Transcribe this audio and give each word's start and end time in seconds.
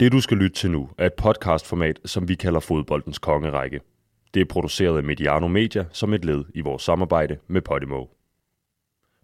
Det 0.00 0.12
du 0.12 0.20
skal 0.20 0.36
lytte 0.36 0.56
til 0.56 0.70
nu 0.70 0.88
er 0.98 1.06
et 1.06 1.14
podcastformat, 1.14 2.00
som 2.04 2.28
vi 2.28 2.34
kalder 2.34 2.60
Fodboldens 2.60 3.18
Kongerække. 3.18 3.80
Det 4.34 4.40
er 4.40 4.44
produceret 4.44 4.96
af 4.96 5.02
Mediano 5.02 5.48
Media 5.48 5.84
som 5.92 6.14
et 6.14 6.24
led 6.24 6.44
i 6.54 6.60
vores 6.60 6.82
samarbejde 6.82 7.38
med 7.46 7.60
Podimo. 7.60 8.04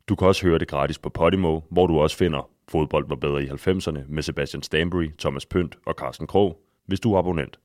Du 0.09 0.15
kan 0.15 0.29
også 0.29 0.47
høre 0.47 0.59
det 0.59 0.69
gratis 0.69 0.99
på 0.99 1.09
Podimo, 1.09 1.61
hvor 1.71 1.87
du 1.87 2.01
også 2.01 2.17
finder 2.17 2.51
Fodbold 2.69 3.09
var 3.09 3.17
bedre 3.17 3.45
i 3.45 3.47
90'erne 3.47 3.99
med 4.09 4.23
Sebastian 4.23 4.63
Stanbury, 4.63 5.11
Thomas 5.19 5.47
Pønt 5.47 5.77
og 5.87 5.95
Carsten 5.95 6.27
Krog, 6.27 6.61
hvis 6.87 7.01
du 7.01 7.15
er 7.15 7.19
abonnent. 7.19 7.59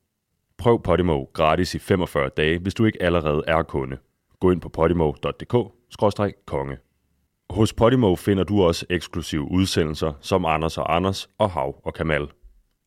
Prøv 0.58 0.82
Podimo 0.82 1.24
gratis 1.32 1.74
i 1.74 1.78
45 1.78 2.30
dage, 2.36 2.58
hvis 2.58 2.74
du 2.74 2.84
ikke 2.84 3.02
allerede 3.02 3.42
er 3.46 3.62
kunde. 3.62 3.96
Gå 4.40 4.50
ind 4.50 4.60
på 4.60 4.68
podimo.dk-konge. 4.68 6.76
Hos 7.50 7.72
Podimo 7.72 8.16
finder 8.16 8.44
du 8.44 8.62
også 8.62 8.86
eksklusive 8.90 9.50
udsendelser 9.50 10.12
som 10.20 10.44
Anders 10.44 10.78
og 10.78 10.96
Anders 10.96 11.30
og 11.38 11.50
Hav 11.50 11.80
og 11.84 11.94
Kamal. 11.94 12.28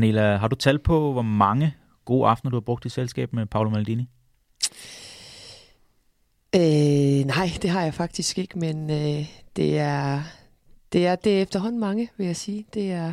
Anela, 0.00 0.36
har 0.36 0.48
du 0.48 0.56
tal 0.56 0.78
på, 0.78 1.12
hvor 1.12 1.22
mange 1.22 1.74
gode 2.04 2.28
aftener 2.28 2.50
du 2.50 2.56
har 2.56 2.60
brugt 2.60 2.84
i 2.84 2.88
selskab 2.88 3.32
med 3.32 3.46
Paolo 3.46 3.70
Maldini? 3.70 4.08
Øh, 6.56 7.26
nej, 7.26 7.50
det 7.62 7.70
har 7.70 7.82
jeg 7.82 7.94
faktisk 7.94 8.38
ikke, 8.38 8.58
men 8.58 8.90
øh, 8.90 9.26
det, 9.56 9.78
er, 9.78 10.22
det, 10.92 11.06
er, 11.06 11.16
det 11.16 11.38
er 11.38 11.42
efterhånden 11.42 11.80
mange, 11.80 12.10
vil 12.16 12.26
jeg 12.26 12.36
sige. 12.36 12.66
Det 12.74 12.92
er, 12.92 13.12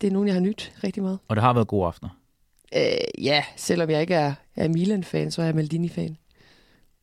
det 0.00 0.06
er 0.06 0.12
nogen, 0.12 0.28
jeg 0.28 0.34
har 0.34 0.40
nyt 0.40 0.72
rigtig 0.84 1.02
meget. 1.02 1.18
Og 1.28 1.36
det 1.36 1.42
har 1.42 1.52
været 1.52 1.68
gode 1.68 1.86
aftener? 1.86 2.10
Øh, 2.76 3.24
ja, 3.24 3.44
selvom 3.56 3.90
jeg 3.90 4.00
ikke 4.00 4.14
er, 4.14 4.34
er 4.56 4.68
Milan-fan, 4.68 5.30
så 5.30 5.42
er 5.42 5.46
jeg 5.46 5.54
Maldini-fan. 5.54 6.16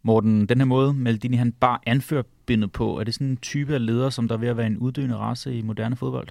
Morten, 0.02 0.50
den 0.50 0.58
her 0.58 0.66
måde, 0.66 0.94
Maldini 0.94 1.38
han 1.38 1.52
bare 1.52 1.80
anfører 1.86 2.24
bindet 2.46 2.72
på, 2.72 3.00
er 3.00 3.04
det 3.04 3.14
sådan 3.14 3.28
en 3.28 3.38
type 3.38 3.74
af 3.74 3.86
leder, 3.86 4.10
som 4.10 4.28
der 4.28 4.36
er 4.36 4.40
ved 4.40 4.48
at 4.48 4.58
være 4.58 4.68
en 4.68 4.78
uddøende 4.78 5.16
race 5.16 5.58
i 5.58 5.62
moderne 5.62 5.96
fodbold? 5.96 6.28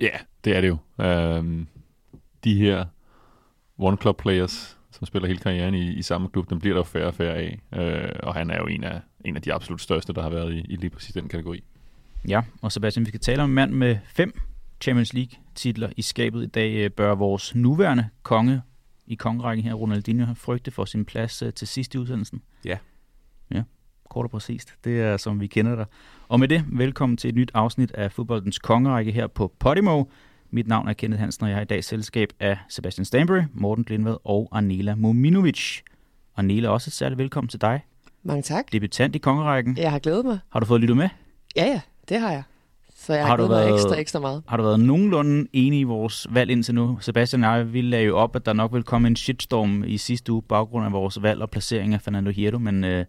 Ja, 0.00 0.10
det 0.44 0.56
er 0.56 0.60
det 0.60 0.68
jo. 0.68 1.04
Øhm, 1.04 1.66
de 2.44 2.54
her 2.54 2.84
one-club 3.78 4.16
players, 4.18 4.78
som 4.90 5.06
spiller 5.06 5.28
hele 5.28 5.38
karrieren 5.38 5.74
i, 5.74 5.92
i 5.92 6.02
samme 6.02 6.28
klub, 6.28 6.50
dem 6.50 6.58
bliver 6.58 6.74
der 6.74 6.80
jo 6.80 6.84
færre 6.84 7.06
og 7.06 7.14
færre 7.14 7.34
af. 7.34 7.60
Øh, 7.74 8.20
og 8.22 8.34
han 8.34 8.50
er 8.50 8.56
jo 8.56 8.66
en 8.66 8.84
af, 8.84 9.00
en 9.24 9.36
af 9.36 9.42
de 9.42 9.52
absolut 9.52 9.80
største, 9.80 10.12
der 10.12 10.22
har 10.22 10.30
været 10.30 10.54
i, 10.54 10.58
i 10.58 10.76
lige 10.76 10.90
præcis 10.90 11.14
den 11.14 11.28
kategori. 11.28 11.64
Ja, 12.28 12.42
og 12.62 12.72
Sebastian, 12.72 13.06
vi 13.06 13.08
skal 13.08 13.20
tale 13.20 13.42
om 13.42 13.50
en 13.50 13.54
mand 13.54 13.72
med 13.72 13.96
fem 14.04 14.40
Champions 14.80 15.14
League-titler 15.14 15.90
i 15.96 16.02
skabet 16.02 16.42
i 16.42 16.46
dag. 16.46 16.74
Øh, 16.74 16.90
bør 16.90 17.14
vores 17.14 17.54
nuværende 17.54 18.08
konge 18.22 18.62
i 19.06 19.14
kongerækken 19.14 19.64
her, 19.64 19.74
Ronaldinho, 19.74 20.34
frygte 20.34 20.70
for 20.70 20.84
sin 20.84 21.04
plads 21.04 21.42
øh, 21.42 21.52
til 21.52 21.68
sidst 21.68 21.94
i 21.94 21.98
udsendelsen? 21.98 22.42
Ja. 22.64 22.78
Kort 24.10 24.24
og 24.24 24.30
præcist. 24.30 24.74
Det 24.84 25.00
er, 25.00 25.16
som 25.16 25.40
vi 25.40 25.46
kender 25.46 25.76
dig. 25.76 25.84
Og 26.28 26.40
med 26.40 26.48
det, 26.48 26.64
velkommen 26.72 27.16
til 27.16 27.28
et 27.28 27.34
nyt 27.34 27.50
afsnit 27.54 27.92
af 27.92 28.12
Fodboldens 28.12 28.58
Kongerække 28.58 29.12
her 29.12 29.26
på 29.26 29.52
Podimo. 29.58 30.04
Mit 30.50 30.66
navn 30.68 30.88
er 30.88 30.92
Kenneth 30.92 31.20
Hansen, 31.20 31.44
og 31.44 31.48
jeg 31.50 31.56
har 31.56 31.62
i 31.62 31.66
dag 31.66 31.84
selskab 31.84 32.28
af 32.40 32.58
Sebastian 32.68 33.04
Stanbury, 33.04 33.40
Morten 33.52 33.84
Blindved 33.84 34.16
og 34.24 34.48
Arnela 34.52 34.94
Mominovic. 34.94 35.80
Arnela, 36.36 36.68
også 36.68 36.88
et 36.88 36.92
særligt 36.92 37.18
velkommen 37.18 37.48
til 37.48 37.60
dig. 37.60 37.80
Mange 38.22 38.42
tak. 38.42 38.72
Debutant 38.72 39.16
i 39.16 39.18
kongerækken. 39.18 39.76
Jeg 39.78 39.90
har 39.90 39.98
glædet 39.98 40.24
mig. 40.24 40.38
Har 40.52 40.60
du 40.60 40.66
fået 40.66 40.80
lyttet 40.80 40.96
med? 40.96 41.08
Ja, 41.56 41.64
ja, 41.64 41.80
det 42.08 42.20
har 42.20 42.30
jeg. 42.30 42.42
Så 42.98 43.12
jeg 43.14 43.22
har, 43.22 43.28
Har 43.28 43.36
du 43.36 43.46
været- 43.46 43.74
ekstra, 43.74 44.00
ekstra 44.00 44.20
meget. 44.20 44.42
Har 44.48 44.56
du 44.56 44.62
været 44.62 44.80
nogenlunde 44.80 45.46
enig 45.52 45.80
i 45.80 45.82
vores 45.82 46.26
valg 46.30 46.50
indtil 46.50 46.74
nu? 46.74 46.98
Sebastian 47.00 47.44
og 47.44 47.56
jeg, 47.58 47.72
vi 47.72 47.80
lagde 47.80 48.04
jo 48.06 48.16
op, 48.16 48.36
at 48.36 48.46
der 48.46 48.52
nok 48.52 48.72
vil 48.72 48.82
komme 48.82 49.08
en 49.08 49.16
shitstorm 49.16 49.84
i 49.84 49.96
sidste 49.98 50.32
uge 50.32 50.42
på 50.42 50.46
baggrund 50.48 50.86
af 50.86 50.92
vores 50.92 51.22
valg 51.22 51.42
og 51.42 51.50
placering 51.50 51.94
af 51.94 52.00
Fernando 52.00 52.30
Hierro, 52.30 52.58
men 52.58 52.84
øh, 52.84 53.04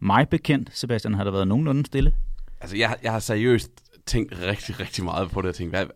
mig 0.00 0.28
bekendt, 0.28 0.70
Sebastian, 0.72 1.14
har 1.14 1.24
der 1.24 1.30
været 1.30 1.48
nogenlunde 1.48 1.86
stille. 1.86 2.14
Altså, 2.60 2.76
jeg, 2.76 2.96
jeg 3.02 3.12
har 3.12 3.18
seriøst 3.18 3.70
tænkt 4.06 4.38
rigtig, 4.42 4.80
rigtig 4.80 5.04
meget 5.04 5.30
på 5.30 5.40
det. 5.40 5.46
Jeg 5.46 5.54
tænkt, 5.54 5.72
hvad, 5.76 5.86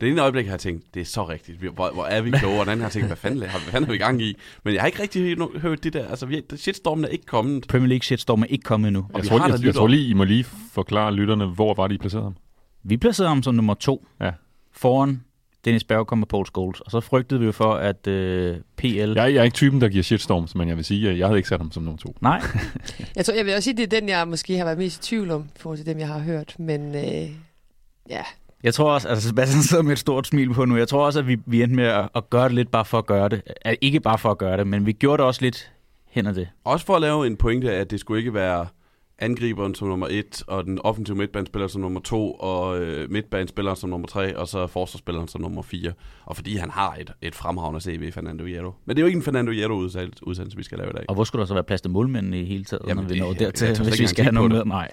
det 0.00 0.08
ene 0.08 0.22
øjeblik 0.22 0.46
har 0.46 0.52
jeg 0.52 0.60
tænkt, 0.60 0.94
det 0.94 1.00
er 1.00 1.04
så 1.04 1.28
rigtigt. 1.28 1.58
Hvor, 1.58 1.90
hvor 1.94 2.04
er 2.04 2.20
vi 2.22 2.30
kloge? 2.30 2.60
Og 2.60 2.66
den 2.66 2.78
har 2.78 2.84
jeg 2.84 2.92
tænkt, 2.92 3.06
hvad 3.08 3.16
fanden, 3.16 3.38
hvad 3.38 3.48
fanden 3.48 3.84
er 3.84 3.92
vi 3.92 3.94
i 3.94 3.98
gang 3.98 4.22
i? 4.22 4.36
Men 4.64 4.74
jeg 4.74 4.82
har 4.82 4.86
ikke 4.86 5.02
rigtig 5.02 5.36
hørt 5.60 5.84
det 5.84 5.92
der. 5.92 6.08
Altså, 6.08 6.26
vi, 6.26 6.42
shitstormen 6.56 7.04
er 7.04 7.08
ikke 7.08 7.26
kommet. 7.26 7.66
Premier 7.68 7.88
League 7.88 8.02
shitstorm 8.02 8.42
er 8.42 8.46
ikke 8.46 8.62
kommet 8.62 8.88
endnu. 8.88 9.00
Og 9.02 9.10
Jeg 9.14 9.22
vi 9.22 9.28
tror, 9.28 9.38
har 9.38 9.46
jeg, 9.46 9.52
jeg, 9.52 9.60
lyttet 9.60 9.74
tror 9.74 9.86
lige, 9.86 10.08
I 10.08 10.12
må 10.12 10.24
lige 10.24 10.44
forklare 10.72 11.12
lytterne, 11.14 11.46
hvor 11.46 11.74
var 11.74 11.86
de 11.86 11.98
placeret 11.98 12.24
ham? 12.24 12.36
Vi 12.82 12.96
placerede 12.96 13.28
ham 13.28 13.42
som 13.42 13.54
nummer 13.54 13.74
to 13.74 14.06
Ja. 14.20 14.30
foran 14.72 15.22
Dennis 15.66 15.84
Bergkamp 15.84 16.22
og 16.22 16.28
Paul 16.28 16.46
Scholes. 16.46 16.80
Og 16.80 16.90
så 16.90 17.00
frygtede 17.00 17.40
vi 17.40 17.46
jo 17.46 17.52
for, 17.52 17.74
at 17.74 18.06
øh, 18.06 18.56
PL... 18.76 18.86
Jeg, 18.86 19.16
jeg 19.16 19.36
er 19.36 19.42
ikke 19.42 19.54
typen, 19.54 19.80
der 19.80 19.88
giver 19.88 20.02
shitstorms, 20.02 20.54
men 20.54 20.68
jeg 20.68 20.76
vil 20.76 20.84
sige, 20.84 21.10
at 21.10 21.18
jeg 21.18 21.26
havde 21.26 21.38
ikke 21.38 21.48
sat 21.48 21.60
ham 21.60 21.72
som 21.72 21.82
nummer 21.82 21.98
to. 21.98 22.16
Nej, 22.20 22.42
Jeg 23.16 23.24
tror, 23.24 23.34
jeg 23.34 23.46
vil 23.46 23.54
også 23.54 23.64
sige, 23.64 23.76
det 23.76 23.92
er 23.92 24.00
den, 24.00 24.08
jeg 24.08 24.28
måske 24.28 24.56
har 24.56 24.64
været 24.64 24.78
mest 24.78 25.04
i 25.04 25.08
tvivl 25.08 25.30
om, 25.30 25.42
i 25.56 25.58
forhold 25.58 25.78
til 25.78 25.86
dem, 25.86 25.98
jeg 25.98 26.08
har 26.08 26.18
hørt. 26.18 26.54
Men 26.58 26.94
øh, 26.94 27.30
ja, 28.10 28.22
jeg 28.62 28.74
tror 28.74 28.92
også, 28.92 29.08
altså 29.08 29.28
Sebastian 29.28 29.62
sidder 29.62 29.82
med 29.82 29.92
et 29.92 29.98
stort 29.98 30.26
smil 30.26 30.54
på 30.54 30.64
nu. 30.64 30.76
Jeg 30.76 30.88
tror 30.88 31.06
også, 31.06 31.18
at 31.18 31.26
vi, 31.26 31.36
vi 31.46 31.62
endte 31.62 31.76
med 31.76 31.84
at, 31.84 32.08
at 32.14 32.30
gøre 32.30 32.44
det 32.44 32.54
lidt 32.54 32.70
bare 32.70 32.84
for 32.84 32.98
at 32.98 33.06
gøre 33.06 33.28
det. 33.28 33.42
Uh, 33.66 33.72
ikke 33.80 34.00
bare 34.00 34.18
for 34.18 34.30
at 34.30 34.38
gøre 34.38 34.56
det, 34.56 34.66
men 34.66 34.86
vi 34.86 34.92
gjorde 34.92 35.18
det 35.18 35.26
også 35.26 35.42
lidt 35.42 35.72
hen 36.06 36.26
ad 36.26 36.34
det. 36.34 36.48
Også 36.64 36.86
for 36.86 36.94
at 36.94 37.00
lave 37.00 37.26
en 37.26 37.36
pointe 37.36 37.72
at 37.72 37.90
det 37.90 38.00
skulle 38.00 38.18
ikke 38.18 38.34
være 38.34 38.66
angriberen 39.18 39.74
som 39.74 39.88
nummer 39.88 40.06
et, 40.10 40.42
og 40.46 40.64
den 40.64 40.78
offensive 40.84 41.16
midtbanespiller 41.16 41.68
som 41.68 41.80
nummer 41.80 42.00
to, 42.00 42.32
og 42.32 42.80
øh, 42.82 43.10
midtbanespilleren 43.10 43.76
som 43.76 43.90
nummer 43.90 44.06
tre, 44.08 44.36
og 44.38 44.48
så 44.48 44.66
forsvarsspilleren 44.66 45.28
som 45.28 45.40
nummer 45.40 45.62
fire. 45.62 45.92
Og 46.24 46.36
fordi 46.36 46.56
han 46.56 46.70
har 46.70 46.96
et, 47.00 47.12
et 47.22 47.34
fremragende 47.34 47.80
CV, 47.80 48.12
Fernando 48.12 48.44
Hierro. 48.44 48.72
Men 48.84 48.96
det 48.96 49.00
er 49.00 49.04
jo 49.04 49.06
ikke 49.06 49.16
en 49.16 49.22
Fernando 49.22 49.52
Hierro-udsendelse, 49.52 50.56
vi 50.56 50.62
skal 50.62 50.78
lave 50.78 50.90
i 50.90 50.92
dag. 50.96 51.04
Og 51.08 51.14
hvor 51.14 51.24
skulle 51.24 51.40
der 51.40 51.46
så 51.46 51.54
være 51.54 51.64
plads 51.64 51.80
til 51.80 51.90
målmændene 51.90 52.40
i 52.40 52.44
hele 52.44 52.64
taget, 52.64 52.82
Jamen, 52.88 53.02
når 53.04 53.08
vi 53.08 53.14
det- 53.14 53.22
når 53.22 53.30
jeg- 53.32 53.38
dertil, 53.38 53.66
jeg 53.66 53.76
slet 53.76 53.88
hvis 53.88 54.00
vi 54.00 54.06
skal 54.06 54.24
have 54.24 54.34
noget 54.34 54.50
med? 54.52 54.64
Nej. 54.64 54.90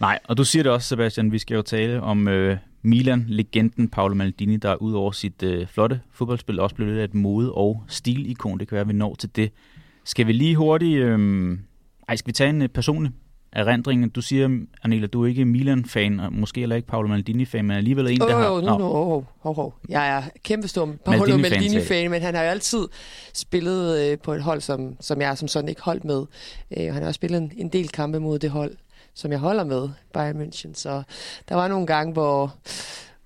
Nej, 0.00 0.18
og 0.24 0.36
du 0.36 0.44
siger 0.44 0.62
det 0.62 0.72
også, 0.72 0.88
Sebastian, 0.88 1.32
vi 1.32 1.38
skal 1.38 1.54
jo 1.54 1.62
tale 1.62 2.00
om 2.02 2.28
øh, 2.28 2.56
Milan-legenden 2.82 3.88
Paolo 3.88 4.14
Maldini, 4.14 4.56
der 4.56 4.74
ud 4.74 4.92
over 4.92 5.12
sit 5.12 5.42
øh, 5.42 5.66
flotte 5.66 6.00
fodboldspil 6.12 6.60
også 6.60 6.76
blev 6.76 6.88
lidt 6.88 6.98
af 6.98 7.04
et 7.04 7.14
mode- 7.14 7.52
og 7.52 7.84
stilikon. 7.88 8.58
Det 8.58 8.68
kan 8.68 8.74
være, 8.74 8.80
at 8.82 8.88
vi 8.88 8.92
når 8.92 9.14
til 9.14 9.36
det. 9.36 9.50
Skal 10.04 10.26
vi 10.26 10.32
lige 10.32 10.56
hurtigt... 10.56 10.98
Øh, 11.02 11.58
ej, 12.08 12.16
skal 12.16 12.26
vi 12.26 12.32
tage 12.32 12.50
en 12.50 12.62
øh, 12.62 12.68
personlig 12.68 13.12
erindring? 13.52 14.14
Du 14.14 14.20
siger, 14.20 14.58
Anela, 14.82 15.06
du 15.06 15.22
er 15.22 15.28
ikke 15.28 15.44
Milan-fan, 15.44 16.20
og 16.20 16.32
måske 16.32 16.60
heller 16.60 16.76
ikke 16.76 16.88
Paolo 16.88 17.08
Maldini-fan, 17.08 17.64
men 17.64 17.76
alligevel 17.76 18.10
en, 18.10 18.18
der 18.18 18.26
Åh, 18.26 18.42
har... 18.42 18.50
oh, 18.50 18.62
Nå, 18.62 18.78
no, 18.78 18.92
oh, 18.92 19.24
oh, 19.42 19.58
oh. 19.58 19.72
Jeg 19.88 20.16
er 20.16 20.22
kæmpestor 20.42 20.94
Paolo 21.04 21.36
Maldini-fan, 21.36 22.10
men 22.10 22.22
han 22.22 22.34
har 22.34 22.42
jo 22.42 22.48
altid 22.48 22.88
spillet 23.34 24.00
øh, 24.00 24.18
på 24.18 24.32
et 24.32 24.42
hold, 24.42 24.60
som, 24.60 24.96
som 25.00 25.20
jeg 25.20 25.38
som 25.38 25.48
sådan 25.48 25.68
ikke 25.68 25.82
holdt 25.82 26.04
med. 26.04 26.24
Øh, 26.76 26.84
han 26.84 27.02
har 27.02 27.06
også 27.06 27.12
spillet 27.12 27.38
en, 27.42 27.52
en 27.56 27.68
del 27.68 27.88
kampe 27.88 28.20
mod 28.20 28.38
det 28.38 28.50
hold, 28.50 28.74
som 29.14 29.30
jeg 29.30 29.40
holder 29.40 29.64
med, 29.64 29.88
Bayern 30.12 30.42
München. 30.42 30.74
Så 30.74 31.02
der 31.48 31.54
var 31.54 31.68
nogle 31.68 31.86
gange, 31.86 32.12
hvor, 32.12 32.54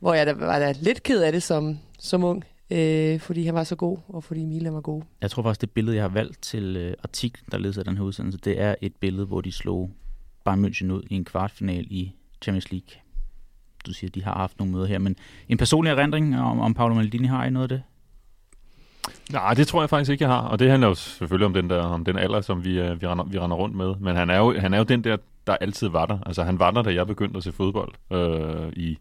hvor 0.00 0.14
jeg 0.14 0.26
da, 0.26 0.32
var 0.32 0.58
da 0.58 0.74
lidt 0.80 1.02
ked 1.02 1.22
af 1.22 1.32
det 1.32 1.42
som, 1.42 1.78
som 1.98 2.24
ung, 2.24 2.44
øh, 2.70 3.20
fordi 3.20 3.44
han 3.44 3.54
var 3.54 3.64
så 3.64 3.76
god, 3.76 3.98
og 4.08 4.24
fordi 4.24 4.44
Milan 4.44 4.74
var 4.74 4.80
god. 4.80 5.02
Jeg 5.22 5.30
tror 5.30 5.42
faktisk, 5.42 5.60
det 5.60 5.70
billede, 5.70 5.96
jeg 5.96 6.04
har 6.04 6.08
valgt 6.08 6.42
til 6.42 6.76
øh, 6.76 6.94
artiklen, 7.02 7.48
der 7.52 7.58
leder 7.58 7.82
den 7.82 7.96
her 7.96 8.04
udsendelse, 8.04 8.38
det 8.38 8.60
er 8.60 8.74
et 8.80 8.92
billede, 9.00 9.26
hvor 9.26 9.40
de 9.40 9.52
slog 9.52 9.90
Bayern 10.46 10.64
München 10.64 10.92
ud 10.92 11.02
i 11.10 11.14
en 11.14 11.24
kvartfinal 11.24 11.86
i 11.90 12.12
Champions 12.42 12.70
League. 12.70 12.88
Du 13.86 13.92
siger, 13.92 14.10
de 14.10 14.24
har 14.24 14.34
haft 14.34 14.58
nogle 14.58 14.72
møder 14.72 14.86
her, 14.86 14.98
men 14.98 15.16
en 15.48 15.58
personlig 15.58 15.90
erindring 15.90 16.40
om, 16.40 16.60
om 16.60 16.74
Paolo 16.74 16.94
Maldini 16.94 17.26
har 17.26 17.44
I 17.44 17.50
noget 17.50 17.64
af 17.64 17.68
det? 17.68 17.82
Nej, 19.32 19.54
det 19.54 19.68
tror 19.68 19.82
jeg 19.82 19.90
faktisk 19.90 20.10
ikke, 20.10 20.24
jeg 20.24 20.30
har. 20.32 20.40
Og 20.40 20.58
det 20.58 20.70
handler 20.70 20.88
jo 20.88 20.94
selvfølgelig 20.94 21.46
om 21.46 21.52
den, 21.52 21.70
der, 21.70 21.82
om 21.82 22.04
den 22.04 22.18
alder, 22.18 22.40
som 22.40 22.64
vi, 22.64 22.80
øh, 22.80 23.02
vi, 23.02 23.06
render, 23.06 23.24
vi 23.24 23.38
render 23.38 23.56
rundt 23.56 23.76
med. 23.76 23.94
Men 24.00 24.16
han 24.16 24.30
er, 24.30 24.38
jo, 24.38 24.60
han 24.60 24.74
er 24.74 24.78
jo 24.78 24.84
den 24.84 25.04
der, 25.04 25.16
der 25.46 25.56
altid 25.56 25.88
var 25.88 26.06
der. 26.06 26.18
Altså, 26.26 26.42
han 26.42 26.58
var 26.58 26.70
der, 26.70 26.82
da 26.82 26.94
jeg 26.94 27.06
begyndte 27.06 27.36
at 27.36 27.44
se 27.44 27.52
fodbold 27.52 27.92
øh, 28.12 28.72
i 28.72 28.98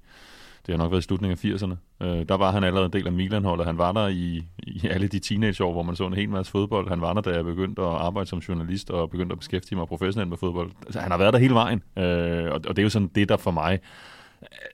det 0.66 0.74
har 0.74 0.78
nok 0.78 0.92
været 0.92 1.02
i 1.02 1.04
slutningen 1.04 1.38
af 1.44 1.56
80'erne. 1.56 2.06
Øh, 2.06 2.26
der 2.30 2.38
var 2.38 2.52
han 2.52 2.64
allerede 2.64 2.86
en 2.86 2.94
del 2.94 3.08
af 3.08 3.14
Milan-holdet. 3.14 3.66
Han 3.66 3.78
var 3.78 3.92
der 3.92 4.08
i, 4.08 4.44
i 4.58 4.88
alle 4.88 5.08
de 5.08 5.20
teenageår, 5.20 5.72
hvor 5.72 5.84
man 5.84 5.96
så 5.96 6.08
en 6.08 6.14
hel 6.14 6.30
masse 6.30 6.52
fodbold. 6.52 6.90
Han 6.90 7.02
var 7.02 7.14
der, 7.14 7.22
da 7.22 7.30
jeg 7.30 7.46
begyndte 7.46 7.82
at 7.82 7.88
arbejde 7.88 8.30
som 8.30 8.40
journalist 8.40 8.90
og 8.90 9.10
begyndte 9.10 9.34
at 9.34 9.40
beskæftige 9.40 9.78
mig 9.78 9.88
professionelt 9.88 10.30
med 10.30 10.38
fodbold. 10.38 10.72
Altså, 10.86 11.00
han 11.00 11.12
har 11.12 11.18
været 11.18 11.34
der 11.34 11.40
hele 11.40 11.54
vejen, 11.54 11.84
øh, 11.98 12.46
og, 12.46 12.62
og 12.68 12.76
det 12.76 12.80
er 12.80 12.84
jo 12.84 12.90
sådan 12.90 13.12
det, 13.16 13.30
der 13.30 13.38
for 13.38 13.52
mig 13.52 13.80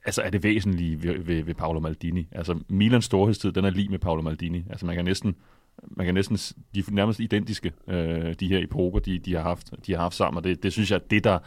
altså 0.05 0.21
er 0.21 0.29
det 0.29 0.43
væsentlige 0.43 1.03
ved, 1.03 1.19
ved, 1.19 1.43
ved 1.43 1.53
Paolo 1.53 1.79
Maldini. 1.79 2.27
Altså 2.31 2.59
Milans 2.67 3.05
storhedstid, 3.05 3.51
den 3.51 3.65
er 3.65 3.69
lige 3.69 3.89
med 3.89 3.99
Paolo 3.99 4.21
Maldini. 4.21 4.63
Altså 4.69 4.85
man 4.85 4.95
kan 4.95 5.05
næsten, 5.05 5.35
man 5.83 6.05
kan 6.05 6.15
næsten, 6.15 6.38
de 6.75 6.79
er 6.79 6.91
nærmest 6.91 7.19
identiske, 7.19 7.71
øh, 7.88 8.35
de 8.39 8.47
her 8.47 8.63
epoker, 8.63 8.99
de, 8.99 9.19
de, 9.19 9.33
har 9.33 9.41
haft, 9.41 9.73
de 9.85 9.91
har 9.91 10.01
haft 10.01 10.15
sammen, 10.15 10.38
og 10.38 10.43
det, 10.43 10.63
det 10.63 10.71
synes 10.71 10.91
jeg, 10.91 11.11
det 11.11 11.23
der, 11.23 11.39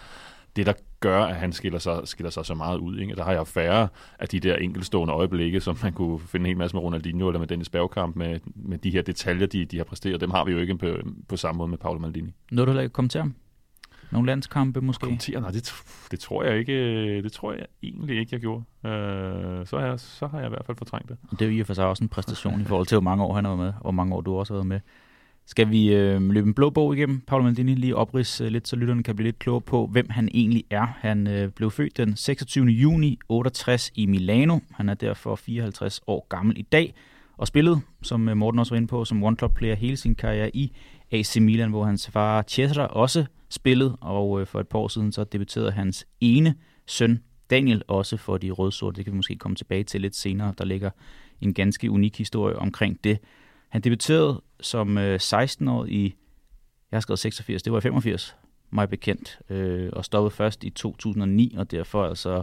det 0.56 0.66
der 0.66 0.72
gør, 1.04 1.24
at 1.24 1.36
han 1.36 1.52
skiller 1.52 1.78
sig, 1.78 2.00
skiller 2.04 2.30
sig 2.30 2.46
så 2.46 2.54
meget 2.54 2.78
ud. 2.78 2.98
Ikke? 2.98 3.14
Der 3.14 3.24
har 3.24 3.32
jeg 3.32 3.46
færre 3.46 3.88
af 4.18 4.28
de 4.28 4.40
der 4.40 4.56
enkelstående 4.56 5.14
øjeblikke, 5.14 5.60
som 5.60 5.78
man 5.82 5.92
kunne 5.92 6.20
finde 6.20 6.44
en 6.44 6.46
hel 6.46 6.56
masse 6.56 6.76
med 6.76 6.82
Ronaldinho 6.82 7.28
eller 7.28 7.38
med 7.38 7.46
Dennis 7.46 7.68
Bergkamp, 7.68 8.16
med, 8.16 8.40
med 8.54 8.78
de 8.78 8.90
her 8.90 9.02
detaljer, 9.02 9.46
de, 9.46 9.64
de 9.64 9.76
har 9.76 9.84
præsteret. 9.84 10.20
Dem 10.20 10.30
har 10.30 10.44
vi 10.44 10.52
jo 10.52 10.58
ikke 10.58 10.78
på, 10.78 10.86
på 11.28 11.36
samme 11.36 11.58
måde 11.58 11.68
med 11.68 11.78
Paolo 11.78 11.98
Maldini. 11.98 12.32
Noget, 12.50 12.74
du 12.74 12.78
ikke 12.78 12.92
kommentere 12.92 13.22
om? 13.22 13.34
Nogle 14.10 14.26
landskampe 14.26 14.80
måske? 14.80 15.00
Kommentere? 15.00 15.40
Nej, 15.40 15.50
det, 15.50 15.74
det, 16.10 16.18
tror 16.20 16.44
jeg 16.44 16.58
ikke. 16.58 17.22
Det 17.22 17.32
tror 17.32 17.52
jeg 17.52 17.66
egentlig 17.82 18.18
ikke, 18.18 18.28
jeg 18.32 18.40
gjorde. 18.40 18.64
Øh, 18.84 19.66
så, 19.66 19.78
har 19.78 19.86
jeg, 19.86 20.00
så 20.00 20.26
har 20.26 20.38
jeg 20.38 20.46
i 20.46 20.48
hvert 20.48 20.66
fald 20.66 20.76
fortrængt 20.76 21.08
det. 21.08 21.16
Det 21.30 21.42
er 21.42 21.46
jo 21.46 21.52
i 21.52 21.60
og 21.60 21.66
for 21.66 21.74
sig 21.74 21.86
også 21.86 22.04
en 22.04 22.08
præstation 22.08 22.60
i 22.60 22.64
forhold 22.64 22.86
til, 22.86 22.94
hvor 22.94 23.02
mange 23.02 23.24
år 23.24 23.34
han 23.34 23.44
har 23.44 23.56
været 23.56 23.66
med, 23.66 23.72
og 23.76 23.82
hvor 23.82 23.90
mange 23.90 24.14
år 24.14 24.20
du 24.20 24.36
også 24.36 24.52
har 24.54 24.56
været 24.56 24.66
med. 24.66 24.80
Skal 25.46 25.70
vi 25.70 25.94
øh, 25.94 26.30
løbe 26.30 26.46
en 26.46 26.54
blå 26.54 26.70
bog 26.70 26.96
igennem, 26.96 27.20
Paolo 27.20 27.44
Maldini, 27.44 27.74
lige 27.74 27.96
oprids 27.96 28.40
øh, 28.40 28.48
lidt, 28.48 28.68
så 28.68 28.76
lytterne 28.76 29.02
kan 29.02 29.16
blive 29.16 29.26
lidt 29.26 29.38
klogere 29.38 29.60
på, 29.60 29.86
hvem 29.86 30.10
han 30.10 30.28
egentlig 30.34 30.64
er. 30.70 30.86
Han 30.98 31.26
øh, 31.26 31.50
blev 31.50 31.70
født 31.70 31.96
den 31.96 32.16
26. 32.16 32.66
juni 32.66 33.18
68 33.28 33.90
i 33.94 34.06
Milano. 34.06 34.58
Han 34.72 34.88
er 34.88 34.94
derfor 34.94 35.36
54 35.36 36.00
år 36.06 36.26
gammel 36.28 36.58
i 36.58 36.62
dag, 36.62 36.94
og 37.36 37.46
spillede, 37.46 37.80
som 38.02 38.28
øh, 38.28 38.36
Morten 38.36 38.58
også 38.58 38.74
var 38.74 38.76
inde 38.76 38.88
på, 38.88 39.04
som 39.04 39.22
one-club-player 39.22 39.74
hele 39.74 39.96
sin 39.96 40.14
karriere 40.14 40.56
i 40.56 40.72
AC 41.10 41.36
Milan, 41.36 41.70
hvor 41.70 41.84
hans 41.84 42.10
far 42.10 42.44
Cesare 42.48 42.88
også 42.88 43.24
spillede, 43.50 43.96
og 44.00 44.40
øh, 44.40 44.46
for 44.46 44.60
et 44.60 44.68
par 44.68 44.78
år 44.78 44.88
siden 44.88 45.12
så 45.12 45.24
debuterede 45.24 45.70
hans 45.70 46.06
ene 46.20 46.54
søn, 46.86 47.22
Daniel, 47.50 47.82
også 47.88 48.16
for 48.16 48.38
de 48.38 48.50
rødsorte. 48.50 48.96
Det 48.96 49.04
kan 49.04 49.12
vi 49.12 49.16
måske 49.16 49.36
komme 49.36 49.56
tilbage 49.56 49.84
til 49.84 50.00
lidt 50.00 50.16
senere. 50.16 50.54
Der 50.58 50.64
ligger 50.64 50.90
en 51.40 51.54
ganske 51.54 51.90
unik 51.90 52.18
historie 52.18 52.56
omkring 52.56 53.04
det. 53.04 53.18
Han 53.74 53.80
debuterede 53.80 54.42
som 54.60 54.98
øh, 54.98 55.20
16 55.20 55.68
år 55.68 55.84
i, 55.84 56.14
jeg 56.90 56.96
har 56.96 57.00
skrevet 57.00 57.18
86, 57.18 57.62
det 57.62 57.72
var 57.72 57.78
i 57.78 57.80
85, 57.80 58.36
mig 58.70 58.88
bekendt, 58.88 59.38
øh, 59.50 59.90
og 59.92 60.04
stoppede 60.04 60.30
først 60.30 60.64
i 60.64 60.70
2009, 60.70 61.54
og 61.58 61.70
derfor 61.70 62.04
altså 62.06 62.42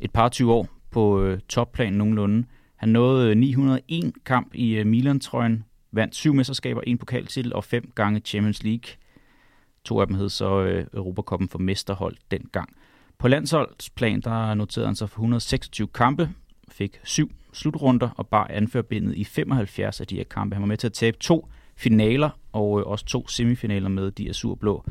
et 0.00 0.12
par 0.12 0.28
20 0.28 0.52
år 0.52 0.68
på 0.90 1.22
øh, 1.22 1.40
topplan 1.48 1.92
nogenlunde. 1.92 2.46
Han 2.76 2.88
nåede 2.88 3.30
øh, 3.30 3.36
901 3.36 4.12
kamp 4.24 4.54
i 4.54 4.74
øh, 4.74 4.86
Milan-trøjen, 4.86 5.64
vandt 5.92 6.14
syv 6.14 6.34
mesterskaber, 6.34 6.80
en 6.80 6.98
pokaltitel 6.98 7.54
og 7.54 7.64
fem 7.64 7.92
gange 7.94 8.20
Champions 8.20 8.62
League. 8.62 8.94
To 9.84 10.00
af 10.00 10.06
dem 10.06 10.16
hed 10.16 10.28
så 10.28 10.60
øh, 10.60 10.86
Europakoppen 10.94 11.48
for 11.48 11.58
mesterhold 11.58 12.16
dengang. 12.30 12.76
På 13.18 13.28
landsholdsplan 13.28 14.20
der 14.20 14.54
noterede 14.54 14.86
han 14.86 14.96
sig 14.96 15.10
for 15.10 15.16
126 15.16 15.88
kampe, 15.88 16.30
fik 16.68 17.00
syv 17.04 17.30
slutrunder 17.52 18.08
og 18.08 18.26
bar 18.26 18.46
anførbindet 18.50 19.16
i 19.16 19.24
75 19.24 20.00
af 20.00 20.06
de 20.06 20.16
her 20.16 20.24
kampe. 20.24 20.54
Han 20.54 20.62
var 20.62 20.68
med 20.68 20.76
til 20.76 20.86
at 20.86 20.92
tabe 20.92 21.16
to 21.16 21.48
finaler 21.76 22.30
og 22.52 22.80
øh, 22.80 22.86
også 22.86 23.04
to 23.04 23.28
semifinaler 23.28 23.88
med 23.88 24.10
de 24.10 24.28
azurblå. 24.28 24.84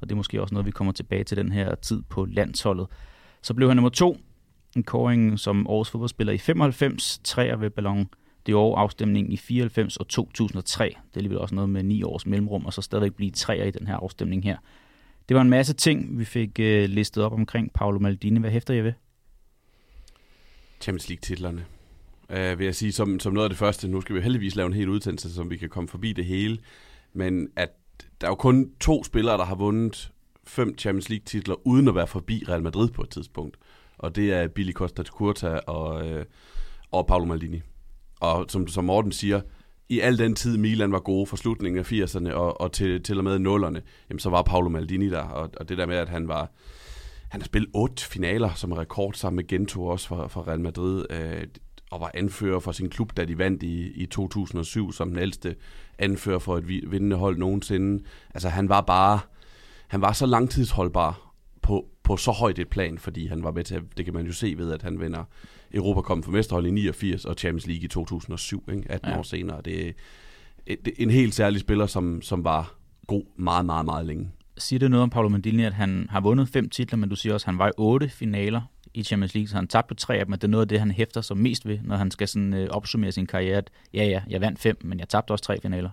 Og 0.00 0.08
det 0.08 0.12
er 0.12 0.16
måske 0.16 0.42
også 0.42 0.54
noget, 0.54 0.66
vi 0.66 0.70
kommer 0.70 0.92
tilbage 0.92 1.24
til 1.24 1.36
den 1.36 1.52
her 1.52 1.74
tid 1.74 2.02
på 2.02 2.24
landsholdet. 2.24 2.86
Så 3.42 3.54
blev 3.54 3.68
han 3.68 3.76
nummer 3.76 3.90
to. 3.90 4.16
En 4.76 4.82
kåring 4.82 5.38
som 5.38 5.66
årets 5.66 5.90
fodboldspiller 5.90 6.32
i 6.32 6.38
95, 6.38 7.20
træer 7.24 7.56
ved 7.56 7.70
Ballon 7.70 8.08
det 8.46 8.54
år 8.54 8.76
afstemningen 8.76 9.32
i 9.32 9.36
94 9.36 9.96
og 9.96 10.08
2003. 10.08 10.84
Det 10.84 10.94
er 10.94 10.98
alligevel 11.16 11.38
også 11.38 11.54
noget 11.54 11.70
med 11.70 11.82
ni 11.82 12.02
års 12.02 12.26
mellemrum, 12.26 12.66
og 12.66 12.72
så 12.72 12.82
stadigvæk 12.82 13.14
blive 13.14 13.30
træer 13.30 13.64
i 13.64 13.70
den 13.70 13.86
her 13.86 13.96
afstemning 13.96 14.44
her. 14.44 14.56
Det 15.28 15.34
var 15.34 15.40
en 15.40 15.50
masse 15.50 15.74
ting, 15.74 16.18
vi 16.18 16.24
fik 16.24 16.60
øh, 16.60 16.88
listet 16.88 17.24
op 17.24 17.32
omkring 17.32 17.72
Paolo 17.72 17.98
Maldini. 17.98 18.40
Hvad 18.40 18.50
hæfter 18.50 18.74
jeg 18.74 18.84
ved? 18.84 18.92
Champions 20.80 21.08
League-titlerne. 21.08 21.64
Uh, 22.30 22.58
vil 22.58 22.64
jeg 22.64 22.74
sige, 22.74 22.92
som, 22.92 23.20
som 23.20 23.32
noget 23.32 23.44
af 23.44 23.50
det 23.50 23.58
første, 23.58 23.88
nu 23.88 24.00
skal 24.00 24.16
vi 24.16 24.20
heldigvis 24.20 24.56
lave 24.56 24.66
en 24.66 24.72
hel 24.72 24.88
udsendelse, 24.88 25.34
som 25.34 25.50
vi 25.50 25.56
kan 25.56 25.68
komme 25.68 25.88
forbi 25.88 26.12
det 26.12 26.24
hele, 26.24 26.58
men 27.12 27.48
at 27.56 27.70
der 28.20 28.26
er 28.26 28.30
jo 28.30 28.34
kun 28.34 28.70
to 28.80 29.04
spillere, 29.04 29.38
der 29.38 29.44
har 29.44 29.54
vundet 29.54 30.12
fem 30.44 30.78
Champions 30.78 31.08
League-titler, 31.08 31.66
uden 31.66 31.88
at 31.88 31.94
være 31.94 32.06
forbi 32.06 32.44
Real 32.48 32.62
Madrid 32.62 32.88
på 32.88 33.02
et 33.02 33.10
tidspunkt. 33.10 33.56
Og 33.98 34.16
det 34.16 34.32
er 34.32 34.48
Billy 34.48 34.72
Costa 34.72 35.02
Curta 35.02 35.60
og, 35.66 36.08
øh, 36.08 36.24
og 36.90 37.06
Paolo 37.06 37.24
Maldini. 37.24 37.60
Og 38.20 38.46
som, 38.48 38.68
som 38.68 38.84
Morten 38.84 39.12
siger, 39.12 39.40
i 39.88 40.00
al 40.00 40.18
den 40.18 40.34
tid 40.34 40.56
Milan 40.56 40.92
var 40.92 41.00
gode 41.00 41.26
fra 41.26 41.36
slutningen 41.36 41.78
af 41.78 41.92
80'erne 41.92 42.32
og, 42.32 42.60
og 42.60 42.72
til, 42.72 43.02
til 43.02 43.18
og 43.18 43.24
med 43.24 43.38
nullerne, 43.38 43.82
jamen 44.10 44.18
så 44.18 44.30
var 44.30 44.42
Paolo 44.42 44.68
Maldini 44.68 45.10
der. 45.10 45.22
Og, 45.22 45.50
og 45.56 45.68
det 45.68 45.78
der 45.78 45.86
med, 45.86 45.96
at 45.96 46.08
han 46.08 46.28
var... 46.28 46.50
Han 47.28 47.40
har 47.40 47.46
spillet 47.46 47.70
otte 47.74 48.04
finaler 48.04 48.54
som 48.54 48.72
rekord 48.72 49.14
sammen 49.14 49.36
med 49.36 49.46
Gento 49.46 49.86
også 49.86 50.08
for, 50.08 50.28
for 50.28 50.48
Real 50.48 50.60
Madrid. 50.60 51.04
Øh, 51.10 51.46
og 51.90 52.00
var 52.00 52.10
anfører 52.14 52.60
for 52.60 52.72
sin 52.72 52.90
klub, 52.90 53.16
da 53.16 53.24
de 53.24 53.38
vandt 53.38 53.62
i, 53.62 54.02
i 54.02 54.06
2007, 54.06 54.92
som 54.92 55.08
den 55.08 55.18
ældste 55.18 55.56
anfører 55.98 56.38
for 56.38 56.56
et 56.56 56.68
vindende 56.68 57.16
hold 57.16 57.38
nogensinde. 57.38 58.04
Altså 58.34 58.48
han 58.48 58.68
var 58.68 58.80
bare, 58.80 59.20
han 59.88 60.00
var 60.00 60.12
så 60.12 60.26
langtidsholdbar 60.26 61.34
på, 61.62 61.86
på 62.02 62.16
så 62.16 62.30
højt 62.30 62.58
et 62.58 62.68
plan, 62.68 62.98
fordi 62.98 63.26
han 63.26 63.42
var 63.42 63.50
med 63.50 63.64
til, 63.64 63.82
det 63.96 64.04
kan 64.04 64.14
man 64.14 64.26
jo 64.26 64.32
se 64.32 64.54
ved, 64.56 64.72
at 64.72 64.82
han 64.82 65.00
vinder 65.00 65.24
Europa 65.74 66.00
kom 66.00 66.22
for 66.22 66.30
mesterhold 66.30 66.66
i 66.66 66.70
89 66.70 67.24
og 67.24 67.34
Champions 67.34 67.66
League 67.66 67.84
i 67.84 67.88
2007, 67.88 68.64
ikke? 68.72 68.90
18 68.90 69.10
ja. 69.10 69.18
år 69.18 69.22
senere. 69.22 69.60
Det 69.64 69.88
er 70.66 70.74
en 70.98 71.10
helt 71.10 71.34
særlig 71.34 71.60
spiller, 71.60 71.86
som, 71.86 72.22
som 72.22 72.44
var 72.44 72.74
god 73.06 73.24
meget, 73.36 73.66
meget, 73.66 73.84
meget 73.84 74.06
længe. 74.06 74.30
Siger 74.58 74.78
det 74.78 74.90
noget 74.90 75.02
om 75.02 75.10
Paolo 75.10 75.28
Maldini, 75.28 75.64
at 75.64 75.74
han 75.74 76.06
har 76.10 76.20
vundet 76.20 76.48
fem 76.48 76.68
titler, 76.68 76.98
men 76.98 77.08
du 77.08 77.16
siger 77.16 77.34
også, 77.34 77.44
at 77.44 77.46
han 77.46 77.58
var 77.58 77.68
i 77.68 77.72
otte 77.76 78.08
finaler 78.08 78.60
i 78.94 79.02
Champions 79.02 79.34
League, 79.34 79.48
så 79.48 79.56
han 79.56 79.68
tabte 79.68 79.88
på 79.88 79.94
tre 79.94 80.16
af 80.16 80.26
dem, 80.26 80.32
at 80.32 80.42
det 80.42 80.48
er 80.48 80.50
noget 80.50 80.64
af 80.64 80.68
det, 80.68 80.78
han 80.78 80.90
hæfter 80.90 81.20
sig 81.20 81.36
mest 81.36 81.66
ved, 81.66 81.78
når 81.84 81.96
han 81.96 82.10
skal 82.10 82.28
sådan, 82.28 82.54
øh, 82.54 82.68
opsummere 82.70 83.12
sin 83.12 83.26
karriere, 83.26 83.56
at 83.56 83.70
ja, 83.94 84.04
ja, 84.04 84.22
jeg 84.28 84.40
vandt 84.40 84.58
fem, 84.58 84.76
men 84.84 84.98
jeg 84.98 85.08
tabte 85.08 85.30
også 85.30 85.44
tre 85.44 85.60
finaler. 85.60 85.90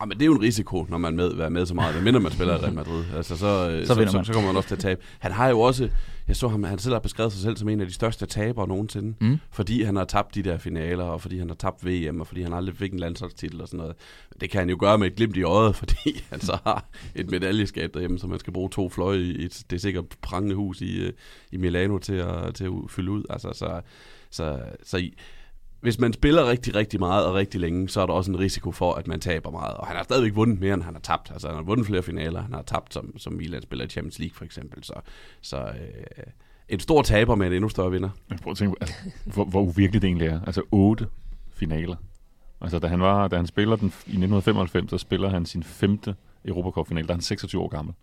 Ja, 0.00 0.06
men 0.06 0.18
det 0.18 0.22
er 0.22 0.26
jo 0.26 0.34
en 0.34 0.42
risiko, 0.42 0.86
når 0.88 0.98
man 0.98 1.16
med, 1.16 1.30
er 1.30 1.48
med 1.48 1.66
så 1.66 1.74
meget. 1.74 2.02
mindre 2.02 2.20
man 2.20 2.32
spiller 2.32 2.54
i 2.54 2.58
Real 2.58 2.74
Madrid. 2.74 3.04
Altså, 3.16 3.36
så, 3.36 3.70
øh, 3.70 3.86
så, 3.86 3.94
så, 3.94 4.06
så, 4.06 4.22
så, 4.24 4.32
kommer 4.32 4.48
man 4.48 4.56
også 4.56 4.68
til 4.68 4.74
at 4.74 4.80
tabe. 4.80 5.00
Han 5.18 5.32
har 5.32 5.48
jo 5.48 5.60
også, 5.60 5.88
jeg 6.28 6.36
så 6.36 6.48
ham, 6.48 6.64
han 6.64 6.78
selv 6.78 6.94
har 6.94 7.00
beskrevet 7.00 7.32
sig 7.32 7.42
selv 7.42 7.56
som 7.56 7.68
en 7.68 7.80
af 7.80 7.86
de 7.86 7.92
største 7.92 8.26
tabere 8.26 8.68
nogensinde. 8.68 9.14
Mm. 9.20 9.38
Fordi 9.50 9.82
han 9.82 9.96
har 9.96 10.04
tabt 10.04 10.34
de 10.34 10.42
der 10.42 10.58
finaler, 10.58 11.04
og 11.04 11.20
fordi 11.20 11.38
han 11.38 11.48
har 11.48 11.54
tabt 11.54 11.86
VM, 11.86 12.20
og 12.20 12.26
fordi 12.26 12.42
han 12.42 12.52
aldrig 12.52 12.76
fik 12.76 12.92
en 12.92 12.98
landsholdstitel 12.98 13.60
og 13.60 13.68
sådan 13.68 13.78
noget. 13.78 13.96
Det 14.40 14.50
kan 14.50 14.58
han 14.58 14.70
jo 14.70 14.76
gøre 14.80 14.98
med 14.98 15.06
et 15.06 15.14
glimt 15.14 15.36
i 15.36 15.42
øjet, 15.42 15.76
fordi 15.82 16.24
han 16.30 16.40
så 16.40 16.58
har 16.64 16.84
et 17.14 17.30
medaljeskab 17.30 17.94
derhjemme, 17.94 18.18
så 18.18 18.26
man 18.26 18.38
skal 18.38 18.52
bruge 18.52 18.70
to 18.70 18.88
fløje 18.88 19.18
i 19.18 19.44
et, 19.44 19.62
det 19.70 19.76
er 19.76 19.80
sikkert 19.80 20.04
prangende 20.22 20.54
hus 20.54 20.80
i, 20.80 21.00
øh, 21.00 21.12
i 21.52 21.56
Milano 21.56 21.98
til 21.98 22.14
at, 22.14 22.54
til 22.54 22.64
at 22.64 22.72
fylde 22.88 23.10
ud. 23.10 23.24
Altså, 23.30 23.52
så, 23.52 23.80
så, 24.30 24.58
så, 24.82 24.98
så 24.98 25.10
hvis 25.80 25.98
man 25.98 26.12
spiller 26.12 26.50
rigtig, 26.50 26.74
rigtig 26.74 27.00
meget 27.00 27.26
og 27.26 27.34
rigtig 27.34 27.60
længe, 27.60 27.88
så 27.88 28.00
er 28.00 28.06
der 28.06 28.12
også 28.12 28.30
en 28.30 28.38
risiko 28.38 28.72
for, 28.72 28.94
at 28.94 29.06
man 29.06 29.20
taber 29.20 29.50
meget. 29.50 29.74
Og 29.74 29.86
han 29.86 29.96
har 29.96 30.02
stadigvæk 30.02 30.34
vundet 30.34 30.60
mere, 30.60 30.74
end 30.74 30.82
han 30.82 30.94
har 30.94 31.00
tabt. 31.00 31.30
Altså, 31.30 31.48
han 31.48 31.56
har 31.56 31.62
vundet 31.62 31.86
flere 31.86 32.02
finaler. 32.02 32.42
Han 32.42 32.52
har 32.52 32.62
tabt 32.62 32.94
som, 32.94 33.18
som 33.18 33.32
Milan 33.32 33.62
spiller 33.62 33.84
i 33.84 33.88
Champions 33.88 34.18
League, 34.18 34.34
for 34.34 34.44
eksempel. 34.44 34.84
Så, 34.84 34.94
så 35.40 35.56
øh, 35.56 36.24
en 36.68 36.80
stor 36.80 37.02
taber 37.02 37.34
med 37.34 37.46
en 37.46 37.52
endnu 37.52 37.68
større 37.68 37.90
vinder. 37.90 38.08
Jeg 38.30 38.38
prøver 38.38 38.52
at 38.52 38.58
tænke, 38.58 38.76
altså, 38.80 38.94
hvor, 39.24 39.44
hvor 39.44 39.60
uvirkeligt 39.60 40.02
det 40.02 40.08
egentlig 40.08 40.28
er. 40.28 40.40
Altså 40.46 40.62
otte 40.70 41.06
finaler. 41.52 41.96
Altså, 42.60 42.78
da 42.78 42.86
han, 42.86 43.00
var, 43.00 43.28
da 43.28 43.36
han 43.36 43.46
spiller 43.46 43.76
den 43.76 43.86
i 43.86 44.18
1995, 44.18 44.90
så 44.90 44.98
spiller 44.98 45.28
han 45.28 45.46
sin 45.46 45.62
femte 45.62 46.14
Europacup-final. 46.44 47.04
Der 47.04 47.10
er 47.10 47.14
han 47.14 47.22
26 47.22 47.62
år 47.62 47.68
gammel. 47.68 47.94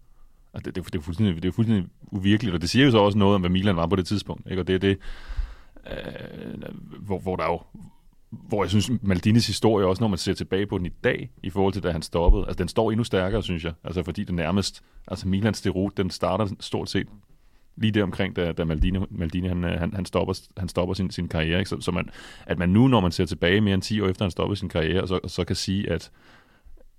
Altså, 0.53 0.71
det, 0.71 0.75
det, 0.75 0.93
det, 0.93 0.99
er 0.99 1.03
fuldstændig, 1.03 1.43
det 1.43 1.47
er 1.47 1.51
fuldstændig 1.51 1.89
uvirkeligt, 2.11 2.55
og 2.55 2.61
det 2.61 2.69
siger 2.69 2.85
jo 2.85 2.91
så 2.91 2.97
også 2.97 3.17
noget 3.17 3.35
om, 3.35 3.41
hvad 3.41 3.49
Milan 3.49 3.75
var 3.75 3.87
på 3.87 3.95
det 3.95 4.07
tidspunkt. 4.07 4.47
Ikke? 4.49 4.61
Og 4.61 4.67
det 4.67 4.75
er 4.75 4.79
det, 4.79 4.97
øh, 5.91 6.63
hvor, 6.99 7.19
hvor 7.19 7.35
der 7.35 7.45
jo 7.45 7.61
hvor 8.31 8.63
jeg 8.63 8.69
synes, 8.69 8.91
Maldinis 9.01 9.47
historie, 9.47 9.85
også 9.85 10.03
når 10.03 10.07
man 10.07 10.17
ser 10.17 10.33
tilbage 10.33 10.67
på 10.67 10.77
den 10.77 10.85
i 10.85 10.89
dag, 11.03 11.29
i 11.43 11.49
forhold 11.49 11.73
til 11.73 11.83
da 11.83 11.91
han 11.91 12.01
stoppede, 12.01 12.43
altså 12.47 12.57
den 12.57 12.67
står 12.67 12.91
endnu 12.91 13.03
stærkere, 13.03 13.43
synes 13.43 13.63
jeg. 13.63 13.73
Altså 13.83 14.03
fordi 14.03 14.23
det 14.23 14.35
nærmest, 14.35 14.83
altså 15.07 15.27
Milans 15.27 15.61
derot, 15.61 15.97
den 15.97 16.09
starter 16.09 16.47
stort 16.59 16.89
set 16.89 17.07
lige 17.75 17.91
der 17.91 18.03
omkring, 18.03 18.35
da, 18.35 18.51
da 18.51 18.65
Maldini, 18.65 18.99
Maldini 19.09 19.47
han, 19.47 19.63
øh, 19.63 19.79
han, 19.79 19.93
han, 19.93 20.05
stopper, 20.05 20.33
han 20.57 20.69
stopper 20.69 20.93
sin, 20.93 21.11
sin 21.11 21.27
karriere. 21.27 21.59
Ikke? 21.59 21.69
Så, 21.69 21.81
så 21.81 21.91
man, 21.91 22.09
at 22.45 22.59
man 22.59 22.69
nu, 22.69 22.87
når 22.87 22.99
man 22.99 23.11
ser 23.11 23.25
tilbage 23.25 23.61
mere 23.61 23.73
end 23.73 23.81
10 23.81 24.01
år 24.01 24.07
efter, 24.07 24.25
han 24.25 24.31
stoppede 24.31 24.59
sin 24.59 24.69
karriere, 24.69 25.07
så, 25.07 25.19
så 25.27 25.43
kan 25.43 25.55
sige, 25.55 25.91
at, 25.91 26.11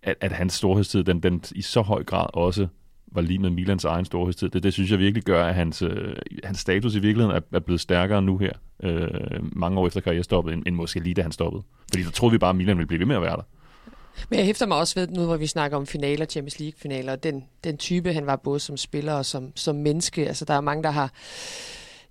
at, 0.02 0.16
at 0.20 0.32
hans 0.32 0.52
storhedstid, 0.52 1.04
den, 1.04 1.22
den 1.22 1.42
i 1.54 1.62
så 1.62 1.82
høj 1.82 2.04
grad 2.04 2.26
også 2.32 2.68
var 3.16 3.22
lige 3.22 3.38
med 3.38 3.50
Milans 3.50 3.84
egen 3.84 4.04
storhedstid. 4.04 4.48
Det, 4.48 4.62
det 4.62 4.72
synes 4.72 4.90
jeg 4.90 4.98
virkelig 4.98 5.22
gør, 5.22 5.44
at 5.44 5.54
hans, 5.54 5.82
øh, 5.82 6.16
hans 6.44 6.58
status 6.58 6.94
i 6.94 6.98
virkeligheden 6.98 7.36
er, 7.36 7.56
er 7.56 7.60
blevet 7.60 7.80
stærkere 7.80 8.22
nu 8.22 8.38
her, 8.38 8.52
øh, 8.82 9.08
mange 9.40 9.80
år 9.80 9.86
efter 9.86 10.00
karrierestoppet, 10.00 10.52
end, 10.52 10.62
end 10.66 10.74
måske 10.74 11.00
lige 11.00 11.14
da 11.14 11.22
han 11.22 11.32
stoppede. 11.32 11.62
Fordi 11.92 12.04
så 12.04 12.10
troede 12.10 12.32
vi 12.32 12.38
bare, 12.38 12.50
at 12.50 12.56
Milan 12.56 12.76
ville 12.76 12.86
blive 12.86 12.98
ved 12.98 13.06
med 13.06 13.16
at 13.16 13.22
være 13.22 13.36
der. 13.36 13.42
Men 14.28 14.38
jeg 14.38 14.46
hæfter 14.46 14.66
mig 14.66 14.78
også 14.78 15.00
ved, 15.00 15.08
nu 15.08 15.24
hvor 15.24 15.36
vi 15.36 15.46
snakker 15.46 15.76
om 15.76 15.86
finaler, 15.86 16.26
Champions 16.26 16.60
League-finaler, 16.60 17.16
den, 17.16 17.44
den 17.64 17.76
type, 17.76 18.12
han 18.12 18.26
var 18.26 18.36
både 18.36 18.60
som 18.60 18.76
spiller 18.76 19.12
og 19.12 19.26
som, 19.26 19.52
som 19.54 19.76
menneske. 19.76 20.26
Altså, 20.28 20.44
der 20.44 20.54
er 20.54 20.60
mange, 20.60 20.82
der 20.82 20.90
har 20.90 21.12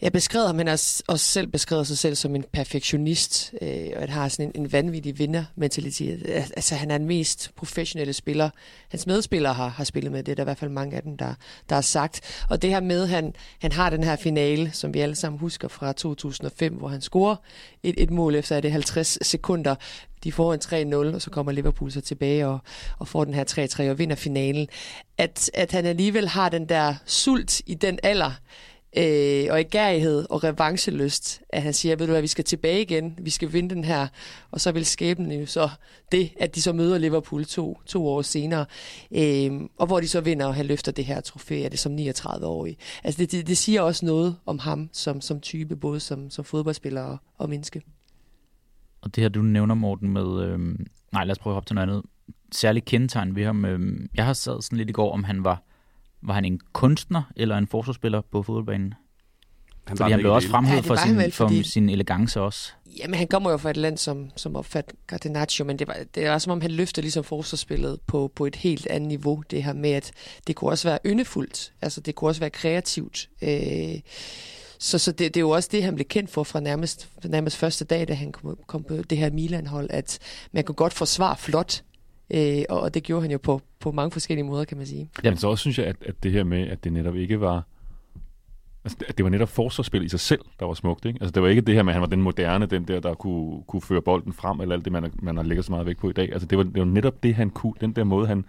jeg 0.06 0.12
beskrev 0.12 0.46
ham, 0.48 0.58
han 0.58 0.68
har 0.68 1.02
også 1.08 1.26
selv 1.26 1.48
beskrevet 1.48 1.88
sig 1.88 1.98
selv 1.98 2.16
som 2.16 2.36
en 2.36 2.46
perfektionist, 2.54 3.54
øh, 3.62 3.90
og 3.96 4.00
han 4.00 4.10
har 4.10 4.28
sådan 4.28 4.52
en, 4.56 4.62
en 4.62 4.72
vanvittig 4.72 5.20
vindermentalitet. 5.20 6.24
Altså, 6.28 6.76
han 6.76 6.92
er 6.92 6.98
den 6.98 7.08
mest 7.08 7.52
professionelle 7.56 8.14
spiller. 8.14 8.50
Hans 8.90 9.08
medspillere 9.08 9.54
har, 9.54 9.68
har 9.68 9.84
spillet 9.84 10.12
med 10.12 10.24
det, 10.24 10.38
der 10.38 10.42
er 10.42 10.46
i 10.46 10.48
hvert 10.48 10.58
fald 10.58 10.72
mange 10.72 10.96
af 10.96 11.04
dem, 11.04 11.18
der, 11.18 11.34
der 11.70 11.76
har 11.76 11.82
sagt. 11.82 12.22
Og 12.50 12.62
det 12.62 12.70
her 12.70 12.80
med, 12.80 13.08
han, 13.08 13.34
han 13.62 13.72
har 13.72 13.90
den 13.90 14.04
her 14.04 14.16
finale, 14.16 14.72
som 14.72 14.94
vi 14.94 15.00
alle 15.00 15.16
sammen 15.16 15.40
husker 15.40 15.68
fra 15.68 15.94
2005, 15.94 16.74
hvor 16.74 16.88
han 16.88 17.02
scorer 17.02 17.36
et, 17.84 17.96
et 17.98 18.12
mål 18.12 18.36
efter 18.36 18.60
det 18.60 18.72
50 18.72 19.28
sekunder. 19.28 19.76
De 20.24 20.32
får 20.32 20.54
en 20.54 20.94
3-0, 21.12 21.16
og 21.16 21.22
så 21.22 21.30
kommer 21.30 21.52
Liverpool 21.52 21.92
så 21.92 22.02
tilbage 22.02 22.48
og, 22.48 22.60
og 23.00 23.08
får 23.08 23.24
den 23.24 23.34
her 23.34 23.44
3-3 23.88 23.90
og 23.90 24.00
vinder 24.00 24.16
finalen. 24.16 24.68
At, 25.18 25.52
at 25.54 25.72
han 25.72 25.86
alligevel 25.86 26.28
har 26.28 26.50
den 26.50 26.70
der 26.70 26.96
sult 27.06 27.62
i 27.66 27.74
den 27.74 28.00
alder, 28.04 28.32
øh, 28.98 29.48
og 29.50 29.64
gærighed 29.72 30.26
og 30.30 30.44
revancheløst, 30.44 31.42
at 31.50 31.62
han 31.62 31.74
siger, 31.74 31.96
ved 31.96 32.06
du 32.06 32.12
hvad, 32.12 32.22
vi 32.22 32.28
skal 32.28 32.44
tilbage 32.44 32.82
igen, 32.82 33.20
vi 33.22 33.30
skal 33.30 33.54
vinde 33.54 33.76
den 33.76 33.84
her, 33.84 34.08
og 34.52 34.62
så 34.62 34.72
vil 34.72 34.86
skæbnen 34.86 35.40
jo 35.40 35.46
så 35.46 35.70
det, 36.12 36.32
at 36.40 36.56
de 36.56 36.62
så 36.62 36.74
møder 36.74 36.98
Liverpool 36.98 37.46
to, 37.46 37.82
to 37.86 38.08
år 38.08 38.22
senere, 38.22 38.66
øh, 39.12 39.62
og 39.78 39.88
hvor 39.88 40.00
de 40.00 40.08
så 40.08 40.22
vinder, 40.22 40.46
og 40.46 40.56
han 40.56 40.66
løfter 40.66 40.92
det 40.92 41.06
her 41.06 41.22
trofæ, 41.22 41.64
er 41.64 41.70
det 41.70 41.80
som 41.80 41.96
39-årig. 41.96 42.78
Altså 43.04 43.18
det, 43.18 43.32
det, 43.32 43.48
det 43.48 43.58
siger 43.58 43.82
også 43.82 44.06
noget 44.06 44.36
om 44.46 44.60
ham 44.60 44.90
som, 44.94 45.22
som 45.22 45.42
type, 45.42 45.76
både 45.76 46.00
som, 46.00 46.30
som 46.30 46.46
fodboldspiller 46.46 47.02
og, 47.02 47.18
og 47.38 47.50
menneske. 47.50 47.82
Og 49.02 49.16
det 49.16 49.22
her, 49.22 49.30
du 49.30 49.42
nævner, 49.42 49.76
Morten, 49.76 50.10
med... 50.10 50.44
Øh, 50.44 50.60
nej, 51.12 51.24
lad 51.24 51.32
os 51.32 51.40
prøve 51.40 51.52
at 51.52 51.56
hoppe 51.56 51.68
til 51.68 51.76
noget 51.76 51.90
andet. 51.90 52.04
Særligt 52.52 52.86
kendetegn 52.86 53.36
ved 53.36 53.46
ham. 53.46 53.66
Øh, 53.66 54.08
jeg 54.16 54.26
har 54.26 54.34
sad 54.34 54.62
sådan 54.62 54.78
lidt 54.78 54.90
i 54.90 54.94
går, 54.94 55.14
om 55.14 55.24
han 55.24 55.44
var 55.44 55.64
var 56.22 56.34
han 56.34 56.46
en 56.46 56.60
kunstner 56.74 57.24
eller 57.36 57.58
en 57.58 57.68
forsvarsspiller 57.68 58.22
på 58.22 58.44
fodboldbanen? 58.44 58.94
Han 59.88 59.98
fordi 59.98 60.12
han 60.12 60.20
blev 60.20 60.34
også 60.34 60.48
fremhævet 60.48 60.86
ja, 60.86 60.90
for, 60.90 60.96
sin, 60.96 61.18
vel, 61.18 61.32
fordi... 61.32 61.64
for 61.64 61.70
sin 61.70 61.90
elegance 61.90 62.42
også. 62.42 62.72
Jamen, 62.98 63.18
han 63.18 63.28
kommer 63.28 63.52
jo 63.52 63.58
fra 63.58 63.70
et 63.70 63.78
land 63.78 63.98
som, 63.98 64.30
som 64.36 64.56
opfatter 64.56 64.96
Cardinaccio, 65.08 65.66
men 65.66 65.80
det 65.80 65.88
var, 65.88 65.98
det 66.16 66.30
var 66.30 66.38
som 66.38 66.52
om, 66.52 66.62
han 66.62 66.72
løfter 66.72 67.02
ligesom 67.02 67.24
forsvarsspillet 67.24 68.00
på, 68.08 68.32
på 68.36 68.46
et 68.46 68.56
helt 68.56 68.88
andet 68.88 69.08
niveau. 69.08 69.44
Det 69.52 69.64
her 69.64 69.74
med, 69.74 69.92
at 69.92 70.12
det 70.48 70.56
kunne 70.56 70.72
også 70.72 70.88
være 70.88 71.00
yndefuldt. 71.06 71.74
Altså, 71.82 72.02
det 72.02 72.16
kunne 72.16 72.30
også 72.30 72.42
være 72.42 72.50
kreativt. 72.50 73.30
Øh, 73.42 74.00
så, 74.80 74.98
så 74.98 75.12
det, 75.12 75.20
det 75.20 75.38
er 75.38 75.42
jo 75.42 75.50
også 75.50 75.70
det, 75.72 75.84
han 75.84 75.96
blev 75.96 76.06
kendt 76.06 76.30
for 76.30 76.44
fra 76.44 76.60
nærmest, 76.60 77.10
nærmest 77.24 77.58
første 77.58 77.86
dag, 77.86 78.08
da 78.08 78.14
han 78.14 78.32
kom, 78.32 78.58
kom 78.68 78.84
på 78.84 78.96
det 78.96 79.18
her 79.18 79.32
Milan-hold, 79.32 79.88
at 79.90 80.20
man 80.52 80.64
kunne 80.64 80.76
godt 80.76 80.94
forsvare 80.94 81.38
flot 81.38 81.84
Øh, 82.30 82.64
og 82.70 82.94
det 82.94 83.04
gjorde 83.04 83.22
han 83.22 83.32
jo 83.32 83.38
på, 83.38 83.62
på 83.80 83.92
mange 83.92 84.12
forskellige 84.12 84.46
måder, 84.46 84.66
kan 84.66 84.78
man 84.78 84.86
sige. 84.86 85.10
Jamen 85.24 85.38
så 85.38 85.48
også 85.48 85.62
synes 85.62 85.80
jeg, 85.80 85.86
at, 85.86 85.96
at 86.06 86.24
det 86.24 86.32
her 86.32 86.44
med, 86.44 86.68
at 86.68 86.84
det 86.84 86.94
netop 86.94 87.16
ikke 87.16 87.42
var... 87.42 87.64
Altså, 88.84 88.98
at 89.08 89.18
det 89.18 89.24
var 89.24 89.30
netop 89.30 89.50
forsvarsspil 89.50 90.04
i 90.04 90.10
sig 90.10 90.20
selv, 90.20 90.42
der 90.60 90.66
var 90.66 90.74
smukt. 90.74 91.06
Ikke? 91.06 91.18
Altså, 91.22 91.32
det 91.32 91.44
var 91.44 91.50
ikke 91.50 91.62
det 91.62 91.76
her 91.76 91.84
med, 91.84 91.92
at 91.92 91.94
han 91.94 92.02
var 92.02 92.08
den 92.08 92.22
moderne, 92.22 92.66
den 92.66 92.88
der, 92.88 93.00
der 93.00 93.14
kunne, 93.14 93.64
kunne 93.68 93.82
føre 93.82 94.02
bolden 94.02 94.34
frem, 94.34 94.62
eller 94.62 94.76
alt 94.76 94.86
det, 94.86 94.92
man, 94.92 95.12
man 95.22 95.38
har 95.38 95.44
lægget 95.44 95.66
så 95.66 95.72
meget 95.72 95.86
væk 95.86 95.98
på 95.98 96.10
i 96.10 96.14
dag. 96.14 96.34
Altså, 96.34 96.48
det 96.48 96.58
var, 96.58 96.64
det 96.64 96.80
var 96.80 96.86
netop 96.86 97.24
det, 97.24 97.36
han 97.36 97.50
kunne, 97.50 97.74
den 97.82 97.92
der 97.92 98.04
måde, 98.04 98.28
han, 98.28 98.46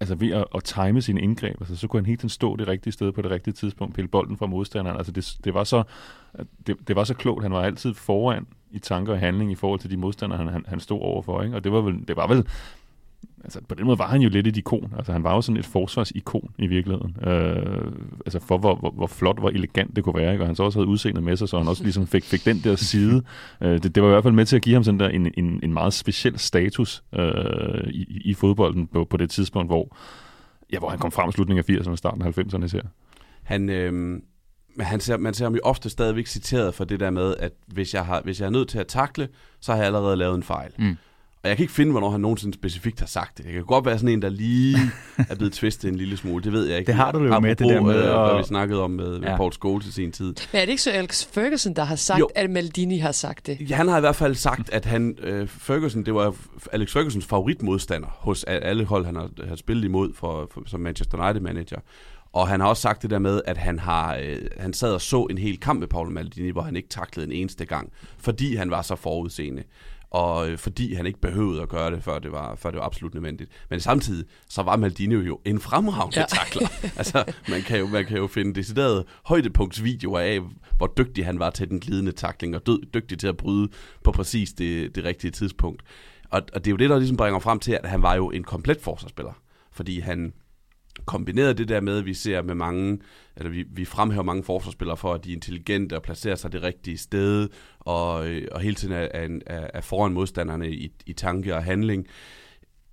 altså 0.00 0.14
ved 0.14 0.32
at, 0.32 0.44
at 0.54 0.64
time 0.64 1.02
sine 1.02 1.20
indgreb, 1.20 1.56
altså, 1.60 1.76
så 1.76 1.88
kunne 1.88 2.00
han 2.00 2.06
helt 2.06 2.20
tiden 2.20 2.30
stå 2.30 2.56
det 2.56 2.68
rigtige 2.68 2.92
sted 2.92 3.12
på 3.12 3.22
det 3.22 3.30
rigtige 3.30 3.54
tidspunkt, 3.54 3.94
pille 3.94 4.08
bolden 4.08 4.36
fra 4.36 4.46
modstanderen. 4.46 4.96
Altså 4.96 5.12
det, 5.12 5.36
det, 5.44 5.54
var 5.54 5.64
så, 5.64 5.82
det, 6.66 6.88
det 6.88 6.96
var 6.96 7.04
så 7.04 7.14
klogt. 7.14 7.42
Han 7.42 7.52
var 7.52 7.62
altid 7.62 7.94
foran 7.94 8.46
i 8.70 8.78
tanker 8.78 9.12
og 9.12 9.18
handling 9.18 9.52
i 9.52 9.54
forhold 9.54 9.80
til 9.80 9.90
de 9.90 9.96
modstandere, 9.96 10.38
han, 10.38 10.48
han, 10.48 10.64
han 10.68 10.80
stod 10.80 11.00
overfor. 11.00 11.42
Ikke? 11.42 11.56
Og 11.56 11.64
det 11.64 11.72
var, 11.72 11.80
vel, 11.80 12.08
det 12.08 12.16
var 12.16 12.26
vel 12.26 12.46
altså 13.44 13.60
på 13.68 13.74
den 13.74 13.86
måde 13.86 13.98
var 13.98 14.08
han 14.08 14.20
jo 14.20 14.28
lidt 14.28 14.46
et 14.46 14.56
ikon. 14.56 14.92
Altså 14.96 15.12
han 15.12 15.24
var 15.24 15.34
jo 15.34 15.40
sådan 15.40 15.56
et 15.56 15.66
forsvarsikon 15.66 16.50
i 16.58 16.66
virkeligheden. 16.66 17.16
Øh, 17.26 17.92
altså 18.26 18.40
for 18.40 18.58
hvor, 18.58 18.74
hvor, 18.74 18.90
hvor 18.90 19.06
flot, 19.06 19.38
hvor 19.38 19.48
elegant 19.48 19.96
det 19.96 20.04
kunne 20.04 20.14
være. 20.14 20.32
Ikke? 20.32 20.44
Og 20.44 20.48
han 20.48 20.56
så 20.56 20.62
også 20.62 20.78
havde 20.78 20.88
udseendet 20.88 21.24
med 21.24 21.36
sig, 21.36 21.48
så 21.48 21.58
han 21.58 21.68
også 21.68 21.82
ligesom 21.82 22.06
fik, 22.06 22.24
fik 22.24 22.44
den 22.44 22.60
der 22.64 22.76
side. 22.76 23.22
Øh, 23.60 23.82
det, 23.82 23.94
det 23.94 24.02
var 24.02 24.08
i 24.08 24.12
hvert 24.12 24.22
fald 24.22 24.34
med 24.34 24.46
til 24.46 24.56
at 24.56 24.62
give 24.62 24.74
ham 24.74 24.84
sådan 24.84 25.00
der 25.00 25.08
en, 25.08 25.32
en, 25.36 25.60
en 25.62 25.72
meget 25.72 25.92
speciel 25.92 26.38
status 26.38 27.02
øh, 27.14 27.88
i, 27.90 28.20
i 28.24 28.34
fodbolden 28.34 28.86
på, 28.86 29.04
på 29.04 29.16
det 29.16 29.30
tidspunkt, 29.30 29.68
hvor, 29.68 29.96
ja, 30.72 30.78
hvor 30.78 30.88
han 30.88 30.98
kom 30.98 31.12
frem 31.12 31.28
i 31.28 31.32
slutningen 31.32 31.64
af 31.68 31.80
80'erne 31.80 31.90
og 31.90 31.98
starten 31.98 32.22
af 32.22 32.38
90'erne 32.38 32.72
her. 32.72 32.82
Han, 33.42 33.68
øh, 33.68 34.20
han 34.80 35.00
ser, 35.00 35.16
man 35.16 35.34
ser 35.34 35.44
ham 35.44 35.54
jo 35.54 35.60
ofte 35.64 35.90
stadigvæk 35.90 36.26
citeret 36.26 36.74
for 36.74 36.84
det 36.84 37.00
der 37.00 37.10
med, 37.10 37.34
at 37.38 37.52
hvis 37.66 37.94
jeg, 37.94 38.06
har, 38.06 38.20
hvis 38.24 38.40
jeg 38.40 38.46
er 38.46 38.50
nødt 38.50 38.68
til 38.68 38.78
at 38.78 38.86
takle, 38.86 39.28
så 39.60 39.72
har 39.72 39.78
jeg 39.78 39.86
allerede 39.86 40.16
lavet 40.16 40.34
en 40.34 40.42
fejl. 40.42 40.72
Mm. 40.78 40.96
Og 41.42 41.48
jeg 41.48 41.56
kan 41.56 41.64
ikke 41.64 41.72
finde, 41.72 41.92
hvornår 41.92 42.10
han 42.10 42.20
nogensinde 42.20 42.54
specifikt 42.54 43.00
har 43.00 43.06
sagt 43.06 43.38
det. 43.38 43.44
Det 43.46 43.54
kan 43.54 43.64
godt 43.64 43.86
være 43.86 43.98
sådan 43.98 44.08
en, 44.08 44.22
der 44.22 44.28
lige 44.28 44.78
er 45.28 45.34
blevet 45.34 45.52
twistet 45.60 45.88
en 45.88 45.96
lille 45.96 46.16
smule. 46.16 46.44
Det 46.44 46.52
ved 46.52 46.66
jeg 46.66 46.78
ikke. 46.78 46.86
Det 46.86 46.94
har 46.94 47.12
du 47.12 47.24
jo 47.24 47.40
med, 47.40 47.56
det 47.56 47.68
der 47.68 47.80
med. 47.80 48.04
Øh, 48.04 48.14
og... 48.14 48.28
Hvad 48.28 48.42
vi 48.42 48.46
snakkede 48.46 48.82
om 48.82 48.90
med, 48.90 49.20
ja. 49.20 49.36
Paul 49.36 49.52
Scholes 49.52 49.84
til 49.84 49.94
sin 49.94 50.12
tid. 50.12 50.34
Men 50.52 50.60
er 50.60 50.64
det 50.64 50.68
ikke 50.68 50.82
så 50.82 50.90
Alex 50.90 51.26
Ferguson, 51.26 51.74
der 51.74 51.84
har 51.84 51.96
sagt, 51.96 52.20
jo. 52.20 52.28
at 52.34 52.50
Maldini 52.50 52.98
har 52.98 53.12
sagt 53.12 53.46
det? 53.46 53.70
Ja, 53.70 53.76
han 53.76 53.88
har 53.88 53.96
i 53.96 54.00
hvert 54.00 54.16
fald 54.16 54.34
sagt, 54.34 54.70
at 54.70 54.84
han, 54.84 55.18
uh, 55.28 55.48
Ferguson, 55.48 56.02
det 56.02 56.14
var 56.14 56.34
Alex 56.72 56.92
Fergusons 56.92 57.26
favoritmodstander 57.26 58.08
hos 58.18 58.44
alle 58.44 58.84
hold, 58.84 59.06
han 59.06 59.16
har, 59.16 59.30
har 59.48 59.56
spillet 59.56 59.84
imod 59.84 60.14
for, 60.14 60.48
for, 60.52 60.62
som 60.66 60.80
Manchester 60.80 61.18
United-manager. 61.18 61.78
Og 62.32 62.48
han 62.48 62.60
har 62.60 62.68
også 62.68 62.80
sagt 62.80 63.02
det 63.02 63.10
der 63.10 63.18
med, 63.18 63.40
at 63.46 63.56
han, 63.56 63.78
har, 63.78 64.16
øh, 64.16 64.36
han 64.58 64.72
sad 64.72 64.92
og 64.92 65.00
så 65.00 65.26
en 65.30 65.38
hel 65.38 65.60
kamp 65.60 65.80
med 65.80 65.88
Paolo 65.88 66.10
Maldini, 66.10 66.50
hvor 66.50 66.62
han 66.62 66.76
ikke 66.76 66.88
taklede 66.88 67.26
en 67.26 67.32
eneste 67.32 67.64
gang, 67.64 67.92
fordi 68.18 68.56
han 68.56 68.70
var 68.70 68.82
så 68.82 68.96
forudseende 68.96 69.62
og 70.10 70.50
øh, 70.50 70.58
fordi 70.58 70.94
han 70.94 71.06
ikke 71.06 71.20
behøvede 71.20 71.62
at 71.62 71.68
gøre 71.68 71.90
det, 71.90 72.04
før 72.04 72.18
det 72.18 72.32
var, 72.32 72.54
før 72.54 72.70
det 72.70 72.78
var 72.78 72.86
absolut 72.86 73.14
nødvendigt. 73.14 73.50
Men 73.70 73.80
samtidig, 73.80 74.26
så 74.48 74.62
var 74.62 74.76
Maldini 74.76 75.14
jo 75.14 75.40
en 75.44 75.60
fremragende 75.60 76.20
ja. 76.20 76.26
takler. 76.28 76.68
altså, 77.00 77.24
man 77.48 77.62
kan, 77.62 77.78
jo, 77.78 77.86
man 77.86 78.06
kan 78.06 78.16
jo 78.16 78.26
finde 78.26 78.54
deciderede 78.54 79.04
højdepunktsvideoer 79.24 80.20
af, 80.20 80.40
hvor 80.76 80.92
dygtig 80.98 81.26
han 81.26 81.38
var 81.38 81.50
til 81.50 81.68
den 81.68 81.80
glidende 81.80 82.12
takling, 82.12 82.56
og 82.56 82.66
død, 82.66 82.82
dygtig 82.94 83.18
til 83.18 83.26
at 83.26 83.36
bryde 83.36 83.68
på 84.04 84.12
præcis 84.12 84.52
det, 84.52 84.94
det 84.94 85.04
rigtige 85.04 85.30
tidspunkt. 85.30 85.82
Og, 86.30 86.42
og 86.54 86.64
det 86.64 86.66
er 86.66 86.72
jo 86.72 86.76
det, 86.76 86.90
der 86.90 86.98
ligesom 86.98 87.16
bringer 87.16 87.40
frem 87.40 87.58
til, 87.58 87.72
at 87.72 87.90
han 87.90 88.02
var 88.02 88.14
jo 88.14 88.30
en 88.30 88.44
komplet 88.44 88.80
forsvarsspiller. 88.80 89.32
Fordi 89.72 90.00
han, 90.00 90.32
kombineret 91.04 91.58
det 91.58 91.68
der 91.68 91.80
med, 91.80 91.98
at 91.98 92.06
vi 92.06 92.14
ser 92.14 92.42
med 92.42 92.54
mange, 92.54 92.98
eller 93.36 93.50
vi, 93.50 93.64
vi 93.70 93.84
fremhæver 93.84 94.22
mange 94.22 94.42
forsvarsspillere 94.42 94.96
for, 94.96 95.14
at 95.14 95.24
de 95.24 95.30
er 95.30 95.34
intelligente 95.34 95.96
og 95.96 96.02
placerer 96.02 96.34
sig 96.34 96.52
det 96.52 96.62
rigtige 96.62 96.98
sted, 96.98 97.48
og, 97.78 98.28
øh, 98.28 98.48
og 98.52 98.60
hele 98.60 98.74
tiden 98.74 98.94
er, 98.94 99.08
er, 99.14 99.28
er 99.74 99.80
foran 99.80 100.12
modstanderne 100.12 100.70
i, 100.70 100.92
i 101.06 101.12
tanke 101.12 101.54
og 101.54 101.64
handling. 101.64 102.06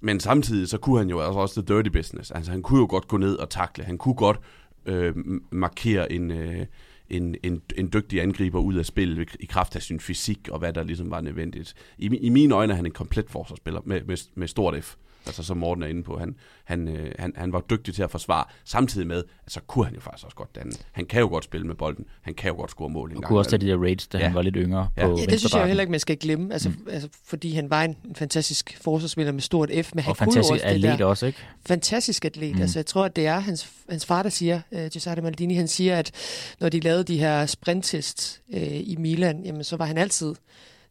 Men 0.02 0.20
samtidig 0.20 0.68
så 0.68 0.78
kunne 0.78 0.98
han 0.98 1.10
jo 1.10 1.20
altså 1.20 1.40
også 1.40 1.62
det 1.62 1.70
dirty 1.70 1.90
business. 1.90 2.32
Altså 2.32 2.52
han 2.52 2.62
kunne 2.62 2.80
jo 2.80 2.88
godt 2.90 3.08
gå 3.08 3.18
ned 3.18 3.36
og 3.36 3.50
takle. 3.50 3.84
Han 3.84 3.98
kunne 3.98 4.16
godt 4.16 4.40
øh, 4.86 5.16
markere 5.52 6.12
en, 6.12 6.32
øh, 6.32 6.66
en, 7.10 7.36
en, 7.44 7.62
en 7.78 7.90
dygtig 7.94 8.22
angriber 8.22 8.60
ud 8.60 8.76
af 8.76 8.86
spil 8.86 9.28
i 9.40 9.46
kraft 9.46 9.76
af 9.76 9.82
sin 9.82 10.00
fysik 10.00 10.50
og 10.52 10.60
hvad 10.60 10.74
der 10.74 10.84
ligesom 10.84 11.12
var 11.12 11.22
nødvendigt. 11.22 11.74
I, 11.98 12.06
i 12.06 12.30
mine 12.30 12.56
øjne 12.56 12.74
er 12.74 12.76
han 12.76 12.86
en 12.86 12.92
komplet 12.92 13.30
forsvarsspiller 13.30 13.82
med, 13.86 14.02
med, 14.02 14.18
med 14.36 14.48
stort 14.48 14.84
F. 14.84 14.96
Altså 15.28 15.44
som 15.44 15.58
Morten 15.58 15.84
er 15.84 15.88
inde 15.88 16.04
på, 16.04 16.18
han, 16.20 16.36
han, 16.64 16.88
øh, 16.88 17.12
han, 17.20 17.34
han 17.36 17.54
var 17.54 17.62
dygtig 17.70 17.96
til 17.96 18.04
at 18.04 18.12
forsvare, 18.12 18.46
samtidig 18.64 19.08
med, 19.08 19.24
at 19.46 19.52
så 19.52 19.60
kunne 19.68 19.86
han 19.86 19.94
jo 19.94 20.02
faktisk 20.02 20.26
også 20.26 20.36
godt 20.36 20.56
danne. 20.56 20.72
Han 20.92 21.06
kan 21.06 21.20
jo 21.20 21.28
godt 21.28 21.44
spille 21.44 21.68
med 21.68 21.76
bolden, 21.76 22.06
han 22.22 22.34
kan 22.34 22.52
jo 22.52 22.58
godt 22.58 22.72
score 22.72 22.90
mål 22.90 23.10
en 23.10 23.16
gang. 23.16 23.26
kunne 23.26 23.40
også 23.40 23.50
tage 23.50 23.62
de 23.62 23.68
der 23.68 23.78
raids, 23.78 24.08
da 24.08 24.18
ja. 24.18 24.26
han 24.26 24.36
var 24.36 24.42
lidt 24.42 24.56
yngre 24.58 24.90
ja. 24.98 25.08
på 25.08 25.18
Ja, 25.20 25.26
det 25.26 25.40
synes 25.40 25.54
jeg 25.54 25.62
jo 25.62 25.68
heller 25.68 25.82
ikke, 25.82 25.92
man 25.92 26.00
skal 26.00 26.18
glemme, 26.18 26.54
altså, 26.54 26.70
mm. 26.70 26.88
altså, 26.92 27.10
fordi 27.26 27.54
han 27.54 27.70
var 27.70 27.84
en, 27.84 27.96
en 28.06 28.16
fantastisk 28.16 28.78
forsvarsspiller 28.82 29.32
med 29.32 29.42
stort 29.42 29.70
F, 29.84 29.92
men 29.96 30.04
han 30.04 30.12
og 30.12 30.18
fantastisk 30.18 30.52
også 30.52 30.66
atlet 30.66 30.92
det 30.92 31.00
der. 31.00 31.06
også, 31.06 31.26
ikke? 31.26 31.40
Fantastisk 31.66 32.26
atlet, 32.26 32.56
mm. 32.56 32.62
altså 32.62 32.80
jeg 32.80 32.86
tror, 32.86 33.06
at 33.06 33.16
det 33.16 33.28
er 33.28 33.40
hans, 33.40 33.70
hans 33.90 34.06
far, 34.06 34.24
der 34.24 34.30
siger, 34.30 34.62
uh, 34.72 34.86
Giuseppe 34.86 35.22
Maldini, 35.22 35.56
han 35.56 35.68
siger, 35.68 35.98
at 35.98 36.12
når 36.60 36.70
de 36.70 36.80
lavede 36.80 37.04
de 37.04 37.20
her 37.20 37.46
sprinttest 37.46 38.42
uh, 38.48 38.60
i 38.64 38.96
Milan, 39.00 39.42
jamen 39.46 39.64
så 39.64 39.78
var 39.78 39.86
han 39.86 39.98
altid 39.98 40.36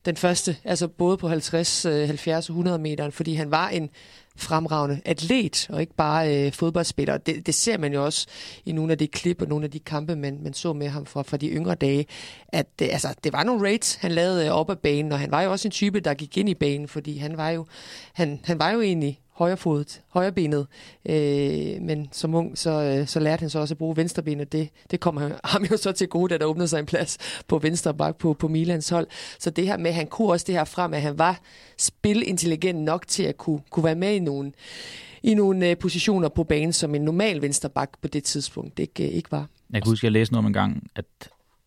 den 0.04 0.16
første, 0.16 0.56
altså 0.64 0.88
både 0.88 1.16
på 1.16 1.28
50, 1.28 1.82
70 1.82 2.48
og 2.48 2.52
100 2.52 2.78
meter, 2.78 3.10
fordi 3.10 3.34
han 3.34 3.50
var 3.50 3.68
en 3.68 3.90
fremragende 4.36 5.00
atlet, 5.04 5.66
og 5.70 5.80
ikke 5.80 5.94
bare 5.94 6.46
øh, 6.46 6.52
fodboldspiller. 6.52 7.18
Det, 7.18 7.46
det 7.46 7.54
ser 7.54 7.78
man 7.78 7.92
jo 7.92 8.04
også 8.04 8.26
i 8.64 8.72
nogle 8.72 8.92
af 8.92 8.98
de 8.98 9.08
klip 9.08 9.42
og 9.42 9.48
nogle 9.48 9.64
af 9.64 9.70
de 9.70 9.78
kampe, 9.78 10.16
man, 10.16 10.38
man 10.42 10.54
så 10.54 10.72
med 10.72 10.88
ham 10.88 11.06
fra, 11.06 11.22
fra 11.22 11.36
de 11.36 11.48
yngre 11.48 11.74
dage, 11.74 12.06
at 12.48 12.66
øh, 12.82 12.88
altså, 12.92 13.14
det 13.24 13.32
var 13.32 13.44
nogle 13.44 13.68
raids, 13.68 13.94
han 13.94 14.12
lavede 14.12 14.46
øh, 14.46 14.52
op 14.52 14.70
ad 14.70 14.76
banen, 14.76 15.12
og 15.12 15.18
han 15.18 15.30
var 15.30 15.42
jo 15.42 15.50
også 15.50 15.68
en 15.68 15.72
type, 15.72 16.00
der 16.00 16.14
gik 16.14 16.36
ind 16.36 16.48
i 16.48 16.54
banen, 16.54 16.88
fordi 16.88 17.18
han 17.18 17.36
var 17.36 17.50
jo, 17.50 17.66
han, 18.12 18.40
han 18.44 18.58
var 18.58 18.70
jo 18.70 18.80
egentlig 18.80 19.20
højrefodet, 19.34 20.02
højrebenet. 20.08 20.66
Øh, 21.08 21.82
men 21.82 22.08
som 22.12 22.34
ung, 22.34 22.58
så, 22.58 22.70
øh, 22.70 23.06
så 23.06 23.20
lærte 23.20 23.40
han 23.40 23.50
så 23.50 23.58
også 23.58 23.74
at 23.74 23.78
bruge 23.78 23.96
venstrebenet. 23.96 24.52
Det, 24.52 24.68
det 24.90 25.00
kom 25.00 25.16
ham, 25.16 25.32
ham 25.44 25.64
jo 25.64 25.76
så 25.76 25.92
til 25.92 26.08
gode, 26.08 26.34
da 26.34 26.38
der 26.38 26.44
åbnede 26.44 26.68
sig 26.68 26.78
en 26.78 26.86
plads 26.86 27.18
på 27.48 27.58
venstre 27.58 27.94
bak 27.94 28.16
på, 28.16 28.32
på 28.34 28.48
Milans 28.48 28.88
hold. 28.88 29.06
Så 29.38 29.50
det 29.50 29.66
her 29.66 29.76
med, 29.76 29.92
han 29.92 30.06
kunne 30.06 30.28
også 30.28 30.44
det 30.46 30.54
her 30.54 30.64
frem, 30.64 30.94
at 30.94 31.02
han 31.02 31.18
var 31.18 31.40
spilintelligent 31.78 32.78
nok 32.78 33.06
til 33.06 33.22
at 33.22 33.36
kunne, 33.36 33.60
kunne 33.70 33.84
være 33.84 33.94
med 33.94 34.14
i 34.14 34.18
nogle, 34.18 34.52
i 35.22 35.34
nogle 35.34 35.70
øh, 35.70 35.76
positioner 35.78 36.28
på 36.28 36.44
banen, 36.44 36.72
som 36.72 36.94
en 36.94 37.02
normal 37.02 37.42
vensterbak 37.42 37.90
på 38.02 38.08
det 38.08 38.24
tidspunkt 38.24 38.78
ikke, 38.78 39.08
øh, 39.08 39.10
ikke 39.10 39.32
var. 39.32 39.46
Jeg 39.70 39.82
kan 39.82 39.90
huske, 39.90 40.04
at 40.04 40.08
jeg 40.08 40.12
læste 40.12 40.32
noget 40.32 40.44
om 40.44 40.46
en 40.46 40.52
gang, 40.52 40.90
at 40.94 41.04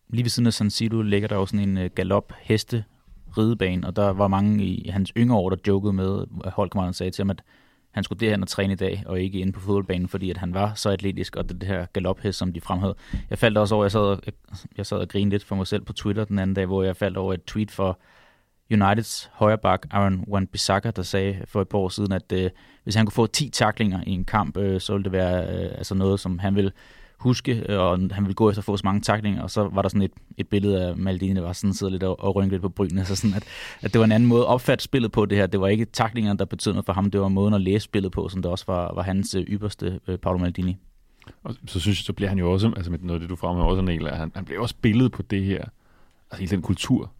lige 0.08 0.24
ved 0.24 0.30
siden 0.30 0.46
af 0.46 0.52
San 0.52 0.70
Siro 0.70 1.02
ligger 1.02 1.28
der 1.28 1.36
jo 1.36 1.46
sådan 1.46 1.68
en 1.68 1.78
øh, 1.78 1.90
galop 1.94 2.32
heste 2.40 2.84
ridebane, 3.38 3.86
og 3.86 3.96
der 3.96 4.12
var 4.12 4.28
mange 4.28 4.64
i 4.64 4.88
hans 4.88 5.12
yngre 5.16 5.36
år, 5.36 5.50
der 5.50 5.56
jokede 5.66 5.92
med, 5.92 6.24
at 6.44 6.52
holdkammeraterne 6.52 6.94
sagde 6.94 7.10
til 7.10 7.22
ham, 7.22 7.30
at 7.30 7.42
han 7.98 8.04
skulle 8.04 8.26
derhen 8.26 8.42
og 8.42 8.48
træne 8.48 8.72
i 8.72 8.76
dag, 8.76 9.02
og 9.06 9.20
ikke 9.20 9.38
inde 9.38 9.52
på 9.52 9.60
fodboldbanen, 9.60 10.08
fordi 10.08 10.30
at 10.30 10.36
han 10.36 10.54
var 10.54 10.74
så 10.74 10.90
atletisk, 10.90 11.36
og 11.36 11.48
det, 11.48 11.60
det 11.60 11.68
her 11.68 11.86
galophest, 11.92 12.38
som 12.38 12.52
de 12.52 12.60
fremhævede. 12.60 12.96
Jeg 13.30 13.38
faldt 13.38 13.58
også 13.58 13.74
over, 13.74 13.84
jeg 13.84 13.92
sad, 13.92 14.00
og, 14.00 14.20
jeg 14.76 14.86
sad 14.86 14.98
og 14.98 15.08
grinede 15.08 15.30
lidt 15.30 15.44
for 15.44 15.56
mig 15.56 15.66
selv 15.66 15.82
på 15.82 15.92
Twitter 15.92 16.24
den 16.24 16.38
anden 16.38 16.54
dag, 16.54 16.66
hvor 16.66 16.82
jeg 16.82 16.96
faldt 16.96 17.16
over 17.16 17.34
et 17.34 17.44
tweet 17.44 17.70
for 17.70 17.98
Uniteds 18.72 19.30
højreback 19.32 19.86
Aaron 19.90 20.24
Wan-Bissaka, 20.28 20.90
der 20.90 21.02
sagde 21.02 21.42
for 21.44 21.62
et 21.62 21.68
par 21.68 21.78
år 21.78 21.88
siden, 21.88 22.12
at 22.12 22.32
øh, 22.32 22.50
hvis 22.84 22.94
han 22.94 23.06
kunne 23.06 23.12
få 23.12 23.26
10 23.26 23.48
taklinger 23.48 24.00
i 24.06 24.10
en 24.10 24.24
kamp, 24.24 24.56
øh, 24.56 24.80
så 24.80 24.92
ville 24.92 25.04
det 25.04 25.12
være 25.12 25.42
øh, 25.42 25.70
altså 25.78 25.94
noget, 25.94 26.20
som 26.20 26.38
han 26.38 26.54
ville 26.54 26.72
huske, 27.18 27.64
øh, 27.68 27.78
og 27.78 27.98
han 28.12 28.24
ville 28.24 28.34
gå 28.34 28.50
efter 28.50 28.60
at 28.60 28.64
få 28.64 28.76
så 28.76 28.82
mange 28.84 29.00
taklinger, 29.00 29.42
og 29.42 29.50
så 29.50 29.68
var 29.72 29.82
der 29.82 29.88
sådan 29.88 30.02
et, 30.02 30.12
et 30.36 30.48
billede 30.48 30.86
af 30.86 30.96
Maldini, 30.96 31.34
der 31.34 31.40
var 31.40 31.52
sådan 31.52 31.74
sidder 31.74 31.90
lidt 31.90 32.02
og, 32.02 32.24
og 32.24 32.36
rynket 32.36 32.52
lidt 32.52 32.62
på 32.62 32.68
brynene, 32.68 33.04
så 33.04 33.16
sådan 33.16 33.34
at, 33.34 33.44
at 33.80 33.92
det 33.92 33.98
var 33.98 34.04
en 34.04 34.12
anden 34.12 34.28
måde 34.28 34.40
at 34.42 34.46
opfatte 34.46 34.84
spillet 34.84 35.12
på 35.12 35.26
det 35.26 35.38
her. 35.38 35.46
Det 35.46 35.60
var 35.60 35.68
ikke 35.68 35.84
taklingerne, 35.84 36.38
der 36.38 36.44
betød 36.44 36.72
noget 36.72 36.86
for 36.86 36.92
ham, 36.92 37.10
det 37.10 37.20
var 37.20 37.28
måden 37.28 37.54
at 37.54 37.60
læse 37.60 37.84
spillet 37.84 38.12
på, 38.12 38.28
som 38.28 38.42
det 38.42 38.50
også 38.50 38.64
var, 38.66 38.94
var 38.94 39.02
hans 39.02 39.34
øh, 39.34 39.42
ypperste, 39.42 40.00
øh, 40.08 40.18
Paolo 40.18 40.38
Maldini. 40.38 40.76
Og 41.44 41.54
så 41.66 41.80
synes 41.80 41.98
jeg, 41.98 42.04
så 42.04 42.12
bliver 42.12 42.28
han 42.28 42.38
jo 42.38 42.52
også, 42.52 42.72
altså 42.76 42.90
med 42.90 42.98
noget 42.98 43.14
af 43.14 43.20
det, 43.20 43.30
du 43.30 43.36
fremhæver 43.36 43.68
også, 43.68 43.82
Niel, 43.82 44.06
at 44.06 44.16
han, 44.16 44.32
han 44.34 44.44
bliver 44.44 44.60
også 44.60 44.74
billedet 44.82 45.12
på 45.12 45.22
det 45.22 45.44
her, 45.44 45.64
altså 46.30 46.40
hele 46.40 46.50
den 46.50 46.62
kultur, 46.62 47.12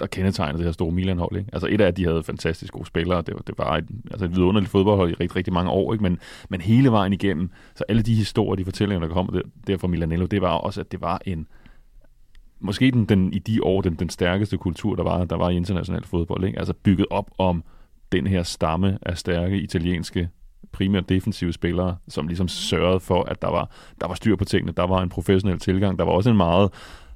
der 0.00 0.06
kendetegnede 0.06 0.58
det 0.58 0.64
her 0.64 0.72
store 0.72 0.92
Milan-hold. 0.92 1.36
Ikke? 1.36 1.50
Altså 1.52 1.66
et 1.70 1.80
af, 1.80 1.86
at 1.86 1.96
de 1.96 2.04
havde 2.04 2.22
fantastisk 2.22 2.72
gode 2.72 2.86
spillere, 2.86 3.22
det 3.22 3.34
var, 3.34 3.40
det 3.40 3.58
var 3.58 3.76
et, 3.76 3.84
altså 4.10 4.24
et 4.24 4.30
vidunderligt 4.30 4.70
fodboldhold 4.70 5.10
i 5.10 5.14
rigtig, 5.14 5.36
rigtig 5.36 5.52
mange 5.52 5.70
år, 5.70 5.92
ikke? 5.92 6.02
Men, 6.02 6.18
men 6.48 6.60
hele 6.60 6.90
vejen 6.90 7.12
igennem, 7.12 7.50
så 7.74 7.84
alle 7.88 8.02
de 8.02 8.14
historier, 8.14 8.56
de 8.56 8.64
fortællinger, 8.64 9.06
der 9.06 9.14
kom 9.14 9.28
der, 9.32 9.42
der 9.66 9.78
fra 9.78 9.88
Milanello, 9.88 10.26
det 10.26 10.42
var 10.42 10.52
også, 10.52 10.80
at 10.80 10.92
det 10.92 11.00
var 11.00 11.20
en, 11.26 11.46
måske 12.60 12.90
den, 12.90 13.04
den, 13.04 13.32
i 13.32 13.38
de 13.38 13.64
år 13.64 13.80
den, 13.80 13.94
den 13.94 14.08
stærkeste 14.08 14.56
kultur, 14.56 14.96
der 14.96 15.02
var, 15.02 15.24
der 15.24 15.36
var 15.36 15.50
i 15.50 15.56
international 15.56 16.04
fodbold. 16.04 16.44
Ikke? 16.44 16.58
Altså 16.58 16.72
bygget 16.72 17.06
op 17.10 17.30
om 17.38 17.64
den 18.12 18.26
her 18.26 18.42
stamme 18.42 18.98
af 19.02 19.18
stærke 19.18 19.60
italienske 19.60 20.28
primært 20.72 21.08
defensive 21.08 21.52
spillere, 21.52 21.96
som 22.08 22.26
ligesom 22.26 22.48
sørgede 22.48 23.00
for, 23.00 23.22
at 23.22 23.42
der 23.42 23.48
var, 23.48 23.70
der 24.00 24.06
var 24.06 24.14
styr 24.14 24.36
på 24.36 24.44
tingene, 24.44 24.72
der 24.72 24.86
var 24.86 25.02
en 25.02 25.08
professionel 25.08 25.58
tilgang, 25.58 25.98
der 25.98 26.04
var 26.04 26.12
også 26.12 26.30
en 26.30 26.36
meget 26.36 26.70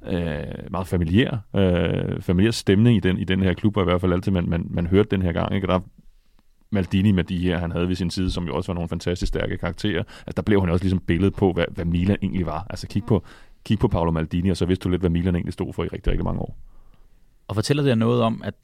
øh, 0.06 0.70
meget 0.70 0.86
familiær, 0.86 1.38
øh, 1.56 2.22
familiær 2.22 2.50
stemning 2.50 2.96
i 2.96 3.00
den, 3.00 3.18
i 3.18 3.24
den 3.24 3.42
her 3.42 3.54
klub, 3.54 3.76
og 3.76 3.82
i 3.82 3.84
hvert 3.84 4.00
fald 4.00 4.12
altid, 4.12 4.32
man, 4.32 4.48
man, 4.48 4.66
man 4.70 4.86
hørte 4.86 5.08
den 5.10 5.22
her 5.22 5.32
gang. 5.32 5.54
Ikke? 5.54 5.68
Og 5.68 5.72
der 5.72 5.80
Maldini 6.70 7.12
med 7.12 7.24
de 7.24 7.38
her, 7.38 7.58
han 7.58 7.72
havde 7.72 7.88
ved 7.88 7.94
sin 7.96 8.10
side, 8.10 8.30
som 8.30 8.46
jo 8.46 8.56
også 8.56 8.72
var 8.72 8.74
nogle 8.74 8.88
fantastisk 8.88 9.28
stærke 9.28 9.58
karakterer, 9.58 10.02
altså 10.02 10.32
der 10.36 10.42
blev 10.42 10.60
han 10.60 10.70
også 10.70 10.84
ligesom 10.84 10.98
billedet 10.98 11.34
på, 11.34 11.52
hvad, 11.52 11.64
hvad 11.70 11.84
Milan 11.84 12.16
egentlig 12.22 12.46
var. 12.46 12.66
Altså 12.70 12.86
kig 12.86 13.04
på, 13.04 13.24
kig 13.64 13.78
på 13.78 13.88
Paolo 13.88 14.10
Maldini, 14.10 14.50
og 14.50 14.56
så 14.56 14.66
vidste 14.66 14.84
du 14.84 14.88
lidt, 14.88 15.02
hvad 15.02 15.10
Milan 15.10 15.34
egentlig 15.34 15.52
stod 15.52 15.72
for 15.72 15.84
i 15.84 15.88
rigtig, 15.88 16.10
rigtig 16.10 16.24
mange 16.24 16.40
år. 16.40 16.56
Og 17.48 17.54
fortæller 17.54 17.82
det 17.82 17.98
noget 17.98 18.22
om, 18.22 18.42
at 18.44 18.54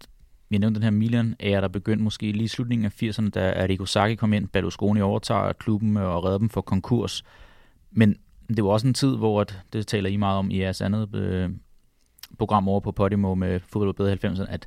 vi 0.48 0.58
nævnte 0.58 0.80
den 0.80 0.82
her 0.82 0.90
Milan, 0.90 1.36
er 1.40 1.60
der 1.60 1.68
begyndte 1.68 2.04
måske 2.04 2.32
lige 2.32 2.44
i 2.44 2.48
slutningen 2.48 2.84
af 2.84 3.02
80'erne, 3.02 3.30
da 3.30 3.62
Arrigo 3.62 3.84
Sacchi 3.84 4.14
kom 4.14 4.32
ind, 4.32 4.48
Berlusconi 4.48 5.00
overtager 5.00 5.52
klubben 5.52 5.96
og 5.96 6.24
redder 6.24 6.38
dem 6.38 6.48
for 6.48 6.60
konkurs. 6.60 7.24
Men 7.90 8.16
det 8.56 8.64
var 8.64 8.70
også 8.70 8.86
en 8.86 8.94
tid, 8.94 9.16
hvor 9.16 9.40
at, 9.40 9.58
det 9.72 9.86
taler 9.86 10.10
I 10.10 10.16
meget 10.16 10.38
om 10.38 10.50
i 10.50 10.60
jeres 10.60 10.80
andet 10.80 11.14
øh, 11.14 11.50
program 12.38 12.68
over 12.68 12.80
på 12.80 12.92
Podimo 12.92 13.34
med 13.34 13.60
fodbold 13.60 13.94
bedre 13.94 14.30
90'erne, 14.30 14.46
at 14.48 14.66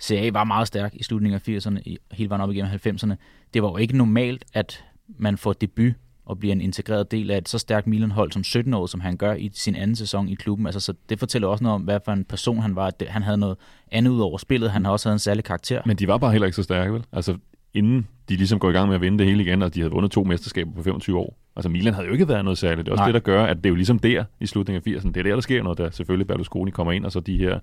CA 0.00 0.30
var 0.32 0.44
meget 0.44 0.68
stærk 0.68 0.94
i 0.94 1.02
slutningen 1.02 1.40
af 1.44 1.48
80'erne, 1.48 1.96
hele 2.12 2.30
vejen 2.30 2.42
op 2.42 2.50
igennem 2.50 2.72
90'erne. 2.72 3.14
Det 3.54 3.62
var 3.62 3.68
jo 3.68 3.76
ikke 3.76 3.96
normalt, 3.96 4.44
at 4.52 4.84
man 5.08 5.38
får 5.38 5.52
debut 5.52 5.94
og 6.24 6.38
bliver 6.38 6.52
en 6.52 6.60
integreret 6.60 7.10
del 7.10 7.30
af 7.30 7.38
et 7.38 7.48
så 7.48 7.58
stærkt 7.58 7.86
Milan-hold 7.86 8.32
som 8.32 8.44
17 8.44 8.74
år, 8.74 8.86
som 8.86 9.00
han 9.00 9.16
gør 9.16 9.34
i 9.34 9.50
sin 9.54 9.74
anden 9.74 9.96
sæson 9.96 10.28
i 10.28 10.34
klubben. 10.34 10.66
Altså, 10.66 10.80
så 10.80 10.94
det 11.08 11.18
fortæller 11.18 11.48
også 11.48 11.64
noget 11.64 11.74
om, 11.74 11.82
hvad 11.82 12.00
for 12.04 12.12
en 12.12 12.24
person 12.24 12.58
han 12.58 12.76
var. 12.76 12.86
At 12.86 13.02
han 13.08 13.22
havde 13.22 13.36
noget 13.36 13.56
andet 13.90 14.10
ud 14.10 14.20
over 14.20 14.38
spillet. 14.38 14.70
Han 14.70 14.84
har 14.84 14.92
også 14.92 15.08
havde 15.08 15.14
en 15.14 15.18
særlig 15.18 15.44
karakter. 15.44 15.82
Men 15.86 15.96
de 15.96 16.08
var 16.08 16.18
bare 16.18 16.32
heller 16.32 16.46
ikke 16.46 16.56
så 16.56 16.62
stærke, 16.62 16.92
vel? 16.92 17.04
Altså, 17.12 17.36
inden 17.74 18.08
de 18.28 18.36
ligesom 18.36 18.58
går 18.58 18.70
i 18.70 18.72
gang 18.72 18.88
med 18.88 18.94
at 18.94 19.00
vinde 19.00 19.18
det 19.18 19.26
hele 19.26 19.42
igen, 19.42 19.62
og 19.62 19.74
de 19.74 19.80
havde 19.80 19.92
vundet 19.92 20.12
to 20.12 20.24
mesterskaber 20.24 20.72
på 20.72 20.82
25 20.82 21.18
år. 21.18 21.38
Altså 21.56 21.68
Milan 21.68 21.94
havde 21.94 22.06
jo 22.06 22.12
ikke 22.12 22.28
været 22.28 22.44
noget 22.44 22.58
særligt. 22.58 22.86
Det 22.86 22.88
er 22.88 22.92
også 22.92 23.00
Nej. 23.00 23.06
det, 23.06 23.14
der 23.14 23.20
gør, 23.20 23.44
at 23.44 23.56
det 23.56 23.66
er 23.66 23.70
jo 23.70 23.74
ligesom 23.74 23.98
der 23.98 24.24
i 24.40 24.46
slutningen 24.46 24.94
af 24.94 24.98
80'erne. 24.98 25.08
Det 25.08 25.16
er 25.16 25.22
der, 25.22 25.34
der 25.34 25.40
sker 25.40 25.62
noget, 25.62 25.78
der 25.78 25.90
selvfølgelig 25.90 26.26
Berlusconi 26.26 26.70
kommer 26.70 26.92
ind, 26.92 27.04
og 27.04 27.12
så 27.12 27.20
de 27.20 27.38
her, 27.38 27.58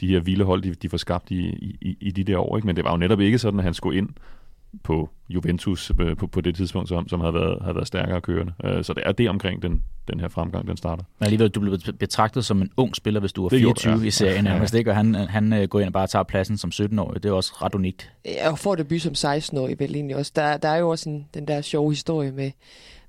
de 0.00 0.06
her 0.06 0.20
vilde 0.20 0.44
hold, 0.44 0.62
de, 0.62 0.74
de 0.74 0.88
får 0.88 0.96
skabt 0.96 1.30
i, 1.30 1.36
i, 1.80 1.96
i 2.00 2.10
de 2.10 2.24
der 2.24 2.38
år. 2.38 2.56
Ikke? 2.56 2.66
Men 2.66 2.76
det 2.76 2.84
var 2.84 2.90
jo 2.90 2.96
netop 2.96 3.20
ikke 3.20 3.38
sådan, 3.38 3.60
at 3.60 3.64
han 3.64 3.74
skulle 3.74 3.98
ind 3.98 4.08
på 4.82 5.10
Juventus 5.28 5.92
øh, 6.00 6.16
på, 6.16 6.26
på 6.26 6.40
det 6.40 6.56
tidspunkt, 6.56 6.88
som, 6.88 7.08
som 7.08 7.20
havde, 7.20 7.34
været, 7.34 7.58
havde 7.62 7.74
været 7.74 7.86
stærkere 7.86 8.20
kørende. 8.20 8.52
Øh, 8.64 8.84
så 8.84 8.92
det 8.92 9.02
er 9.06 9.12
det 9.12 9.28
omkring 9.28 9.62
den, 9.62 9.82
den 10.08 10.20
her 10.20 10.28
fremgang, 10.28 10.68
den 10.68 10.76
starter. 10.76 11.04
Men 11.18 11.24
alligevel, 11.24 11.48
du 11.48 11.60
blev 11.60 11.78
betragtet 11.98 12.44
som 12.44 12.62
en 12.62 12.70
ung 12.76 12.96
spiller, 12.96 13.20
hvis 13.20 13.32
du 13.32 13.42
var 13.42 13.48
24 13.48 13.94
ja. 13.94 14.02
i 14.02 14.10
serien. 14.10 14.46
Ja. 14.56 14.64
det, 14.64 14.88
og 14.88 14.96
han, 14.96 15.14
han 15.14 15.52
øh, 15.52 15.68
går 15.68 15.80
ind 15.80 15.86
og 15.86 15.92
bare 15.92 16.06
tager 16.06 16.22
pladsen 16.22 16.58
som 16.58 16.70
17-årig. 16.74 17.22
Det 17.22 17.28
er 17.28 17.32
også 17.32 17.52
ret 17.62 17.74
unikt. 17.74 18.12
Ja, 18.24 18.50
og 18.50 18.58
får 18.58 18.74
debut 18.74 19.02
som 19.02 19.12
16-årig 19.12 19.78
vel 19.78 19.94
egentlig 19.94 20.16
også. 20.16 20.32
Der, 20.36 20.56
der 20.56 20.68
er 20.68 20.76
jo 20.76 20.90
også 20.90 21.10
en, 21.10 21.28
den 21.34 21.48
der 21.48 21.60
sjove 21.60 21.90
historie 21.90 22.32
med, 22.32 22.50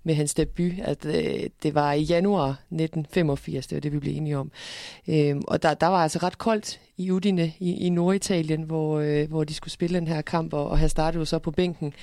med 0.04 0.15
hans 0.15 0.34
debut, 0.34 0.72
at 0.82 1.06
øh, 1.06 1.50
det 1.63 1.76
var 1.76 1.93
i 1.93 2.02
januar 2.02 2.50
1985, 2.50 3.67
det 3.67 3.76
var 3.76 3.80
det, 3.80 3.91
vi 3.91 4.00
blev 4.00 4.17
enige 4.17 4.38
om. 4.38 4.52
Øhm, 5.08 5.41
og 5.48 5.63
der, 5.63 5.74
der 5.74 5.88
var 5.88 6.04
altså 6.04 6.20
ret 6.24 6.38
koldt 6.38 6.80
i 6.98 7.12
Udine 7.12 7.54
i, 7.60 7.72
i 7.86 7.90
Norditalien, 7.90 8.62
hvor, 8.62 9.00
øh, 9.00 9.30
hvor 9.30 9.44
de 9.44 9.54
skulle 9.54 9.74
spille 9.74 10.00
den 10.00 10.08
her 10.08 10.22
kamp, 10.22 10.54
og, 10.54 10.70
og 10.70 10.80
han 10.80 10.90
startede 10.90 11.20
jo 11.20 11.26
så 11.26 11.40
på 11.40 11.52
bænken. 11.52 11.94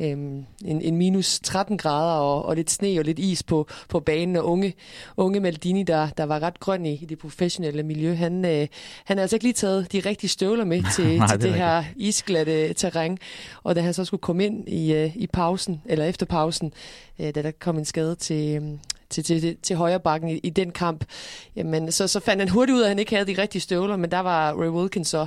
Øhm, 0.00 0.44
en, 0.64 0.82
en 0.82 0.96
minus 0.96 1.40
13 1.40 1.78
grader 1.78 2.20
og, 2.20 2.44
og 2.44 2.56
lidt 2.56 2.70
sne 2.70 2.98
og 2.98 3.04
lidt 3.04 3.18
is 3.18 3.42
på, 3.42 3.68
på 3.88 4.00
banen, 4.00 4.36
og 4.36 4.46
unge, 4.46 4.74
unge 5.16 5.40
Maldini, 5.40 5.82
der, 5.82 6.08
der 6.08 6.24
var 6.24 6.42
ret 6.42 6.60
grøn 6.60 6.86
i, 6.86 6.92
i 6.92 7.04
det 7.04 7.18
professionelle 7.18 7.82
miljø, 7.82 8.14
han, 8.14 8.44
øh, 8.44 8.66
han 9.04 9.16
har 9.16 9.22
altså 9.22 9.36
ikke 9.36 9.44
lige 9.44 9.52
taget 9.52 9.92
de 9.92 10.00
rigtige 10.00 10.30
støvler 10.30 10.64
med 10.64 10.82
til, 10.96 11.18
Nej, 11.18 11.26
til 11.26 11.40
det, 11.40 11.42
det 11.42 11.54
her 11.54 11.84
isglatte 11.96 12.72
terræn. 12.72 13.18
Og 13.62 13.76
da 13.76 13.80
han 13.80 13.94
så 13.94 14.04
skulle 14.04 14.20
komme 14.20 14.44
ind 14.44 14.68
i, 14.68 14.94
øh, 14.94 15.16
i 15.16 15.26
pausen, 15.26 15.82
eller 15.86 16.04
efter 16.04 16.26
pausen, 16.26 16.72
øh, 17.18 17.34
da 17.34 17.42
der 17.42 17.50
kom 17.50 17.78
en 17.78 17.84
skade 17.84 18.14
til, 18.14 18.62
øh, 18.62 18.78
til, 19.10 19.24
til, 19.24 19.56
til 19.62 19.76
højre 19.76 20.00
bakken 20.00 20.28
i, 20.28 20.36
i 20.36 20.50
den 20.50 20.70
kamp, 20.70 21.04
jamen, 21.56 21.92
så, 21.92 22.08
så 22.08 22.20
fandt 22.20 22.40
han 22.40 22.48
hurtigt 22.48 22.76
ud 22.76 22.80
af, 22.80 22.84
at 22.84 22.88
han 22.88 22.98
ikke 22.98 23.14
havde 23.14 23.34
de 23.34 23.42
rigtige 23.42 23.62
støvler, 23.62 23.96
men 23.96 24.10
der 24.10 24.20
var 24.20 24.52
Ray 24.52 24.68
Wilkins 24.68 25.08
så 25.08 25.26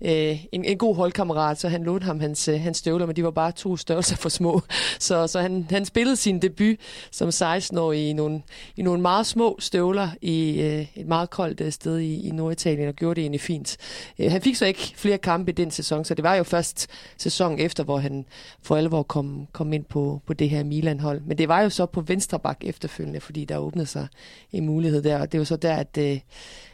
øh, 0.00 0.44
en, 0.52 0.64
en 0.64 0.78
god 0.78 0.96
holdkammerat, 0.96 1.60
så 1.60 1.68
han 1.68 1.84
lånte 1.84 2.04
ham 2.04 2.20
hans, 2.20 2.48
øh, 2.48 2.60
hans 2.60 2.78
støvler, 2.78 3.06
men 3.06 3.16
de 3.16 3.24
var 3.24 3.30
bare 3.30 3.52
to 3.52 3.76
størrelser 3.76 4.16
for 4.16 4.28
små. 4.28 4.60
Så, 4.98 5.26
så 5.26 5.40
han, 5.40 5.66
han 5.70 5.84
spillede 5.84 6.16
sin 6.16 6.42
debut 6.42 6.76
som 7.10 7.28
16-årig 7.28 8.08
i 8.08 8.12
nogle, 8.12 8.42
i 8.76 8.82
nogle 8.82 9.02
meget 9.02 9.26
små 9.26 9.56
støvler 9.58 10.08
i 10.22 10.60
øh, 10.60 10.86
et 10.96 11.06
meget 11.06 11.30
koldt 11.30 11.60
øh, 11.60 11.72
sted 11.72 11.98
i, 11.98 12.28
i 12.28 12.30
Norditalien, 12.30 12.88
og 12.88 12.94
gjorde 12.94 13.14
det 13.14 13.22
egentlig 13.22 13.40
fint. 13.40 13.76
Øh, 14.18 14.30
han 14.30 14.42
fik 14.42 14.56
så 14.56 14.66
ikke 14.66 14.92
flere 14.96 15.18
kampe 15.18 15.50
i 15.50 15.54
den 15.54 15.70
sæson, 15.70 16.04
så 16.04 16.14
det 16.14 16.22
var 16.22 16.34
jo 16.34 16.42
først 16.42 16.86
sæson 17.16 17.58
efter, 17.58 17.84
hvor 17.84 17.98
han 17.98 18.24
for 18.62 18.76
alvor 18.76 19.02
kom, 19.02 19.46
kom 19.52 19.72
ind 19.72 19.84
på, 19.84 20.20
på 20.26 20.32
det 20.32 20.50
her 20.50 20.64
Milan-hold. 20.64 21.20
Men 21.20 21.38
det 21.38 21.48
var 21.48 21.60
jo 21.60 21.70
så 21.70 21.86
på 21.86 22.00
venstre 22.00 22.38
bak 22.38 22.58
efterfølgende, 22.60 23.20
fordi 23.24 23.44
der 23.44 23.58
åbnede 23.58 23.86
sig 23.86 24.08
en 24.52 24.66
mulighed 24.66 25.02
der, 25.02 25.20
og 25.20 25.32
det 25.32 25.38
var 25.40 25.44
så 25.44 25.56
der, 25.56 25.76
at 25.76 25.98
øh, 26.00 26.20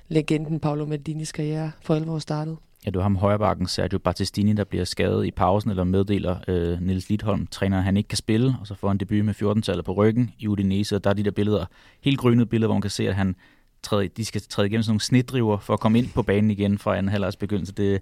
legenden 0.08 0.60
Paolo 0.60 0.86
Maldinis 0.86 1.32
karriere 1.32 1.70
for 1.82 1.94
alvor 1.94 2.18
startede. 2.18 2.56
Ja, 2.86 2.90
du 2.90 2.98
har 2.98 3.02
ham 3.02 3.16
højrebakken 3.16 3.66
Sergio 3.66 3.98
Battistini, 3.98 4.52
der 4.52 4.64
bliver 4.64 4.84
skadet 4.84 5.26
i 5.26 5.30
pausen, 5.30 5.70
eller 5.70 5.84
meddeler 5.84 6.36
øh, 6.48 6.80
Nils 6.80 7.08
Lidholm, 7.08 7.46
træner, 7.46 7.80
han 7.80 7.96
ikke 7.96 8.08
kan 8.08 8.16
spille, 8.16 8.56
og 8.60 8.66
så 8.66 8.74
får 8.74 8.88
han 8.88 8.98
debut 8.98 9.24
med 9.24 9.34
14-tallet 9.42 9.84
på 9.84 9.92
ryggen 9.92 10.30
i 10.38 10.48
Udinese, 10.48 10.96
og 10.96 11.04
der 11.04 11.10
er 11.10 11.14
de 11.14 11.22
der 11.22 11.30
billeder, 11.30 11.66
helt 12.00 12.18
grønne 12.18 12.46
billeder, 12.46 12.68
hvor 12.68 12.74
man 12.74 12.82
kan 12.82 12.90
se, 12.90 13.08
at 13.08 13.14
han 13.14 13.36
træde, 13.82 14.08
de 14.08 14.24
skal 14.24 14.40
træde 14.40 14.66
igennem 14.66 14.82
sådan 14.82 14.90
nogle 14.90 15.00
snitdriver 15.00 15.58
for 15.58 15.72
at 15.72 15.80
komme 15.80 15.98
ind 15.98 16.08
på 16.14 16.22
banen 16.22 16.50
igen 16.50 16.78
fra 16.78 16.96
anden 16.96 17.12
halvårs 17.12 17.36
begyndelse. 17.36 17.72
Det, 17.72 18.00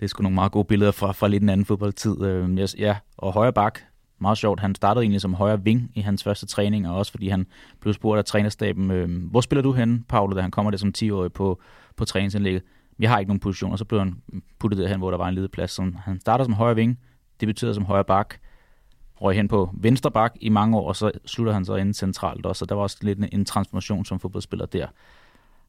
det 0.00 0.04
er 0.04 0.08
sgu 0.08 0.22
nogle 0.22 0.34
meget 0.34 0.52
gode 0.52 0.64
billeder 0.64 0.92
fra, 0.92 1.12
fra 1.12 1.28
lidt 1.28 1.42
en 1.42 1.48
anden 1.48 1.66
fodboldtid. 1.66 2.22
Øh, 2.22 2.68
ja, 2.78 2.96
og 3.16 3.32
højre 3.32 3.52
bak, 3.52 3.80
meget 4.20 4.38
sjovt. 4.38 4.60
Han 4.60 4.74
startede 4.74 5.02
egentlig 5.02 5.20
som 5.20 5.34
højre 5.34 5.64
ving 5.64 5.90
i 5.94 6.00
hans 6.00 6.24
første 6.24 6.46
træning, 6.46 6.88
og 6.88 6.96
også 6.96 7.12
fordi 7.12 7.28
han 7.28 7.46
blev 7.80 7.94
spurgt 7.94 8.18
af 8.18 8.24
trænerstaben, 8.24 8.90
øh, 8.90 9.30
hvor 9.30 9.40
spiller 9.40 9.62
du 9.62 9.72
henne, 9.72 10.02
Paolo, 10.08 10.36
da 10.36 10.40
han 10.40 10.50
kommer 10.50 10.70
der 10.70 10.78
som 10.78 10.92
10-årig 10.98 11.32
på, 11.32 11.60
på 11.96 12.04
træningsindlægget? 12.04 12.62
Vi 12.98 13.06
har 13.06 13.18
ikke 13.18 13.28
nogen 13.28 13.40
position, 13.40 13.72
og 13.72 13.78
så 13.78 13.84
blev 13.84 14.00
han 14.00 14.22
puttet 14.58 14.78
derhen, 14.78 14.98
hvor 14.98 15.10
der 15.10 15.18
var 15.18 15.28
en 15.28 15.34
ledig 15.34 15.50
plads. 15.50 15.70
Så 15.70 15.92
han 16.04 16.20
starter 16.20 16.44
som 16.44 16.52
højre 16.52 16.74
ving, 16.74 16.98
debuterede 17.40 17.74
som 17.74 17.84
højre 17.84 18.04
bak, 18.04 18.34
røg 19.20 19.36
hen 19.36 19.48
på 19.48 19.70
venstre 19.74 20.10
bak 20.10 20.34
i 20.40 20.48
mange 20.48 20.76
år, 20.76 20.88
og 20.88 20.96
så 20.96 21.10
slutter 21.26 21.52
han 21.52 21.64
så 21.64 21.76
inde 21.76 21.94
centralt 21.94 22.46
også. 22.46 22.58
Så 22.58 22.64
der 22.66 22.74
var 22.74 22.82
også 22.82 22.96
lidt 23.00 23.18
en, 23.18 23.28
en 23.32 23.44
transformation 23.44 24.04
som 24.04 24.20
fodboldspiller 24.20 24.66
der. 24.66 24.86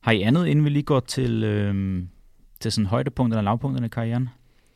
Har 0.01 0.12
I 0.12 0.21
andet, 0.21 0.47
inden 0.47 0.65
vi 0.65 0.69
lige 0.69 0.83
går 0.83 0.99
til, 0.99 1.43
øh, 1.43 2.03
til 2.59 2.71
sådan 2.71 2.85
højdepunkterne 2.85 3.39
eller 3.39 3.51
lavpunkterne 3.51 3.85
i 3.85 3.89
karrieren? 3.89 4.29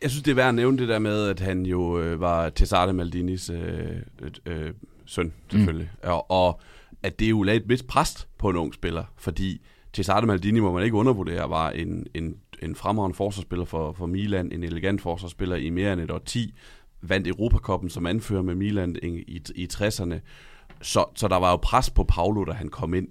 Jeg 0.03 0.11
synes, 0.11 0.23
det 0.23 0.31
er 0.31 0.35
værd 0.35 0.47
at 0.47 0.55
nævne 0.55 0.77
det 0.77 0.87
der 0.87 0.99
med, 0.99 1.27
at 1.27 1.39
han 1.39 1.65
jo 1.65 1.99
øh, 1.99 2.21
var 2.21 2.51
Cesare 2.55 2.93
Maldinis 2.93 3.49
øh, 3.49 3.97
øh, 4.45 4.73
søn, 5.05 5.33
selvfølgelig. 5.49 5.89
Mm. 6.03 6.09
Og, 6.09 6.31
og 6.31 6.59
at 7.03 7.19
det 7.19 7.29
jo 7.29 7.43
lagde 7.43 7.59
et 7.59 7.69
vist 7.69 7.87
pres 7.87 8.27
på 8.37 8.49
en 8.49 8.55
ung 8.55 8.73
spiller, 8.73 9.03
fordi 9.17 9.61
Cesare 9.93 10.25
Maldini 10.25 10.59
må 10.59 10.71
man 10.71 10.83
ikke 10.83 10.95
undervurdere, 10.95 11.49
var 11.49 11.69
en, 11.69 12.07
en, 12.13 12.35
en 12.61 12.75
fremragende 12.75 13.15
forsvarsspiller 13.15 13.65
for, 13.65 13.91
for 13.91 14.05
Milan, 14.05 14.51
en 14.51 14.63
elegant 14.63 15.01
forsvarsspiller 15.01 15.55
i 15.55 15.69
mere 15.69 15.93
end 15.93 16.01
et 16.01 16.11
år 16.11 16.21
10, 16.25 16.53
vandt 17.01 17.27
Europakoppen 17.27 17.89
som 17.89 18.05
anfører 18.05 18.41
med 18.41 18.55
Milan 18.55 18.97
i, 19.03 19.07
i, 19.07 19.41
i 19.55 19.67
60'erne. 19.73 20.15
Så, 20.81 21.05
så 21.15 21.27
der 21.27 21.37
var 21.37 21.51
jo 21.51 21.57
pres 21.57 21.89
på 21.89 22.03
Paulo, 22.03 22.43
da 22.43 22.51
han 22.51 22.69
kom 22.69 22.93
ind. 22.93 23.07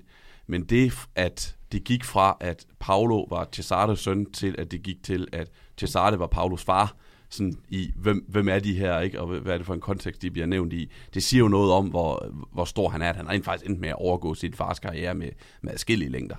Men 0.53 0.65
det, 0.65 0.93
at 1.15 1.57
det 1.73 1.85
gik 1.85 2.05
fra, 2.05 2.37
at 2.41 2.67
Paolo 2.81 3.23
var 3.31 3.49
Cesares 3.53 4.01
søn, 4.01 4.27
til 4.33 4.55
at 4.59 4.71
det 4.71 4.83
gik 4.83 5.03
til, 5.03 5.29
at 5.33 5.51
Cesare 5.81 6.19
var 6.19 6.27
Paulos 6.27 6.65
far, 6.65 6.97
sådan 7.31 7.55
i, 7.69 7.91
hvem, 7.97 8.25
hvem 8.29 8.49
er 8.49 8.59
de 8.59 8.75
her, 8.75 9.01
ikke? 9.01 9.21
og 9.21 9.27
hvad 9.27 9.53
er 9.53 9.57
det 9.57 9.67
for 9.67 9.75
en 9.75 9.81
kontekst, 9.81 10.23
de 10.23 10.31
bliver 10.31 10.47
nævnt 10.47 10.73
i. 10.73 10.91
Det 11.15 11.23
siger 11.23 11.39
jo 11.39 11.49
noget 11.49 11.73
om, 11.73 11.87
hvor, 11.87 12.27
hvor 12.53 12.65
stor 12.65 12.89
han 12.89 13.03
er, 13.03 13.09
at 13.09 13.17
han 13.17 13.29
rent 13.29 13.45
faktisk 13.45 13.71
endt 13.71 13.81
med 13.81 13.89
at 13.89 13.95
overgå 13.95 14.35
sin 14.35 14.55
fars 14.55 14.79
karriere 14.79 15.15
med, 15.15 15.29
med 15.63 15.73
adskillige 15.73 16.11
længder. 16.11 16.37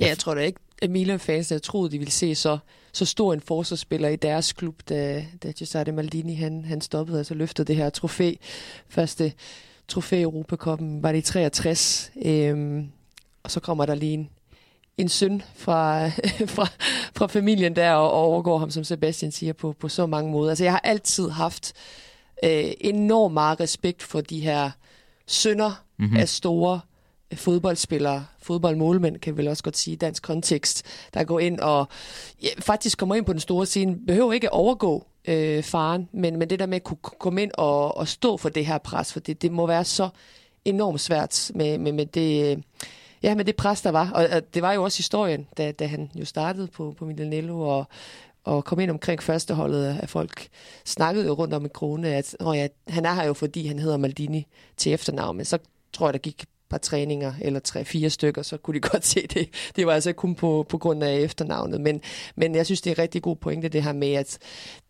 Ja, 0.00 0.06
jeg 0.06 0.18
tror 0.18 0.34
da 0.34 0.40
ikke, 0.40 0.60
at 0.82 0.90
Milan-fans 0.90 1.48
havde 1.48 1.60
troet, 1.60 1.92
de 1.92 1.98
ville 1.98 2.12
se 2.12 2.34
så, 2.34 2.58
så 2.92 3.04
stor 3.04 3.32
en 3.32 3.40
forsvarsspiller 3.40 4.08
i 4.08 4.16
deres 4.16 4.52
klub, 4.52 4.82
da, 4.88 5.26
da 5.42 5.50
Giuseppe 5.50 5.92
Maldini 5.92 6.34
han, 6.34 6.64
han 6.64 6.80
stoppede, 6.80 7.18
altså 7.18 7.34
løftede 7.34 7.66
det 7.66 7.76
her 7.76 7.90
trofæ. 7.90 8.32
Første 8.88 9.32
trofæ 9.88 10.18
i 10.18 10.22
Europacupen 10.22 11.02
var 11.02 11.12
det 11.12 11.18
i 11.18 11.22
63. 11.22 12.12
Øhm, 12.24 12.88
og 13.42 13.50
så 13.50 13.60
kommer 13.60 13.86
der 13.86 13.94
lige 13.94 14.14
en, 14.14 14.28
en 14.98 15.08
søn 15.08 15.42
fra, 15.54 16.08
fra, 16.56 16.66
fra 17.16 17.26
familien 17.26 17.76
der 17.76 17.92
og 17.92 18.10
overgår 18.12 18.58
ham, 18.58 18.70
som 18.70 18.84
Sebastian 18.84 19.32
siger, 19.32 19.52
på, 19.52 19.72
på 19.72 19.88
så 19.88 20.06
mange 20.06 20.30
måder. 20.30 20.50
Altså 20.50 20.64
jeg 20.64 20.72
har 20.72 20.80
altid 20.84 21.30
haft 21.30 21.72
øh, 22.44 22.72
enormt 22.80 23.34
meget 23.34 23.60
respekt 23.60 24.02
for 24.02 24.20
de 24.20 24.40
her 24.40 24.70
sønner 25.26 25.84
mm-hmm. 25.98 26.16
af 26.16 26.28
store 26.28 26.80
fodboldspillere, 27.34 28.26
fodboldmålmænd, 28.38 29.18
kan 29.18 29.32
vi 29.32 29.38
vel 29.38 29.48
også 29.48 29.62
godt 29.62 29.76
sige, 29.76 29.94
i 29.94 29.96
dansk 29.96 30.22
kontekst, 30.22 30.82
der 31.14 31.24
går 31.24 31.40
ind 31.40 31.60
og 31.60 31.88
ja, 32.42 32.48
faktisk 32.58 32.98
kommer 32.98 33.14
ind 33.14 33.24
på 33.24 33.32
den 33.32 33.40
store 33.40 33.66
scene, 33.66 33.98
behøver 34.06 34.32
ikke 34.32 34.52
overgå 34.52 35.06
øh, 35.24 35.62
faren, 35.62 36.08
men, 36.12 36.36
men 36.38 36.50
det 36.50 36.58
der 36.58 36.66
med 36.66 36.76
at 36.76 36.84
kunne 36.84 36.98
komme 36.98 37.42
ind 37.42 37.50
og, 37.54 37.96
og 37.96 38.08
stå 38.08 38.36
for 38.36 38.48
det 38.48 38.66
her 38.66 38.78
pres, 38.78 39.12
for 39.12 39.20
det, 39.20 39.42
det 39.42 39.52
må 39.52 39.66
være 39.66 39.84
så 39.84 40.08
enormt 40.64 41.00
svært 41.00 41.50
med, 41.54 41.78
med, 41.78 41.92
med 41.92 42.06
det... 42.06 42.64
Ja, 43.22 43.34
men 43.34 43.46
det 43.46 43.56
pres, 43.56 43.82
der 43.82 43.90
var. 43.90 44.10
Og, 44.10 44.26
og 44.32 44.54
det 44.54 44.62
var 44.62 44.72
jo 44.72 44.82
også 44.82 44.98
historien, 44.98 45.46
da, 45.56 45.72
da 45.72 45.86
han 45.86 46.10
jo 46.14 46.24
startede 46.24 46.66
på, 46.66 46.94
på 46.98 47.04
Milanello, 47.04 47.60
og, 47.60 47.84
og 48.44 48.64
kom 48.64 48.80
ind 48.80 48.90
omkring 48.90 49.22
førsteholdet, 49.22 49.98
at 50.02 50.10
folk 50.10 50.48
snakkede 50.84 51.26
jo 51.26 51.32
rundt 51.32 51.54
om 51.54 51.64
i 51.64 51.68
krone, 51.74 52.08
at 52.08 52.36
oh 52.40 52.56
ja, 52.56 52.68
han 52.88 53.04
er 53.04 53.14
her 53.14 53.24
jo, 53.24 53.32
fordi 53.32 53.66
han 53.66 53.78
hedder 53.78 53.96
Maldini 53.96 54.46
til 54.76 54.92
efternavn, 54.92 55.36
men 55.36 55.44
så 55.44 55.58
tror 55.92 56.06
jeg, 56.06 56.12
der 56.12 56.18
gik 56.18 56.44
par 56.72 56.78
træninger, 56.78 57.32
eller 57.40 57.60
tre-fire 57.60 58.10
stykker, 58.10 58.42
så 58.42 58.56
kunne 58.56 58.74
de 58.74 58.88
godt 58.92 59.06
se 59.06 59.26
det. 59.26 59.48
Det 59.76 59.86
var 59.86 59.92
altså 59.92 60.12
kun 60.12 60.34
på, 60.34 60.66
på 60.68 60.78
grund 60.78 61.04
af 61.04 61.18
efternavnet. 61.18 61.80
Men, 61.80 62.00
men 62.36 62.54
jeg 62.54 62.66
synes, 62.66 62.80
det 62.80 62.90
er 62.90 62.94
en 62.94 62.98
rigtig 62.98 63.22
god 63.22 63.36
pointe, 63.36 63.68
det 63.68 63.82
her 63.82 63.92
med, 63.92 64.12
at 64.12 64.38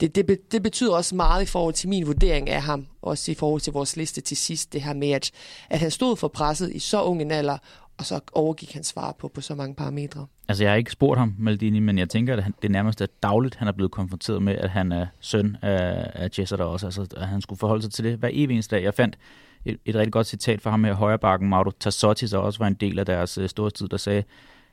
det, 0.01 0.15
det, 0.15 0.53
det 0.53 0.63
betyder 0.63 0.95
også 0.95 1.15
meget 1.15 1.43
i 1.43 1.47
forhold 1.47 1.75
til 1.75 1.89
min 1.89 2.07
vurdering 2.07 2.51
af 2.51 2.63
ham, 2.63 2.87
også 3.03 3.33
i 3.33 3.35
forhold 3.35 3.61
til 3.61 3.73
vores 3.73 3.97
liste 3.97 4.21
til 4.21 4.37
sidst, 4.37 4.73
det 4.73 4.83
her 4.83 4.95
med, 4.95 5.11
at, 5.11 5.31
at 5.71 5.79
han 5.79 5.91
stod 5.91 6.17
for 6.17 6.29
presset 6.29 6.73
i 6.73 6.79
så 6.79 7.03
ung 7.03 7.23
en 7.23 7.31
alder, 7.31 7.59
og 7.99 8.05
så 8.05 8.21
overgik 8.33 8.73
hans 8.73 8.87
svar 8.87 9.13
på, 9.19 9.29
på 9.29 9.41
så 9.41 9.55
mange 9.55 9.75
parametre. 9.75 10.27
Altså, 10.49 10.65
jeg 10.65 10.73
har 10.73 10.77
ikke 10.77 10.93
spurgt 10.93 11.19
ham, 11.19 11.35
Maldini, 11.39 11.81
men 11.81 11.99
jeg 11.99 12.09
tænker, 12.09 12.37
at 12.37 12.45
det 12.63 12.71
nærmest 12.71 13.01
er 13.01 13.07
dagligt, 13.23 13.55
han 13.55 13.69
er 13.69 13.73
blevet 13.73 13.93
konfronteret 13.93 14.43
med, 14.43 14.57
at 14.57 14.71
han 14.71 14.93
er 14.93 15.07
søn 15.21 15.57
af, 15.63 16.11
af 16.15 16.29
Jesser 16.39 16.57
der 16.57 16.65
også. 16.65 16.87
Altså, 16.87 17.07
at 17.17 17.29
han 17.29 17.41
skulle 17.41 17.59
forholde 17.59 17.83
sig 17.83 17.93
til 17.93 18.05
det 18.05 18.19
hver 18.19 18.29
evig 18.33 18.55
eneste 18.55 18.77
dag. 18.77 18.85
Jeg 18.85 18.95
fandt 18.95 19.19
et, 19.65 19.79
et 19.85 19.95
rigtig 19.95 20.13
godt 20.13 20.27
citat 20.27 20.61
fra 20.61 20.71
ham 20.71 20.85
her 20.85 20.95
højrebakken, 20.95 21.49
Mauro 21.49 21.71
Tassotti, 21.71 22.27
der 22.27 22.39
også 22.39 22.59
var 22.59 22.67
en 22.67 22.75
del 22.75 22.99
af 22.99 23.07
deres 23.07 23.39
øh, 23.39 23.49
stortid, 23.49 23.89
der 23.89 23.97
sagde, 23.97 24.23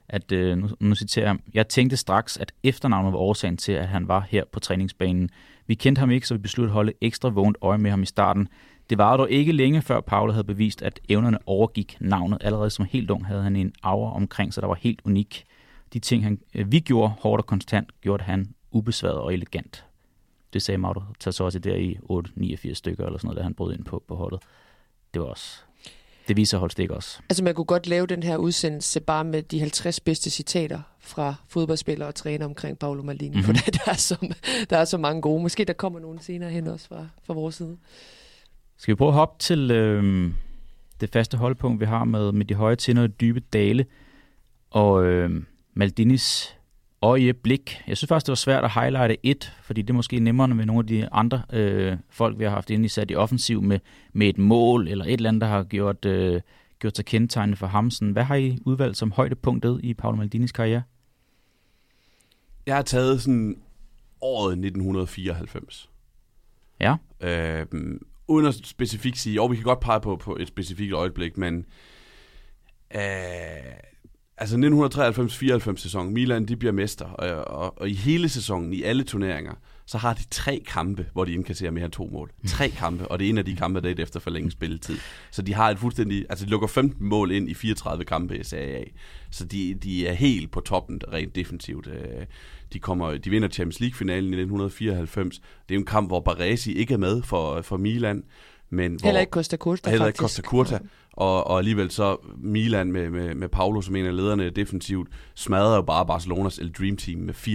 at, 0.09 0.31
øh, 0.31 0.57
nu, 0.57 0.69
nu 0.79 0.95
citerer 0.95 1.25
jeg, 1.25 1.37
jeg 1.53 1.67
tænkte 1.67 1.97
straks, 1.97 2.37
at 2.37 2.51
efternavnet 2.63 3.13
var 3.13 3.19
årsagen 3.19 3.57
til, 3.57 3.71
at 3.71 3.87
han 3.87 4.07
var 4.07 4.27
her 4.29 4.43
på 4.51 4.59
træningsbanen. 4.59 5.29
Vi 5.67 5.75
kendte 5.75 5.99
ham 5.99 6.11
ikke, 6.11 6.27
så 6.27 6.33
vi 6.33 6.37
besluttede 6.37 6.71
at 6.71 6.73
holde 6.73 6.93
ekstra 7.01 7.29
vågent 7.29 7.57
øje 7.61 7.77
med 7.77 7.91
ham 7.91 8.01
i 8.01 8.05
starten. 8.05 8.47
Det 8.89 8.97
var 8.97 9.17
dog 9.17 9.31
ikke 9.31 9.51
længe 9.51 9.81
før 9.81 10.01
Paolo 10.01 10.31
havde 10.31 10.43
bevist, 10.43 10.81
at 10.81 10.99
evnerne 11.09 11.37
overgik 11.45 11.97
navnet. 11.99 12.37
Allerede 12.41 12.69
som 12.69 12.85
helt 12.85 13.09
ung 13.09 13.25
havde 13.25 13.43
han 13.43 13.55
en 13.55 13.73
aura 13.83 14.15
omkring 14.15 14.53
sig, 14.53 14.61
der 14.61 14.67
var 14.67 14.77
helt 14.81 15.01
unik. 15.05 15.45
De 15.93 15.99
ting, 15.99 16.23
han, 16.23 16.39
øh, 16.55 16.71
vi 16.71 16.79
gjorde 16.79 17.13
hårdt 17.19 17.41
og 17.41 17.45
konstant, 17.45 18.01
gjorde 18.01 18.23
han 18.23 18.53
ubesværet 18.71 19.17
og 19.17 19.33
elegant. 19.33 19.85
Det 20.53 20.61
sagde 20.61 20.77
Mauro 20.77 21.01
Tassotti 21.19 21.59
der 21.59 21.75
i 21.75 21.97
8-89 22.03 22.73
stykker, 22.73 23.05
eller 23.05 23.17
sådan 23.17 23.27
noget, 23.27 23.37
da 23.37 23.43
han 23.43 23.53
brød 23.53 23.73
ind 23.73 23.85
på, 23.85 24.03
på 24.07 24.15
holdet 24.15 24.39
det 25.13 25.21
var 25.21 25.27
også 25.27 25.61
det 26.29 26.37
viser 26.37 26.57
Holstik 26.57 26.91
også. 26.91 27.19
Altså 27.29 27.43
man 27.43 27.55
kunne 27.55 27.65
godt 27.65 27.87
lave 27.87 28.07
den 28.07 28.23
her 28.23 28.37
udsendelse 28.37 28.99
bare 28.99 29.23
med 29.23 29.43
de 29.43 29.59
50 29.59 29.99
bedste 29.99 30.29
citater 30.29 30.79
fra 30.99 31.35
fodboldspillere 31.47 32.07
og 32.07 32.15
træner 32.15 32.45
omkring 32.45 32.79
Paolo 32.79 33.03
Maldini, 33.03 33.29
mm-hmm. 33.29 33.43
for 33.43 33.53
der, 33.53 33.71
der, 33.85 33.91
er 33.91 33.95
så, 33.95 34.33
der 34.69 34.77
er 34.77 34.85
så 34.85 34.97
mange 34.97 35.21
gode. 35.21 35.41
Måske 35.41 35.65
der 35.65 35.73
kommer 35.73 35.99
nogen 35.99 36.19
senere 36.19 36.49
hen 36.49 36.67
også 36.67 36.87
fra, 36.87 37.07
fra 37.23 37.33
vores 37.33 37.55
side. 37.55 37.77
Skal 38.79 38.91
vi 38.91 38.95
prøve 38.95 39.09
at 39.09 39.15
hoppe 39.15 39.35
til 39.39 39.71
øh, 39.71 40.31
det 41.01 41.09
faste 41.09 41.37
holdpunkt, 41.37 41.79
vi 41.79 41.85
har 41.85 42.03
med, 42.03 42.31
med 42.31 42.45
de 42.45 42.53
høje 42.53 42.75
tinder 42.75 43.03
og 43.03 43.21
dybe 43.21 43.39
dale, 43.39 43.85
og 44.69 45.05
øh, 45.05 45.43
Maldinis 45.73 46.55
i 47.17 47.33
blik. 47.43 47.81
Jeg 47.87 47.97
synes 47.97 48.07
faktisk, 48.07 48.25
det 48.25 48.31
var 48.31 48.35
svært 48.35 48.63
at 48.63 48.71
highlighte 48.71 49.17
et, 49.23 49.53
fordi 49.61 49.81
det 49.81 49.89
er 49.89 49.95
måske 49.95 50.19
nemmere 50.19 50.47
med 50.47 50.65
nogle 50.65 50.79
af 50.79 50.87
de 50.87 51.09
andre 51.09 51.41
øh, 51.53 51.97
folk, 52.09 52.39
vi 52.39 52.43
har 52.43 52.51
haft 52.51 52.69
inde 52.69 52.85
i 52.85 52.87
sat 52.87 53.11
i 53.11 53.15
offensiv 53.15 53.61
med, 53.61 53.79
med 54.13 54.29
et 54.29 54.37
mål, 54.37 54.87
eller 54.87 55.05
et 55.05 55.13
eller 55.13 55.29
andet, 55.29 55.41
der 55.41 55.47
har 55.47 55.63
gjort, 55.63 56.05
øh, 56.05 56.41
gjort 56.79 56.95
sig 56.95 57.05
kendetegnende 57.05 57.57
for 57.57 57.67
Hamsen. 57.67 58.11
Hvad 58.11 58.23
har 58.23 58.35
I 58.35 58.57
udvalgt 58.65 58.97
som 58.97 59.11
højdepunktet 59.11 59.79
i 59.83 59.93
Paolo 59.93 60.17
Maldinis 60.17 60.51
karriere? 60.51 60.83
Jeg 62.65 62.75
har 62.75 62.81
taget 62.81 63.21
sådan 63.21 63.61
året 64.21 64.51
1994. 64.51 65.89
Ja. 66.79 66.95
Øh, 67.21 67.65
uden 68.29 68.45
at 68.45 68.55
specifikt 68.63 69.17
sige, 69.17 69.41
og 69.41 69.51
vi 69.51 69.55
kan 69.55 69.63
godt 69.63 69.79
pege 69.79 70.01
på, 70.01 70.15
på 70.15 70.35
et 70.35 70.47
specifikt 70.47 70.93
øjeblik, 70.93 71.37
men 71.37 71.65
øh, 72.95 73.01
Altså 74.41 74.55
1993-94 75.75 75.77
sæson, 75.77 76.13
Milan 76.13 76.45
de 76.45 76.55
bliver 76.55 76.71
mester, 76.71 77.05
og, 77.05 77.29
og, 77.55 77.81
og 77.81 77.89
i 77.89 77.93
hele 77.93 78.29
sæsonen, 78.29 78.73
i 78.73 78.83
alle 78.83 79.03
turneringer, 79.03 79.53
så 79.85 79.97
har 79.97 80.13
de 80.13 80.23
tre 80.31 80.63
kampe, 80.67 81.05
hvor 81.13 81.25
de 81.25 81.33
indkasserer 81.33 81.71
mere 81.71 81.85
end 81.85 81.91
to 81.91 82.09
mål. 82.11 82.31
Tre 82.47 82.69
kampe, 82.69 83.07
og 83.07 83.19
det 83.19 83.25
er 83.25 83.29
en 83.29 83.37
af 83.37 83.45
de 83.45 83.55
kampe, 83.55 83.81
der 83.81 83.89
er 83.89 83.93
efter 83.97 84.19
for 84.19 84.29
længe 84.29 84.51
spilletid. 84.51 84.97
Så 85.31 85.41
de 85.41 85.53
har 85.53 85.69
et 85.69 85.79
fuldstændig, 85.79 86.25
altså 86.29 86.45
de 86.45 86.49
lukker 86.49 86.67
15 86.67 87.05
mål 87.05 87.31
ind 87.31 87.49
i 87.49 87.53
34 87.53 88.05
kampe 88.05 88.37
i 88.37 88.43
Serie 88.43 88.77
A. 88.77 88.83
Så 89.31 89.45
de, 89.45 89.73
de 89.73 90.07
er 90.07 90.13
helt 90.13 90.51
på 90.51 90.59
toppen 90.59 91.01
rent 91.13 91.35
defensivt. 91.35 91.87
Øh, 91.87 92.25
de, 92.73 92.79
kommer, 92.79 93.17
de 93.17 93.29
vinder 93.29 93.49
Champions 93.49 93.79
League-finalen 93.79 94.33
i 94.33 94.37
1994. 94.41 95.39
Det 95.69 95.75
er 95.75 95.79
en 95.79 95.85
kamp, 95.85 96.09
hvor 96.09 96.19
Baresi 96.19 96.73
ikke 96.73 96.93
er 96.93 96.97
med 96.97 97.21
for, 97.21 97.61
for 97.61 97.77
Milan. 97.77 98.23
Men 98.69 98.95
hvor, 98.95 99.07
heller 99.07 99.19
ikke 99.19 99.31
Costa 99.31 99.57
Curta, 99.57 99.89
Heller 99.89 100.07
ikke 100.07 100.17
Costa 100.17 100.41
Curta. 100.41 100.79
Og, 101.13 101.47
og 101.47 101.57
alligevel 101.57 101.91
så 101.91 102.17
Milan 102.37 102.91
med, 102.91 103.09
med, 103.09 103.35
med 103.35 103.49
Paulo 103.49 103.81
som 103.81 103.95
en 103.95 104.05
af 104.05 104.15
lederne 104.15 104.49
defensivt, 104.49 105.09
smadrer 105.35 105.75
jo 105.75 105.81
bare 105.81 106.05
Barcelonas 106.05 106.59
El 106.59 106.71
Dream 106.71 106.97
Team 106.97 107.19
med 107.19 107.33
4-0. 107.33 107.49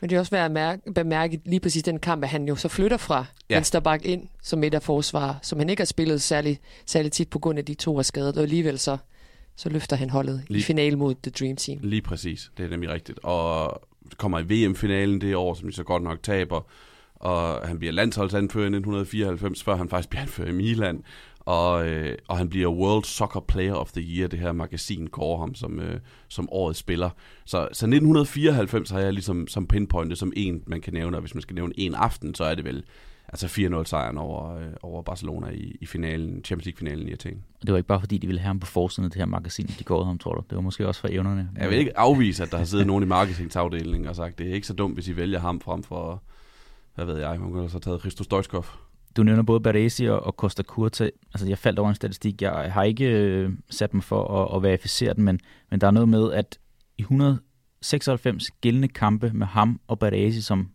Men 0.00 0.10
det 0.10 0.12
er 0.16 0.18
også 0.18 0.30
værd 0.30 0.44
at 0.44 0.50
mærke, 0.50 0.92
bemærke 0.94 1.40
lige 1.44 1.60
præcis 1.60 1.82
den 1.82 1.98
kamp, 1.98 2.22
at 2.22 2.28
han 2.28 2.48
jo 2.48 2.56
så 2.56 2.68
flytter 2.68 2.96
fra 2.96 3.26
ja. 3.50 3.54
Vensterbak 3.54 4.04
ind 4.04 4.28
som 4.42 4.58
midt 4.58 4.74
af 4.74 4.82
forsvar, 4.82 5.38
som 5.42 5.58
han 5.58 5.70
ikke 5.70 5.80
har 5.80 5.86
spillet 5.86 6.22
særlig, 6.22 6.58
særlig 6.86 7.12
tit 7.12 7.28
på 7.28 7.38
grund 7.38 7.58
af 7.58 7.64
de 7.64 7.74
to 7.74 7.98
er 7.98 8.02
skadet, 8.02 8.36
og 8.36 8.42
alligevel 8.42 8.78
så, 8.78 8.96
så 9.56 9.68
løfter 9.68 9.96
han 9.96 10.10
holdet 10.10 10.44
lige, 10.48 10.60
i 10.60 10.62
finalen 10.62 10.98
mod 10.98 11.14
The 11.22 11.30
Dream 11.30 11.56
Team. 11.56 11.78
Lige 11.82 12.02
præcis, 12.02 12.50
det 12.56 12.64
er 12.64 12.70
nemlig 12.70 12.90
rigtigt. 12.90 13.18
Og 13.22 13.82
kommer 14.18 14.38
i 14.38 14.66
VM-finalen 14.66 15.20
det 15.20 15.36
år, 15.36 15.54
som 15.54 15.68
de 15.68 15.74
så 15.74 15.82
godt 15.82 16.02
nok 16.02 16.22
taber, 16.22 16.60
og 17.14 17.68
han 17.68 17.78
bliver 17.78 17.92
landsholdsanfører 17.92 18.64
i 18.64 18.76
1994, 18.76 19.62
før 19.62 19.76
han 19.76 19.88
faktisk 19.88 20.10
bliver 20.10 20.22
anfører 20.22 20.48
i 20.48 20.52
Milan, 20.52 21.04
og, 21.40 21.88
øh, 21.88 22.18
og 22.28 22.38
han 22.38 22.48
bliver 22.48 22.68
World 22.68 23.04
Soccer 23.04 23.40
Player 23.40 23.74
of 23.74 23.92
the 23.92 24.02
Year, 24.02 24.28
det 24.28 24.38
her 24.38 24.52
magasin 24.52 25.06
kårer 25.06 25.38
ham 25.38 25.54
som, 25.54 25.80
øh, 25.80 26.00
som 26.28 26.48
årets 26.52 26.78
spiller. 26.78 27.10
Så, 27.44 27.58
så 27.72 27.86
1994 27.86 28.90
har 28.90 29.00
jeg 29.00 29.12
ligesom 29.12 29.46
som 29.48 29.66
pinpointet 29.66 30.18
som 30.18 30.32
en, 30.36 30.62
man 30.66 30.80
kan 30.80 30.92
nævne, 30.92 31.16
og 31.16 31.20
hvis 31.20 31.34
man 31.34 31.42
skal 31.42 31.54
nævne 31.54 31.72
en 31.76 31.94
aften, 31.94 32.34
så 32.34 32.44
er 32.44 32.54
det 32.54 32.64
vel 32.64 32.84
altså 33.32 33.46
4-0 33.46 33.84
sejren 33.84 34.18
over, 34.18 34.56
øh, 34.56 34.66
over 34.82 35.02
Barcelona 35.02 35.48
i, 35.48 35.76
i 35.80 35.86
finalen, 35.86 36.44
Champions 36.44 36.64
League-finalen 36.64 37.08
i 37.08 37.12
Athen. 37.12 37.44
Og 37.60 37.66
det 37.66 37.72
var 37.72 37.76
ikke 37.76 37.88
bare 37.88 38.00
fordi, 38.00 38.18
de 38.18 38.26
ville 38.26 38.40
have 38.40 38.46
ham 38.46 38.60
på 38.60 38.66
forsiden 38.66 39.04
af 39.04 39.10
det 39.10 39.18
her 39.18 39.26
magasin, 39.26 39.66
de 39.78 39.84
går 39.84 40.04
ham, 40.04 40.18
tror 40.18 40.34
du? 40.34 40.42
Det 40.50 40.56
var 40.56 40.62
måske 40.62 40.88
også 40.88 41.00
for 41.00 41.08
evnerne. 41.10 41.50
Jeg 41.56 41.70
vil 41.70 41.78
ikke 41.78 41.98
afvise, 41.98 42.42
at 42.42 42.50
der 42.50 42.58
har 42.58 42.64
siddet 42.64 42.86
nogen 42.86 43.04
i 43.04 43.06
marketingsafdelingen 43.06 44.08
og 44.08 44.16
sagt, 44.16 44.38
det 44.38 44.48
er 44.48 44.54
ikke 44.54 44.66
så 44.66 44.74
dumt, 44.74 44.94
hvis 44.94 45.08
I 45.08 45.16
vælger 45.16 45.38
ham 45.38 45.60
frem 45.60 45.82
for, 45.82 46.22
hvad 46.94 47.04
ved 47.04 47.18
jeg, 47.18 47.40
man 47.40 47.50
kunne 47.50 47.68
have 47.68 47.80
taget 47.80 48.00
Christo 48.00 48.24
Stoichkov. 48.24 48.66
Du 49.16 49.22
nævner 49.22 49.42
både 49.42 49.60
Baresi 49.60 50.04
og, 50.04 50.26
og 50.26 50.32
Costa 50.32 50.62
Curta. 50.62 51.10
Altså, 51.34 51.48
jeg 51.48 51.58
faldt 51.58 51.78
over 51.78 51.88
en 51.88 51.94
statistik. 51.94 52.42
Jeg 52.42 52.72
har 52.72 52.82
ikke 52.82 53.04
øh, 53.04 53.50
sat 53.70 53.94
mig 53.94 54.04
for 54.04 54.42
at, 54.42 54.56
at 54.56 54.62
verificere 54.62 55.14
den, 55.14 55.24
men, 55.24 55.40
men 55.70 55.80
der 55.80 55.86
er 55.86 55.90
noget 55.90 56.08
med, 56.08 56.32
at 56.32 56.58
i 56.98 57.02
196 57.02 58.50
gældende 58.50 58.88
kampe 58.88 59.30
med 59.34 59.46
ham 59.46 59.80
og 59.88 59.98
Baresi 59.98 60.42
som 60.42 60.68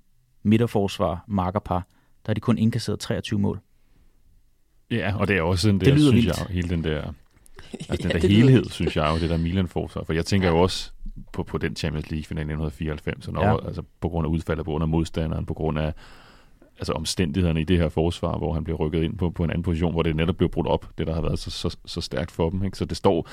midterforsvar, 0.44 1.24
markerpar, 1.28 1.88
der 2.28 2.32
har 2.32 2.34
de 2.34 2.42
kun 2.42 2.58
indkasseret 2.58 3.00
23 3.00 3.40
mål. 3.40 3.60
Ja, 4.92 5.16
og 5.16 5.28
det 5.28 5.38
er 5.38 5.42
også 5.42 5.62
sådan 5.62 5.80
der, 5.80 5.86
det 5.86 6.02
synes 6.02 6.16
vildt. 6.16 6.40
jeg, 6.40 6.48
hele 6.50 6.70
den 6.70 6.84
der, 6.84 7.02
altså 7.90 8.08
ja, 8.08 8.14
den 8.14 8.22
der 8.22 8.28
helhed, 8.28 8.60
lyder... 8.60 8.70
synes 8.70 8.96
jeg 8.96 9.10
jo, 9.16 9.20
det 9.22 9.30
der 9.30 9.38
Milan-forsvar. 9.38 10.04
For 10.04 10.14
jeg 10.14 10.26
tænker 10.26 10.50
jo 10.50 10.60
også 10.60 10.92
på, 11.34 11.44
på 11.44 11.58
den 11.58 11.76
Champions 11.76 12.12
League-finale 12.12 12.54
1994, 12.54 13.28
og 13.28 13.34
ja. 13.44 13.68
altså 13.68 13.82
på 14.02 14.10
grund 14.10 14.28
af 14.28 14.30
udfaldet, 14.30 14.66
på 14.66 14.72
grund 14.72 14.82
af 14.82 14.88
modstanderen, 14.88 15.46
på 15.46 15.54
grund 15.54 15.80
af 15.80 15.94
altså 16.78 16.94
omstændighederne 16.94 17.62
i 17.62 17.64
det 17.64 17.78
her 17.78 17.90
forsvar, 17.90 18.38
hvor 18.38 18.54
han 18.54 18.64
bliver 18.64 18.78
rykket 18.78 19.04
ind 19.04 19.18
på, 19.18 19.30
på 19.30 19.44
en 19.44 19.50
anden 19.50 19.64
position, 19.64 19.92
hvor 19.92 20.04
det 20.04 20.16
netop 20.16 20.36
blev 20.36 20.50
brudt 20.50 20.68
op, 20.68 20.90
det 20.98 21.08
der 21.08 21.14
har 21.14 21.22
været 21.22 21.40
så, 21.40 21.52
så, 21.52 21.78
så 21.86 22.02
stærkt 22.02 22.32
for 22.32 22.50
dem. 22.50 22.64
Ikke? 22.64 22.78
Så 22.78 22.86
det 22.86 22.98
står, 22.98 23.30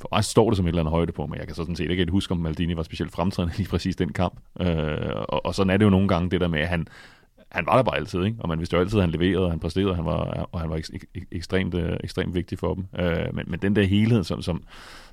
for 0.00 0.08
mig 0.12 0.24
står 0.24 0.50
det 0.50 0.56
som 0.56 0.66
et 0.66 0.68
eller 0.68 0.82
andet 0.82 0.90
højde 0.90 1.12
på, 1.12 1.26
men 1.26 1.38
jeg 1.38 1.46
kan 1.46 1.56
sådan 1.56 1.76
set 1.76 1.90
ikke 1.90 2.06
huske, 2.10 2.32
om 2.32 2.38
Maldini 2.38 2.76
var 2.76 2.82
specielt 2.82 3.12
fremtrædende 3.12 3.56
lige 3.58 3.68
præcis 3.68 3.96
den 3.96 4.12
kamp. 4.12 4.40
Øh, 4.60 5.12
og, 5.28 5.46
og 5.46 5.54
sådan 5.54 5.70
er 5.70 5.76
det 5.76 5.84
jo 5.84 5.90
nogle 5.90 6.08
gange, 6.08 6.30
det 6.30 6.40
der 6.40 6.48
med, 6.48 6.60
at 6.60 6.68
han, 6.68 6.86
han 7.54 7.66
var 7.66 7.76
der 7.76 7.82
bare 7.82 7.96
altid, 7.96 8.24
ikke? 8.24 8.36
og 8.40 8.48
man 8.48 8.58
vidste 8.58 8.74
jo 8.74 8.80
altid, 8.80 8.98
at 8.98 9.02
han 9.02 9.10
leverede, 9.10 9.44
og 9.44 9.50
han 9.50 9.60
præsterede, 9.60 9.90
og 9.90 9.96
han 9.96 10.04
var, 10.04 10.48
og 10.52 10.60
han 10.60 10.70
var 10.70 10.76
ek, 10.76 10.84
ek, 11.14 11.24
ekstremt, 11.32 11.74
øh, 11.74 11.96
ekstremt 12.04 12.34
vigtig 12.34 12.58
for 12.58 12.74
dem. 12.74 12.86
Øh, 12.98 13.34
men, 13.34 13.44
men 13.48 13.60
den 13.60 13.76
der 13.76 13.82
helhed, 13.82 14.24
som, 14.24 14.42
som, 14.42 14.62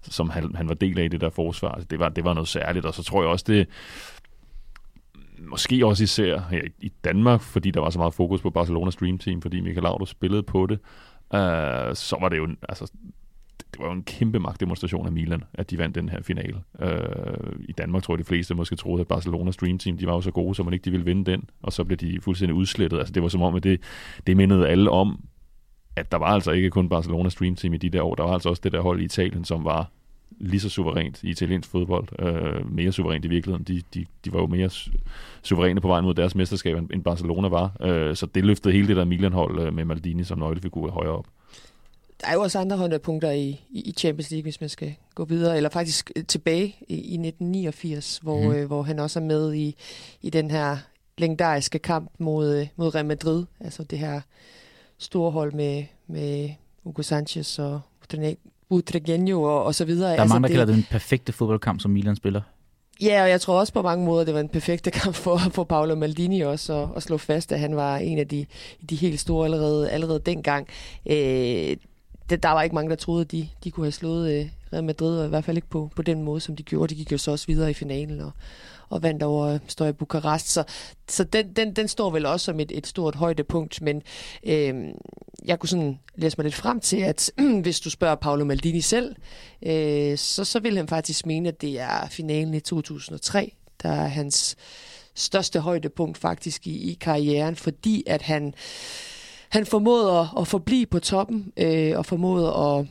som 0.02 0.30
han, 0.30 0.56
han 0.56 0.68
var 0.68 0.74
del 0.74 1.00
af 1.00 1.04
i 1.04 1.08
det 1.08 1.22
der 1.22 1.30
forsvar, 1.30 1.70
altså, 1.70 1.88
det, 1.92 2.00
var, 2.00 2.10
det 2.10 2.24
var 2.24 2.34
noget 2.34 2.48
særligt, 2.48 2.86
og 2.86 2.94
så 2.94 3.04
tror 3.04 3.22
jeg 3.22 3.30
også, 3.30 3.46
det 3.48 3.68
måske 5.40 5.86
også 5.86 6.04
især 6.04 6.42
her 6.52 6.62
i 6.80 6.92
Danmark, 7.04 7.42
fordi 7.42 7.72
der 7.72 7.80
var 7.80 7.90
så 7.90 8.00
meget 8.00 8.14
fokus 8.14 8.42
på 8.42 8.50
Barcelonas 8.50 8.96
Dream 8.96 9.18
Team, 9.18 9.42
fordi 9.42 9.60
Michael 9.60 9.84
Laudrup 9.84 10.08
spillede 10.08 10.44
på 10.44 10.66
det, 10.66 10.80
øh, 11.34 11.96
så 11.96 12.18
var 12.22 12.30
det 12.30 12.38
jo, 12.38 12.48
altså, 12.70 12.92
det 13.72 13.80
var 13.80 13.86
jo 13.86 13.92
en 13.92 14.04
kæmpe 14.04 14.40
magtdemonstration 14.40 15.06
af 15.06 15.12
Milan, 15.12 15.44
at 15.54 15.70
de 15.70 15.78
vandt 15.78 15.96
den 15.96 16.10
her 16.10 16.22
finale. 16.22 16.56
Øh, 16.82 17.54
I 17.60 17.72
Danmark 17.72 18.04
tror 18.04 18.14
jeg, 18.14 18.20
de 18.20 18.24
fleste 18.24 18.56
måske 18.56 18.76
troede, 18.76 19.02
at 19.02 19.08
Barcelonas 19.08 19.58
Dream 19.58 19.78
Team, 19.78 19.98
de 19.98 20.08
var 20.08 20.14
jo 20.14 20.22
så 20.22 20.32
gode, 20.32 20.56
så 20.56 20.64
man 20.64 20.74
ikke 20.74 20.86
de 20.86 20.92
ville 20.92 21.06
vinde 21.06 21.32
den, 21.32 21.50
og 21.62 21.74
så 21.74 21.84
blev 21.84 21.98
de 21.98 22.20
fuldstændig 22.22 22.56
udslettet. 22.56 22.98
Altså 22.98 23.14
det 23.14 23.24
var 23.24 23.30
som 23.30 23.42
om, 23.42 23.56
at 23.56 23.64
det, 23.64 23.82
det 24.28 24.38
mindede 24.38 24.68
alle 24.68 24.92
om, 24.92 25.24
at 25.96 26.12
der 26.12 26.18
var 26.18 26.28
altså 26.28 26.52
ikke 26.52 26.70
kun 26.70 26.90
Barcelonas 26.90 27.36
Dream 27.36 27.56
Team 27.56 27.74
i 27.74 27.78
de 27.78 27.90
der 27.90 28.02
år, 28.02 28.16
der 28.16 28.24
var 28.24 28.34
altså 28.34 28.50
også 28.50 28.62
det 28.64 28.72
der 28.72 28.82
hold 28.82 29.02
i 29.02 29.04
Italien, 29.04 29.46
som 29.46 29.66
var 29.66 29.92
lige 30.40 30.60
så 30.60 30.70
suverænt 30.70 31.24
i 31.24 31.30
italiensk 31.30 31.70
fodbold, 31.70 32.08
øh, 32.20 32.72
mere 32.72 32.92
suverænt 32.92 33.26
i 33.26 33.28
virkeligheden. 33.28 33.64
De, 33.64 33.82
de, 33.94 34.06
de 34.26 34.34
var 34.34 34.40
jo 34.40 34.48
mere 34.48 34.70
suveræne 35.44 35.82
på 35.82 35.88
vejen 35.88 36.06
mod 36.06 36.14
deres 36.14 36.36
mesterskab, 36.36 36.78
end 36.78 37.04
Barcelona 37.04 37.48
var. 37.48 37.76
Øh, 37.82 38.16
så 38.16 38.26
det 38.26 38.46
løftede 38.46 38.74
hele 38.74 38.88
det 38.88 38.98
der 38.98 39.06
Milan-hold 39.06 39.60
øh, 39.60 39.74
med 39.74 39.86
Maldini 39.86 40.24
som 40.24 40.40
nøglefigur 40.40 40.92
højere 40.92 41.14
op 41.14 41.26
der 42.22 42.28
er 42.28 42.34
jo 42.34 42.42
også 42.42 42.60
andre 42.60 42.78
højdepunkter 42.78 43.32
i, 43.32 43.62
i 43.70 43.94
Champions 43.98 44.32
League, 44.32 44.44
hvis 44.44 44.62
man 44.62 44.70
skal 44.70 44.96
gå 45.16 45.26
videre, 45.26 45.58
eller 45.58 45.70
faktisk 45.70 46.12
øh, 46.16 46.24
tilbage 46.26 46.76
i, 46.88 46.94
i 46.94 47.14
1989, 47.14 48.20
hvor, 48.24 48.42
mm. 48.42 48.52
øh, 48.52 48.68
hvor 48.68 48.84
han 48.84 49.00
også 49.00 49.20
er 49.20 49.24
med 49.24 49.54
i, 49.54 49.76
i 50.22 50.30
den 50.30 50.52
her 50.52 50.78
legendariske 51.18 51.80
kamp 51.80 52.12
mod, 52.18 52.56
øh, 52.56 52.68
mod 52.76 52.96
Real 52.96 53.06
Madrid, 53.06 53.46
altså 53.60 53.84
det 53.84 54.00
her 54.00 54.22
store 54.98 55.32
hold 55.32 55.54
med, 55.54 55.84
med 56.08 56.50
Hugo 56.84 57.02
Sanchez 57.02 57.60
og 57.60 57.82
Utregenio 58.70 59.44
og, 59.44 59.64
og 59.64 59.76
så 59.76 59.86
videre. 59.86 60.10
Der 60.10 60.18
er 60.18 60.22
altså, 60.22 60.36
mange, 60.36 60.44
der 60.44 60.48
det, 60.48 60.58
kalder 60.58 60.66
det 60.66 60.76
den 60.76 60.86
perfekte 60.92 61.34
fodboldkamp, 61.34 61.82
som 61.82 61.92
Milan 61.92 62.16
spiller. 62.16 62.42
Ja, 63.02 63.24
og 63.24 63.30
jeg 63.30 63.42
tror 63.42 63.60
også 63.60 63.74
på 63.74 63.82
mange 63.82 64.06
måder, 64.06 64.26
det 64.26 64.34
var 64.34 64.40
en 64.40 64.50
perfekte 64.50 64.92
kamp 64.92 65.16
for, 65.16 65.38
for 65.38 65.64
Paolo 65.64 65.96
Maldini 65.96 66.42
også 66.42 66.74
at, 66.74 66.90
at 66.96 67.04
slå 67.04 67.18
fast, 67.18 67.52
at 67.52 67.60
han 67.60 67.76
var 67.76 67.98
en 67.98 68.18
af 68.18 68.28
de, 68.28 68.46
de 68.90 68.96
helt 68.96 69.20
store 69.20 69.46
allerede, 69.46 69.90
allerede 69.90 70.20
dengang. 70.26 70.68
Øh, 71.10 71.78
det, 72.30 72.44
der 72.44 72.50
var 72.50 72.62
ikke 72.62 72.76
mange, 72.76 72.90
der 72.90 72.96
troede, 72.96 73.22
at 73.22 73.32
de, 73.32 73.50
de 73.64 73.72
kunne 73.72 73.86
have 73.86 73.92
slået 73.92 74.32
øh, 74.32 74.50
Real 74.74 74.84
Madrid, 74.84 75.20
og 75.20 75.26
i 75.26 75.30
hvert 75.30 75.44
fald 75.44 75.58
ikke 75.58 75.70
på, 75.70 75.92
på 75.96 76.02
den 76.02 76.24
måde, 76.24 76.42
som 76.42 76.56
de 76.56 76.64
gjorde. 76.64 76.96
De 76.96 77.00
gik 77.00 77.12
jo 77.12 77.18
så 77.18 77.32
også 77.32 77.48
videre 77.48 77.70
i 77.70 77.74
finalen 77.74 78.22
og, 78.22 78.32
og 78.90 79.04
vandt 79.04 79.24
over 79.24 79.60
øh, 79.82 79.94
Bukarest. 79.94 80.52
Så, 80.52 80.64
så 81.08 81.24
den, 81.24 81.54
den, 81.54 81.76
den 81.76 81.88
står 81.88 82.10
vel 82.10 82.26
også 82.26 82.44
som 82.44 82.60
et, 82.60 82.72
et 82.72 82.88
stort 82.88 83.16
højdepunkt, 83.16 83.82
men 83.82 84.02
øh, 84.44 84.76
jeg 85.46 85.60
kunne 85.60 85.70
sådan 85.70 86.00
læse 86.16 86.38
mig 86.38 86.44
lidt 86.44 86.56
frem 86.56 86.80
til, 86.80 86.98
at 86.98 87.32
hvis 87.64 87.80
du 87.80 87.90
spørger 87.90 88.16
Paolo 88.16 88.46
Maldini 88.46 88.82
selv, 88.82 89.16
øh, 89.62 90.18
så, 90.18 90.46
så 90.46 90.60
vil 90.60 90.78
han 90.78 90.88
faktisk 90.88 91.26
mene, 91.26 91.50
at 91.50 91.62
det 91.62 91.80
er 91.80 92.08
finalen 92.10 92.54
i 92.54 92.60
2003, 92.60 93.54
der 93.84 93.90
er 93.90 94.08
hans 94.08 94.56
største 95.16 95.60
højdepunkt 95.60 96.18
faktisk 96.18 96.68
i, 96.68 96.92
i 96.92 96.94
karrieren, 96.94 97.56
fordi 97.56 98.04
at 98.08 98.22
han 98.22 98.48
øh, 98.48 98.54
han 99.50 99.66
formåede 99.66 100.12
at, 100.20 100.28
at 100.40 100.48
forblive 100.48 100.86
på 100.86 101.00
toppen, 101.00 101.54
øh, 101.58 101.98
og 101.98 102.06
formåede 102.06 102.48
at, 102.48 102.86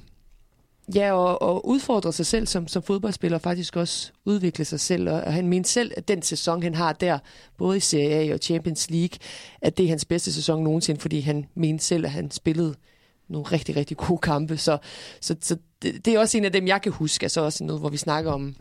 ja, 0.95 1.13
og, 1.13 1.43
og 1.43 1.69
udfordre 1.69 2.13
sig 2.13 2.27
selv 2.27 2.47
som, 2.47 2.69
som 2.69 2.83
fodboldspiller, 2.83 3.39
og 3.39 3.43
faktisk 3.43 3.77
også 3.77 4.13
udvikle 4.25 4.65
sig 4.65 4.81
selv. 4.81 5.11
Og, 5.11 5.21
og 5.21 5.33
han 5.33 5.47
mente 5.47 5.69
selv, 5.69 5.93
at 5.97 6.09
den 6.09 6.23
sæson, 6.23 6.63
han 6.63 6.75
har 6.75 6.93
der, 6.93 7.19
både 7.59 7.77
i 7.77 7.81
Serie 7.81 8.31
A 8.31 8.35
og 8.35 8.39
Champions 8.43 8.91
League, 8.91 9.19
at 9.63 9.79
det 9.79 9.85
er 9.85 9.89
hans 9.89 10.05
bedste 10.05 10.33
sæson 10.33 10.65
nogensinde, 10.65 11.01
fordi 11.01 11.21
han 11.21 11.47
mente 11.55 11.85
selv, 11.85 12.05
at 12.05 12.11
han 12.11 12.31
spillede 12.31 12.75
nogle 13.29 13.47
rigtig, 13.47 13.77
rigtig 13.77 13.97
gode 13.97 14.19
kampe. 14.19 14.57
Så, 14.57 14.79
så, 15.21 15.37
så 15.41 15.57
det, 15.83 16.05
det 16.05 16.15
er 16.15 16.19
også 16.19 16.39
en 16.39 16.45
af 16.45 16.53
dem, 16.53 16.67
jeg 16.67 16.83
kan 16.83 16.93
huske. 16.93 17.25
Altså 17.25 17.41
også 17.41 17.65
noget, 17.65 17.83
hvor 17.83 17.89
vi 17.89 17.97
snakker 17.97 18.33
om 18.33 18.57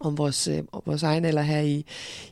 om 0.00 0.18
vores, 0.18 0.48
øh, 0.48 0.58
om 0.72 0.82
vores 0.86 1.02
egen 1.02 1.24
eller 1.24 1.42
her 1.42 1.60
i, 1.60 1.84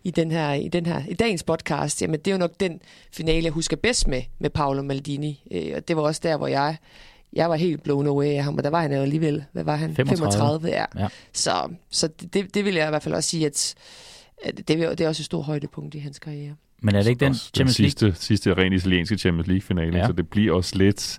i, 0.05 0.11
den 0.11 0.31
her, 0.31 0.53
i, 0.53 0.69
den 0.69 0.87
her, 0.87 1.03
i 1.09 1.15
dagens 1.15 1.43
podcast, 1.43 2.03
jamen 2.03 2.21
det 2.21 2.27
er 2.27 2.33
jo 2.33 2.39
nok 2.39 2.53
den 2.61 2.81
finale, 3.13 3.45
jeg 3.45 3.53
husker 3.53 3.77
bedst 3.77 4.09
med, 4.09 4.23
med 4.39 4.51
Paolo 4.51 4.83
Maldini. 4.83 5.43
Øh, 5.51 5.73
og 5.77 5.89
det 5.89 5.97
var 5.97 6.03
også 6.03 6.21
der, 6.25 6.37
hvor 6.37 6.47
jeg, 6.47 6.77
jeg 7.33 7.51
var 7.51 7.57
helt 7.57 7.83
blown 7.83 8.07
away 8.07 8.27
af 8.27 8.45
ham, 8.45 8.57
og 8.57 8.65
der 8.65 8.71
var 8.71 8.83
han 8.83 8.93
jo 8.93 9.03
alligevel, 9.03 9.45
hvad 9.53 9.65
var 9.65 9.77
han? 9.77 9.97
35. 9.97 10.17
35 10.17 10.69
ja. 10.69 10.85
ja. 10.97 11.09
Så, 11.33 11.69
så 11.91 12.09
det, 12.33 12.55
det 12.55 12.65
vil 12.65 12.75
jeg 12.75 12.87
i 12.87 12.91
hvert 12.91 13.03
fald 13.03 13.15
også 13.15 13.31
sige, 13.31 13.47
at, 13.47 13.75
at 14.45 14.57
det, 14.57 14.69
det 14.69 15.01
er 15.01 15.09
også 15.09 15.21
et 15.21 15.27
stort 15.27 15.45
højdepunkt 15.45 15.95
i 15.95 15.99
hans 15.99 16.19
karriere. 16.19 16.55
Men 16.83 16.95
er 16.95 17.03
det 17.03 17.11
ikke 17.11 17.25
den 17.25 17.35
Champions 17.35 17.79
League? 17.79 17.91
Sidste, 17.91 18.15
sidste 18.15 18.55
rent 18.55 18.75
italienske 18.75 19.19
Champions 19.19 19.47
League-finale, 19.49 19.99
ja. 19.99 20.07
så 20.07 20.13
det 20.13 20.29
bliver 20.29 20.55
også 20.55 20.79
lidt... 20.79 21.19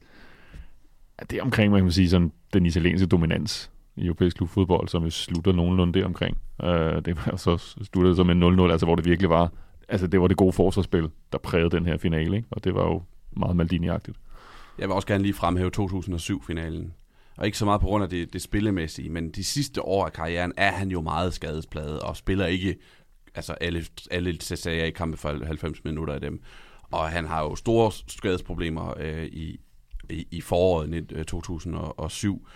Det 1.29 1.37
er 1.37 1.41
omkring, 1.41 1.71
man 1.71 1.81
kan 1.81 1.91
sige, 1.91 2.09
sådan, 2.09 2.31
den 2.53 2.65
italienske 2.65 3.07
dominans 3.07 3.69
i 3.97 4.05
europæisk 4.05 4.37
klubfodbold, 4.37 4.87
som 4.87 5.03
jo 5.03 5.09
slutter 5.09 5.51
nogenlunde 5.51 6.03
omkring. 6.03 6.37
Øh, 6.63 7.05
det 7.05 7.15
var 7.15 7.27
altså 7.31 7.57
så 7.57 7.83
sluttede 7.91 8.15
så 8.15 8.23
med 8.23 8.67
0-0, 8.67 8.71
altså 8.71 8.85
hvor 8.85 8.95
det 8.95 9.05
virkelig 9.05 9.29
var, 9.29 9.51
altså 9.89 10.07
det 10.07 10.21
var 10.21 10.27
det 10.27 10.37
gode 10.37 10.53
forsvarsspil, 10.53 11.09
der 11.31 11.37
prægede 11.37 11.69
den 11.69 11.85
her 11.85 11.97
finale, 11.97 12.35
ikke? 12.37 12.47
og 12.51 12.63
det 12.63 12.75
var 12.75 12.83
jo 12.83 13.03
meget 13.31 13.55
Maldini-agtigt. 13.55 14.15
Jeg 14.79 14.87
vil 14.87 14.95
også 14.95 15.07
gerne 15.07 15.23
lige 15.23 15.33
fremhæve 15.33 15.71
2007-finalen. 15.79 16.93
Og 17.37 17.45
ikke 17.45 17.57
så 17.57 17.65
meget 17.65 17.81
på 17.81 17.87
grund 17.87 18.03
af 18.03 18.09
det, 18.09 18.33
det 18.33 18.41
spillemæssige, 18.41 19.09
men 19.09 19.31
de 19.31 19.43
sidste 19.43 19.81
år 19.81 20.05
af 20.05 20.13
karrieren 20.13 20.53
er 20.57 20.71
han 20.71 20.91
jo 20.91 21.01
meget 21.01 21.33
skadespladet, 21.33 21.99
og 21.99 22.17
spiller 22.17 22.45
ikke 22.45 22.75
altså 23.35 23.53
alle, 23.53 23.85
alle 24.11 24.33
CSA-kampe 24.33 25.17
for 25.17 25.45
90 25.45 25.83
minutter 25.83 26.13
af 26.13 26.21
dem. 26.21 26.41
Og 26.91 27.09
han 27.09 27.25
har 27.25 27.43
jo 27.43 27.55
store 27.55 27.91
skadesproblemer 28.07 28.93
øh, 28.99 29.25
i, 29.25 29.59
i, 30.09 30.27
i 30.31 30.41
foråret 30.41 31.11
øh, 31.11 31.25
2007 31.25 32.47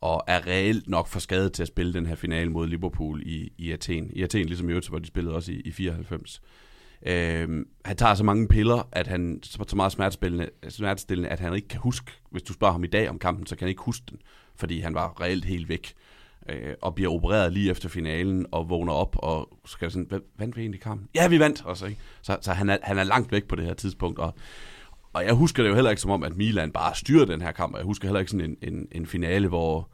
og 0.00 0.24
er 0.26 0.46
reelt 0.46 0.88
nok 0.88 1.08
for 1.08 1.20
skadet 1.20 1.52
til 1.52 1.62
at 1.62 1.68
spille 1.68 1.92
den 1.92 2.06
her 2.06 2.14
finale 2.14 2.50
mod 2.50 2.68
Liverpool 2.68 3.22
i, 3.26 3.52
i 3.58 3.72
Athen. 3.72 4.10
I 4.12 4.22
Athen, 4.22 4.46
ligesom 4.46 4.68
i 4.68 4.72
Øvrigt, 4.72 4.88
hvor 4.88 4.98
de 4.98 5.06
spillede 5.06 5.34
også 5.34 5.52
i, 5.52 5.60
i 5.64 5.72
94. 5.72 6.42
Øhm, 7.06 7.68
han 7.84 7.96
tager 7.96 8.14
så 8.14 8.24
mange 8.24 8.48
piller, 8.48 8.88
at 8.92 9.06
han 9.06 9.40
så, 9.42 9.64
så 9.68 9.76
meget 9.76 9.92
smertestillende, 9.92 10.48
smertestillende, 10.68 11.28
at 11.28 11.40
han 11.40 11.54
ikke 11.54 11.68
kan 11.68 11.80
huske, 11.80 12.12
hvis 12.30 12.42
du 12.42 12.52
spørger 12.52 12.72
ham 12.72 12.84
i 12.84 12.86
dag 12.86 13.10
om 13.10 13.18
kampen, 13.18 13.46
så 13.46 13.56
kan 13.56 13.64
han 13.64 13.68
ikke 13.68 13.82
huske 13.82 14.04
den, 14.10 14.18
fordi 14.56 14.80
han 14.80 14.94
var 14.94 15.20
reelt 15.20 15.44
helt 15.44 15.68
væk. 15.68 15.94
Øh, 16.48 16.74
og 16.82 16.94
bliver 16.94 17.12
opereret 17.12 17.52
lige 17.52 17.70
efter 17.70 17.88
finalen, 17.88 18.46
og 18.52 18.70
vågner 18.70 18.92
op, 18.92 19.16
og 19.18 19.58
skal 19.64 19.90
sådan, 19.90 20.22
vandt 20.38 20.56
vi 20.56 20.60
egentlig 20.60 20.80
kampen? 20.80 21.08
Ja, 21.14 21.28
vi 21.28 21.38
vandt 21.38 21.64
også, 21.64 21.86
ikke? 21.86 22.00
Så, 22.22 22.38
så 22.40 22.52
han, 22.52 22.70
er, 22.70 22.78
han 22.82 22.98
er 22.98 23.04
langt 23.04 23.32
væk 23.32 23.44
på 23.44 23.56
det 23.56 23.64
her 23.64 23.74
tidspunkt, 23.74 24.18
og 24.18 24.34
og 25.16 25.24
jeg 25.24 25.34
husker 25.34 25.62
det 25.62 25.70
jo 25.70 25.74
heller 25.74 25.90
ikke 25.90 26.02
som 26.02 26.10
om, 26.10 26.22
at 26.22 26.36
Milan 26.36 26.70
bare 26.70 26.94
styrede 26.94 27.32
den 27.32 27.42
her 27.42 27.52
kamp. 27.52 27.76
Jeg 27.76 27.84
husker 27.84 28.08
heller 28.08 28.20
ikke 28.20 28.30
sådan 28.30 28.56
en, 28.62 28.74
en, 28.74 28.88
en 28.92 29.06
finale, 29.06 29.48
hvor 29.48 29.90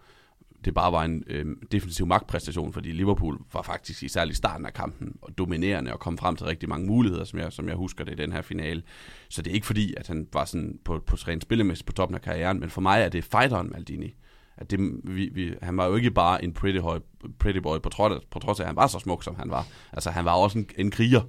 det 0.64 0.74
bare 0.74 0.92
var 0.92 1.04
en 1.04 1.24
øh, 1.26 1.46
defensiv 1.72 2.06
magtpræstation, 2.06 2.72
fordi 2.72 2.92
Liverpool 2.92 3.38
var 3.52 3.62
faktisk 3.62 4.02
i 4.02 4.08
særlig 4.08 4.36
starten 4.36 4.66
af 4.66 4.72
kampen 4.72 5.16
og 5.22 5.38
dominerende 5.38 5.92
og 5.92 6.00
kom 6.00 6.18
frem 6.18 6.36
til 6.36 6.46
rigtig 6.46 6.68
mange 6.68 6.86
muligheder, 6.86 7.24
som 7.24 7.38
jeg, 7.38 7.52
som 7.52 7.68
jeg 7.68 7.76
husker 7.76 8.04
det 8.04 8.12
i 8.12 8.22
den 8.22 8.32
her 8.32 8.42
finale. 8.42 8.82
Så 9.28 9.42
det 9.42 9.50
er 9.50 9.54
ikke 9.54 9.66
fordi, 9.66 9.94
at 9.96 10.08
han 10.08 10.26
var 10.32 10.44
sådan 10.44 10.78
på, 10.84 11.02
på 11.06 11.16
rent 11.16 11.42
spillemæssigt 11.42 11.86
på 11.86 11.92
toppen 11.92 12.14
af 12.14 12.22
karrieren, 12.22 12.60
men 12.60 12.70
for 12.70 12.80
mig 12.80 13.02
er 13.02 13.08
det 13.08 13.24
fighteren 13.24 13.70
Maldini. 13.72 14.14
At 14.56 14.70
det, 14.70 14.80
vi, 15.04 15.30
vi, 15.34 15.54
han 15.62 15.76
var 15.76 15.86
jo 15.86 15.94
ikke 15.94 16.10
bare 16.10 16.44
en 16.44 16.52
pretty, 16.52 16.78
boy, 16.78 16.98
pretty 17.38 17.58
boy 17.58 17.78
på 17.78 17.88
trods, 17.88 18.24
på 18.30 18.38
trods 18.38 18.60
af, 18.60 18.64
at 18.64 18.68
han 18.68 18.76
var 18.76 18.86
så 18.86 18.98
smuk, 18.98 19.24
som 19.24 19.36
han 19.36 19.50
var. 19.50 19.66
Altså 19.92 20.10
han 20.10 20.24
var 20.24 20.32
også 20.32 20.58
en, 20.58 20.66
en 20.76 20.90
kriger, 20.90 21.20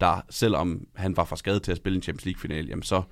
der 0.00 0.20
selvom 0.30 0.86
han 0.94 1.16
var 1.16 1.24
for 1.24 1.36
skadet 1.36 1.62
til 1.62 1.72
at 1.72 1.76
spille 1.76 1.96
en 1.96 2.02
Champions 2.02 2.24
League-finale, 2.24 2.68
jamen 2.68 2.82
så 2.82 3.02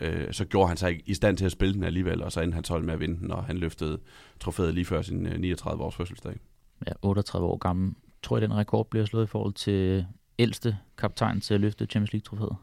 øh, 0.00 0.32
så 0.32 0.44
gjorde 0.44 0.68
han 0.68 0.76
sig 0.76 1.00
i 1.06 1.14
stand 1.14 1.36
til 1.36 1.44
at 1.44 1.52
spille 1.52 1.74
den 1.74 1.84
alligevel, 1.84 2.22
og 2.22 2.32
så 2.32 2.40
endte 2.40 2.54
han 2.54 2.64
12 2.64 2.84
med 2.84 2.94
at 2.94 3.00
vinde 3.00 3.18
den, 3.20 3.30
og 3.30 3.44
han 3.44 3.56
løftede 3.58 3.98
trofæet 4.40 4.74
lige 4.74 4.84
før 4.84 5.02
sin 5.02 5.26
øh, 5.26 5.40
39 5.40 5.84
års 5.84 5.94
fødselsdag. 5.94 6.36
Ja, 6.86 6.92
38 7.02 7.46
år 7.46 7.56
gammel. 7.56 7.94
Tror 8.22 8.36
jeg, 8.36 8.42
den 8.42 8.56
rekord 8.56 8.90
bliver 8.90 9.06
slået 9.06 9.24
i 9.24 9.26
forhold 9.26 9.52
til 9.54 10.06
ældste 10.38 10.76
kaptajn 10.98 11.40
til 11.40 11.54
at 11.54 11.60
løfte 11.60 11.86
Champions 11.86 12.12
League-trofæet? 12.12 12.56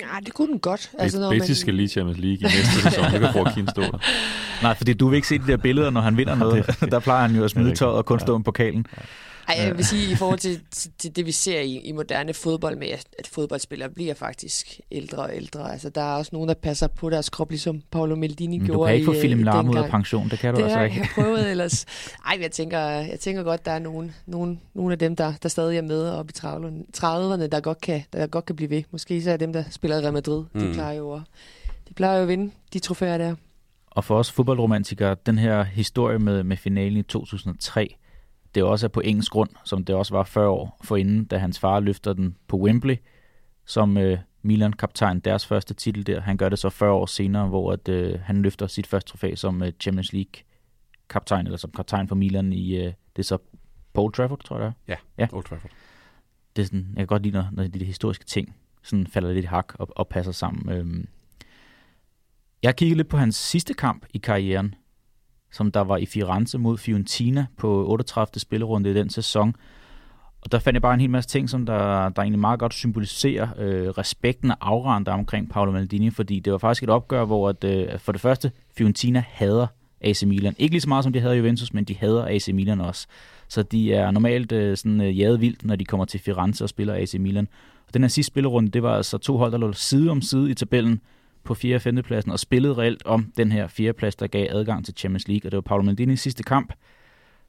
Ja, 0.00 0.20
det 0.24 0.34
kunne 0.34 0.52
den 0.52 0.58
godt. 0.58 0.90
Altså, 0.98 1.20
når 1.20 1.30
Betis 1.30 1.48
man... 1.48 1.56
skal 1.56 1.74
lige 1.74 1.88
Champions 1.88 2.18
League 2.18 2.38
i 2.38 2.42
næste 2.42 2.82
sæson. 2.82 3.04
Det 3.04 3.20
kan 3.20 3.30
Joaquin 3.34 3.68
stå 3.68 3.82
der. 3.82 3.98
Nej, 4.62 4.74
fordi 4.76 4.92
du 4.94 5.08
vil 5.08 5.16
ikke 5.16 5.28
se 5.28 5.38
de 5.38 5.46
der 5.46 5.56
billeder, 5.56 5.90
når 5.90 6.00
han 6.00 6.16
vinder 6.16 6.34
noget. 6.44 6.66
der 6.80 7.00
plejer 7.00 7.26
han 7.26 7.36
jo 7.36 7.44
at 7.44 7.50
smide 7.50 7.74
tøjet 7.74 7.96
og 7.96 8.06
kun 8.06 8.20
stå 8.20 8.34
om 8.34 8.42
pokalen. 8.42 8.86
Ej, 9.48 9.64
jeg 9.64 9.76
vil 9.76 9.84
sige, 9.84 10.12
i 10.12 10.14
forhold 10.14 10.38
til, 10.38 10.60
til 10.98 11.16
det, 11.16 11.26
vi 11.26 11.32
ser 11.32 11.60
i, 11.60 11.76
i 11.76 11.92
moderne 11.92 12.34
fodbold 12.34 12.76
med, 12.76 12.88
at 13.18 13.26
fodboldspillere 13.26 13.90
bliver 13.90 14.14
faktisk 14.14 14.80
ældre 14.90 15.22
og 15.22 15.36
ældre. 15.36 15.72
Altså, 15.72 15.88
der 15.88 16.00
er 16.00 16.16
også 16.16 16.30
nogen, 16.32 16.48
der 16.48 16.54
passer 16.54 16.86
på 16.86 17.10
deres 17.10 17.30
krop, 17.30 17.50
ligesom 17.50 17.82
Paolo 17.90 18.16
Maldini 18.16 18.58
Men 18.58 18.66
gjorde 18.66 18.78
du 18.78 18.84
kan 18.86 18.94
ikke 18.94 19.04
få 19.04 19.12
i, 19.12 19.18
Philip 19.18 19.38
øh, 19.38 19.44
Lahm 19.44 19.68
ud 19.68 19.76
af 19.76 19.90
pension, 19.90 20.28
det 20.28 20.38
kan 20.38 20.54
du 20.54 20.60
det 20.60 20.64
altså 20.64 20.80
ikke. 20.82 20.94
Det 20.94 21.06
har 21.06 21.22
jeg 21.22 21.24
prøvet 21.24 21.50
ellers. 21.50 21.84
Ej, 22.26 22.38
jeg 22.40 22.50
tænker, 22.50 22.78
jeg 22.88 23.20
tænker 23.20 23.42
godt, 23.42 23.64
der 23.64 23.72
er 23.72 23.78
nogen, 23.78 24.14
nogen, 24.26 24.60
nogen 24.74 24.92
af 24.92 24.98
dem, 24.98 25.16
der, 25.16 25.32
der 25.42 25.48
stadig 25.48 25.78
er 25.78 25.82
med 25.82 26.10
oppe 26.10 26.32
i 26.36 26.38
30'erne, 26.38 27.46
der 27.46 27.60
godt, 27.60 27.80
kan, 27.80 28.02
der 28.12 28.26
godt 28.26 28.44
kan 28.44 28.56
blive 28.56 28.70
ved. 28.70 28.82
Måske 28.90 29.22
så 29.22 29.30
er 29.30 29.36
dem, 29.36 29.52
der 29.52 29.64
spiller 29.70 29.98
i 29.98 30.00
Real 30.00 30.12
Madrid. 30.12 30.44
Mm. 30.52 30.60
De 30.60 30.72
plejer 30.72 30.96
jo 30.96 31.12
at, 31.12 31.20
de 31.88 31.94
plejer 31.94 32.16
jo 32.16 32.22
at 32.22 32.28
vinde 32.28 32.52
de 32.72 32.78
trofæer 32.78 33.18
der. 33.18 33.34
Og 33.90 34.04
for 34.04 34.18
os 34.18 34.32
fodboldromantikere, 34.32 35.16
den 35.26 35.38
her 35.38 35.62
historie 35.62 36.18
med, 36.18 36.42
med 36.42 36.56
finalen 36.56 36.98
i 36.98 37.02
2003, 37.02 37.96
det 38.54 38.62
også 38.62 38.86
er 38.86 38.88
på 38.88 39.00
engelsk 39.00 39.32
grund, 39.32 39.50
som 39.64 39.84
det 39.84 39.94
også 39.94 40.14
var 40.14 40.22
40 40.22 40.48
år 40.48 40.80
forinden, 40.84 41.24
da 41.24 41.38
hans 41.38 41.58
far 41.58 41.80
løfter 41.80 42.12
den 42.12 42.36
på 42.46 42.56
Wembley, 42.56 42.96
som 43.66 43.96
øh, 43.96 44.18
Milan-kaptajn, 44.42 45.20
deres 45.20 45.46
første 45.46 45.74
titel 45.74 46.06
der. 46.06 46.20
Han 46.20 46.36
gør 46.36 46.48
det 46.48 46.58
så 46.58 46.70
40 46.70 46.92
år 46.92 47.06
senere, 47.06 47.48
hvor 47.48 47.72
at, 47.72 47.88
øh, 47.88 48.20
han 48.20 48.42
løfter 48.42 48.66
sit 48.66 48.86
første 48.86 49.10
trofæ 49.10 49.34
som 49.34 49.62
øh, 49.62 49.72
Champions 49.80 50.12
League-kaptajn, 50.12 51.46
eller 51.46 51.58
som 51.58 51.70
kaptajn 51.70 52.08
for 52.08 52.14
Milan 52.14 52.52
i, 52.52 52.76
øh, 52.76 52.92
det 53.16 53.18
er 53.18 53.22
så 53.22 53.38
Paul 53.92 54.12
Trafford, 54.12 54.44
tror 54.44 54.58
jeg 54.58 54.64
det 54.66 54.74
er. 54.92 54.94
Ja, 55.18 55.22
Ja. 55.22 55.28
Old 55.32 55.44
Trafford. 55.44 55.70
Det 56.56 56.62
er 56.62 56.66
sådan, 56.66 56.86
jeg 56.88 57.00
kan 57.00 57.06
godt 57.06 57.22
lide, 57.22 57.34
når, 57.34 57.48
når 57.52 57.62
de, 57.62 57.78
de 57.78 57.84
historiske 57.84 58.24
ting 58.24 58.56
sådan 58.82 59.06
falder 59.06 59.32
lidt 59.32 59.44
i 59.44 59.46
hak 59.46 59.74
og, 59.74 59.88
og 59.96 60.08
passer 60.08 60.32
sammen. 60.32 60.72
Øhm. 60.72 61.08
Jeg 62.62 62.76
kigget 62.76 62.96
lidt 62.96 63.08
på 63.08 63.16
hans 63.16 63.36
sidste 63.36 63.74
kamp 63.74 64.06
i 64.14 64.18
karrieren, 64.18 64.74
som 65.52 65.72
der 65.72 65.80
var 65.80 65.96
i 65.96 66.06
Firenze 66.06 66.58
mod 66.58 66.78
Fiorentina 66.78 67.46
på 67.56 67.86
38. 67.86 68.40
spillerunde 68.40 68.90
i 68.90 68.94
den 68.94 69.10
sæson. 69.10 69.54
Og 70.40 70.52
der 70.52 70.58
fandt 70.58 70.74
jeg 70.74 70.82
bare 70.82 70.94
en 70.94 71.00
hel 71.00 71.10
masse 71.10 71.30
ting, 71.30 71.50
som 71.50 71.66
der, 71.66 72.08
der 72.08 72.22
egentlig 72.22 72.40
meget 72.40 72.60
godt 72.60 72.74
symboliserer 72.74 73.48
øh, 73.58 73.88
respekten 73.88 74.50
og 74.50 74.56
afranden 74.60 75.06
der 75.06 75.12
omkring 75.12 75.50
Paolo 75.50 75.72
Maldini, 75.72 76.10
fordi 76.10 76.40
det 76.40 76.52
var 76.52 76.58
faktisk 76.58 76.82
et 76.82 76.90
opgør, 76.90 77.24
hvor 77.24 77.48
at, 77.48 77.64
øh, 77.64 77.98
for 77.98 78.12
det 78.12 78.20
første 78.20 78.52
Fiorentina 78.76 79.24
hader 79.28 79.66
AC 80.00 80.22
Milan. 80.22 80.54
Ikke 80.58 80.74
lige 80.74 80.80
så 80.80 80.88
meget 80.88 81.04
som 81.04 81.12
de 81.12 81.20
havde 81.20 81.36
Juventus, 81.36 81.72
men 81.72 81.84
de 81.84 81.96
hader 81.96 82.26
AC 82.26 82.48
Milan 82.48 82.80
også. 82.80 83.06
Så 83.48 83.62
de 83.62 83.92
er 83.92 84.10
normalt 84.10 84.52
øh, 84.52 84.76
sådan 84.76 85.00
øh, 85.00 85.18
jaget 85.18 85.40
vildt, 85.40 85.64
når 85.64 85.76
de 85.76 85.84
kommer 85.84 86.04
til 86.04 86.20
Firenze 86.20 86.64
og 86.64 86.68
spiller 86.68 86.94
AC 86.94 87.14
Milan. 87.14 87.48
Og 87.86 87.94
den 87.94 88.02
her 88.02 88.08
sidste 88.08 88.28
spillerunde, 88.28 88.70
det 88.70 88.82
var 88.82 88.96
altså 88.96 89.18
to 89.18 89.36
hold, 89.36 89.52
der 89.52 89.58
lå 89.58 89.72
side 89.72 90.10
om 90.10 90.22
side 90.22 90.50
i 90.50 90.54
tabellen 90.54 91.00
på 91.48 91.54
4. 91.54 91.76
og 91.76 91.82
5. 91.82 92.02
pladsen, 92.02 92.32
og 92.32 92.38
spillede 92.38 92.74
reelt 92.74 93.02
om 93.06 93.32
den 93.36 93.52
her 93.52 93.66
4. 93.66 93.92
plads, 93.92 94.16
der 94.16 94.26
gav 94.26 94.46
adgang 94.50 94.84
til 94.84 94.94
Champions 94.96 95.28
League. 95.28 95.48
Og 95.48 95.52
det 95.52 95.56
var 95.56 95.60
Paolo 95.60 95.82
Maldinis 95.82 96.20
sidste 96.20 96.42
kamp, 96.42 96.72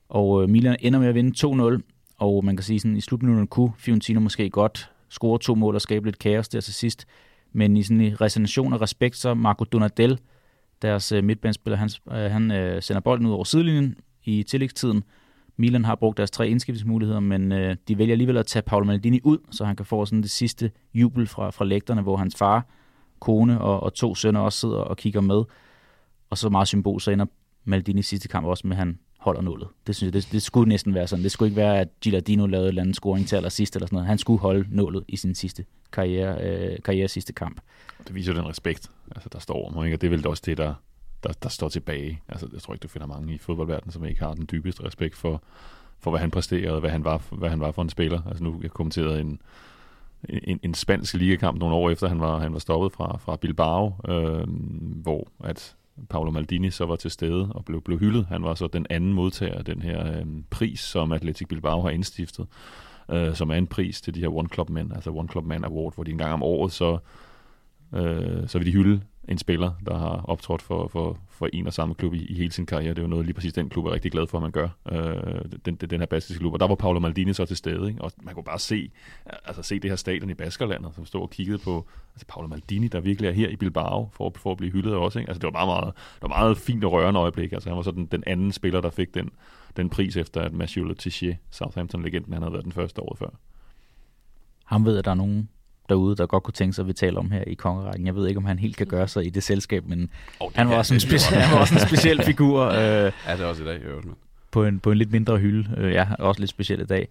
og 0.10 0.44
øh, 0.44 0.50
Milan 0.50 0.78
ender 0.80 1.00
med 1.00 1.08
at 1.08 1.16
vinde 1.16 1.78
2-0. 1.78 1.82
Og 2.18 2.46
man 2.46 2.56
kan 2.58 2.64
sige, 2.64 2.80
sådan 2.80 2.98
i 2.98 3.02
slutminutterne 3.02 3.48
kunne 3.48 3.72
Fiorentina 3.78 4.20
måske 4.20 4.50
godt 4.50 4.92
score 5.10 5.40
to 5.40 5.56
mål 5.56 5.76
og 5.76 5.82
skabe 5.82 6.06
lidt 6.06 6.20
kaos 6.20 6.50
der 6.50 6.62
til 6.62 6.74
sidst. 6.74 7.06
Men 7.52 7.78
i 7.78 7.84
sådan 7.84 8.02
en 8.02 8.22
resignation 8.22 8.74
og 8.74 8.82
respekt, 8.82 9.16
så 9.16 9.34
Marco 9.34 9.64
Donadel, 9.64 10.20
deres 10.82 11.12
øh, 11.12 11.24
midtbanespiller, 11.24 11.78
han, 11.78 11.90
øh, 12.12 12.32
han 12.32 12.52
øh, 12.52 12.82
sender 12.82 13.02
bolden 13.02 13.26
ud 13.26 13.32
over 13.32 13.44
sidelinjen 13.44 13.98
i 14.24 14.44
tillægstiden. 14.44 15.04
Milan 15.58 15.86
har 15.86 15.96
brugt 15.96 16.18
deres 16.18 16.32
tre 16.32 16.50
indskiftningsmuligheder, 16.50 17.20
men 17.20 17.52
øh, 17.52 17.76
de 17.88 17.98
vælger 17.98 18.14
alligevel 18.14 18.38
at 18.38 18.46
tage 18.46 18.64
Paolo 18.64 18.86
Maldini 18.86 19.20
ud, 19.24 19.38
så 19.52 19.66
han 19.66 19.76
kan 19.76 19.86
få 19.86 20.06
sådan 20.06 20.22
det 20.22 20.32
sidste 20.32 20.72
jubel 20.94 21.28
fra, 21.28 21.50
fra 21.50 21.66
lægterne, 21.66 22.02
hvor 22.02 22.18
hans 22.18 22.36
far, 22.36 22.66
kone 23.20 23.62
og, 23.62 23.84
og 23.84 23.94
to 23.94 24.16
sønner 24.16 24.40
også 24.40 24.60
sidder 24.60 24.76
og 24.76 24.98
kigger 24.98 25.22
med. 25.22 25.44
Og 26.30 26.38
så 26.38 26.50
meget 26.50 26.68
symbol, 26.68 27.02
så 27.02 27.12
ender 27.12 27.26
Maldini 27.64 28.02
sidste 28.02 28.28
kamp 28.28 28.46
også 28.46 28.68
med, 28.68 28.76
at 28.76 28.78
han 28.78 29.00
holder 29.20 29.42
nullet. 29.42 29.68
Det 29.88 29.96
synes 29.96 30.14
jeg, 30.16 30.22
det, 30.22 30.32
det 30.32 30.42
skulle 30.42 30.70
næsten 30.70 30.94
være 30.94 31.08
sådan. 31.08 31.24
Det 31.24 31.32
skulle 31.32 31.48
ikke 31.48 31.62
være, 31.62 31.80
at 31.80 31.88
Gilardino 32.02 32.46
lavede 32.46 32.66
en 32.66 32.70
eller 32.70 32.82
andet 32.82 32.96
scoring 32.96 33.28
til 33.28 33.36
allersidst 33.36 33.76
eller 33.76 33.88
sådan 33.88 33.96
noget. 33.96 34.08
Han 34.08 34.18
skulle 34.18 34.40
holde 34.40 34.66
nullet 34.70 35.04
i 35.08 35.18
sin 35.18 35.36
sidste 35.36 35.66
karriere, 35.92 36.44
øh, 36.44 36.78
karriere 36.84 37.08
sidste 37.08 37.34
kamp. 37.34 37.62
Det 38.08 38.16
viser 38.16 38.34
jo 38.34 38.40
den 38.40 38.50
respekt, 38.50 38.90
altså, 39.12 39.30
der 39.32 39.40
står 39.40 39.54
over 39.54 39.72
mig, 39.72 39.86
ikke? 39.86 39.98
og 39.98 40.02
det 40.02 40.08
er 40.08 40.12
vel 40.12 40.28
også 40.28 40.44
det, 40.46 40.58
der, 40.58 40.74
der, 41.24 41.34
der 41.44 41.50
står 41.50 41.70
tilbage. 41.70 42.22
Altså, 42.28 42.48
jeg 42.54 42.62
tror 42.62 42.74
ikke, 42.74 42.84
du 42.84 42.88
finder 42.88 43.08
mange 43.08 43.34
i 43.34 43.38
fodboldverdenen, 43.38 43.92
som 43.92 44.06
ikke 44.06 44.22
har 44.22 44.34
den 44.34 44.48
dybeste 44.52 44.84
respekt 44.84 45.16
for, 45.16 45.44
for 46.00 46.12
hvad 46.12 46.20
han 46.20 46.32
præsterede, 46.32 46.80
hvad 46.80 46.90
han 46.90 47.04
var, 47.04 47.22
hvad 47.32 47.50
han 47.50 47.60
var 47.60 47.72
for 47.72 47.82
en 47.82 47.90
spiller. 47.90 48.22
Altså 48.28 48.44
nu, 48.44 48.60
jeg 48.62 48.72
kommenterede 48.72 49.22
en, 49.22 49.42
en, 50.30 50.60
en 50.64 50.74
spansk 50.74 51.14
ligakamp 51.14 51.60
nogle 51.60 51.76
år 51.76 51.90
efter, 51.90 52.08
han 52.08 52.20
var, 52.20 52.40
han 52.40 52.54
var 52.54 52.60
stoppet 52.60 52.92
fra, 52.94 53.18
fra 53.18 53.36
Bilbao, 53.36 53.94
øh, 54.08 54.48
hvor 55.02 55.28
at 55.44 55.76
Paolo 56.10 56.32
Maldini 56.32 56.70
så 56.70 56.86
var 56.86 56.96
til 56.96 57.12
stede 57.12 57.52
og 57.52 57.66
blev, 57.66 57.82
blev 57.82 58.00
hyldet. 58.00 58.26
Han 58.26 58.44
var 58.44 58.56
så 58.56 58.68
den 58.68 58.86
anden 58.90 59.14
modtager 59.14 59.58
af 59.58 59.66
den 59.66 59.82
her 59.82 60.18
øh, 60.18 60.26
pris, 60.50 60.80
som 60.80 61.12
Atletic 61.12 61.48
Bilbao 61.48 61.82
har 61.82 61.90
indstiftet, 61.90 62.48
øh, 63.10 63.36
som 63.36 63.50
er 63.50 63.56
en 63.56 63.68
pris 63.68 64.02
til 64.02 64.16
de 64.16 64.20
her 64.20 64.36
One 64.36 64.50
Club 64.54 64.70
Men, 64.70 64.92
altså 64.96 65.12
One 65.12 65.28
Club 65.28 65.46
Man 65.46 65.64
Award, 65.64 65.96
hvor 65.96 66.04
de 66.04 66.12
en 66.12 66.18
gang 66.18 66.34
om 66.34 66.44
året 66.44 66.72
så, 66.72 66.98
øh, 67.94 68.48
så 68.48 68.58
vil 68.58 68.68
de 68.68 68.72
hylde 68.72 69.02
en 69.30 69.38
spiller, 69.38 69.72
der 69.86 69.98
har 69.98 70.22
optrådt 70.28 70.62
for, 70.62 70.88
for, 70.88 71.18
for 71.30 71.50
en 71.54 71.68
og 71.68 71.74
samme 71.74 71.96
klub 71.96 72.14
i, 72.14 72.26
i 72.26 72.34
hele 72.34 72.52
sin 72.52 72.66
karriere. 72.66 72.90
Det 72.90 72.98
er 72.98 73.02
jo 73.02 73.08
noget, 73.08 73.26
lige 73.26 73.34
præcis 73.34 73.54
den 73.54 73.70
klub 73.70 73.86
er 73.86 73.92
rigtig 73.92 74.12
glad 74.12 74.28
for, 74.28 74.38
at 74.38 74.42
man 74.42 74.52
gør. 74.52 74.70
Øh, 74.92 75.42
den, 75.66 75.76
den, 75.76 75.90
den 75.90 76.00
her 76.00 76.06
baskiske 76.06 76.40
klub. 76.40 76.54
Og 76.54 76.60
der 76.60 76.68
var 76.68 76.76
Paolo 76.76 77.00
Maldini 77.00 77.34
så 77.34 77.46
til 77.46 77.58
stede, 77.58 77.88
ikke? 77.88 78.02
og 78.02 78.12
man 78.22 78.34
kunne 78.34 78.44
bare 78.44 78.60
se, 78.60 78.92
altså 79.46 79.64
se 79.64 79.80
det 79.80 79.92
her 79.92 79.96
stadion 79.96 80.30
i 80.30 80.34
Baskerlandet, 80.34 80.96
som 80.96 81.06
stod 81.06 81.22
og 81.22 81.30
kiggede 81.30 81.58
på 81.58 81.88
altså 82.14 82.26
Paolo 82.28 82.48
Maldini, 82.48 82.88
der 82.88 83.00
virkelig 83.00 83.28
er 83.28 83.32
her 83.32 83.50
i 83.50 83.56
Bilbao, 83.56 84.10
for, 84.14 84.34
for 84.36 84.52
at 84.52 84.58
blive 84.58 84.72
hyldet 84.72 84.94
også. 84.94 85.20
Ikke? 85.20 85.30
Altså 85.30 85.40
det 85.40 85.54
var 85.54 85.66
meget, 85.66 85.68
meget, 85.68 85.96
det 85.96 86.22
var 86.22 86.28
meget 86.28 86.58
fint 86.58 86.84
og 86.84 86.92
rørende 86.92 87.20
øjeblik. 87.20 87.54
Altså 87.54 87.70
han 87.70 87.78
var 87.78 87.84
så 87.84 87.92
den, 87.92 88.06
den 88.06 88.24
anden 88.28 88.52
spiller, 88.52 88.82
der 88.82 88.90
fik 88.90 89.14
den, 89.14 89.30
den 89.78 89.90
pris 89.90 90.18
efter, 90.18 90.42
at 90.42 90.54
Mathieu 90.54 90.86
Letizier, 90.86 91.36
Southampton-legenden, 91.52 92.34
han 92.34 92.42
havde 92.42 92.54
været 92.54 92.66
den 92.66 92.72
første 92.72 93.02
året 93.02 93.20
før. 93.20 93.30
Ham 94.66 94.86
ved, 94.86 94.98
at 94.98 95.06
der 95.06 95.12
er 95.12 95.16
nogen 95.16 95.50
derude, 95.90 96.16
der 96.16 96.26
godt 96.26 96.44
kunne 96.44 96.54
tænke 96.54 96.74
sig, 96.74 96.84
at 96.84 96.88
vi 96.88 96.94
taler 96.94 97.20
om 97.20 97.32
her 97.32 97.44
i 97.48 97.54
kongerækken. 97.54 98.06
Jeg 98.08 98.16
ved 98.16 98.28
ikke, 98.28 98.38
om 98.38 98.46
han 98.46 98.60
helt 98.60 98.78
kan 98.78 98.88
gøre 98.88 99.08
sig 99.08 99.26
i 99.26 99.30
det 99.30 99.44
selskab, 99.44 99.86
men 99.88 100.10
Oh, 100.40 100.52
han 100.56 100.70
var, 100.70 100.78
også 100.78 100.94
en 100.94 101.00
speciel, 101.00 101.40
han 101.42 101.54
var 101.56 101.60
også 101.62 101.74
en 101.76 101.82
speciel 101.82 102.24
figur 102.24 102.62
øh, 102.68 102.74
Ja, 102.76 103.34
det 103.34 103.40
er 103.42 103.46
også 103.46 103.64
i 103.64 103.66
dag, 103.66 103.80
men. 104.04 104.14
på, 104.52 104.66
en, 104.66 104.80
på 104.80 104.92
en 104.92 104.98
lidt 104.98 105.12
mindre 105.12 105.38
hylde. 105.38 105.76
Øh, 105.78 105.92
ja, 105.94 106.08
også 106.20 106.42
lidt 106.42 106.50
speciel 106.50 106.80
i 106.82 106.86
dag. 106.86 107.08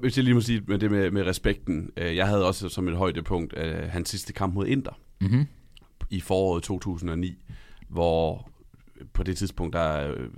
Hvis 0.00 0.16
jeg 0.16 0.24
lige 0.24 0.34
må 0.34 0.40
sige 0.40 0.62
med 0.66 0.78
det 0.78 0.90
med, 0.90 1.10
med 1.10 1.26
respekten. 1.26 1.90
øh, 1.96 2.16
Jeg 2.16 2.26
havde 2.26 2.46
også 2.46 2.68
som 2.68 2.88
et 2.88 2.96
højdepunkt 2.96 3.54
øh, 3.56 3.74
hans 3.90 4.08
sidste 4.08 4.32
kamp 4.32 4.54
mod 4.54 4.66
Inter 4.66 4.92
Mm-hmm. 5.20 5.46
i 6.10 6.20
foråret 6.20 6.62
2009, 6.62 7.38
hvor 7.88 8.50
på 9.12 9.22
det 9.22 9.36
tidspunkt, 9.36 9.72
der 9.72 9.80
er 9.80 10.10
øh, 10.10 10.28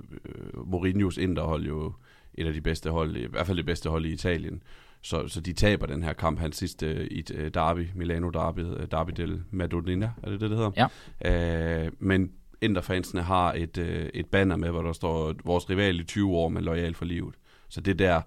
Mourinhos 0.67 1.17
Interhold 1.17 1.67
jo 1.67 1.93
et 2.35 2.47
af 2.47 2.53
de 2.53 2.61
bedste 2.61 2.91
hold, 2.91 3.17
i 3.17 3.27
hvert 3.31 3.47
fald 3.47 3.57
det 3.57 3.67
bedste 3.67 3.91
hold 3.91 4.07
i 4.07 4.13
Italien. 4.13 4.63
Så, 5.03 5.29
så 5.29 5.41
de 5.41 5.53
taber 5.53 5.87
den 5.87 6.03
her 6.03 6.13
kamp, 6.13 6.39
hans 6.39 6.57
sidste 6.57 7.13
i 7.13 7.19
et 7.19 7.31
øh, 7.35 7.51
derby, 7.55 7.87
Milano 7.95 8.31
Derby, 8.31 8.61
øh, 8.61 8.87
Derby 8.91 9.11
del 9.17 9.43
Madonnina, 9.51 10.11
er 10.23 10.31
det 10.31 10.41
det, 10.41 10.51
det 10.51 10.59
hedder? 10.59 10.89
Ja. 11.25 11.85
Øh, 11.85 11.93
men 11.99 12.31
Interfansene 12.61 13.23
har 13.23 13.53
et, 13.53 13.79
øh, 13.79 14.09
et 14.15 14.27
banner 14.27 14.57
med, 14.57 14.71
hvor 14.71 14.83
der 14.83 14.93
står, 14.93 15.35
vores 15.45 15.71
rival 15.71 16.01
i 16.01 16.05
20 16.05 16.37
år, 16.37 16.49
men 16.49 16.65
lojal 16.65 16.95
for 16.95 17.05
livet. 17.05 17.35
Så 17.69 17.81
det 17.81 17.99
der, 17.99 18.21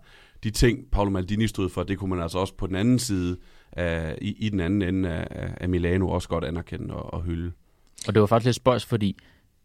de 0.44 0.50
ting, 0.50 0.92
Paolo 0.92 1.10
Maldini 1.10 1.48
stod 1.48 1.70
for, 1.70 1.84
det 1.84 1.98
kunne 1.98 2.10
man 2.10 2.22
altså 2.22 2.40
også 2.40 2.54
på 2.56 2.68
den 2.68 2.76
anden 2.76 3.00
side, 3.00 3.38
af, 3.72 4.18
i, 4.22 4.36
i 4.46 4.50
den 4.50 4.60
anden 4.60 4.82
ende 4.82 5.10
af, 5.10 5.54
af 5.58 5.70
Milano, 5.70 6.10
også 6.10 6.30
godt 6.30 6.44
anerkende 6.44 6.94
og, 6.94 7.14
og 7.14 7.22
hylde. 7.22 7.52
Og 8.08 8.14
det 8.14 8.22
var 8.22 8.28
faktisk 8.28 8.46
lidt 8.46 8.56
spøjs, 8.56 8.86
fordi 8.86 9.18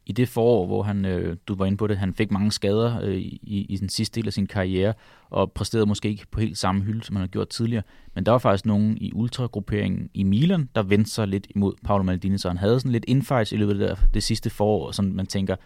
i 0.06 0.12
det 0.12 0.28
forår, 0.28 0.66
hvor 0.66 0.82
han, 0.82 1.04
øh, 1.04 1.36
du 1.46 1.54
var 1.54 1.66
inde 1.66 1.76
på 1.76 1.86
det, 1.86 1.98
han 1.98 2.14
fik 2.14 2.30
mange 2.30 2.52
skader 2.52 3.00
øh, 3.02 3.16
i, 3.16 3.66
i 3.68 3.76
den 3.76 3.88
sidste 3.88 4.20
del 4.20 4.26
af 4.26 4.32
sin 4.32 4.46
karriere, 4.46 4.94
og 5.30 5.52
præsterede 5.52 5.86
måske 5.86 6.08
ikke 6.08 6.26
på 6.30 6.40
helt 6.40 6.58
samme 6.58 6.82
hylde, 6.82 7.04
som 7.04 7.16
han 7.16 7.20
har 7.20 7.28
gjort 7.28 7.48
tidligere. 7.48 7.82
Men 8.14 8.26
der 8.26 8.32
var 8.32 8.38
faktisk 8.38 8.66
nogen 8.66 8.98
i 9.00 9.12
ultragrupperingen 9.14 10.10
i 10.14 10.22
Milan, 10.22 10.68
der 10.74 10.82
vendte 10.82 11.10
sig 11.10 11.28
lidt 11.28 11.46
imod 11.54 11.74
Paolo 11.84 12.02
Maldini, 12.02 12.38
så 12.38 12.48
han 12.48 12.58
havde 12.58 12.80
sådan 12.80 12.92
lidt 12.92 13.04
infights 13.08 13.52
i 13.52 13.56
løbet 13.56 13.72
af 13.72 13.78
det, 13.78 13.88
der, 13.88 14.06
det 14.14 14.22
sidste 14.22 14.50
forår, 14.50 14.90
som 14.90 15.04
man 15.04 15.26
tænker, 15.26 15.56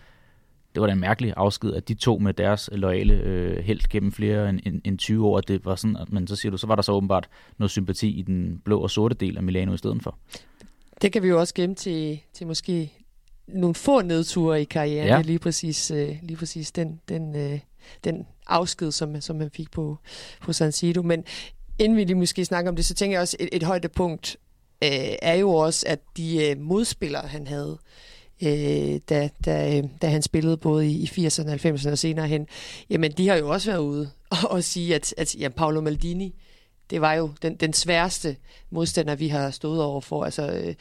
det 0.74 0.80
var 0.80 0.86
da 0.86 0.92
en 0.92 1.00
mærkelig 1.00 1.34
afsked, 1.36 1.74
at 1.74 1.88
de 1.88 1.94
to 1.94 2.18
med 2.18 2.34
deres 2.34 2.70
øh, 2.72 2.78
loyale 2.78 3.14
øh, 3.14 3.64
held 3.64 3.88
gennem 3.88 4.12
flere 4.12 4.48
end, 4.48 4.60
end, 4.66 4.80
end 4.84 4.98
20 4.98 5.26
år, 5.26 5.38
at 5.38 5.48
det 5.48 5.64
var 5.64 5.74
sådan, 5.74 5.96
at, 5.96 6.12
men 6.12 6.26
så 6.26 6.36
siger 6.36 6.50
du, 6.50 6.56
så 6.56 6.66
var 6.66 6.74
der 6.74 6.82
så 6.82 6.92
åbenbart 6.92 7.28
noget 7.58 7.70
sympati 7.70 8.10
i 8.10 8.22
den 8.22 8.60
blå 8.64 8.80
og 8.80 8.90
sorte 8.90 9.14
del 9.14 9.36
af 9.36 9.42
Milano 9.42 9.74
i 9.74 9.78
stedet 9.78 10.02
for. 10.02 10.18
Det 11.02 11.12
kan 11.12 11.22
vi 11.22 11.28
jo 11.28 11.40
også 11.40 11.54
gemme 11.54 11.74
til, 11.74 12.20
til 12.32 12.46
måske 12.46 12.92
nogle 13.54 13.74
få 13.74 14.02
nedture 14.02 14.60
i 14.62 14.64
karrieren. 14.64 15.08
Ja. 15.08 15.22
Lige 15.22 15.38
præcis, 15.38 15.90
øh, 15.90 16.16
lige 16.22 16.36
præcis 16.36 16.72
den, 16.72 17.00
den, 17.08 17.36
øh, 17.36 17.58
den 18.04 18.26
afsked, 18.46 18.92
som, 18.92 19.20
som 19.20 19.36
man 19.36 19.50
fik 19.50 19.70
på, 19.70 19.98
på 20.42 20.52
San 20.52 20.72
Siro. 20.72 21.02
Men 21.02 21.24
inden 21.78 21.96
vi 21.96 22.04
lige 22.04 22.16
måske 22.16 22.44
snakker 22.44 22.70
om 22.70 22.76
det, 22.76 22.86
så 22.86 22.94
tænker 22.94 23.14
jeg 23.14 23.22
også, 23.22 23.36
et, 23.40 23.48
et 23.52 23.62
højdepunkt 23.62 24.36
øh, 24.84 24.90
er 25.22 25.34
jo 25.34 25.50
også, 25.50 25.86
at 25.88 26.00
de 26.16 26.50
øh, 26.50 26.60
modspillere, 26.60 27.26
han 27.26 27.46
havde, 27.46 27.78
øh, 28.42 29.00
da, 29.08 29.28
da, 29.44 29.82
da 30.02 30.08
han 30.08 30.22
spillede 30.22 30.56
både 30.56 30.88
i, 30.88 31.02
i 31.02 31.26
80'erne, 31.26 31.50
90'erne 31.50 31.90
og 31.90 31.98
senere 31.98 32.28
hen, 32.28 32.46
jamen 32.90 33.12
de 33.12 33.28
har 33.28 33.36
jo 33.36 33.48
også 33.48 33.70
været 33.70 33.82
ude 33.82 34.10
og, 34.30 34.50
og 34.50 34.64
sige, 34.64 34.94
at, 34.94 35.14
at 35.18 35.34
ja, 35.34 35.48
Paolo 35.48 35.80
Maldini, 35.80 36.34
det 36.90 37.00
var 37.00 37.14
jo 37.14 37.30
den, 37.42 37.54
den 37.54 37.72
sværeste 37.72 38.36
modstander, 38.70 39.14
vi 39.14 39.28
har 39.28 39.50
stået 39.50 39.82
over 39.82 40.00
for. 40.00 40.24
Altså, 40.24 40.52
øh, 40.52 40.74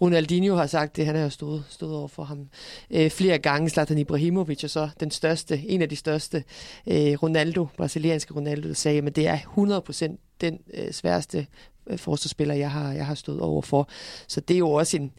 Ronaldinho 0.00 0.56
har 0.56 0.66
sagt 0.66 0.96
det, 0.96 1.06
han 1.06 1.14
har 1.14 1.22
jo 1.22 1.30
stået, 1.30 1.64
stået 1.68 1.94
over 1.94 2.08
for 2.08 2.24
ham 2.24 2.48
øh, 2.90 3.10
flere 3.10 3.38
gange. 3.38 3.70
Zlatan 3.70 3.98
Ibrahimovic 3.98 4.64
og 4.64 4.70
så 4.70 4.88
den 5.00 5.10
største, 5.10 5.58
en 5.58 5.82
af 5.82 5.88
de 5.88 5.96
største. 5.96 6.44
Øh, 6.86 7.22
Ronaldo, 7.22 7.66
brasilianske 7.76 8.34
Ronaldo, 8.34 8.68
der 8.68 8.74
sagde, 8.74 9.02
at 9.06 9.16
det 9.16 9.26
er 9.26 9.38
100% 9.38 10.16
den 10.40 10.58
øh, 10.74 10.92
sværeste 10.92 11.46
øh, 11.86 11.98
forsvarsspiller, 11.98 12.54
jeg 12.54 12.70
har, 12.70 12.92
jeg 12.92 13.06
har 13.06 13.14
stået 13.14 13.40
over 13.40 13.62
for. 13.62 13.88
Så 14.28 14.40
det 14.40 14.54
er 14.54 14.58
jo 14.58 14.70
også 14.70 14.96
en, 14.96 15.12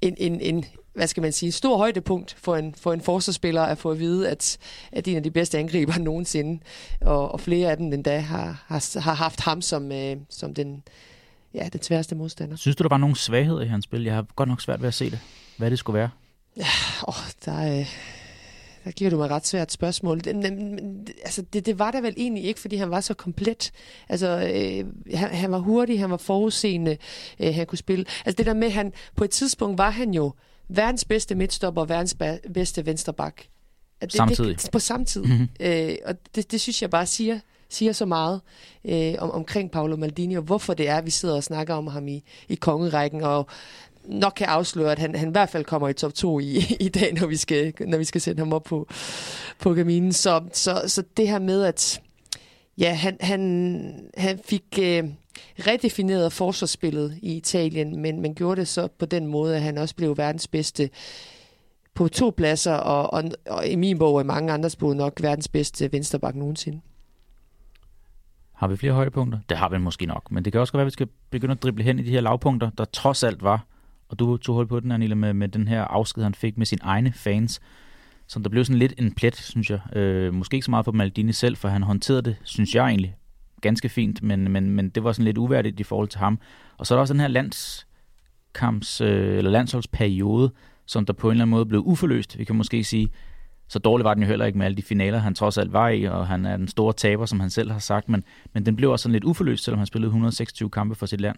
en, 0.00 0.14
en, 0.18 0.40
en 0.40 0.64
hvad 1.00 1.08
skal 1.08 1.20
man 1.20 1.32
sige, 1.32 1.52
stor 1.52 1.76
højdepunkt 1.76 2.36
for 2.38 2.56
en, 2.56 2.74
for 2.74 2.92
en 2.92 3.00
forsvarsspiller 3.00 3.62
at 3.62 3.78
få 3.78 3.90
at 3.90 3.98
vide, 3.98 4.28
at, 4.28 4.58
at 4.92 5.08
en 5.08 5.16
af 5.16 5.22
de 5.22 5.30
bedste 5.30 5.58
angriber 5.58 5.98
nogensinde, 5.98 6.62
og, 7.00 7.32
og 7.32 7.40
flere 7.40 7.70
af 7.70 7.76
dem 7.76 7.92
endda 7.92 8.18
har, 8.18 8.64
har, 8.66 9.00
har 9.00 9.14
haft 9.14 9.40
ham 9.40 9.62
som, 9.62 9.92
øh, 9.92 10.16
som 10.28 10.54
den, 10.54 10.82
ja, 11.54 11.68
den 11.72 11.82
sværeste 11.82 12.14
modstander. 12.14 12.56
Synes 12.56 12.76
du, 12.76 12.82
der 12.82 12.88
var 12.88 12.96
nogle 12.96 13.16
svagheder 13.16 13.60
i 13.60 13.66
hans 13.66 13.84
spil? 13.84 14.04
Jeg 14.04 14.14
har 14.14 14.26
godt 14.36 14.48
nok 14.48 14.60
svært 14.60 14.80
ved 14.80 14.88
at 14.88 14.94
se 14.94 15.10
det. 15.10 15.18
Hvad 15.56 15.70
det 15.70 15.78
skulle 15.78 15.98
være? 15.98 16.10
Åh, 17.08 17.14
der, 17.44 17.52
er, 17.52 17.84
der 18.84 18.90
giver 18.90 19.10
du 19.10 19.16
mig 19.16 19.24
et 19.24 19.30
ret 19.30 19.46
svært 19.46 19.72
spørgsmål. 19.72 20.20
Det, 20.20 20.36
men, 20.36 21.08
altså, 21.24 21.42
det, 21.42 21.66
det 21.66 21.78
var 21.78 21.90
der 21.90 22.00
vel 22.00 22.14
egentlig 22.16 22.44
ikke, 22.44 22.60
fordi 22.60 22.76
han 22.76 22.90
var 22.90 23.00
så 23.00 23.14
komplet. 23.14 23.72
Altså, 24.08 24.28
øh, 24.54 25.14
han, 25.18 25.28
han 25.30 25.52
var 25.52 25.58
hurtig, 25.58 26.00
han 26.00 26.10
var 26.10 26.16
forudseende, 26.16 26.96
øh, 27.40 27.54
han 27.54 27.66
kunne 27.66 27.78
spille. 27.78 28.04
Altså 28.24 28.36
det 28.36 28.46
der 28.46 28.54
med, 28.54 28.70
han 28.70 28.92
på 29.16 29.24
et 29.24 29.30
tidspunkt 29.30 29.78
var 29.78 29.90
han 29.90 30.14
jo 30.14 30.32
verdens 30.70 31.04
bedste 31.04 31.34
midtstopper 31.34 31.82
og 31.82 31.88
verdens 31.88 32.16
bedste 32.54 32.86
vensterbak. 32.86 33.42
Det, 34.02 34.12
samtidig. 34.12 34.62
Det, 34.62 34.70
på 34.72 34.78
samme 34.78 35.06
tid. 35.06 35.22
Mm-hmm. 35.22 35.48
Øh, 35.60 35.96
og 36.04 36.14
det, 36.34 36.52
det 36.52 36.60
synes 36.60 36.82
jeg 36.82 36.90
bare 36.90 37.06
siger, 37.06 37.40
siger 37.68 37.92
så 37.92 38.06
meget 38.06 38.40
øh, 38.84 39.14
om, 39.18 39.30
omkring 39.30 39.70
Paolo 39.70 39.96
Maldini, 39.96 40.34
og 40.34 40.42
hvorfor 40.42 40.74
det 40.74 40.88
er, 40.88 40.96
at 40.96 41.06
vi 41.06 41.10
sidder 41.10 41.36
og 41.36 41.44
snakker 41.44 41.74
om 41.74 41.86
ham 41.86 42.08
i, 42.08 42.24
i 42.48 42.54
kongerækken, 42.54 43.22
og 43.22 43.46
nok 44.04 44.32
kan 44.36 44.46
afsløre, 44.46 44.92
at 44.92 44.98
han, 44.98 45.14
han 45.14 45.28
i 45.28 45.30
hvert 45.30 45.48
fald 45.48 45.64
kommer 45.64 45.88
i 45.88 45.92
top 45.92 46.14
2 46.14 46.40
i, 46.40 46.76
i 46.80 46.88
dag, 46.88 47.14
når 47.14 47.26
vi 47.26 47.36
skal, 47.36 47.74
når 47.80 47.98
vi 47.98 48.04
skal 48.04 48.20
sende 48.20 48.38
ham 48.38 48.52
op 48.52 48.64
på, 48.64 48.88
på 49.58 49.74
kaminen. 49.74 50.12
Så, 50.12 50.42
så, 50.52 50.82
så 50.86 51.02
det 51.16 51.28
her 51.28 51.38
med, 51.38 51.62
at 51.62 52.00
ja, 52.78 52.94
han, 52.94 53.16
han, 53.20 54.10
han 54.16 54.40
fik 54.44 54.78
øh, 54.82 55.04
redefinerede 55.58 56.30
forsvarsspillet 56.30 57.18
i 57.22 57.36
Italien, 57.36 58.02
men, 58.02 58.20
men 58.20 58.34
gjorde 58.34 58.60
det 58.60 58.68
så 58.68 58.88
på 58.98 59.06
den 59.06 59.26
måde, 59.26 59.56
at 59.56 59.62
han 59.62 59.78
også 59.78 59.94
blev 59.96 60.16
verdens 60.16 60.48
bedste 60.48 60.90
på 61.94 62.08
to 62.08 62.34
pladser, 62.36 62.74
og, 62.74 63.12
og, 63.12 63.24
og 63.46 63.66
i 63.66 63.76
min 63.76 63.98
bog 63.98 64.14
og 64.14 64.20
i 64.20 64.24
mange 64.24 64.52
andres 64.52 64.76
bog 64.76 64.96
nok 64.96 65.22
verdens 65.22 65.48
bedste 65.48 65.92
vensterbak 65.92 66.34
nogensinde. 66.34 66.80
Har 68.52 68.68
vi 68.68 68.76
flere 68.76 68.92
højdepunkter? 68.92 69.38
Det 69.48 69.56
har 69.56 69.68
vi 69.68 69.78
måske 69.78 70.06
nok, 70.06 70.30
men 70.30 70.44
det 70.44 70.52
kan 70.52 70.60
også 70.60 70.72
være, 70.72 70.82
at 70.82 70.86
vi 70.86 70.90
skal 70.90 71.08
begynde 71.30 71.52
at 71.52 71.62
drible 71.62 71.84
hen 71.84 71.98
i 71.98 72.02
de 72.02 72.10
her 72.10 72.20
lavpunkter, 72.20 72.70
der 72.78 72.84
trods 72.84 73.22
alt 73.22 73.42
var 73.42 73.66
og 74.10 74.18
du 74.18 74.36
tog 74.36 74.54
hold 74.54 74.66
på 74.66 74.80
den, 74.80 74.92
Anila, 74.92 75.14
med, 75.14 75.32
med 75.32 75.48
den 75.48 75.68
her 75.68 75.84
afsked, 75.84 76.22
han 76.22 76.34
fik 76.34 76.58
med 76.58 76.66
sine 76.66 76.80
egne 76.82 77.12
fans. 77.12 77.60
som 78.26 78.42
der 78.42 78.50
blev 78.50 78.64
sådan 78.64 78.78
lidt 78.78 78.94
en 78.98 79.14
plet, 79.14 79.36
synes 79.36 79.70
jeg. 79.70 79.96
Øh, 79.96 80.34
måske 80.34 80.54
ikke 80.54 80.64
så 80.64 80.70
meget 80.70 80.84
for 80.84 80.92
Maldini 80.92 81.32
selv, 81.32 81.56
for 81.56 81.68
han 81.68 81.82
håndterede 81.82 82.22
det, 82.22 82.36
synes 82.42 82.74
jeg 82.74 82.86
egentlig, 82.86 83.16
ganske 83.60 83.88
fint, 83.88 84.22
men, 84.22 84.52
men, 84.52 84.70
men 84.70 84.88
det 84.88 85.04
var 85.04 85.12
sådan 85.12 85.24
lidt 85.24 85.38
uværdigt 85.38 85.80
i 85.80 85.82
forhold 85.82 86.08
til 86.08 86.18
ham. 86.18 86.38
Og 86.78 86.86
så 86.86 86.94
er 86.94 86.96
der 86.96 87.00
også 87.00 87.14
den 87.14 87.20
her 87.20 87.28
landskamps, 87.28 89.00
øh, 89.00 89.38
eller 89.38 89.50
landsholdsperiode, 89.50 90.50
som 90.86 91.06
der 91.06 91.12
på 91.12 91.28
en 91.28 91.30
eller 91.30 91.44
anden 91.44 91.50
måde 91.50 91.66
blev 91.66 91.82
uforløst. 91.84 92.38
Vi 92.38 92.44
kan 92.44 92.56
måske 92.56 92.84
sige, 92.84 93.08
så 93.68 93.78
dårligt 93.78 94.04
var 94.04 94.14
den 94.14 94.22
jo 94.22 94.28
heller 94.28 94.46
ikke 94.46 94.58
med 94.58 94.66
alle 94.66 94.76
de 94.76 94.82
finaler, 94.82 95.18
han 95.18 95.34
trods 95.34 95.58
alt 95.58 95.72
var 95.72 95.88
i, 95.88 96.04
og 96.04 96.26
han 96.26 96.46
er 96.46 96.56
den 96.56 96.68
store 96.68 96.92
taber, 96.92 97.26
som 97.26 97.40
han 97.40 97.50
selv 97.50 97.70
har 97.70 97.78
sagt, 97.78 98.08
men, 98.08 98.24
men 98.52 98.66
den 98.66 98.76
blev 98.76 98.90
også 98.90 99.02
sådan 99.02 99.12
lidt 99.12 99.24
uforløst, 99.24 99.64
selvom 99.64 99.78
han 99.78 99.86
spillede 99.86 100.08
126 100.08 100.70
kampe 100.70 100.94
for 100.94 101.06
sit 101.06 101.20
land. 101.20 101.36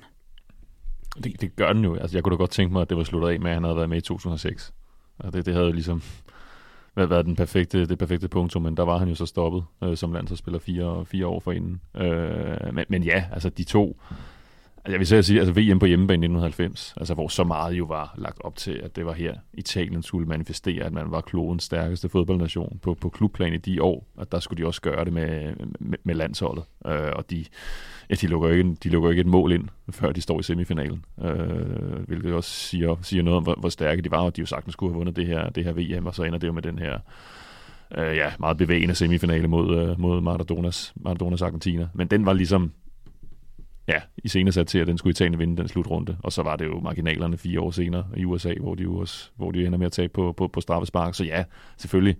Det, 1.24 1.40
det 1.40 1.56
gør 1.56 1.72
den 1.72 1.84
jo. 1.84 1.94
Altså, 1.94 2.16
jeg 2.16 2.24
kunne 2.24 2.32
da 2.32 2.36
godt 2.36 2.50
tænke 2.50 2.72
mig, 2.72 2.82
at 2.82 2.88
det 2.88 2.96
var 2.96 3.04
sluttet 3.04 3.28
af 3.28 3.40
med, 3.40 3.50
at 3.50 3.56
han 3.56 3.64
havde 3.64 3.76
været 3.76 3.88
med 3.88 3.98
i 3.98 4.00
2006. 4.00 4.72
Og 5.18 5.32
det, 5.32 5.46
det 5.46 5.54
havde 5.54 5.66
jo 5.66 5.72
ligesom 5.72 6.02
været 6.96 7.26
den 7.26 7.36
perfekte, 7.36 7.86
det 7.86 7.98
perfekte 7.98 8.28
punktum, 8.28 8.62
men 8.62 8.76
der 8.76 8.82
var 8.82 8.98
han 8.98 9.08
jo 9.08 9.14
så 9.14 9.26
stoppet 9.26 9.64
øh, 9.84 9.96
som 9.96 10.12
landsholdsspiller 10.12 10.58
fire, 10.58 11.06
fire 11.06 11.26
år 11.26 11.40
forinden. 11.40 11.80
Øh, 11.96 12.74
men, 12.74 12.84
men 12.88 13.02
ja, 13.02 13.24
altså 13.32 13.50
de 13.50 13.64
to, 13.64 14.00
Altså, 14.84 14.92
jeg 14.92 14.98
vil 14.98 15.24
sige, 15.24 15.40
altså 15.40 15.52
VM 15.52 15.78
på 15.78 15.86
hjemmebane 15.86 16.24
i 16.24 16.26
1990, 16.26 16.94
altså 16.96 17.14
hvor 17.14 17.28
så 17.28 17.44
meget 17.44 17.72
jo 17.74 17.84
var 17.84 18.14
lagt 18.18 18.40
op 18.40 18.56
til, 18.56 18.80
at 18.84 18.96
det 18.96 19.06
var 19.06 19.12
her, 19.12 19.34
Italien 19.52 20.02
skulle 20.02 20.28
manifestere, 20.28 20.84
at 20.84 20.92
man 20.92 21.10
var 21.10 21.20
klodens 21.20 21.64
stærkeste 21.64 22.08
fodboldnation 22.08 22.78
på, 22.82 22.94
på 22.94 23.08
klubplan 23.08 23.54
i 23.54 23.56
de 23.56 23.82
år, 23.82 24.06
og 24.16 24.32
der 24.32 24.40
skulle 24.40 24.62
de 24.62 24.66
også 24.66 24.80
gøre 24.80 25.04
det 25.04 25.12
med, 25.12 25.54
med, 25.80 25.98
med 26.04 26.14
landsholdet. 26.14 26.64
Øh, 26.86 27.12
og 27.16 27.30
de, 27.30 27.44
ja, 28.10 28.14
de, 28.14 28.26
lukker 28.26 28.48
ikke, 28.48 28.74
de 28.82 28.88
lukker 28.88 29.10
ikke 29.10 29.20
et 29.20 29.26
mål 29.26 29.52
ind, 29.52 29.68
før 29.90 30.12
de 30.12 30.20
står 30.20 30.40
i 30.40 30.42
semifinalen, 30.42 31.04
øh, 31.22 32.06
hvilket 32.06 32.34
også 32.34 32.50
siger, 32.50 32.96
siger 33.02 33.22
noget 33.22 33.36
om, 33.36 33.42
hvor, 33.42 33.54
hvor 33.54 33.68
stærke 33.68 34.02
de 34.02 34.10
var, 34.10 34.20
og 34.20 34.36
de 34.36 34.40
jo 34.40 34.46
sagtens 34.46 34.72
skulle 34.72 34.92
have 34.92 34.98
vundet 34.98 35.16
det 35.16 35.26
her, 35.26 35.50
det 35.50 35.64
her 35.64 35.72
VM, 35.72 36.06
og 36.06 36.14
så 36.14 36.22
ender 36.22 36.38
det 36.38 36.46
jo 36.46 36.52
med 36.52 36.62
den 36.62 36.78
her 36.78 36.98
øh, 37.98 38.16
ja, 38.16 38.32
meget 38.38 38.56
bevægende 38.56 38.94
semifinale 38.94 39.48
mod, 39.48 39.78
øh, 39.78 40.00
mod 40.00 40.20
Maradonas, 40.20 40.92
Maradonas 40.96 41.42
Argentina. 41.42 41.88
Men 41.94 42.06
den 42.06 42.26
var 42.26 42.32
ligesom 42.32 42.72
ja, 43.88 44.00
i 44.24 44.28
senere 44.28 44.52
sat 44.52 44.66
til, 44.66 44.78
at 44.78 44.86
den 44.86 44.98
skulle 44.98 45.10
Italien 45.10 45.38
vinde 45.38 45.56
den 45.56 45.68
slutrunde. 45.68 46.16
Og 46.22 46.32
så 46.32 46.42
var 46.42 46.56
det 46.56 46.64
jo 46.64 46.80
marginalerne 46.80 47.38
fire 47.38 47.60
år 47.60 47.70
senere 47.70 48.04
i 48.16 48.24
USA, 48.24 48.54
hvor 48.60 48.74
de 48.74 48.82
jo 48.82 48.96
også, 48.96 49.30
hvor 49.36 49.50
de 49.50 49.66
ender 49.66 49.78
med 49.78 49.86
at 49.86 49.92
tage 49.92 50.08
på, 50.08 50.32
på, 50.32 50.48
på 50.48 50.60
straffespark. 50.60 51.14
Så 51.14 51.24
ja, 51.24 51.44
selvfølgelig 51.76 52.16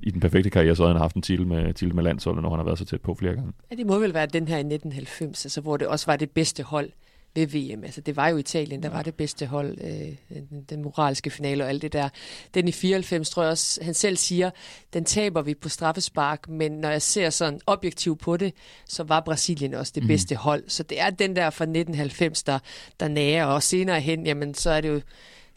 i 0.00 0.10
den 0.10 0.20
perfekte 0.20 0.50
karriere, 0.50 0.76
så 0.76 0.82
havde 0.82 0.94
han 0.94 1.00
haft 1.00 1.16
en 1.16 1.22
titel 1.22 1.46
med, 1.46 1.74
titel 1.74 1.94
med 1.94 2.02
landsholdet, 2.02 2.42
når 2.42 2.50
han 2.50 2.58
har 2.58 2.64
været 2.64 2.78
så 2.78 2.84
tæt 2.84 3.00
på 3.00 3.14
flere 3.14 3.34
gange. 3.34 3.52
Ja, 3.70 3.76
det 3.76 3.86
må 3.86 3.98
vel 3.98 4.14
være 4.14 4.26
den 4.26 4.48
her 4.48 4.56
i 4.56 4.60
1990, 4.60 5.44
altså, 5.44 5.60
hvor 5.60 5.76
det 5.76 5.86
også 5.86 6.06
var 6.06 6.16
det 6.16 6.30
bedste 6.30 6.62
hold 6.62 6.90
ved 7.38 7.46
VM. 7.46 7.84
Altså, 7.84 8.00
det 8.00 8.16
var 8.16 8.28
jo 8.28 8.36
Italien, 8.36 8.82
der 8.82 8.88
ja. 8.88 8.94
var 8.94 9.02
det 9.02 9.14
bedste 9.14 9.46
hold, 9.46 9.78
øh, 9.80 10.40
den, 10.50 10.64
den 10.70 10.82
moralske 10.82 11.30
finale 11.30 11.64
og 11.64 11.68
alt 11.68 11.82
det 11.82 11.92
der. 11.92 12.08
Den 12.54 12.68
i 12.68 12.72
94, 12.72 13.30
tror 13.30 13.42
jeg 13.42 13.50
også, 13.50 13.84
han 13.84 13.94
selv 13.94 14.16
siger, 14.16 14.50
den 14.92 15.04
taber 15.04 15.42
vi 15.42 15.54
på 15.54 15.68
straffespark, 15.68 16.48
men 16.48 16.72
når 16.72 16.90
jeg 16.90 17.02
ser 17.02 17.30
sådan 17.30 17.60
objektivt 17.66 18.20
på 18.20 18.36
det, 18.36 18.54
så 18.86 19.02
var 19.02 19.20
Brasilien 19.20 19.74
også 19.74 19.92
det 19.94 20.02
mm. 20.02 20.06
bedste 20.06 20.36
hold. 20.36 20.64
Så 20.68 20.82
det 20.82 21.00
er 21.00 21.10
den 21.10 21.36
der 21.36 21.50
fra 21.50 21.64
1990, 21.64 22.42
der, 22.42 22.58
der 23.00 23.08
nærer, 23.08 23.44
og 23.44 23.62
senere 23.62 24.00
hen, 24.00 24.26
jamen, 24.26 24.54
så 24.54 24.70
er 24.70 24.80
det 24.80 24.88
jo 24.88 25.00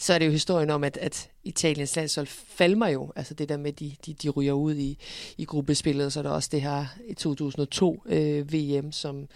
så 0.02 0.14
er 0.14 0.20
det 0.20 0.26
jo 0.26 0.32
historien 0.32 0.70
om, 0.70 0.84
at, 0.84 0.98
at 0.98 1.30
Italiens 1.44 1.96
landshold 1.96 2.28
falmer 2.28 2.88
jo. 2.88 3.12
Altså 3.16 3.34
det 3.34 3.50
der 3.50 3.58
med, 3.58 3.74
de, 3.74 3.96
de, 4.06 4.14
de 4.14 4.30
ryger 4.30 4.54
ud 4.54 4.76
i, 4.76 4.98
i 5.38 5.46
gruppespillet, 5.46 6.14
så 6.14 6.20
er 6.20 6.24
der 6.24 6.30
også 6.30 6.50
det 6.52 6.62
her 6.62 6.86
i 7.08 7.14
2002 7.14 8.04
øh, 8.06 8.54
VM, 8.54 8.92
som 8.92 9.28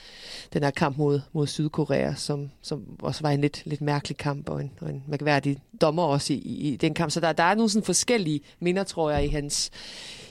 den 0.53 0.63
her 0.63 0.71
kamp 0.71 0.97
mod, 0.97 1.21
mod 1.33 1.47
Sydkorea, 1.47 2.13
som, 2.13 2.49
som 2.61 2.83
også 2.99 3.21
var 3.21 3.31
en 3.31 3.41
lidt, 3.41 3.61
lidt 3.65 3.81
mærkelig 3.81 4.17
kamp, 4.17 4.49
og 4.49 4.61
en, 4.61 4.71
og 4.81 4.89
en 4.89 5.03
mærkværdig 5.07 5.57
dommer 5.81 6.03
også 6.03 6.33
i, 6.33 6.37
i, 6.37 6.73
i 6.73 6.75
den 6.75 6.93
kamp. 6.93 7.11
Så 7.11 7.19
der, 7.19 7.33
der 7.33 7.43
er 7.43 7.55
nogle 7.55 7.69
sådan 7.69 7.85
forskellige 7.85 8.41
minder, 8.59 8.83
tror 8.83 9.11
jeg, 9.11 9.25
i 9.25 9.27
hans, 9.27 9.71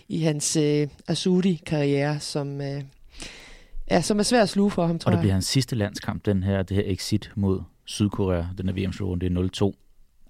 i 0.09 0.21
hans 0.21 0.57
øh, 0.57 0.89
Asudi-karriere, 1.09 2.21
som... 2.21 2.61
Øh, 2.61 2.83
Ja, 3.91 4.01
som 4.01 4.19
er 4.19 4.23
svært 4.23 4.43
at 4.43 4.49
sluge 4.49 4.71
for 4.71 4.87
ham, 4.87 4.99
tror 4.99 5.11
jeg. 5.11 5.17
Og 5.17 5.19
det 5.19 5.23
bliver 5.23 5.33
hans 5.33 5.47
sidste 5.47 5.77
landskamp, 5.77 6.27
den 6.27 6.43
her, 6.43 6.63
det 6.63 6.77
her 6.77 6.85
exit 6.87 7.31
mod 7.35 7.61
Sydkorea, 7.85 8.45
den 8.59 8.69
er 8.69 8.73
VM-slutrunde, 8.73 9.29
det 9.29 9.37
er 9.37 9.71
0-2 9.71 9.84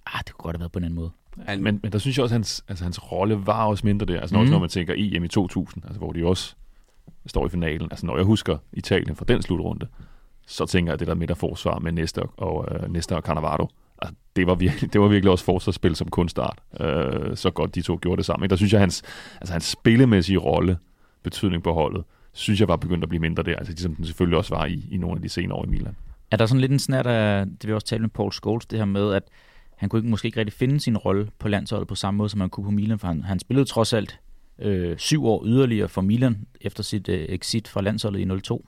ah, 0.07 0.20
det 0.26 0.34
kunne 0.34 0.42
godt 0.42 0.57
have 0.57 0.61
været 0.61 0.72
på 0.72 0.78
en 0.78 0.84
anden 0.84 0.96
måde. 0.96 1.11
Men, 1.36 1.80
men 1.82 1.92
der 1.92 1.98
synes 1.98 2.16
jeg 2.16 2.22
også, 2.22 2.34
at 2.34 2.36
hans, 2.36 2.64
altså, 2.68 2.84
hans 2.84 3.12
rolle 3.12 3.46
var 3.46 3.64
også 3.64 3.86
mindre 3.86 4.07
der. 4.07 4.20
Altså 4.20 4.36
når, 4.36 4.42
mm. 4.42 4.50
når 4.50 4.59
man 4.59 4.68
tænker 4.68 4.94
EM 4.96 5.24
i 5.24 5.28
2000, 5.28 5.84
altså, 5.84 5.98
hvor 5.98 6.12
de 6.12 6.26
også 6.26 6.55
står 7.26 7.46
i 7.46 7.48
finalen. 7.48 7.88
Altså 7.90 8.07
når 8.07 8.16
jeg 8.16 8.24
husker 8.24 8.59
Italien 8.72 9.16
fra 9.16 9.24
den 9.28 9.42
slutrunde, 9.42 9.86
så 10.46 10.66
tænker 10.66 10.90
jeg, 10.90 10.94
at 10.94 11.00
det 11.00 11.09
der 11.09 11.14
midterforsvar 11.14 11.78
med 11.78 11.92
Næste 11.92 12.22
og, 12.22 12.32
og, 12.36 12.68
uh, 12.82 12.92
Næste 12.92 13.16
og 13.16 13.22
Cannavaro, 13.22 13.68
altså, 14.02 14.14
det, 14.36 14.46
var 14.46 14.55
virkelig, 14.55 14.92
det 14.92 15.00
var 15.00 15.09
virkelig 15.09 15.30
også 15.30 15.44
forsvarsspil 15.44 15.96
som 15.96 16.09
kunstart. 16.09 16.59
Uh, 16.72 17.34
så 17.34 17.50
godt 17.55 17.74
de 17.74 17.82
to 17.82 17.98
gjorde 18.02 18.16
det 18.16 18.24
sammen. 18.24 18.50
Der 18.50 18.57
synes 18.57 18.72
jeg, 18.72 18.80
hans, 18.80 19.02
altså, 19.40 19.52
hans 19.52 19.64
spillemæssige 19.64 20.38
rolle, 20.38 20.78
betydning 21.22 21.62
på 21.62 21.72
holdet, 21.72 22.05
synes 22.32 22.61
jeg 22.61 22.68
var 22.68 22.76
begyndt 22.76 23.02
at 23.02 23.09
blive 23.09 23.20
mindre 23.20 23.42
der. 23.42 23.57
Altså 23.57 23.72
ligesom 23.72 23.94
den 23.94 24.05
selvfølgelig 24.05 24.38
også 24.38 24.55
var 24.55 24.66
i, 24.66 24.86
i 24.90 24.96
nogle 24.96 25.16
af 25.16 25.22
de 25.22 25.28
senere 25.28 25.59
år 25.59 25.64
i 25.64 25.68
Milan. 25.68 25.96
Er 26.30 26.36
der 26.36 26.46
sådan 26.46 26.61
lidt 26.61 26.72
en 26.72 26.78
snært 26.78 27.07
af, 27.07 27.46
det 27.46 27.66
vi 27.68 27.72
også 27.72 27.86
tale 27.86 28.00
med 28.00 28.11
Paul 28.11 28.32
Scholes, 28.32 28.66
det 28.66 28.78
her 28.78 28.86
med, 28.86 29.12
at 29.12 29.22
han 29.77 29.89
kunne 29.89 29.99
ikke, 29.99 30.11
måske 30.11 30.27
ikke 30.27 30.41
rigtig 30.41 30.53
finde 30.53 30.81
sin 30.81 30.97
rolle 30.97 31.29
på 31.39 31.49
landsholdet 31.49 31.89
på 31.89 31.95
samme 31.95 32.18
måde, 32.18 32.29
som 32.29 32.41
han 32.41 32.51
kunne 32.51 32.64
på 32.64 32.70
Milan, 32.70 32.99
for 32.99 33.07
han, 33.07 33.22
han 33.22 33.39
spillede 33.39 33.68
trods 33.68 33.93
alt 33.93 34.20
øh, 34.59 34.99
syv 34.99 35.27
år 35.27 35.45
yderligere 35.47 35.89
for 35.89 36.01
Milan 36.01 36.47
efter 36.61 36.83
sit 36.83 37.09
øh, 37.09 37.27
exit 37.29 37.68
fra 37.68 37.83
landsholdet 37.83 38.20
i 38.20 38.41
02. 38.41 38.66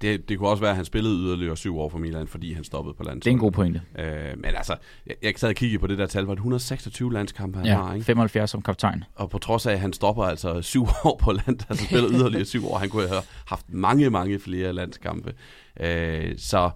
Det, 0.00 0.28
det 0.28 0.38
kunne 0.38 0.48
også 0.48 0.60
være, 0.60 0.70
at 0.70 0.76
han 0.76 0.84
spillede 0.84 1.14
yderligere 1.14 1.56
syv 1.56 1.78
år 1.78 1.88
for 1.88 1.98
Milan, 1.98 2.26
fordi 2.26 2.52
han 2.52 2.64
stoppede 2.64 2.94
på 2.94 3.02
landsholdet. 3.02 3.24
Det 3.24 3.30
er 3.30 3.34
en 3.34 3.38
god 3.38 3.52
pointe. 3.52 3.82
Øh, 3.98 4.36
men 4.36 4.44
altså, 4.44 4.76
jeg, 5.06 5.14
jeg 5.22 5.32
sad 5.36 5.48
og 5.48 5.54
kiggede 5.54 5.80
på 5.80 5.86
det 5.86 5.98
der 5.98 6.06
tal, 6.06 6.24
var 6.24 6.34
det 6.34 6.38
126 6.38 7.12
landskampe, 7.12 7.58
han 7.58 7.66
ja, 7.66 7.82
har, 7.82 7.94
ikke? 7.94 8.04
75 8.04 8.50
som 8.50 8.62
kaptajn. 8.62 9.04
Og 9.14 9.30
på 9.30 9.38
trods 9.38 9.66
af, 9.66 9.72
at 9.72 9.80
han 9.80 9.92
stopper 9.92 10.24
altså 10.24 10.62
syv 10.62 10.82
år 11.04 11.16
på 11.22 11.32
land, 11.32 11.60
altså 11.68 11.84
spiller 11.84 12.10
yderligere 12.10 12.44
syv 12.44 12.66
år, 12.66 12.78
han 12.78 12.88
kunne 12.88 13.08
have 13.08 13.22
haft 13.46 13.66
mange, 13.68 14.10
mange 14.10 14.38
flere 14.38 14.72
landskampe. 14.72 15.32
Øh, 15.80 16.34
så 16.38 16.70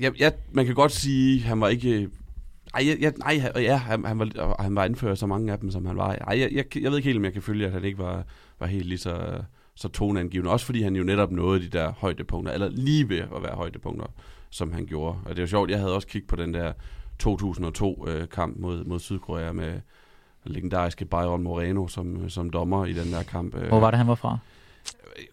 jeg, 0.00 0.20
jeg, 0.20 0.32
man 0.52 0.66
kan 0.66 0.74
godt 0.74 0.92
sige, 0.92 1.36
at 1.36 1.42
han 1.42 1.60
var 1.60 1.68
ikke... 1.68 2.08
Ej, 2.74 2.88
jeg, 2.88 2.96
jeg, 3.00 3.12
nej, 3.18 3.52
ja, 3.56 3.76
han, 3.76 4.04
han, 4.04 4.18
var, 4.18 4.62
han 4.62 4.74
var 4.74 4.84
indført 4.84 5.18
så 5.18 5.26
mange 5.26 5.52
af 5.52 5.58
dem, 5.58 5.70
som 5.70 5.86
han 5.86 5.96
var. 5.96 6.14
Ej, 6.14 6.40
jeg, 6.40 6.52
jeg, 6.52 6.76
jeg 6.82 6.90
ved 6.90 6.98
ikke 6.98 7.06
helt, 7.06 7.18
om 7.18 7.24
jeg 7.24 7.32
kan 7.32 7.42
følge, 7.42 7.66
at 7.66 7.72
han 7.72 7.84
ikke 7.84 7.98
var, 7.98 8.24
var 8.60 8.66
helt 8.66 8.86
lige 8.86 8.98
så, 8.98 9.42
så 9.74 9.88
toneangivende. 9.88 10.50
Også 10.50 10.66
fordi 10.66 10.82
han 10.82 10.96
jo 10.96 11.04
netop 11.04 11.30
nåede 11.32 11.62
de 11.62 11.68
der 11.68 11.92
højdepunkter, 11.92 12.52
eller 12.52 12.68
lige 12.68 13.08
ved 13.08 13.18
at 13.18 13.42
være 13.42 13.54
højdepunkter, 13.54 14.06
som 14.50 14.72
han 14.72 14.86
gjorde. 14.86 15.18
Og 15.24 15.30
det 15.30 15.38
er 15.38 15.42
jo 15.42 15.46
sjovt, 15.46 15.70
jeg 15.70 15.78
havde 15.78 15.94
også 15.94 16.08
kigget 16.08 16.28
på 16.28 16.36
den 16.36 16.54
der 16.54 16.72
2002-kamp 17.22 18.56
øh, 18.56 18.62
mod, 18.62 18.84
mod 18.84 19.00
Sydkorea 19.00 19.52
med 19.52 19.80
legendariske 20.44 21.04
Byron 21.04 21.42
Moreno 21.42 21.88
som, 21.88 22.30
som 22.30 22.50
dommer 22.50 22.86
i 22.86 22.92
den 22.92 23.12
der 23.12 23.22
kamp. 23.22 23.54
Hvor 23.54 23.80
var 23.80 23.90
det, 23.90 23.98
han 23.98 24.08
var 24.08 24.14
fra? 24.14 24.38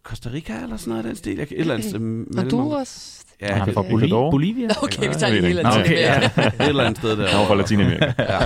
Costa 0.04 0.30
Rica 0.30 0.64
eller 0.64 0.78
sådan 0.78 0.90
noget 0.90 1.04
af 1.04 1.08
den 1.08 1.16
stil. 1.16 1.38
Jeg, 1.38 1.44
et 1.44 1.60
eller 1.60 1.74
andet 1.74 2.36
Honduras? 2.36 3.26
Ja, 3.42 3.54
han 3.54 3.70
er 3.70 3.74
fra 3.74 3.82
Bolivia? 3.82 4.30
Bolivia? 4.30 4.68
Okay, 4.84 5.08
vi 5.08 5.14
tager 5.14 5.34
det 5.34 5.44
hele 5.44 5.68
okay, 5.68 5.92
ja. 5.92 6.26
Et 6.48 6.54
eller 6.60 6.84
andet 6.84 6.98
sted 6.98 7.18
der. 7.18 7.28
Han 7.28 7.40
var 7.40 7.46
fra 7.48 7.56
Latinamerika. 7.56 8.14
ja. 8.20 8.40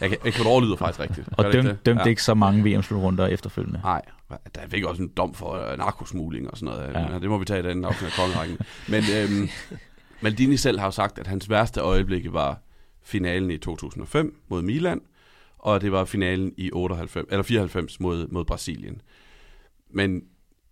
Jeg, 0.00 0.16
Ecuador 0.24 0.60
lyder 0.60 0.76
faktisk 0.76 1.00
rigtigt. 1.00 1.28
Og 1.32 1.52
døm, 1.52 1.64
det? 1.64 1.86
dømte 1.86 2.02
ja. 2.02 2.08
ikke 2.08 2.22
så 2.22 2.34
mange 2.34 2.64
VM-slutrunder 2.64 3.26
efterfølgende? 3.26 3.80
Nej, 3.82 4.02
der 4.54 4.60
fik 4.68 4.84
også 4.84 5.02
en 5.02 5.08
dom 5.16 5.34
for 5.34 5.70
uh, 5.72 5.78
narkosmugling 5.78 6.50
og 6.50 6.58
sådan 6.58 6.74
noget. 6.74 6.94
Ja. 6.94 7.12
Ja, 7.12 7.18
det 7.18 7.28
må 7.30 7.38
vi 7.38 7.44
tage 7.44 7.60
i 7.60 7.62
den 7.62 7.84
afsnit 7.84 8.10
af 8.10 8.16
kongerækken. 8.16 8.58
Men 8.88 9.04
øhm, 9.16 9.48
Maldini 10.20 10.56
selv 10.56 10.78
har 10.78 10.86
jo 10.86 10.90
sagt, 10.90 11.18
at 11.18 11.26
hans 11.26 11.50
værste 11.50 11.80
øjeblikke 11.80 12.32
var 12.32 12.60
finalen 13.02 13.50
i 13.50 13.58
2005 13.58 14.36
mod 14.48 14.62
Milan, 14.62 15.00
og 15.58 15.80
det 15.80 15.92
var 15.92 16.04
finalen 16.04 16.52
i 16.56 16.70
98, 16.72 17.26
eller 17.30 17.42
94 17.42 18.00
mod, 18.00 18.28
mod 18.28 18.44
Brasilien. 18.44 19.00
Men 19.90 20.22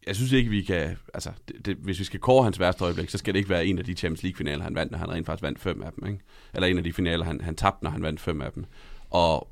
jeg 0.07 0.17
synes 0.17 0.33
ikke, 0.33 0.51
vi 0.51 0.63
kan... 0.63 0.97
Altså, 1.15 1.31
det, 1.49 1.67
det, 1.67 1.77
hvis 1.77 1.99
vi 1.99 2.05
skal 2.05 2.21
kåre 2.21 2.45
hans 2.45 2.61
værste 2.61 2.85
øjeblik, 2.85 3.11
så 3.11 3.19
skal 3.19 3.35
det 3.35 3.39
ikke 3.39 3.51
være 3.51 3.67
en 3.67 3.79
af 3.79 3.85
de 3.85 3.95
Champions 3.95 4.23
League-finaler, 4.23 4.65
han 4.65 4.75
vandt, 4.75 4.93
når 4.93 4.99
han 4.99 5.11
rent 5.11 5.27
faktisk 5.27 5.43
vandt 5.43 5.61
fem 5.61 5.83
af 5.83 5.93
dem. 5.93 6.07
Ikke? 6.07 6.21
Eller 6.55 6.69
en 6.69 6.79
af 6.79 6.85
de 6.85 6.93
finaler, 6.93 7.25
han, 7.25 7.41
han 7.41 7.57
tabte, 7.57 7.85
når 7.85 7.91
han 7.91 8.03
vandt 8.03 8.21
fem 8.21 8.41
af 8.41 8.53
dem. 8.53 8.65
Og 9.11 9.49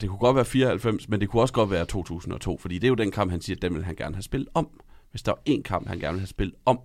det 0.00 0.08
kunne 0.08 0.18
godt 0.18 0.36
være 0.36 0.44
94, 0.44 1.08
men 1.08 1.20
det 1.20 1.28
kunne 1.28 1.42
også 1.42 1.54
godt 1.54 1.70
være 1.70 1.84
2002, 1.84 2.58
fordi 2.58 2.74
det 2.74 2.84
er 2.84 2.88
jo 2.88 2.94
den 2.94 3.10
kamp, 3.10 3.30
han 3.30 3.40
siger, 3.40 3.56
at 3.56 3.62
den 3.62 3.74
vil 3.74 3.84
han 3.84 3.96
gerne 3.96 4.14
have 4.14 4.22
spillet 4.22 4.48
om. 4.54 4.80
Hvis 5.10 5.22
der 5.22 5.32
er 5.32 5.36
en 5.44 5.62
kamp, 5.62 5.88
han 5.88 5.98
gerne 5.98 6.12
vil 6.12 6.20
have 6.20 6.26
spillet 6.26 6.56
om, 6.66 6.78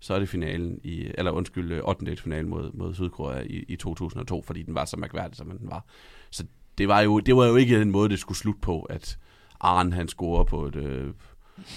så 0.00 0.14
er 0.14 0.18
det 0.18 0.28
finalen 0.28 0.80
i, 0.82 1.10
eller 1.14 1.30
undskyld, 1.32 1.72
øh, 1.72 1.80
8. 1.84 2.16
finalen 2.16 2.50
mod, 2.50 2.72
mod 2.72 2.94
Sydkorea 2.94 3.40
i, 3.40 3.64
i 3.68 3.76
2002, 3.76 4.42
fordi 4.42 4.62
den 4.62 4.74
var 4.74 4.84
så 4.84 4.96
mærkværdig, 4.96 5.36
som 5.36 5.58
den 5.58 5.70
var. 5.70 5.84
Så 6.30 6.44
det 6.78 6.88
var 6.88 7.00
jo, 7.00 7.20
det 7.20 7.36
var 7.36 7.46
jo 7.46 7.56
ikke 7.56 7.80
den 7.80 7.90
måde, 7.90 8.08
det 8.08 8.18
skulle 8.18 8.38
slutte 8.38 8.60
på, 8.60 8.82
at 8.82 9.18
Arne 9.60 9.92
han 9.92 10.08
scorer 10.08 10.44
på 10.44 10.66
et, 10.66 10.76
øh, 10.76 11.12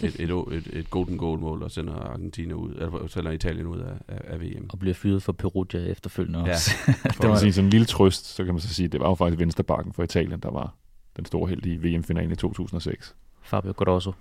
et, 0.04 0.20
et, 0.20 0.30
et, 0.52 0.68
et 0.74 0.90
golden 0.90 1.18
goal 1.18 1.40
mål 1.40 1.64
og 1.64 1.72
sender 1.72 1.94
Argentina 1.94 2.54
ud, 2.54 2.72
eller 2.72 3.08
sender 3.08 3.32
Italien 3.32 3.68
ud 3.68 3.80
af, 3.80 3.94
af, 4.08 4.22
af 4.24 4.42
VM. 4.42 4.66
Og 4.70 4.80
bliver 4.80 4.94
fyret 4.94 5.24
for 5.24 5.32
Perugia 5.32 5.80
efterfølgende 5.80 6.40
Ja. 6.40 6.52
også. 6.54 6.72
For 7.22 7.34
at 7.34 7.40
sige 7.40 7.54
sådan 7.54 7.66
en 7.66 7.70
lille 7.70 7.86
trøst, 7.86 8.26
så 8.26 8.44
kan 8.46 8.54
man 8.54 8.62
så 8.62 8.74
sige, 8.74 8.86
at 8.86 8.92
det 8.92 9.00
var 9.00 9.08
jo 9.10 9.16
faktisk 9.16 9.40
venstrebakken 9.40 9.94
for 9.94 10.04
Italien, 10.04 10.40
der 10.40 10.52
var 10.52 10.76
den 11.18 11.26
store 11.26 11.50
held 11.50 11.66
i 11.66 11.78
VM-finalen 11.78 12.32
i 12.32 12.36
2006. 12.36 13.16
Fabio 13.42 13.72
Grosso. 13.72 14.12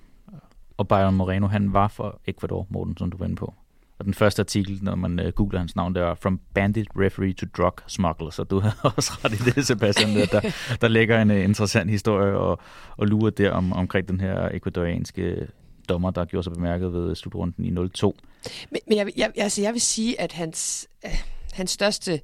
Og 0.76 0.88
Byron 0.88 1.14
Moreno, 1.14 1.46
han 1.46 1.72
var 1.72 1.88
for 1.88 2.20
Ecuador, 2.26 2.66
Morten, 2.70 2.96
som 2.96 3.11
du 3.11 3.16
var 3.16 3.24
inde 3.24 3.36
på. 3.36 3.54
Og 3.99 4.05
den 4.05 4.14
første 4.14 4.42
artikel, 4.42 4.78
når 4.82 4.94
man 4.94 5.20
uh, 5.20 5.28
googler 5.28 5.59
hans 5.59 5.76
navn, 5.76 5.94
det 5.94 6.03
var 6.03 6.14
From 6.14 6.40
Bandit 6.55 6.88
Referee 6.96 7.32
to 7.32 7.46
Drug 7.57 7.74
Smuggler. 7.86 8.30
Så 8.30 8.44
du 8.44 8.61
har 8.61 8.80
også 8.96 9.12
ret 9.24 9.32
i 9.32 9.51
det, 9.51 9.66
Sebastian. 9.66 10.16
Der, 10.16 10.26
der, 10.26 10.40
der 10.80 10.88
ligger 10.88 11.22
en 11.22 11.30
uh, 11.30 11.44
interessant 11.44 11.90
historie 11.90 12.38
og, 12.38 12.59
og 12.96 13.07
lurer 13.07 13.30
der 13.30 13.51
om, 13.51 13.72
omkring 13.72 14.09
den 14.09 14.20
her 14.20 14.49
ekvadorianske 14.49 15.46
dommer, 15.88 16.11
der 16.11 16.24
gjorde 16.24 16.44
sig 16.44 16.53
bemærket 16.53 16.92
ved 16.92 17.14
slutrunden 17.14 17.64
i 17.64 17.88
02. 17.88 18.16
Men, 18.70 18.80
men 18.88 18.99
jeg, 18.99 19.12
jeg, 19.16 19.32
altså, 19.36 19.62
jeg 19.62 19.72
vil 19.72 19.80
sige, 19.80 20.20
at 20.20 20.32
hans, 20.32 20.88
øh, 21.05 21.11
hans 21.53 21.70
største 21.70 22.20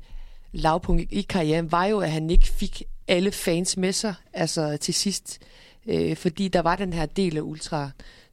lavpunkt 0.52 1.02
i, 1.02 1.18
i 1.18 1.22
karrieren 1.22 1.72
var 1.72 1.84
jo, 1.84 2.00
at 2.00 2.10
han 2.10 2.30
ikke 2.30 2.48
fik 2.48 2.82
alle 3.08 3.32
fans 3.32 3.76
med 3.76 3.92
sig 3.92 4.14
altså 4.32 4.76
til 4.76 4.94
sidst. 4.94 5.38
Øh, 5.86 6.16
fordi 6.16 6.48
der 6.48 6.60
var 6.60 6.76
den 6.76 6.92
her 6.92 7.06
del 7.06 7.36
af 7.36 7.40
Ultra, 7.40 7.90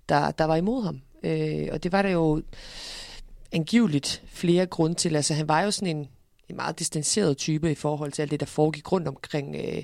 der, 0.09 0.31
der 0.31 0.45
var 0.45 0.55
imod 0.55 0.83
ham. 0.83 1.01
Øh, 1.23 1.67
og 1.71 1.83
det 1.83 1.91
var 1.91 2.01
der 2.01 2.09
jo 2.09 2.41
angiveligt 3.51 4.23
flere 4.27 4.65
grunde 4.65 4.95
til. 4.95 5.15
Altså 5.15 5.33
han 5.33 5.47
var 5.47 5.61
jo 5.61 5.71
sådan 5.71 5.97
en, 5.97 6.07
en 6.49 6.55
meget 6.55 6.79
distanceret 6.79 7.37
type 7.37 7.71
i 7.71 7.75
forhold 7.75 8.11
til 8.11 8.21
alt 8.21 8.31
det, 8.31 8.39
der 8.39 8.45
foregik 8.45 8.91
rundt 8.91 9.07
omkring, 9.07 9.55
øh, 9.55 9.83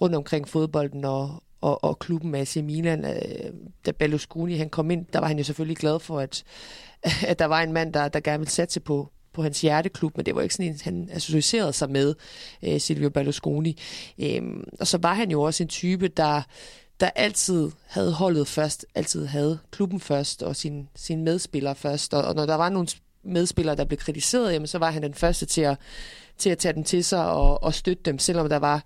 rundt 0.00 0.14
omkring 0.14 0.48
fodbolden 0.48 1.04
og, 1.04 1.42
og, 1.60 1.84
og 1.84 1.98
klubben 1.98 2.34
AC 2.34 2.56
Milan. 2.56 3.04
Øh, 3.04 3.52
da 3.86 3.90
Berlusconi 3.90 4.56
han 4.56 4.70
kom 4.70 4.90
ind, 4.90 5.06
der 5.12 5.18
var 5.18 5.26
han 5.26 5.38
jo 5.38 5.44
selvfølgelig 5.44 5.76
glad 5.76 6.00
for, 6.00 6.20
at, 6.20 6.44
at 7.30 7.38
der 7.38 7.44
var 7.44 7.62
en 7.62 7.72
mand, 7.72 7.92
der, 7.92 8.08
der 8.08 8.20
gerne 8.20 8.38
ville 8.38 8.50
satse 8.50 8.80
på, 8.80 9.12
på 9.32 9.42
hans 9.42 9.60
hjerteklub, 9.60 10.16
men 10.16 10.26
det 10.26 10.34
var 10.34 10.42
ikke 10.42 10.54
sådan 10.54 10.72
en, 10.72 10.80
han 10.82 11.08
associerede 11.12 11.72
sig 11.72 11.90
med, 11.90 12.14
øh, 12.62 12.80
Silvio 12.80 13.10
Berlusconi. 13.10 13.78
Øh, 14.18 14.42
og 14.80 14.86
så 14.86 14.98
var 14.98 15.14
han 15.14 15.30
jo 15.30 15.42
også 15.42 15.62
en 15.62 15.68
type, 15.68 16.08
der, 16.08 16.42
der 17.00 17.10
altid 17.14 17.70
havde 17.86 18.12
holdet 18.12 18.48
først, 18.48 18.86
altid 18.94 19.26
havde 19.26 19.58
klubben 19.70 20.00
først, 20.00 20.42
og 20.42 20.56
sine 20.56 20.86
sin 20.94 21.24
medspillere 21.24 21.74
først. 21.74 22.14
Og, 22.14 22.22
og 22.22 22.34
når 22.34 22.46
der 22.46 22.54
var 22.54 22.68
nogle 22.68 22.88
medspillere, 23.22 23.76
der 23.76 23.84
blev 23.84 23.98
kritiseret, 23.98 24.52
jamen, 24.52 24.66
så 24.66 24.78
var 24.78 24.90
han 24.90 25.02
den 25.02 25.14
første 25.14 25.46
til 25.46 25.60
at, 25.60 25.78
til 26.38 26.50
at 26.50 26.58
tage 26.58 26.74
dem 26.74 26.84
til 26.84 27.04
sig 27.04 27.30
og, 27.30 27.62
og 27.62 27.74
støtte 27.74 28.02
dem, 28.02 28.18
selvom 28.18 28.48
der 28.48 28.56
var 28.56 28.82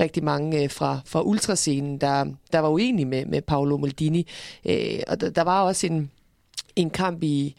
rigtig 0.00 0.24
mange 0.24 0.62
øh, 0.62 0.70
fra, 0.70 1.00
fra 1.06 1.22
ultrascenen, 1.22 1.98
der, 1.98 2.24
der 2.52 2.58
var 2.58 2.68
uenige 2.68 3.06
med, 3.06 3.26
med 3.26 3.42
Paolo 3.42 3.76
Maldini. 3.76 4.26
Øh, 4.64 5.00
og 5.08 5.20
der, 5.20 5.30
der 5.30 5.42
var 5.42 5.62
også 5.62 5.86
en, 5.86 6.10
en 6.76 6.90
kamp 6.90 7.22
i, 7.22 7.56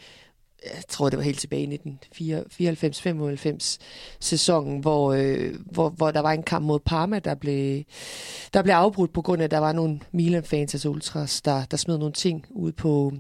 jeg 0.64 0.84
tror 0.90 1.10
det 1.10 1.18
var 1.18 1.24
helt 1.24 1.40
tilbage 1.40 1.64
i 1.64 1.98
1994-95 2.14 3.78
sæsonen, 4.20 4.80
hvor, 4.80 5.14
øh, 5.14 5.54
hvor, 5.66 5.90
hvor 5.90 6.12
der 6.12 6.20
var 6.20 6.32
en 6.32 6.44
kamp 6.44 6.66
mod 6.66 6.80
Parma, 6.80 7.20
der 7.20 7.36
blev, 7.36 7.84
der 8.54 8.62
blev 8.62 8.74
afbrudt 8.74 9.14
på 9.14 9.22
grund 9.22 9.42
af, 9.42 9.44
at 9.44 9.52
der 9.52 9.58
var 9.58 9.74
nogle 9.74 10.00
Milan-fans, 10.12 10.74
altså 10.74 10.90
ultras, 10.90 11.42
der, 11.42 11.66
der 11.66 11.78
smed 11.78 11.98
nogle 11.98 12.14
ting 12.14 12.46
ud 12.50 12.72
på, 12.72 13.14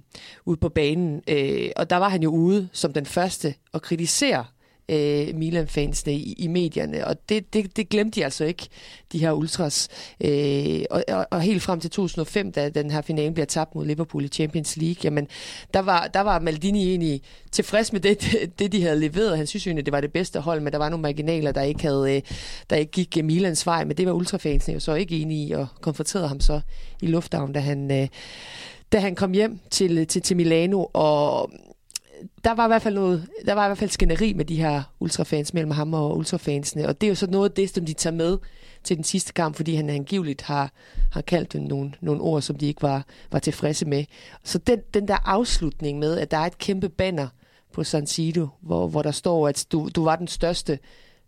ud 0.45 0.55
på 0.55 0.69
banen. 0.69 1.21
Øh, 1.27 1.69
og 1.75 1.89
der 1.89 1.97
var 1.97 2.09
han 2.09 2.23
jo 2.23 2.29
ude 2.29 2.69
som 2.73 2.93
den 2.93 3.05
første 3.05 3.53
at 3.73 3.81
kritisere 3.81 4.45
øh, 4.89 5.35
Milan-fansene 5.35 6.13
i, 6.13 6.33
i 6.33 6.47
medierne, 6.47 7.07
og 7.07 7.15
det, 7.29 7.53
det, 7.53 7.77
det 7.77 7.89
glemte 7.89 8.19
de 8.19 8.23
altså 8.23 8.45
ikke, 8.45 8.67
de 9.11 9.19
her 9.19 9.31
ultras. 9.31 9.89
Øh, 10.21 10.81
og, 10.91 11.03
og, 11.07 11.27
og 11.31 11.41
helt 11.41 11.61
frem 11.63 11.79
til 11.79 11.89
2005, 11.89 12.51
da 12.51 12.69
den 12.69 12.91
her 12.91 13.01
finale 13.01 13.33
bliver 13.33 13.45
tabt 13.45 13.75
mod 13.75 13.85
Liverpool 13.85 14.25
i 14.25 14.27
Champions 14.27 14.77
League, 14.77 14.99
jamen, 15.03 15.27
der 15.73 15.79
var, 15.79 16.07
der 16.07 16.21
var 16.21 16.39
Maldini 16.39 16.89
egentlig 16.89 17.21
tilfreds 17.51 17.93
med 17.93 18.01
det, 18.01 18.21
det, 18.59 18.71
de 18.71 18.81
havde 18.81 18.99
leveret. 18.99 19.37
Han 19.37 19.47
synes 19.47 19.65
jo 19.65 19.69
egentlig, 19.69 19.85
det 19.85 19.91
var 19.91 20.01
det 20.01 20.13
bedste 20.13 20.39
hold, 20.39 20.61
men 20.61 20.73
der 20.73 20.79
var 20.79 20.89
nogle 20.89 21.01
marginaler, 21.01 21.51
der 21.51 21.61
ikke, 21.61 21.81
havde, 21.81 22.15
øh, 22.15 22.21
der 22.69 22.75
ikke 22.75 22.91
gik 22.91 23.17
øh, 23.17 23.25
Milans 23.25 23.65
vej, 23.65 23.83
men 23.83 23.97
det 23.97 24.05
var 24.05 24.13
ultrafansene 24.13 24.73
jo 24.73 24.79
så 24.79 24.93
ikke 24.93 25.19
enige 25.19 25.47
i, 25.47 25.51
og 25.51 25.67
konfronterede 25.81 26.27
ham 26.27 26.39
så 26.39 26.61
i 27.01 27.07
lufthavnen, 27.07 27.53
da 27.53 27.59
han, 27.59 27.91
øh, 27.91 28.07
da 28.91 28.99
han 28.99 29.15
kom 29.15 29.31
hjem 29.31 29.59
til, 29.71 30.07
til, 30.07 30.21
til 30.21 30.37
Milano, 30.37 30.85
og 30.93 31.51
der 32.43 32.51
var 32.51 32.65
i 32.65 32.67
hvert 32.67 32.81
fald 32.81 32.95
noget, 32.95 33.27
der 33.45 33.53
var 33.53 33.65
i 33.65 33.67
hvert 33.67 33.77
fald 33.77 33.89
skænderi 33.89 34.33
med 34.33 34.45
de 34.45 34.55
her 34.55 34.83
ultrafans 34.99 35.53
mellem 35.53 35.71
ham 35.71 35.93
og 35.93 36.17
ultrafansene, 36.17 36.87
og 36.87 37.01
det 37.01 37.07
er 37.07 37.11
jo 37.11 37.15
så 37.15 37.27
noget 37.27 37.49
af 37.49 37.55
det, 37.55 37.69
som 37.69 37.85
de 37.85 37.93
tager 37.93 38.15
med 38.15 38.37
til 38.83 38.95
den 38.95 39.03
sidste 39.03 39.33
kamp, 39.33 39.55
fordi 39.55 39.75
han 39.75 39.89
angiveligt 39.89 40.41
har, 40.41 40.71
har 41.11 41.21
kaldt 41.21 41.53
dem 41.53 41.61
nogle, 41.61 41.93
nogle 42.01 42.21
ord, 42.21 42.41
som 42.41 42.55
de 42.55 42.67
ikke 42.67 42.81
var, 42.81 43.05
var 43.31 43.39
tilfredse 43.39 43.85
med. 43.85 44.05
Så 44.43 44.57
den, 44.57 44.79
den 44.93 45.07
der 45.07 45.17
afslutning 45.25 45.99
med, 45.99 46.17
at 46.17 46.31
der 46.31 46.37
er 46.37 46.45
et 46.45 46.57
kæmpe 46.57 46.89
banner 46.89 47.27
på 47.73 47.83
San 47.83 48.07
Siro, 48.07 48.47
hvor, 48.61 48.87
hvor 48.87 49.01
der 49.01 49.11
står, 49.11 49.47
at 49.47 49.65
du, 49.71 49.89
du 49.95 50.03
var 50.03 50.15
den 50.15 50.27
største 50.27 50.79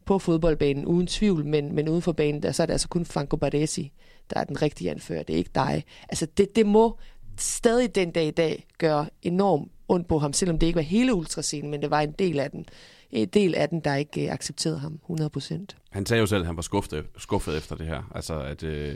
på 0.06 0.20
fodboldbanen, 0.20 0.86
uden 0.86 1.08
tvivl, 1.08 1.46
men, 1.46 1.76
men 1.76 1.90
uden 1.90 2.02
for 2.02 2.12
banen, 2.12 2.44
der, 2.44 2.52
så 2.52 2.62
er 2.62 2.66
det 2.66 2.74
altså 2.74 2.88
kun 2.88 3.06
Franco 3.06 3.38
Baresi, 3.38 3.92
der 4.34 4.40
er 4.40 4.44
den 4.44 4.62
rigtige 4.62 4.92
anfører, 4.92 5.24
det 5.24 5.34
er 5.34 5.38
ikke 5.38 5.52
dig. 5.56 5.84
Altså 6.10 6.28
det, 6.38 6.56
det 6.56 6.66
må 6.66 6.98
stadig 7.38 7.96
den 7.96 8.12
dag 8.12 8.28
i 8.28 8.32
dag 8.32 8.66
gøre 8.78 9.06
enormt 9.22 9.72
ondt 9.90 10.08
på 10.08 10.20
ham, 10.20 10.34
selvom 10.34 10.60
det 10.60 10.68
ikke 10.68 10.78
var 10.78 10.84
hele 10.84 11.14
ultrascenen, 11.14 11.72
men 11.72 11.82
det 11.82 11.92
var 11.92 12.00
en 12.02 12.12
del 12.12 12.40
af 12.40 12.52
den, 12.52 12.66
en 13.12 13.28
del 13.28 13.56
af 13.56 13.70
den, 13.70 13.80
der 13.80 13.96
ikke 13.96 14.26
øh, 14.26 14.34
accepterede 14.34 14.80
ham 14.80 15.00
100%. 15.10 15.66
Han 15.90 16.06
sagde 16.06 16.22
jo 16.22 16.26
selv, 16.26 16.42
at 16.42 16.46
han 16.48 16.56
var 16.56 16.62
skuffet, 16.62 17.06
skuffet 17.18 17.58
efter 17.58 17.76
det 17.76 17.86
her. 17.88 18.12
Altså, 18.16 18.40
at, 18.40 18.64
øh, 18.64 18.96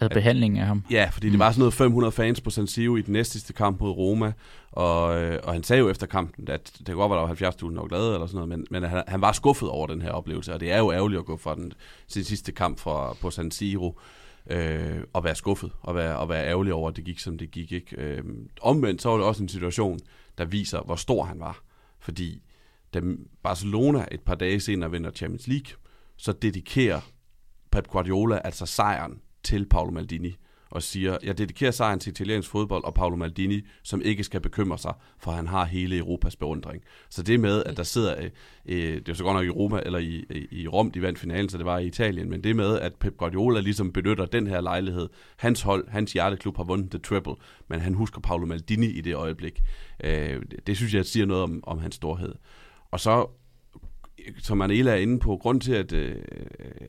Altså 0.00 0.14
behandlingen 0.14 0.60
af 0.60 0.66
ham. 0.66 0.84
ja, 0.90 1.08
fordi 1.12 1.30
det 1.30 1.38
var 1.38 1.50
sådan 1.50 1.58
noget 1.60 1.74
500 1.74 2.12
fans 2.12 2.40
på 2.40 2.50
San 2.50 2.66
Siro 2.66 2.96
i 2.96 3.02
den 3.02 3.12
næste 3.12 3.32
sidste 3.32 3.52
kamp 3.52 3.80
mod 3.80 3.90
Roma, 3.90 4.32
og, 4.72 5.22
øh, 5.22 5.40
og 5.44 5.52
han 5.52 5.62
sagde 5.62 5.80
jo 5.80 5.90
efter 5.90 6.06
kampen, 6.06 6.48
at 6.48 6.72
det 6.78 6.86
kan 6.86 6.94
godt 6.94 7.10
være, 7.10 7.20
der 7.20 7.26
var 7.26 7.50
70.000 7.68 7.70
nok 7.70 7.88
glade 7.88 8.14
eller 8.14 8.26
sådan 8.26 8.36
noget, 8.36 8.48
men, 8.48 8.66
men 8.70 8.82
han, 8.90 9.02
han 9.08 9.20
var 9.20 9.32
skuffet 9.32 9.68
over 9.68 9.86
den 9.86 10.02
her 10.02 10.10
oplevelse, 10.10 10.54
og 10.54 10.60
det 10.60 10.72
er 10.72 10.78
jo 10.78 10.92
ærgerligt 10.92 11.18
at 11.18 11.24
gå 11.24 11.36
fra 11.36 11.54
den 11.54 11.72
sin 12.08 12.24
sidste 12.24 12.52
kamp 12.52 12.78
fra, 12.78 13.16
på 13.20 13.30
San 13.30 13.50
Siro, 13.50 13.98
øh, 14.50 15.02
og 15.12 15.24
være 15.24 15.34
skuffet, 15.34 15.72
og 15.80 15.94
være, 15.94 16.18
og 16.18 16.28
være 16.28 16.46
ærgerlig 16.46 16.72
over, 16.72 16.90
at 16.90 16.96
det 16.96 17.04
gik, 17.04 17.18
som 17.18 17.38
det 17.38 17.50
gik. 17.50 17.72
Ikke? 17.72 17.96
Øh, 17.96 18.24
omvendt 18.60 19.02
så 19.02 19.08
var 19.08 19.16
det 19.16 19.26
også 19.26 19.42
en 19.42 19.48
situation, 19.48 19.98
der 20.38 20.44
viser, 20.44 20.80
hvor 20.80 20.96
stor 20.96 21.24
han 21.24 21.40
var. 21.40 21.62
Fordi 21.98 22.42
da 22.94 23.00
Barcelona 23.42 24.06
et 24.12 24.20
par 24.20 24.34
dage 24.34 24.60
senere 24.60 24.90
vinder 24.90 25.10
Champions 25.10 25.46
League, 25.46 25.76
så 26.16 26.32
dedikerer 26.32 27.00
Pep 27.70 27.88
Guardiola 27.88 28.40
altså 28.44 28.66
sejren 28.66 29.20
til 29.42 29.68
Paolo 29.68 29.90
Maldini 29.90 30.36
og 30.70 30.82
siger, 30.82 31.18
jeg 31.22 31.38
dedikerer 31.38 31.70
sejren 31.70 32.00
til 32.00 32.10
italiensk 32.10 32.48
fodbold 32.50 32.84
og 32.84 32.94
Paolo 32.94 33.16
Maldini, 33.16 33.60
som 33.82 34.02
ikke 34.02 34.24
skal 34.24 34.40
bekymre 34.40 34.78
sig, 34.78 34.94
for 35.18 35.30
han 35.30 35.46
har 35.46 35.64
hele 35.64 35.96
Europas 35.98 36.36
beundring. 36.36 36.82
Så 37.08 37.22
det 37.22 37.40
med, 37.40 37.62
at 37.66 37.76
der 37.76 37.82
sidder, 37.82 38.14
øh, 38.18 38.30
øh, 38.66 38.94
det 38.94 39.08
er 39.08 39.14
så 39.14 39.24
godt 39.24 39.34
nok 39.36 39.44
i 39.46 39.50
Roma, 39.50 39.80
eller 39.86 39.98
i, 39.98 40.24
i- 40.30 40.46
i 40.50 40.68
Rom, 40.68 40.90
de 40.90 41.02
vandt 41.02 41.18
finalen, 41.18 41.48
så 41.48 41.58
det 41.58 41.66
var 41.66 41.78
i 41.78 41.86
Italien, 41.86 42.30
men 42.30 42.44
det 42.44 42.56
med, 42.56 42.78
at 42.80 42.94
Pep 42.94 43.16
Guardiola 43.16 43.60
ligesom 43.60 43.92
benytter 43.92 44.26
den 44.26 44.46
her 44.46 44.60
lejlighed, 44.60 45.08
hans 45.36 45.62
hold, 45.62 45.88
hans 45.88 46.12
hjerteklub 46.12 46.56
har 46.56 46.64
vundet 46.64 46.90
The 46.90 46.98
Treble, 46.98 47.34
men 47.68 47.80
han 47.80 47.94
husker 47.94 48.20
Paolo 48.20 48.46
Maldini 48.46 48.86
i 48.86 49.00
det 49.00 49.14
øjeblik. 49.14 49.60
Øh, 50.04 50.42
det, 50.50 50.66
det 50.66 50.76
synes 50.76 50.94
jeg 50.94 51.06
siger 51.06 51.26
noget 51.26 51.42
om, 51.42 51.60
om 51.66 51.78
hans 51.78 51.94
storhed. 51.94 52.34
Og 52.90 53.00
så 53.00 53.26
som 54.38 54.62
Anela 54.62 54.90
er 54.90 54.96
inde 54.96 55.18
på, 55.18 55.36
grund 55.36 55.60
til, 55.60 55.72
at, 55.72 55.92
øh, 55.92 56.16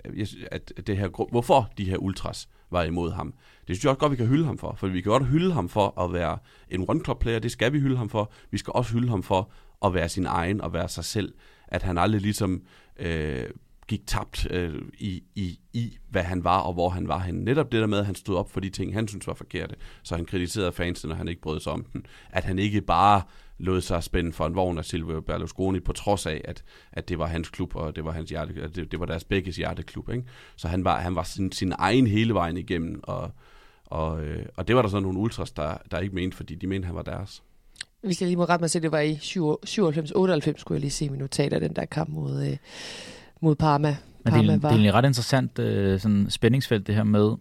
øh 0.06 0.20
jeg 0.20 0.28
at 0.52 0.74
det 0.88 0.98
her, 0.98 1.28
hvorfor 1.32 1.72
de 1.78 1.86
her 1.86 1.98
ultras 1.98 2.50
var 2.72 2.84
imod 2.84 3.12
ham. 3.12 3.34
Det 3.68 3.76
synes 3.76 3.84
jeg 3.84 3.90
også 3.90 4.00
godt, 4.00 4.12
vi 4.12 4.16
kan 4.16 4.28
hylde 4.28 4.46
ham 4.46 4.58
for. 4.58 4.76
For 4.78 4.88
vi 4.88 5.02
kan 5.02 5.12
godt 5.12 5.28
hylde 5.28 5.54
ham 5.54 5.70
for 5.70 6.02
at 6.02 6.14
være 6.14 6.38
en 6.70 6.86
one-club-player. 6.90 7.40
Det 7.40 7.52
skal 7.52 7.74
vi 7.74 7.80
hylde 7.80 7.98
ham 7.98 8.10
for. 8.10 8.32
Vi 8.52 8.58
skal 8.58 8.72
også 8.76 8.94
hylde 8.94 9.10
ham 9.10 9.24
for 9.24 9.52
at 9.86 9.94
være 9.94 10.10
sin 10.10 10.26
egen 10.26 10.62
og 10.62 10.74
være 10.74 10.90
sig 10.90 11.06
selv. 11.06 11.34
At 11.68 11.84
han 11.84 11.98
aldrig 11.98 12.22
ligesom 12.22 12.62
øh, 13.00 13.46
gik 13.88 14.08
tabt 14.08 14.48
øh, 14.52 14.82
i, 14.98 15.24
i, 15.36 15.60
i, 15.74 15.98
hvad 16.10 16.24
han 16.24 16.44
var 16.44 16.60
og 16.60 16.74
hvor 16.74 16.90
han 16.90 17.08
var 17.08 17.20
henne. 17.20 17.46
Netop 17.46 17.72
det 17.72 17.82
der 17.82 17.88
med, 17.88 17.98
at 17.98 18.06
han 18.06 18.16
stod 18.16 18.36
op 18.36 18.52
for 18.52 18.60
de 18.60 18.70
ting, 18.70 18.94
han 18.94 19.08
synes 19.08 19.28
var 19.28 19.34
forkerte, 19.34 19.76
så 20.04 20.16
han 20.16 20.26
kritiserede 20.26 20.72
fansene, 20.72 21.10
når 21.10 21.16
han 21.16 21.28
ikke 21.28 21.42
brød 21.42 21.60
sig 21.60 21.72
om 21.72 21.86
den. 21.94 22.06
At 22.30 22.44
han 22.44 22.60
ikke 22.60 22.82
bare 22.82 23.22
lod 23.60 23.82
sig 23.82 24.03
spænde 24.03 24.34
for 24.34 24.45
en 24.45 24.55
vogn 24.55 24.78
af 24.78 24.86
Silvio 24.86 25.22
Berlusconi, 25.22 25.80
på 25.80 25.93
trods 25.93 26.26
af, 26.26 26.41
at, 26.45 26.64
at 26.91 27.10
det 27.10 27.20
var 27.20 27.28
hans 27.28 27.49
klub, 27.49 27.76
og 27.76 27.95
det 27.95 28.05
var, 28.05 28.12
hans 28.12 28.30
hjerte, 28.30 28.68
det, 28.68 28.91
det 28.91 28.99
var 28.99 29.05
deres 29.05 29.24
begges 29.24 29.55
hjerteklub. 29.55 30.10
Ikke? 30.10 30.24
Så 30.55 30.68
han 30.68 30.84
var, 30.84 30.99
han 30.99 31.16
var 31.16 31.24
sin, 31.24 31.51
sin 31.51 31.74
egen 31.78 32.08
hele 32.08 32.34
vejen 32.34 32.58
igennem, 32.58 32.99
og, 33.03 33.32
og, 33.86 34.24
øh, 34.24 34.45
og 34.55 34.68
det 34.68 34.76
var 34.76 34.82
der 34.82 34.89
så 34.89 34.99
nogle 34.99 35.20
ultras, 35.20 35.51
der, 35.51 35.78
der 35.91 35.99
ikke 35.99 36.16
mente, 36.16 36.38
fordi 36.38 36.55
de 36.55 36.68
mente, 36.68 36.86
han 36.86 36.95
var 36.95 37.01
deres. 37.01 37.43
Hvis 38.03 38.22
jeg 38.22 38.28
lige 38.28 38.38
må 38.38 38.43
rette 38.43 38.64
mig 38.64 38.72
til, 38.72 38.82
det 38.82 38.91
var 38.91 38.99
i 38.99 39.14
97-98, 39.14 40.58
skulle 40.58 40.76
jeg 40.76 40.82
lige 40.82 40.91
se 40.91 41.10
min 41.10 41.20
notat 41.20 41.53
af 41.53 41.60
den 41.60 41.76
der 41.76 41.86
kamp 41.86 42.10
mod, 42.10 42.45
øh, 42.45 42.58
mod 43.41 43.55
Parma. 43.55 43.97
Men 44.24 44.34
det 44.34 44.39
er, 44.39 44.55
det 44.55 44.64
er 44.64 44.70
egentlig 44.70 44.93
ret 44.93 45.05
interessant 45.05 45.60
øh, 45.60 45.99
sådan 45.99 46.30
spændingsfelt, 46.30 46.88
det 46.88 46.95
her 46.95 47.03
med, 47.03 47.36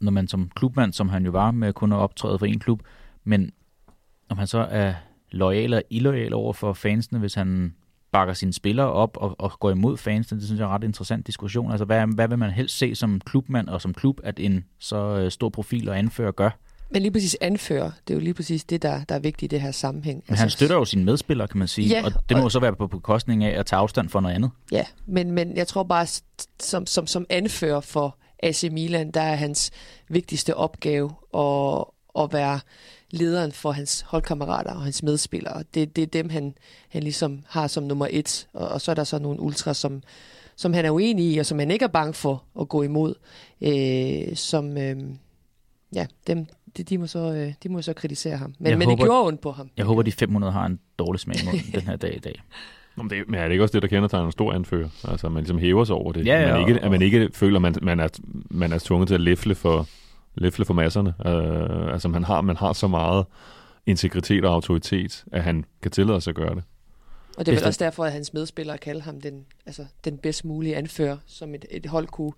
når 0.00 0.10
man 0.10 0.28
som 0.28 0.50
klubmand, 0.56 0.92
som 0.92 1.08
han 1.08 1.24
jo 1.24 1.30
var 1.30 1.50
med 1.50 1.72
kun 1.72 1.92
at 1.92 1.96
optræde 1.96 2.38
for 2.38 2.46
en 2.46 2.58
klub, 2.58 2.82
men 3.24 3.50
om 4.28 4.38
han 4.38 4.46
så 4.46 4.58
er 4.58 4.94
lojal 5.36 5.64
eller 5.64 5.82
illoyal 5.90 6.34
over 6.34 6.52
for 6.52 6.72
fansene, 6.72 7.18
hvis 7.18 7.34
han 7.34 7.74
bakker 8.12 8.34
sine 8.34 8.52
spillere 8.52 8.92
op 8.92 9.16
og, 9.16 9.36
og 9.38 9.52
går 9.60 9.70
imod 9.70 9.96
fansene. 9.96 10.40
Det 10.40 10.46
synes 10.46 10.58
jeg 10.58 10.64
er 10.64 10.68
en 10.68 10.74
ret 10.74 10.84
interessant 10.84 11.26
diskussion. 11.26 11.70
Altså, 11.70 11.84
hvad, 11.84 12.14
hvad 12.14 12.28
vil 12.28 12.38
man 12.38 12.50
helst 12.50 12.78
se 12.78 12.94
som 12.94 13.20
klubmand 13.20 13.68
og 13.68 13.82
som 13.82 13.94
klub, 13.94 14.20
at 14.24 14.40
en 14.40 14.64
så 14.78 14.96
øh, 14.96 15.30
stor 15.30 15.48
profil 15.48 15.88
og 15.88 15.98
anfører 15.98 16.32
gør? 16.32 16.50
Men 16.90 17.02
lige 17.02 17.12
præcis 17.12 17.36
anfører, 17.40 17.90
det 18.08 18.14
er 18.14 18.18
jo 18.18 18.20
lige 18.20 18.34
præcis 18.34 18.64
det, 18.64 18.82
der, 18.82 19.04
der 19.04 19.14
er 19.14 19.18
vigtigt 19.18 19.52
i 19.52 19.54
det 19.54 19.62
her 19.62 19.70
sammenhæng. 19.70 20.16
Men 20.16 20.32
altså, 20.32 20.42
han 20.42 20.50
støtter 20.50 20.76
jo 20.76 20.84
sine 20.84 21.04
medspillere, 21.04 21.48
kan 21.48 21.58
man 21.58 21.68
sige, 21.68 21.88
ja, 21.88 22.04
og 22.04 22.12
det 22.28 22.36
må 22.36 22.44
og, 22.44 22.52
så 22.52 22.60
være 22.60 22.76
på 22.76 22.86
bekostning 22.86 23.44
af 23.44 23.58
at 23.58 23.66
tage 23.66 23.80
afstand 23.80 24.08
for 24.08 24.20
noget 24.20 24.34
andet. 24.34 24.50
Ja, 24.72 24.84
men, 25.06 25.30
men 25.30 25.56
jeg 25.56 25.66
tror 25.66 25.82
bare, 25.82 26.06
som, 26.60 26.86
som, 26.86 27.06
som 27.06 27.26
anfører 27.30 27.80
for 27.80 28.18
AC 28.42 28.68
Milan, 28.72 29.10
der 29.10 29.20
er 29.20 29.34
hans 29.34 29.70
vigtigste 30.08 30.56
opgave 30.56 31.10
at, 31.34 31.84
at 32.18 32.32
være 32.32 32.60
lederen 33.10 33.52
for 33.52 33.72
hans 33.72 34.00
holdkammerater 34.00 34.70
og 34.70 34.82
hans 34.82 35.02
medspillere. 35.02 35.64
Det, 35.74 35.96
det 35.96 36.02
er 36.02 36.06
dem, 36.06 36.28
han, 36.28 36.54
han 36.88 37.02
ligesom 37.02 37.42
har 37.48 37.66
som 37.66 37.84
nummer 37.84 38.06
et. 38.10 38.48
Og, 38.52 38.68
og 38.68 38.80
så 38.80 38.90
er 38.90 38.94
der 38.94 39.04
så 39.04 39.18
nogle 39.18 39.40
ultra, 39.40 39.74
som, 39.74 40.02
som 40.56 40.72
han 40.72 40.84
er 40.84 40.90
uenig 40.90 41.34
i, 41.34 41.38
og 41.38 41.46
som 41.46 41.58
han 41.58 41.70
ikke 41.70 41.84
er 41.84 41.88
bange 41.88 42.14
for 42.14 42.44
at 42.60 42.68
gå 42.68 42.82
imod. 42.82 43.14
Øh, 43.60 44.36
som, 44.36 44.78
øh, 44.78 44.96
ja, 45.94 46.06
dem, 46.26 46.46
de, 46.76 46.82
de, 46.82 46.98
må 46.98 47.06
så, 47.06 47.32
øh, 47.32 47.52
de 47.62 47.68
må 47.68 47.82
så 47.82 47.92
kritisere 47.92 48.36
ham. 48.36 48.54
Men, 48.58 48.78
men 48.78 48.88
håber, 48.88 48.96
det 48.96 49.04
gjorde 49.04 49.26
ondt 49.26 49.40
på 49.40 49.52
ham. 49.52 49.70
Jeg 49.76 49.84
håber, 49.84 50.02
de 50.02 50.12
500 50.12 50.52
har 50.52 50.66
en 50.66 50.80
dårlig 50.98 51.20
smag 51.20 51.36
i 51.36 51.70
den 51.78 51.82
her 51.82 51.96
dag 51.96 52.16
i 52.16 52.18
dag. 52.20 52.42
Men, 52.96 53.10
det, 53.10 53.28
men 53.28 53.40
er 53.40 53.44
det 53.44 53.52
ikke 53.52 53.64
også 53.64 53.72
det, 53.72 53.82
der 53.82 53.88
kendetegner 53.88 54.26
en 54.26 54.32
stor 54.32 54.52
anfører? 54.52 54.88
Altså, 55.04 55.28
man 55.28 55.42
ligesom 55.42 55.58
hæver 55.58 55.84
sig 55.84 55.96
over 55.96 56.12
det. 56.12 56.26
Ja, 56.26 56.40
ja, 56.40 56.52
man 56.52 56.68
ikke, 56.68 56.80
at 56.80 56.90
man 56.90 57.02
ikke 57.02 57.30
føler, 57.32 57.56
at 57.56 57.62
man, 57.62 57.74
man, 57.82 58.00
er, 58.00 58.08
man 58.50 58.72
er 58.72 58.78
tvunget 58.78 59.08
til 59.08 59.14
at 59.14 59.20
læfle 59.20 59.54
for, 59.54 59.86
læfle 60.36 60.64
for 60.64 60.74
masserne. 60.74 61.14
Uh, 61.18 61.92
altså, 61.92 62.08
man 62.08 62.24
har, 62.24 62.40
man 62.40 62.56
har 62.56 62.72
så 62.72 62.88
meget 62.88 63.26
integritet 63.86 64.44
og 64.44 64.54
autoritet, 64.54 65.24
at 65.32 65.42
han 65.42 65.64
kan 65.82 65.90
tillade 65.90 66.20
sig 66.20 66.30
at 66.30 66.36
gøre 66.36 66.54
det. 66.54 66.64
Og 67.38 67.46
det 67.46 67.52
er 67.52 67.56
vel 67.56 67.66
også 67.66 67.84
derfor, 67.84 68.04
at 68.04 68.12
hans 68.12 68.34
medspillere 68.34 68.78
kalder 68.78 69.02
ham 69.02 69.20
den, 69.20 69.44
altså, 69.66 69.86
den 70.04 70.18
bedst 70.18 70.44
mulige 70.44 70.76
anfører, 70.76 71.16
som 71.26 71.54
et, 71.54 71.64
et 71.70 71.86
hold 71.86 72.06
kunne, 72.06 72.32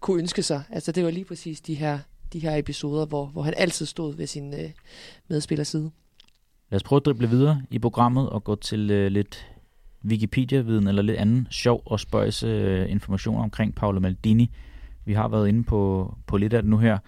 kunne 0.00 0.18
ønske 0.18 0.42
sig. 0.42 0.62
Altså, 0.70 0.92
det 0.92 1.04
var 1.04 1.10
lige 1.10 1.24
præcis 1.24 1.60
de 1.60 1.74
her 1.74 1.98
de 2.34 2.38
her 2.38 2.56
episoder, 2.56 3.06
hvor, 3.06 3.26
hvor 3.26 3.42
han 3.42 3.54
altid 3.56 3.86
stod 3.86 4.16
ved 4.16 4.26
sin 4.26 4.54
øh, 4.54 4.70
medspillers 5.28 5.68
side. 5.68 5.90
Lad 6.70 6.76
os 6.76 6.82
prøve 6.82 6.96
at 6.96 7.04
drible 7.04 7.28
videre 7.28 7.62
i 7.70 7.78
programmet 7.78 8.30
og 8.30 8.44
gå 8.44 8.54
til 8.54 8.90
øh, 8.90 9.10
lidt 9.10 9.46
Wikipedia-viden 10.04 10.88
eller 10.88 11.02
lidt 11.02 11.16
anden 11.16 11.48
sjov 11.50 11.82
og 11.86 12.00
spøjs 12.00 12.42
øh, 12.42 12.90
information 12.90 13.40
omkring 13.40 13.74
Paolo 13.74 14.00
Maldini. 14.00 14.50
Vi 15.04 15.12
har 15.12 15.28
været 15.28 15.48
inde 15.48 15.64
på, 15.64 16.14
på 16.26 16.36
lidt 16.36 16.54
af 16.54 16.62
det 16.62 16.70
nu 16.70 16.78
her. 16.78 16.98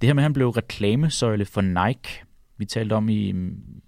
Det 0.00 0.06
her 0.06 0.14
med, 0.14 0.22
at 0.22 0.24
han 0.24 0.32
blev 0.32 0.48
reklamesøjle 0.48 1.44
for 1.44 1.60
Nike. 1.60 2.24
Vi 2.56 2.64
talte 2.64 2.92
om 2.92 3.08
i 3.08 3.32
mm, 3.32 3.82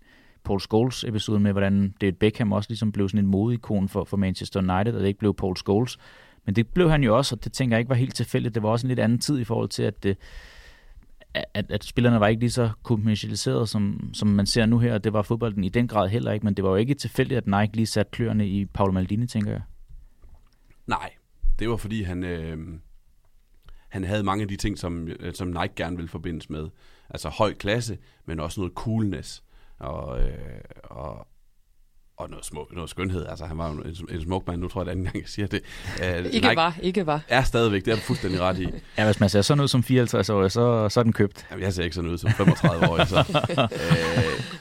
Paul 0.45 0.61
Scholes 0.61 1.05
episode 1.05 1.41
med, 1.41 1.53
hvordan 1.53 1.95
David 2.01 2.13
Beckham 2.13 2.53
også 2.53 2.71
ligesom 2.71 2.93
blev 2.93 3.09
sådan 3.09 3.25
en 3.25 3.31
modeikon 3.31 3.89
for, 3.89 4.05
for 4.05 4.17
Manchester 4.17 4.61
United, 4.61 4.95
og 4.95 5.01
det 5.01 5.07
ikke 5.07 5.19
blev 5.19 5.35
Paul 5.35 5.57
Scholes. 5.57 5.99
Men 6.45 6.57
det 6.57 6.69
blev 6.69 6.91
han 6.91 7.05
jo 7.05 7.17
også, 7.17 7.35
og 7.35 7.45
det 7.45 7.53
tænker 7.53 7.77
jeg 7.77 7.81
ikke 7.81 7.89
var 7.89 7.95
helt 7.95 8.15
tilfældigt. 8.15 8.55
Det 8.55 8.63
var 8.63 8.69
også 8.69 8.87
en 8.87 8.89
lidt 8.89 9.01
anden 9.01 9.19
tid 9.19 9.39
i 9.39 9.45
forhold 9.45 9.69
til, 9.69 9.83
at 9.83 10.03
det, 10.03 10.17
at, 11.35 11.71
at 11.71 11.85
spillerne 11.85 12.21
var 12.21 12.29
ikke 12.29 12.41
lige 12.41 12.51
så 12.51 12.71
kommersialiseret, 12.83 13.69
som, 13.69 14.11
som 14.13 14.29
man 14.29 14.47
ser 14.47 14.67
nu 14.67 14.79
her, 14.79 14.95
og 14.95 15.05
det 15.05 15.13
var 15.13 15.23
fodbolden 15.23 15.65
i 15.65 15.69
den 15.69 15.89
grad 15.89 16.09
heller 16.09 16.33
ikke, 16.33 16.45
men 16.45 16.55
det 16.55 16.65
var 16.65 16.71
jo 16.71 16.77
ikke 16.77 16.95
tilfældigt, 16.95 17.39
at 17.39 17.47
Nike 17.47 17.77
lige 17.77 17.87
satte 17.87 18.11
kløerne 18.11 18.49
i 18.49 18.65
Paolo 18.65 18.93
Maldini, 18.93 19.27
tænker 19.27 19.51
jeg. 19.51 19.63
Nej, 20.87 21.11
det 21.59 21.69
var 21.69 21.77
fordi 21.77 22.03
han, 22.03 22.25
øh, 22.25 22.59
han 23.93 24.05
havde 24.05 24.23
mange 24.23 24.43
af 24.43 24.49
de 24.49 24.57
ting, 24.57 24.79
som, 24.79 25.09
øh, 25.09 25.35
som 25.35 25.49
Nike 25.49 25.75
gerne 25.77 25.97
ville 25.97 26.09
forbindes 26.09 26.51
med. 26.51 26.69
Altså 27.11 27.29
høj 27.29 27.55
klasse, 27.55 27.99
men 28.27 28.41
også 28.41 28.61
noget 28.61 28.73
coolness. 28.75 29.43
Og, 29.79 30.21
øh, 30.21 30.35
og, 30.85 31.27
og 32.17 32.31
noget, 32.31 32.45
smuk, 32.45 32.75
noget 32.75 32.91
skønhed. 32.91 33.27
Altså, 33.27 33.45
han 33.45 33.59
var 33.59 33.73
jo 33.73 33.75
en, 33.75 33.97
en 34.11 34.23
smuk 34.23 34.47
mand. 34.47 34.61
Nu 34.61 34.69
tror 34.69 34.81
jeg, 34.81 34.89
at 34.89 34.93
anden 34.93 35.05
gang, 35.05 35.17
jeg 35.17 35.29
siger 35.29 35.47
det. 35.47 35.61
Uh, 36.01 36.25
ikke 36.35 36.49
Nike 36.49 36.57
var, 36.57 36.77
ikke 36.83 37.07
var. 37.07 37.21
Er 37.29 37.43
stadigvæk, 37.43 37.85
det 37.85 37.93
er 37.93 37.97
du 37.97 38.03
fuldstændig 38.03 38.41
ret 38.41 38.59
i. 38.59 38.69
Ja, 38.99 39.05
hvis 39.05 39.21
man 39.21 39.29
ser 39.29 39.43
sådan 39.43 39.63
ud 39.63 39.69
som 39.69 39.83
54 39.83 40.31
år, 40.31 40.49
så, 40.49 40.89
så 40.89 41.01
er 41.01 41.05
den 41.05 41.13
købt. 41.13 41.47
Jamen, 41.51 41.65
jeg 41.65 41.73
ser 41.73 41.85
ikke 41.85 41.95
sådan 41.95 42.11
ud 42.11 42.19
som 42.19 42.31
35 42.31 42.89
år. 42.89 43.05
Så, 43.05 43.21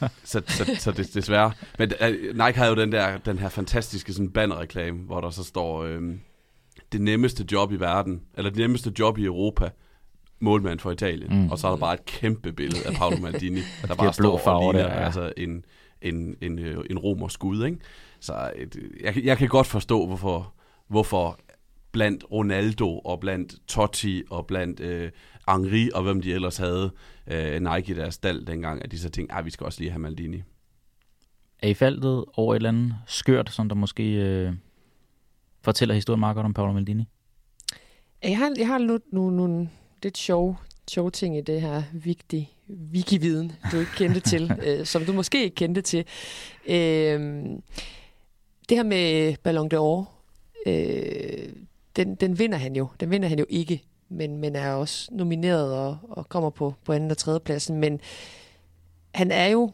uh, 0.01 0.09
så, 0.23 0.41
så, 0.47 0.75
så 0.79 0.91
det, 0.91 1.13
desværre. 1.13 1.51
Men 1.79 1.91
uh, 2.01 2.07
Nike 2.07 2.57
havde 2.57 2.69
jo 2.69 2.75
den 2.75 2.91
der 2.91 3.17
den 3.17 3.39
her 3.39 3.49
fantastiske 3.49 4.13
sådan 4.13 4.29
bannerreklame, 4.29 4.99
hvor 4.99 5.21
der 5.21 5.29
så 5.29 5.43
står, 5.43 5.85
uh, 5.85 6.01
det 6.91 7.01
nemmeste 7.01 7.45
job 7.51 7.71
i 7.71 7.75
verden, 7.75 8.21
eller 8.37 8.49
det 8.49 8.59
nemmeste 8.59 8.93
job 8.99 9.17
i 9.17 9.25
Europa, 9.25 9.69
målmand 10.39 10.79
for 10.79 10.91
Italien. 10.91 11.41
Mm. 11.41 11.49
Og 11.49 11.59
så 11.59 11.67
er 11.67 11.71
der 11.71 11.77
bare 11.77 11.93
et 11.93 12.05
kæmpe 12.05 12.51
billede 12.53 12.87
af 12.87 12.93
Paolo 12.93 13.17
Maldini, 13.17 13.59
der 13.87 13.95
bare 13.95 14.13
står 14.13 14.47
og 14.47 14.73
ligner, 14.73 14.87
der, 14.89 14.95
ja. 14.95 15.05
altså 15.05 15.33
en 15.37 15.65
en, 16.01 16.35
en, 16.41 16.59
øh, 16.59 16.83
en 16.89 16.97
romersk 16.99 17.39
gud. 17.39 17.65
Ikke? 17.65 17.77
Så 18.19 18.51
et, 18.55 18.77
jeg, 19.01 19.23
jeg 19.23 19.37
kan 19.37 19.47
godt 19.47 19.67
forstå, 19.67 20.05
hvorfor, 20.05 20.53
hvorfor 20.87 21.39
blandt 21.91 22.23
Ronaldo 22.31 22.99
og 22.99 23.19
blandt 23.19 23.55
Totti 23.67 24.23
og 24.29 24.47
blandt 24.47 24.79
øh, 24.79 25.11
Henri 25.49 25.89
og 25.93 26.03
hvem 26.03 26.21
de 26.21 26.33
ellers 26.33 26.57
havde 26.57 26.91
øh, 27.27 27.61
Nike 27.61 27.91
i 27.91 27.95
deres 27.95 28.13
stald 28.13 28.45
dengang, 28.45 28.83
at 28.83 28.91
de 28.91 28.99
så 28.99 29.09
tænkte, 29.09 29.35
at 29.35 29.45
vi 29.45 29.49
skal 29.49 29.65
også 29.65 29.79
lige 29.79 29.91
have 29.91 29.99
Maldini. 29.99 30.43
Er 31.59 31.67
I 31.67 31.73
faldet 31.73 32.25
over 32.33 32.53
et 32.53 32.55
eller 32.55 32.69
andet 32.69 32.95
skørt, 33.07 33.49
som 33.49 33.69
der 33.69 33.75
måske 33.75 34.13
øh, 34.13 34.53
fortæller 35.61 35.95
historien 35.95 36.19
meget 36.19 36.35
godt 36.35 36.45
om 36.45 36.53
Paolo 36.53 36.73
Maldini? 36.73 37.07
Jeg 38.23 38.37
har, 38.37 38.53
jeg 38.57 38.67
har 38.67 38.77
nogle, 38.77 38.99
nogle, 39.11 39.37
nogle 39.37 39.69
lidt 40.03 40.17
sjove, 40.17 40.57
sjove 40.89 41.11
ting 41.11 41.37
i 41.37 41.41
det 41.41 41.61
her 41.61 41.83
vigtige 41.93 42.49
wiki-viden, 42.93 43.51
du 43.71 43.79
ikke 43.79 43.91
kendte 43.95 44.19
til, 44.19 44.51
øh, 44.65 44.85
som 44.85 45.05
du 45.05 45.13
måske 45.13 45.43
ikke 45.43 45.55
kendte 45.55 45.81
til. 45.81 46.05
Øh, 46.67 47.43
det 48.69 48.77
her 48.77 48.83
med 48.83 49.35
Ballon 49.43 49.69
d'Or, 49.73 50.05
øh, 50.65 51.49
den, 51.95 52.15
den 52.15 52.39
vinder 52.39 52.57
han 52.57 52.75
jo. 52.75 52.87
Den 52.99 53.09
vinder 53.09 53.27
han 53.27 53.39
jo 53.39 53.45
ikke, 53.49 53.83
men, 54.09 54.37
men 54.37 54.55
er 54.55 54.73
også 54.73 55.09
nomineret 55.11 55.73
og, 55.73 55.97
og 56.03 56.29
kommer 56.29 56.49
på, 56.49 56.73
på 56.85 56.93
anden 56.93 57.11
og 57.11 57.17
tredje 57.17 57.39
pladsen. 57.39 57.79
Men 57.79 57.99
han 59.15 59.31
er 59.31 59.47
jo 59.47 59.71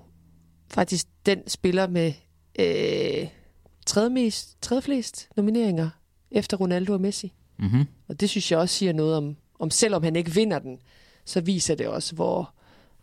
faktisk 0.71 1.07
den 1.25 1.47
spiller 1.47 1.87
med 1.87 2.13
øh, 2.59 3.27
tredje, 3.87 4.09
mest, 4.09 4.61
tredje 4.61 4.81
flest 4.81 5.29
nomineringer 5.35 5.89
efter 6.31 6.57
Ronaldo 6.57 6.93
og 6.93 7.01
Messi. 7.01 7.33
Mm-hmm. 7.57 7.85
Og 8.07 8.19
det 8.19 8.29
synes 8.29 8.51
jeg 8.51 8.59
også 8.59 8.75
siger 8.75 8.93
noget 8.93 9.15
om, 9.15 9.35
om 9.59 9.69
selvom 9.69 10.03
han 10.03 10.15
ikke 10.15 10.31
vinder 10.31 10.59
den, 10.59 10.79
så 11.25 11.41
viser 11.41 11.75
det 11.75 11.87
også, 11.87 12.15
hvor, 12.15 12.53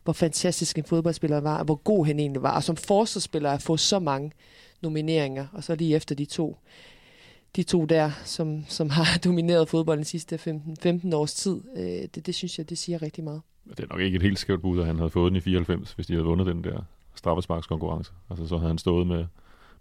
hvor 0.04 0.12
fantastisk 0.12 0.78
en 0.78 0.84
fodboldspiller 0.84 1.40
var, 1.40 1.58
og 1.58 1.64
hvor 1.64 1.74
god 1.74 2.06
han 2.06 2.18
egentlig 2.18 2.42
var. 2.42 2.56
Og 2.56 2.62
som 2.62 2.76
forsvarsspiller 2.76 3.50
at 3.50 3.62
få 3.62 3.76
så 3.76 3.98
mange 3.98 4.32
nomineringer, 4.82 5.46
og 5.52 5.64
så 5.64 5.74
lige 5.74 5.96
efter 5.96 6.14
de 6.14 6.24
to, 6.24 6.58
de 7.56 7.62
to 7.62 7.84
der, 7.84 8.10
som, 8.24 8.64
som 8.68 8.90
har 8.90 9.18
domineret 9.24 9.68
fodbolden 9.68 10.02
de 10.02 10.08
sidste 10.08 10.38
15, 10.38 10.76
15 10.76 11.12
års 11.12 11.34
tid, 11.34 11.60
øh, 11.76 12.08
det, 12.14 12.26
det 12.26 12.34
synes 12.34 12.58
jeg, 12.58 12.70
det 12.70 12.78
siger 12.78 13.02
rigtig 13.02 13.24
meget. 13.24 13.40
Det 13.70 13.80
er 13.80 13.86
nok 13.90 14.00
ikke 14.00 14.16
et 14.16 14.22
helt 14.22 14.38
skævt 14.38 14.62
bud, 14.62 14.80
at 14.80 14.86
han 14.86 14.96
havde 14.96 15.10
fået 15.10 15.30
den 15.30 15.36
i 15.36 15.40
94, 15.40 15.92
hvis 15.92 16.06
de 16.06 16.12
havde 16.12 16.24
vundet 16.24 16.46
den 16.46 16.64
der 16.64 16.82
straffesparkskonkurrence. 17.14 18.12
Altså 18.30 18.46
så 18.46 18.56
havde 18.56 18.68
han 18.68 18.78
stået 18.78 19.06
med, 19.06 19.24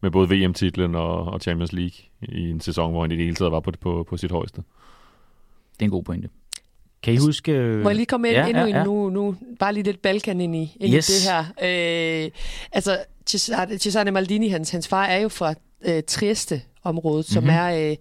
med 0.04 0.12
både 0.12 0.30
VM-titlen 0.30 0.96
og, 0.96 1.26
og 1.26 1.42
Champions 1.42 1.74
League 1.74 1.98
i 2.22 2.50
en 2.50 2.62
sæson, 2.62 2.92
hvor 2.92 3.02
han 3.02 3.12
i 3.12 3.16
det 3.16 3.24
hele 3.24 3.36
taget 3.36 3.52
var 3.52 3.60
på, 3.60 3.72
på, 3.82 4.06
på 4.10 4.18
sit 4.18 4.32
højeste. 4.32 4.64
Det 5.74 5.80
er 5.80 5.84
en 5.84 5.90
god 5.90 6.04
pointe. 6.04 6.30
Kan 7.04 7.14
I 7.14 7.18
huske... 7.18 7.52
Må 7.84 7.90
jeg 7.90 7.96
lige 7.96 8.06
komme 8.06 8.28
ind 8.28 8.38
ja, 8.38 8.48
endnu 8.48 8.66
ja, 8.66 8.78
ja. 8.78 8.84
nu, 8.84 9.10
nu, 9.10 9.36
bare 9.60 9.74
lige 9.74 9.84
lidt 9.84 10.02
Balkan 10.02 10.42
ind 10.42 10.56
i, 10.56 10.78
ind 10.80 10.96
yes. 10.96 11.10
i 11.10 11.14
det 11.14 11.32
her. 11.32 11.40
Øh, 12.26 12.32
altså, 12.72 12.98
Cesare, 13.26 13.78
Cesare 13.78 14.12
Maldini, 14.12 14.48
hans, 14.48 14.70
hans 14.70 14.88
far 14.88 15.06
er 15.06 15.18
jo 15.18 15.30
fra 15.30 15.54
øh, 15.86 16.04
Trieste-området, 16.08 17.26
som 17.26 17.44
mm-hmm. 17.44 17.58
er 17.58 17.90
øh, 17.90 17.96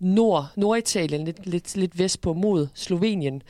nord, 0.00 0.46
Norditalien, 0.56 1.24
lidt, 1.24 1.46
lidt, 1.46 1.76
lidt 1.76 1.98
vest 1.98 2.20
på 2.20 2.32
mod 2.32 2.68
Slovenien. 2.74 3.42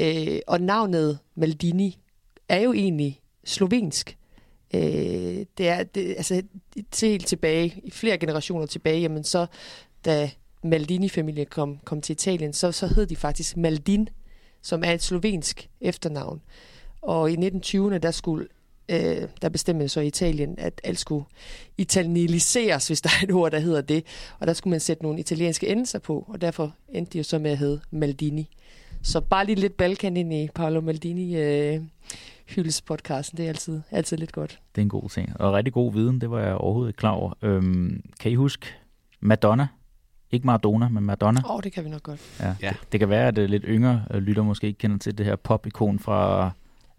Øh, 0.00 0.38
og 0.46 0.60
navnet 0.60 1.18
Maldini 1.34 1.98
er 2.48 2.60
jo 2.60 2.72
egentlig 2.72 3.20
slovensk. 3.44 4.17
Øh, 4.74 5.46
det 5.58 5.68
er, 5.68 5.82
det, 5.82 6.14
altså, 6.16 6.42
helt 7.00 7.26
tilbage, 7.26 7.80
i 7.84 7.90
flere 7.90 8.18
generationer 8.18 8.66
tilbage, 8.66 9.00
jamen 9.00 9.24
så, 9.24 9.46
da 10.04 10.30
Maldini-familien 10.62 11.46
kom, 11.46 11.78
kom 11.84 12.00
til 12.00 12.12
Italien, 12.12 12.52
så, 12.52 12.72
så 12.72 12.86
hed 12.86 13.06
de 13.06 13.16
faktisk 13.16 13.56
Maldin, 13.56 14.08
som 14.62 14.84
er 14.84 14.92
et 14.92 15.02
slovensk 15.02 15.68
efternavn. 15.80 16.40
Og 17.02 17.30
i 17.30 17.36
1920'erne, 17.36 17.98
der 17.98 18.10
skulle 18.10 18.46
øh, 18.88 19.28
der 19.42 19.48
bestemte 19.48 19.88
så 19.88 20.00
i 20.00 20.06
Italien, 20.06 20.54
at 20.58 20.80
alt 20.84 20.98
skulle 20.98 21.24
italieniseres, 21.78 22.86
hvis 22.86 23.00
der 23.00 23.10
er 23.20 23.24
et 23.24 23.32
ord, 23.32 23.50
der 23.50 23.58
hedder 23.58 23.80
det. 23.80 24.04
Og 24.38 24.46
der 24.46 24.52
skulle 24.52 24.70
man 24.70 24.80
sætte 24.80 25.02
nogle 25.02 25.20
italienske 25.20 25.68
endelser 25.68 25.98
på, 25.98 26.24
og 26.28 26.40
derfor 26.40 26.74
endte 26.88 27.12
de 27.12 27.18
jo 27.18 27.24
så 27.24 27.38
med 27.38 27.50
at 27.50 27.58
hedde 27.58 27.80
Maldini. 27.90 28.50
Så 29.02 29.20
bare 29.20 29.46
lige 29.46 29.60
lidt 29.60 29.76
Balkan 29.76 30.16
ind 30.16 30.34
i 30.34 30.48
Paolo 30.54 30.80
Maldini 30.80 31.36
øh, 31.36 31.80
hyldespodcasten, 32.48 33.36
det 33.36 33.44
er 33.44 33.48
altid, 33.48 33.80
altid 33.90 34.16
lidt 34.16 34.32
godt. 34.32 34.60
Det 34.74 34.80
er 34.80 34.82
en 34.82 34.88
god 34.88 35.08
ting. 35.08 35.40
Og 35.40 35.52
rigtig 35.52 35.72
god 35.72 35.92
viden, 35.92 36.20
det 36.20 36.30
var 36.30 36.40
jeg 36.40 36.54
overhovedet 36.54 36.90
ikke 36.90 36.98
klar 36.98 37.10
over. 37.10 37.32
Øhm, 37.42 38.02
kan 38.20 38.32
I 38.32 38.34
huske 38.34 38.66
Madonna? 39.20 39.68
Ikke 40.30 40.46
Maradona, 40.46 40.88
men 40.88 41.04
Madonna. 41.04 41.40
Åh, 41.44 41.54
oh, 41.54 41.62
det 41.62 41.72
kan 41.72 41.84
vi 41.84 41.90
nok 41.90 42.02
godt. 42.02 42.20
Ja. 42.40 42.54
Ja. 42.62 42.68
Det, 42.68 42.92
det 42.92 43.00
kan 43.00 43.08
være, 43.08 43.28
at 43.28 43.38
øh, 43.38 43.48
lidt 43.48 43.64
yngre 43.66 44.04
øh, 44.10 44.22
lytter 44.22 44.42
måske 44.42 44.66
ikke 44.66 44.78
kender 44.78 44.98
til 44.98 45.18
det 45.18 45.26
her 45.26 45.36
pop-ikon 45.36 45.98
fra... 45.98 46.44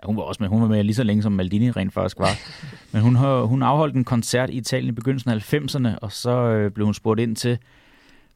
Ja, 0.02 0.06
hun 0.06 0.18
var 0.18 0.24
også 0.24 0.44
med, 0.44 0.50
hun 0.50 0.62
var 0.62 0.68
med 0.68 0.84
lige 0.84 0.96
så 0.96 1.04
længe 1.04 1.24
som 1.24 1.32
Maldini 1.32 1.72
rent 1.72 1.94
faktisk 1.94 2.20
var. 2.20 2.30
Men 2.94 3.02
hun, 3.02 3.16
har, 3.16 3.42
hun 3.42 3.64
afholdt 3.64 3.96
en 3.96 4.04
koncert 4.04 4.50
i 4.50 4.54
Italien 4.58 4.90
i 4.90 4.92
begyndelsen 4.92 5.32
af 5.32 5.54
90'erne, 5.54 6.00
og 6.02 6.12
så 6.12 6.32
øh, 6.32 6.72
blev 6.72 6.86
hun 6.86 6.94
spurgt 6.94 7.20
ind 7.20 7.36
til, 7.36 7.58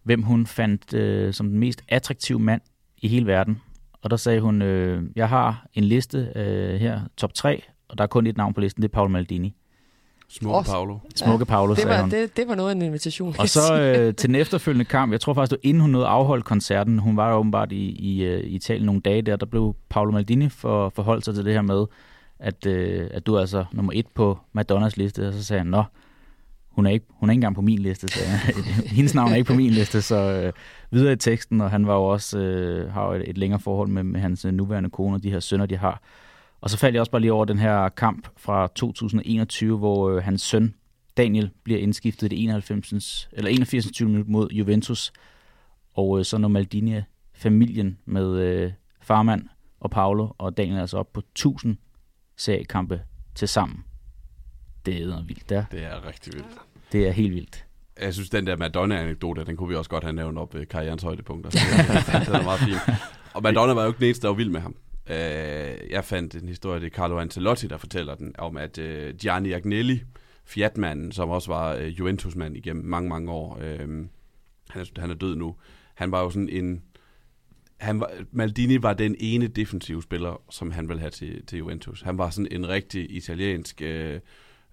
hvem 0.03 0.21
hun 0.21 0.47
fandt 0.47 0.93
øh, 0.93 1.33
som 1.33 1.49
den 1.49 1.59
mest 1.59 1.83
attraktive 1.87 2.39
mand 2.39 2.61
i 3.03 3.07
hele 3.07 3.27
verden. 3.27 3.61
Og 4.01 4.09
der 4.09 4.17
sagde 4.17 4.41
hun, 4.41 4.61
øh, 4.61 5.03
jeg 5.15 5.29
har 5.29 5.65
en 5.73 5.83
liste 5.83 6.31
øh, 6.35 6.79
her, 6.79 7.01
top 7.17 7.33
3, 7.33 7.63
og 7.89 7.97
der 7.97 8.03
er 8.03 8.07
kun 8.07 8.27
et 8.27 8.37
navn 8.37 8.53
på 8.53 8.61
listen, 8.61 8.81
det 8.81 8.89
er 8.89 8.93
Paolo 8.93 9.09
Maldini. 9.09 9.55
Smukke 10.29 10.57
Åh, 10.57 10.65
Paolo. 10.65 10.97
Smukke 11.15 11.45
Paolo, 11.45 11.73
det 11.73 11.81
sagde 11.81 11.95
var, 11.95 12.01
hun. 12.01 12.11
det, 12.11 12.37
det 12.37 12.47
var 12.47 12.55
noget 12.55 12.69
af 12.69 12.75
en 12.75 12.81
invitation. 12.81 13.35
Og 13.39 13.49
så 13.49 13.79
øh, 13.79 14.15
til 14.15 14.29
den 14.29 14.35
efterfølgende 14.35 14.85
kamp, 14.85 15.11
jeg 15.11 15.21
tror 15.21 15.33
faktisk, 15.33 15.51
det 15.51 15.59
var 15.63 15.69
inden 15.69 15.81
hun 15.81 15.89
nåede 15.89 16.07
afholdt 16.07 16.45
koncerten, 16.45 16.99
hun 16.99 17.17
var 17.17 17.33
åbenbart 17.33 17.71
i, 17.71 17.89
i, 17.89 18.23
øh, 18.23 18.39
i 18.39 18.55
Italien 18.55 18.85
nogle 18.85 19.01
dage 19.01 19.21
der, 19.21 19.35
der 19.35 19.45
blev 19.45 19.75
Paolo 19.89 20.11
Maldini 20.11 20.49
for, 20.49 20.89
forholdt 20.89 21.25
sig 21.25 21.35
til 21.35 21.45
det 21.45 21.53
her 21.53 21.61
med, 21.61 21.85
at, 22.39 22.65
øh, 22.65 23.07
at 23.11 23.25
du 23.25 23.35
er 23.35 23.39
altså 23.39 23.65
nummer 23.71 23.91
et 23.95 24.07
på 24.07 24.39
Madonnas 24.53 24.97
liste, 24.97 25.27
og 25.27 25.33
så 25.33 25.43
sagde 25.43 25.59
han, 25.59 25.67
nå, 25.67 25.83
hun 26.73 26.85
er 26.85 26.89
ikke, 26.89 27.05
hun 27.09 27.29
er 27.29 27.33
ikke 27.33 27.37
engang 27.37 27.55
på 27.55 27.61
min 27.61 27.79
liste, 27.79 28.07
så 28.07 28.19
hendes 28.97 29.15
navn 29.15 29.31
er 29.31 29.35
ikke 29.35 29.47
på 29.47 29.53
min 29.53 29.71
liste, 29.71 30.01
så 30.01 30.15
øh, 30.15 30.53
videre 30.91 31.13
i 31.13 31.15
teksten, 31.15 31.61
og 31.61 31.71
han 31.71 31.87
var 31.87 31.93
jo 31.93 32.03
også, 32.03 32.39
øh, 32.39 32.93
har 32.93 33.05
jo 33.05 33.13
et, 33.13 33.29
et 33.29 33.37
længere 33.37 33.59
forhold 33.59 33.89
med, 33.89 34.03
med 34.03 34.19
hans 34.19 34.45
øh, 34.45 34.53
nuværende 34.53 34.89
kone 34.89 35.15
og 35.15 35.23
de 35.23 35.31
her 35.31 35.39
sønner, 35.39 35.65
de 35.65 35.77
har. 35.77 36.01
Og 36.61 36.69
så 36.69 36.77
faldt 36.77 36.93
jeg 36.93 36.99
også 36.99 37.11
bare 37.11 37.21
lige 37.21 37.33
over 37.33 37.45
den 37.45 37.59
her 37.59 37.89
kamp 37.89 38.27
fra 38.37 38.67
2021, 38.75 39.77
hvor 39.77 40.09
øh, 40.09 40.23
hans 40.23 40.41
søn, 40.41 40.73
Daniel, 41.17 41.49
bliver 41.63 41.79
indskiftet 41.79 42.27
i 42.27 42.35
det 42.35 42.43
91. 42.43 43.29
eller 43.33 43.51
81. 43.51 43.91
20 43.91 44.09
minut 44.09 44.27
mod 44.27 44.49
Juventus, 44.51 45.13
og 45.93 46.19
øh, 46.19 46.25
så 46.25 46.37
når 46.37 46.47
Maldini 46.47 47.01
familien 47.33 47.97
med 48.05 48.39
øh, 48.39 48.71
farmand 49.01 49.43
og 49.79 49.91
Paolo, 49.91 50.27
og 50.37 50.57
Daniel 50.57 50.77
er 50.77 50.81
altså 50.81 50.97
op 50.97 51.13
på 51.13 51.19
1000 51.19 51.77
seriekampe 52.37 53.01
til 53.35 53.47
sammen. 53.47 53.83
Det 54.85 55.01
er 55.01 55.23
vildt, 55.23 55.49
der. 55.49 55.65
Det 55.71 55.83
er 55.83 56.07
rigtig 56.07 56.33
vildt. 56.33 56.57
Det 56.91 57.07
er 57.07 57.11
helt 57.11 57.33
vildt. 57.33 57.65
Jeg 58.01 58.13
synes, 58.13 58.29
den 58.29 58.47
der 58.47 58.57
Madonna-anekdote, 58.57 59.45
den 59.45 59.57
kunne 59.57 59.69
vi 59.69 59.75
også 59.75 59.89
godt 59.89 60.03
have 60.03 60.13
nævnt 60.13 60.37
op 60.37 60.53
ved 60.53 60.65
karrierens 60.65 61.03
højdepunkter. 61.03 61.49
den 62.25 62.35
er 62.35 62.43
meget 62.43 62.59
fin. 62.59 62.95
Og 63.33 63.43
Madonna 63.43 63.73
var 63.73 63.81
jo 63.81 63.87
ikke 63.87 63.99
den 63.99 64.05
eneste, 64.05 64.21
der 64.21 64.27
var 64.27 64.35
vild 64.35 64.49
med 64.49 64.61
ham. 64.61 64.75
Øh, 65.09 65.91
jeg 65.91 66.03
fandt 66.03 66.35
en 66.35 66.47
historie, 66.47 66.79
det 66.79 66.85
er 66.85 66.95
Carlo 66.95 67.19
Ancelotti, 67.19 67.67
der 67.67 67.77
fortæller 67.77 68.15
den, 68.15 68.35
om 68.37 68.57
at 68.57 68.77
øh, 68.77 69.15
Gianni 69.15 69.51
Agnelli, 69.51 70.03
Fiat-manden, 70.45 71.11
som 71.11 71.29
også 71.29 71.51
var 71.51 71.73
øh, 71.73 71.99
Juventus-mand 71.99 72.57
igennem 72.57 72.85
mange, 72.85 73.09
mange 73.09 73.31
år, 73.31 73.57
øh, 73.61 73.79
han, 74.69 74.81
er, 74.81 74.99
han 74.99 75.09
er 75.09 75.15
død 75.15 75.35
nu, 75.35 75.55
han 75.95 76.11
var 76.11 76.21
jo 76.21 76.29
sådan 76.29 76.49
en... 76.49 76.81
Han 77.77 77.99
var, 77.99 78.11
Maldini 78.31 78.81
var 78.81 78.93
den 78.93 79.15
ene 79.19 79.47
defensive 79.47 80.03
spiller, 80.03 80.41
som 80.49 80.71
han 80.71 80.87
ville 80.89 80.99
have 80.99 81.09
til, 81.09 81.45
til 81.45 81.57
Juventus. 81.57 82.01
Han 82.01 82.17
var 82.17 82.29
sådan 82.29 82.47
en 82.51 82.67
rigtig 82.67 83.15
italiensk 83.15 83.81
øh, 83.81 84.19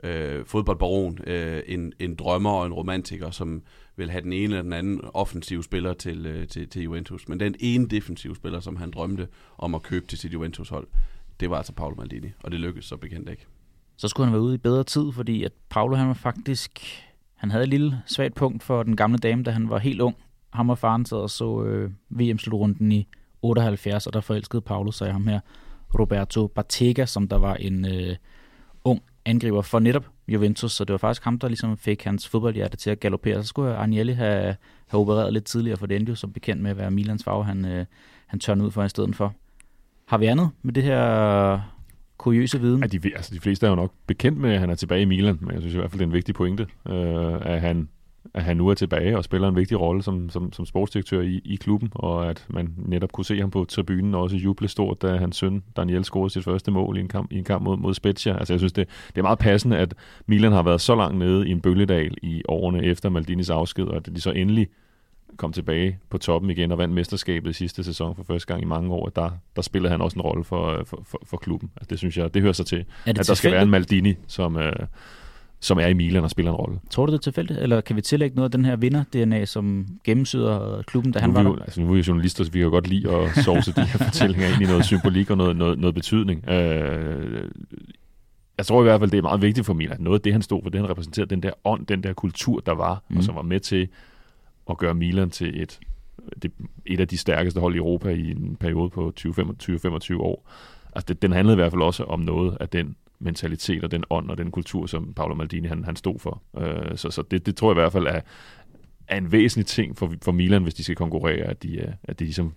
øh, 0.03 0.46
fodboldbaron, 0.46 1.18
øh, 1.26 1.62
en, 1.66 1.92
en 1.98 2.14
drømmer 2.14 2.51
og 2.51 2.66
en 2.66 2.72
romantiker, 2.72 3.30
som 3.30 3.62
vil 3.96 4.11
have 4.11 4.22
den 4.22 4.32
ene 4.32 4.44
eller 4.44 4.62
den 4.62 4.72
anden 4.72 5.01
offensive 5.14 5.64
spiller 5.64 5.92
til, 5.92 6.26
øh, 6.26 6.48
til, 6.48 6.68
til 6.68 6.82
Juventus. 6.82 7.28
Men 7.28 7.40
den 7.40 7.55
ene 7.61 7.88
defensive 7.88 8.36
spiller, 8.36 8.61
som 8.61 8.76
han 8.76 8.90
drømte 8.90 9.28
om 9.59 9.74
at 9.74 9.82
købe 9.82 10.07
til 10.07 10.18
sit 10.18 10.32
Juventus-hold, 10.32 10.86
det 11.40 11.51
var 11.51 11.57
altså 11.57 11.72
Paolo 11.72 11.94
Maldini, 11.94 12.28
og 12.42 12.51
det 12.51 12.61
lykkedes 12.61 12.86
så 12.86 12.96
bekendt 12.96 13.28
ikke. 13.30 13.46
Så 13.96 14.09
skulle 14.09 14.26
han 14.26 14.32
være 14.32 14.42
ude 14.42 14.55
i 14.55 14.59
bedre 14.59 14.84
tid, 14.84 15.12
fordi 15.12 15.44
at 15.44 15.53
Paolo 15.70 15.96
han 15.96 16.09
var 16.09 16.14
faktisk... 16.14 16.80
Han 17.34 17.51
havde 17.51 17.64
et 17.64 17.70
lille 17.70 18.03
svagt 18.07 18.34
punkt 18.34 18.62
for 18.62 18.82
den 18.82 18.96
gamle 18.96 19.18
dame, 19.18 19.42
da 19.42 19.51
han 19.51 19.70
var 19.70 19.78
helt 19.78 20.01
ung. 20.01 20.16
Ham 20.51 20.70
og 20.70 20.78
faren 20.78 21.07
sad 21.07 21.18
og 21.18 21.30
så 21.30 21.62
øh, 21.62 21.90
VM-slutrunden 22.11 22.92
i 22.92 23.09
78, 23.42 24.07
og 24.07 24.12
der 24.12 24.20
forelskede 24.20 24.62
Paolo 24.62 24.90
sig 24.90 25.09
i 25.09 25.12
ham 25.12 25.26
her. 25.26 25.40
Roberto 25.98 26.46
Batega, 26.46 27.07
som 27.07 27.28
der 27.28 27.36
var 27.36 27.55
en 27.55 27.84
øh, 27.84 28.16
angriber 29.24 29.62
for 29.62 29.78
netop 29.78 30.06
Juventus, 30.28 30.72
så 30.72 30.84
det 30.84 30.92
var 30.92 30.98
faktisk 30.98 31.24
ham, 31.24 31.38
der 31.38 31.48
ligesom 31.48 31.76
fik 31.76 32.04
hans 32.04 32.28
fodboldhjerte 32.28 32.76
til 32.76 32.90
at 32.90 33.00
galopere. 33.00 33.42
Så 33.42 33.48
skulle 33.48 33.76
Agnelli 33.76 34.12
have, 34.12 34.56
have 34.86 35.00
opereret 35.00 35.32
lidt 35.32 35.44
tidligere, 35.44 35.76
for 35.76 35.86
det 35.86 35.96
endte 35.96 36.10
jo 36.10 36.16
som 36.16 36.32
bekendt 36.32 36.62
med 36.62 36.70
at 36.70 36.76
være 36.76 36.90
Milans 36.90 37.24
farve, 37.24 37.44
han, 37.44 37.64
øh, 37.64 37.86
han 38.26 38.40
tørnede 38.40 38.66
ud 38.66 38.70
for 38.70 38.84
i 38.84 38.88
stedet 38.88 39.16
for. 39.16 39.34
Har 40.06 40.18
vi 40.18 40.26
andet 40.26 40.50
med 40.62 40.72
det 40.74 40.82
her 40.82 41.60
kuriøse 42.16 42.60
viden? 42.60 42.80
Ja, 42.80 42.86
de, 42.86 43.16
altså, 43.16 43.34
de 43.34 43.40
fleste 43.40 43.66
er 43.66 43.70
jo 43.70 43.76
nok 43.76 43.92
bekendt 44.06 44.38
med, 44.38 44.52
at 44.52 44.60
han 44.60 44.70
er 44.70 44.74
tilbage 44.74 45.02
i 45.02 45.04
Milan, 45.04 45.38
men 45.40 45.52
jeg 45.52 45.60
synes 45.60 45.74
i 45.74 45.78
hvert 45.78 45.90
fald, 45.90 45.98
det 45.98 46.04
er 46.04 46.08
en 46.08 46.14
vigtig 46.14 46.34
pointe, 46.34 46.66
øh, 46.88 47.34
at, 47.40 47.60
han, 47.60 47.88
at 48.34 48.42
han 48.42 48.56
nu 48.56 48.68
er 48.68 48.74
tilbage 48.74 49.16
og 49.16 49.24
spiller 49.24 49.48
en 49.48 49.56
vigtig 49.56 49.80
rolle 49.80 50.02
som, 50.02 50.30
som, 50.30 50.52
som 50.52 50.66
sportsdirektør 50.66 51.20
i, 51.20 51.40
i 51.44 51.56
klubben, 51.56 51.88
og 51.94 52.30
at 52.30 52.46
man 52.48 52.74
netop 52.76 53.12
kunne 53.12 53.24
se 53.24 53.40
ham 53.40 53.50
på 53.50 53.64
tribunen 53.64 54.14
og 54.14 54.22
også 54.22 54.36
juble 54.36 54.68
stort, 54.68 55.02
da 55.02 55.16
hans 55.16 55.36
søn 55.36 55.62
Daniel 55.76 56.04
scorede 56.04 56.30
sit 56.30 56.44
første 56.44 56.70
mål 56.70 56.96
i 56.96 57.00
en 57.00 57.08
kamp, 57.08 57.32
i 57.32 57.38
en 57.38 57.44
kamp 57.44 57.64
mod, 57.64 57.76
mod 57.76 57.94
Spezia. 57.94 58.38
Altså 58.38 58.52
jeg 58.52 58.60
synes, 58.60 58.72
det, 58.72 58.88
det 59.08 59.18
er 59.18 59.22
meget 59.22 59.38
passende, 59.38 59.78
at 59.78 59.94
Milan 60.26 60.52
har 60.52 60.62
været 60.62 60.80
så 60.80 60.94
langt 60.94 61.18
nede 61.18 61.48
i 61.48 61.50
en 61.50 61.60
bølgedal 61.60 62.14
i 62.22 62.42
årene 62.48 62.84
efter 62.84 63.08
Maldinis 63.08 63.50
afsked, 63.50 63.84
og 63.84 63.96
at 63.96 64.06
de 64.06 64.20
så 64.20 64.30
endelig 64.30 64.68
kom 65.36 65.52
tilbage 65.52 65.98
på 66.10 66.18
toppen 66.18 66.50
igen 66.50 66.72
og 66.72 66.78
vandt 66.78 66.94
mesterskabet 66.94 67.50
i 67.50 67.52
sidste 67.52 67.84
sæson 67.84 68.16
for 68.16 68.22
første 68.22 68.46
gang 68.46 68.62
i 68.62 68.64
mange 68.66 68.90
år, 68.94 69.08
der, 69.08 69.30
der 69.56 69.62
spillede 69.62 69.90
han 69.90 70.00
også 70.00 70.14
en 70.14 70.22
rolle 70.22 70.44
for, 70.44 70.82
for, 70.86 71.02
for, 71.06 71.20
for 71.24 71.36
klubben. 71.36 71.70
Altså, 71.76 71.90
det 71.90 71.98
synes 71.98 72.16
jeg, 72.16 72.34
det 72.34 72.42
hører 72.42 72.52
sig 72.52 72.66
til, 72.66 72.84
at 73.06 73.16
der 73.16 73.34
skal 73.34 73.52
være 73.52 73.62
en? 73.62 73.70
Maldini, 73.70 74.14
som, 74.26 74.56
øh, 74.56 74.72
som 75.61 75.78
er 75.78 75.86
i 75.86 75.94
Milan 75.94 76.24
og 76.24 76.30
spiller 76.30 76.52
en 76.52 76.56
rolle. 76.56 76.80
Tror 76.90 77.06
du 77.06 77.12
det 77.12 77.18
er 77.18 77.22
tilfældigt, 77.22 77.58
eller 77.58 77.80
kan 77.80 77.96
vi 77.96 78.00
tillægge 78.00 78.36
noget 78.36 78.48
af 78.48 78.50
den 78.50 78.64
her 78.64 78.76
vinder-DNA, 78.76 79.44
som 79.44 79.86
gennemsyder 80.04 80.82
klubben, 80.86 81.12
da 81.12 81.18
han 81.18 81.30
nu, 81.30 81.34
var 81.34 81.40
er 81.40 81.50
vi 81.50 81.56
der? 81.56 81.62
altså, 81.62 81.80
nu 81.80 81.86
er 81.86 81.92
vi 81.92 81.98
jo 81.98 82.04
journalister, 82.06 82.44
så 82.44 82.50
vi 82.50 82.58
kan 82.58 82.64
jo 82.64 82.70
godt 82.70 82.86
lide 82.86 83.11
at 83.11 83.44
sovse 83.44 83.72
de 83.72 83.84
her 83.84 83.98
fortællinger 84.06 84.48
ind 84.48 84.62
i 84.62 84.66
noget 84.66 84.84
symbolik 84.84 85.30
og 85.30 85.36
noget, 85.36 85.56
noget, 85.56 85.78
noget 85.78 85.94
betydning. 85.94 86.48
Øh, 86.48 87.50
jeg 88.58 88.66
tror 88.66 88.80
i 88.80 88.84
hvert 88.84 89.00
fald, 89.00 89.11
det 89.11 89.18
er 89.18 89.22
meget 89.22 89.42
vigtigt 89.42 89.66
for 89.66 89.74
Milan. 89.74 90.00
Noget 90.00 90.18
af 90.18 90.22
det, 90.22 90.32
han 90.32 90.42
stod 90.42 90.62
for, 90.62 90.70
det 90.70 90.80
han 90.80 90.90
repræsenterede, 90.90 91.30
den 91.30 91.42
der 91.42 91.50
ånd, 91.64 91.86
den 91.86 92.02
der 92.02 92.12
kultur, 92.12 92.61
der 92.61 92.72
var. 92.72 93.02
Mm. 93.08 93.16
og 93.16 93.24
som 93.24 93.34
var 93.34 93.42
med 93.42 93.61
til 93.61 93.88
at 94.70 94.78
gøre 94.78 94.94
Milan 94.94 95.30
til 95.30 95.62
et, 95.62 95.80
det, 96.42 96.52
et 96.86 97.00
af 97.00 97.08
de 97.08 97.18
stærkeste 97.18 97.61
hold 97.61 97.74
i 97.74 97.78
Europa 97.78 98.08
i 98.08 98.30
en 98.30 98.56
periode 98.61 98.90
på 98.90 99.12
20-25 99.20 100.16
år. 100.16 100.50
Altså, 100.94 101.06
det, 101.08 101.22
den 101.22 101.32
handlede 101.32 101.54
i 101.54 101.61
hvert 101.61 101.72
fald 101.72 101.82
også 101.82 102.04
om 102.04 102.20
noget 102.20 102.56
af 102.61 102.68
den 102.68 102.96
mentalitet 103.20 103.84
og 103.84 103.90
den 103.90 104.04
ånd 104.10 104.30
og 104.30 104.38
den 104.38 104.50
kultur, 104.50 104.86
som 104.86 105.14
Paolo 105.14 105.34
Maldini 105.34 105.68
han, 105.68 105.84
han 105.84 105.96
stod 105.96 106.18
for. 106.18 106.42
Øh, 106.58 106.96
så 106.96 107.10
så 107.10 107.22
det, 107.22 107.46
det 107.46 107.56
tror 107.56 107.70
jeg 107.70 107.76
i 107.76 107.80
hvert 107.80 107.92
fald 107.92 108.06
er, 108.06 108.20
er 109.08 109.18
en 109.18 109.32
væsentlig 109.32 109.66
ting 109.66 109.98
for, 109.98 110.14
for 110.22 110.32
Milan, 110.32 110.62
hvis 110.62 110.74
de 110.74 110.84
skal 110.84 110.96
konkurrere, 110.96 111.44
at 111.44 111.62
de, 111.62 111.76
øh, 111.76 111.92
at 112.04 112.18
de 112.18 112.24
ligesom 112.24 112.54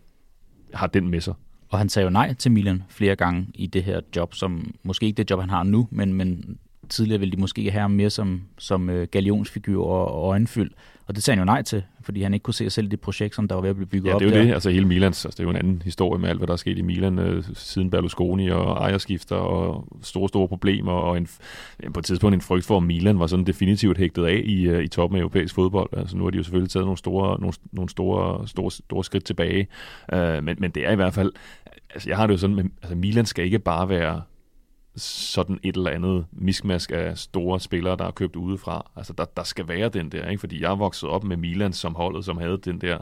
har 0.73 0.87
den 0.87 1.07
med 1.07 1.21
sig. 1.21 1.33
Og 1.69 1.77
han 1.79 1.89
sagde 1.89 2.03
jo 2.03 2.09
nej 2.09 2.33
til 2.33 2.51
Milan 2.51 2.83
flere 2.89 3.15
gange 3.15 3.47
i 3.55 3.67
det 3.67 3.83
her 3.83 4.01
job, 4.15 4.33
som 4.33 4.75
måske 4.83 5.05
ikke 5.05 5.17
det 5.17 5.31
job, 5.31 5.39
han 5.39 5.49
har 5.49 5.63
nu, 5.63 5.87
men, 5.91 6.13
men 6.13 6.57
tidligere 6.89 7.19
ville 7.19 7.31
de 7.31 7.41
måske 7.41 7.71
have 7.71 7.81
ham 7.81 7.91
mere 7.91 8.09
som, 8.09 8.41
som 8.57 8.89
øh, 8.89 9.07
galionsfigur 9.11 9.85
og, 9.85 10.07
og 10.23 10.29
øjenfyld. 10.29 10.71
Og 11.07 11.15
det 11.15 11.23
sagde 11.23 11.37
han 11.37 11.47
jo 11.47 11.51
nej 11.53 11.61
til, 11.61 11.83
fordi 12.01 12.21
han 12.21 12.33
ikke 12.33 12.43
kunne 12.43 12.53
se 12.53 12.63
sig 12.63 12.71
selv 12.71 12.87
i 12.87 12.89
det 12.89 12.99
projekt, 12.99 13.35
som 13.35 13.47
der 13.47 13.55
var 13.55 13.61
ved 13.61 13.69
at 13.69 13.75
blive 13.75 13.87
bygget 13.87 14.09
Ja, 14.09 14.15
op 14.15 14.19
det 14.21 14.27
er 14.27 14.31
jo 14.31 14.37
der. 14.37 14.45
det. 14.45 14.53
Altså 14.53 14.69
hele 14.69 14.87
Milans, 14.87 15.25
altså, 15.25 15.37
det 15.37 15.39
er 15.39 15.43
jo 15.43 15.49
en 15.49 15.55
anden 15.55 15.81
historie 15.85 16.19
med 16.21 16.29
alt, 16.29 16.37
hvad 16.39 16.47
der 16.47 16.53
er 16.53 16.57
sket 16.57 16.77
i 16.77 16.81
Milan 16.81 17.19
øh, 17.19 17.43
siden 17.53 17.89
Berlusconi 17.89 18.49
og 18.49 18.71
ejerskifter 18.77 19.35
og 19.35 19.87
store, 20.01 20.29
store 20.29 20.47
problemer 20.47 20.91
og 20.91 21.17
en, 21.17 21.27
på 21.93 21.99
et 21.99 22.05
tidspunkt 22.05 22.33
en 22.35 22.41
frygt 22.41 22.65
for, 22.65 22.77
at 22.77 22.83
Milan 22.83 23.19
var 23.19 23.27
sådan 23.27 23.45
definitivt 23.45 23.97
hægtet 23.97 24.25
af 24.25 24.41
i, 24.45 24.67
øh, 24.67 24.83
i 24.83 24.87
toppen 24.87 25.17
af 25.17 25.21
europæisk 25.21 25.55
fodbold. 25.55 25.89
Altså 25.97 26.17
nu 26.17 26.23
har 26.23 26.31
de 26.31 26.37
jo 26.37 26.43
selvfølgelig 26.43 26.71
taget 26.71 26.85
nogle 26.85 26.97
store, 26.97 27.39
nogle, 27.39 27.53
nogle 27.71 27.89
store, 27.89 28.47
store, 28.47 28.71
store 28.71 29.03
skridt 29.03 29.23
tilbage. 29.23 29.67
Øh, 30.13 30.43
men, 30.43 30.55
men 30.59 30.71
det 30.71 30.87
er 30.87 30.91
i 30.91 30.95
hvert 30.95 31.13
fald, 31.13 31.31
altså 31.93 32.09
jeg 32.09 32.17
har 32.17 32.27
det 32.27 32.33
jo 32.33 32.37
sådan, 32.37 32.55
med, 32.55 32.63
altså 32.81 32.95
Milan 32.95 33.25
skal 33.25 33.45
ikke 33.45 33.59
bare 33.59 33.89
være 33.89 34.21
sådan 34.95 35.59
et 35.63 35.75
eller 35.75 35.91
andet 35.91 36.25
miskmask 36.31 36.91
af 36.91 37.17
store 37.17 37.59
spillere, 37.59 37.95
der 37.95 38.05
er 38.05 38.11
købt 38.11 38.35
udefra. 38.35 38.91
Altså, 38.95 39.13
der, 39.13 39.25
der 39.25 39.43
skal 39.43 39.67
være 39.67 39.89
den 39.89 40.11
der, 40.11 40.27
ikke? 40.29 40.39
Fordi 40.39 40.61
jeg 40.61 40.79
voksede 40.79 41.11
op 41.11 41.23
med 41.23 41.37
Milan 41.37 41.73
som 41.73 41.95
holdet, 41.95 42.25
som 42.25 42.37
havde 42.37 42.57
den 42.57 42.81
der 42.81 42.97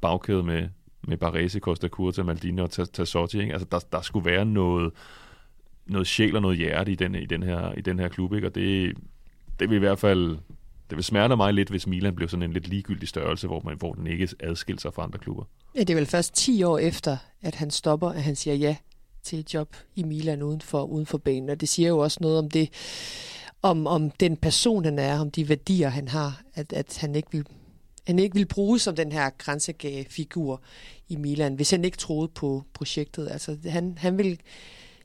bagkæde 0.00 0.42
med, 0.42 0.68
med 1.08 1.16
Baresi, 1.16 1.58
Costa 1.58 1.88
Curta, 1.88 2.22
Maldini 2.22 2.60
og 2.60 2.70
Tassotti, 2.70 3.40
ikke? 3.40 3.52
Altså, 3.52 3.68
der, 3.70 3.78
der 3.92 4.00
skulle 4.00 4.30
være 4.30 4.44
noget, 4.44 4.92
noget 5.86 6.06
sjæl 6.06 6.36
og 6.36 6.42
noget 6.42 6.58
hjerte 6.58 6.92
i 6.92 6.94
den, 6.94 7.14
i 7.14 7.26
den, 7.26 7.42
her, 7.42 7.72
i 7.72 7.80
den 7.80 7.98
her 7.98 8.08
klub, 8.08 8.34
ikke? 8.34 8.46
Og 8.46 8.54
det, 8.54 8.96
det 9.60 9.70
vil 9.70 9.76
i 9.76 9.78
hvert 9.78 9.98
fald 9.98 10.38
det 10.90 10.96
vil 10.96 11.04
smerte 11.04 11.36
mig 11.36 11.54
lidt, 11.54 11.70
hvis 11.70 11.86
Milan 11.86 12.14
blev 12.14 12.28
sådan 12.28 12.42
en 12.42 12.52
lidt 12.52 12.68
ligegyldig 12.68 13.08
størrelse, 13.08 13.46
hvor, 13.46 13.62
man, 13.64 13.76
hvor 13.76 13.92
den 13.92 14.06
ikke 14.06 14.28
adskilte 14.40 14.82
sig 14.82 14.94
fra 14.94 15.02
andre 15.02 15.18
klubber. 15.18 15.44
Ja, 15.74 15.80
det 15.80 15.90
er 15.90 15.94
vel 15.94 16.06
først 16.06 16.34
10 16.34 16.62
år 16.62 16.78
efter, 16.78 17.16
at 17.42 17.54
han 17.54 17.70
stopper, 17.70 18.08
at 18.08 18.22
han 18.22 18.36
siger 18.36 18.54
ja 18.54 18.76
til 19.22 19.38
et 19.38 19.54
job 19.54 19.76
i 19.96 20.02
Milan 20.02 20.42
uden 20.42 20.60
for, 20.60 20.82
uden 20.82 21.06
for 21.06 21.18
banen. 21.18 21.50
Og 21.50 21.60
det 21.60 21.68
siger 21.68 21.88
jo 21.88 21.98
også 21.98 22.18
noget 22.20 22.38
om 22.38 22.50
det, 22.50 22.68
om, 23.62 23.86
om 23.86 24.10
den 24.10 24.36
person, 24.36 24.84
han 24.84 24.98
er, 24.98 25.20
om 25.20 25.30
de 25.30 25.48
værdier, 25.48 25.88
han 25.88 26.08
har, 26.08 26.42
at, 26.54 26.72
at 26.72 26.98
han 27.00 27.14
ikke 27.14 27.28
vil 27.32 27.46
han 28.06 28.18
ikke 28.18 28.34
vil 28.34 28.46
bruge 28.46 28.78
som 28.78 28.96
den 28.96 29.12
her 29.12 29.30
grænsefigur 29.38 30.62
i 31.08 31.16
Milan, 31.16 31.54
hvis 31.54 31.70
han 31.70 31.84
ikke 31.84 31.96
troede 31.96 32.28
på 32.28 32.64
projektet. 32.74 33.28
Altså, 33.30 33.56
han, 33.64 33.98
han 33.98 34.18
vil 34.18 34.40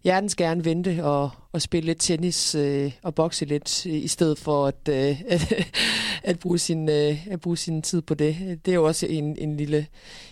hjertens 0.04 0.36
gerne 0.36 0.66
vente 0.66 1.04
og, 1.04 1.30
og 1.52 1.62
spille 1.62 1.86
lidt 1.86 2.02
tennis 2.02 2.56
øh, 2.56 2.92
og 3.04 3.16
bokse 3.16 3.46
lidt, 3.46 3.86
øh, 3.86 3.94
i 3.94 4.08
stedet 4.08 4.40
for 4.40 4.68
at, 4.68 4.90
øh, 4.90 5.22
at, 5.28 5.54
at, 6.24 6.40
bruge 6.40 6.60
sin, 6.60 6.90
øh, 6.90 7.28
at 7.28 7.42
bruge 7.42 7.58
sin 7.58 7.82
tid 7.82 8.02
på 8.02 8.14
det. 8.14 8.60
Det 8.66 8.72
er 8.72 8.76
jo 8.76 8.88
også 8.88 9.06
en, 9.06 9.38
en 9.38 9.58
lille, 9.58 9.88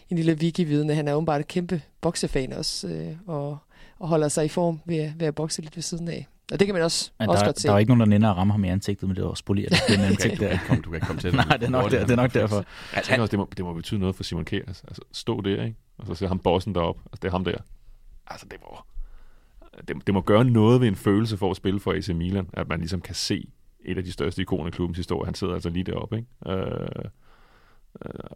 en 0.09 0.17
lille 0.17 0.33
wiki-vidne. 0.33 0.95
Han 0.95 1.07
er 1.07 1.13
åbenbart 1.13 1.41
et 1.41 1.47
kæmpe 1.47 1.81
boksefan 2.01 2.53
også, 2.53 2.87
øh, 2.87 3.15
og, 3.27 3.57
og 4.03 4.09
holder 4.09 4.27
sig 4.27 4.45
i 4.45 4.47
form 4.47 4.79
ved, 4.85 5.11
ved 5.19 5.27
at 5.27 5.35
bokse 5.35 5.61
lidt 5.61 5.75
ved 5.77 5.81
siden 5.83 6.07
af. 6.07 6.27
Og 6.51 6.59
det 6.59 6.67
kan 6.67 6.75
man 6.75 6.83
også, 6.83 7.11
Men 7.19 7.29
også 7.29 7.39
der, 7.39 7.47
godt 7.47 7.59
se. 7.59 7.67
der 7.67 7.73
er 7.73 7.77
ikke 7.77 7.89
nogen, 7.89 7.99
der 7.99 8.05
nænder 8.05 8.29
at 8.29 8.37
ramme 8.37 8.53
ham 8.53 8.63
i 8.63 8.67
ansigtet, 8.67 9.07
men 9.09 9.15
det 9.15 9.25
var 9.25 9.33
spoleret 9.33 9.69
det 9.71 9.81
kan, 9.97 10.05
ansigt 10.05 10.33
du, 10.33 10.37
kan 10.37 10.47
der. 10.47 10.51
ikke 10.53 10.65
komme, 10.67 10.81
du 10.81 10.89
kan 10.89 10.95
ikke 10.95 11.07
komme 11.07 11.21
til 11.21 11.35
Nej, 11.35 11.57
det 11.57 11.63
er 11.65 11.69
nok, 11.69 11.91
der, 11.91 11.99
det 11.99 12.11
er 12.11 12.15
nok 12.15 12.33
derfor. 12.33 12.65
Jeg 12.95 13.03
tænker 13.03 13.21
også, 13.21 13.31
det 13.31 13.39
må, 13.39 13.47
det 13.57 13.65
må 13.65 13.73
betyde 13.73 13.99
noget 13.99 14.15
for 14.15 14.23
Simon 14.23 14.45
Kjær. 14.45 14.61
Altså, 14.67 14.83
altså, 14.87 15.01
stå 15.11 15.41
der, 15.41 15.63
ikke? 15.63 15.75
Og 15.97 16.07
så 16.07 16.15
ser 16.15 16.27
ham 16.27 16.39
bossen 16.39 16.75
derop. 16.75 16.97
Altså, 17.05 17.19
det 17.21 17.27
er 17.27 17.31
ham 17.31 17.43
der. 17.43 17.57
Altså, 18.27 18.45
det 18.51 18.59
må, 18.61 18.77
det, 19.87 20.07
det 20.07 20.13
må 20.13 20.21
gøre 20.21 20.43
noget 20.45 20.81
ved 20.81 20.87
en 20.87 20.95
følelse 20.95 21.37
for 21.37 21.51
at 21.51 21.57
spille 21.57 21.79
for 21.79 21.93
AC 21.93 22.09
Milan, 22.09 22.49
at 22.53 22.67
man 22.67 22.79
ligesom 22.79 23.01
kan 23.01 23.15
se 23.15 23.47
et 23.85 23.97
af 23.97 24.03
de 24.03 24.11
største 24.11 24.41
ikoner 24.41 24.67
i 24.67 24.71
klubbens 24.71 24.97
historie. 24.97 25.25
Han 25.25 25.35
sidder 25.35 25.53
altså 25.53 25.69
lige 25.69 25.83
deroppe, 25.83 26.17
ikke? 26.17 26.57
Øh, 26.59 26.87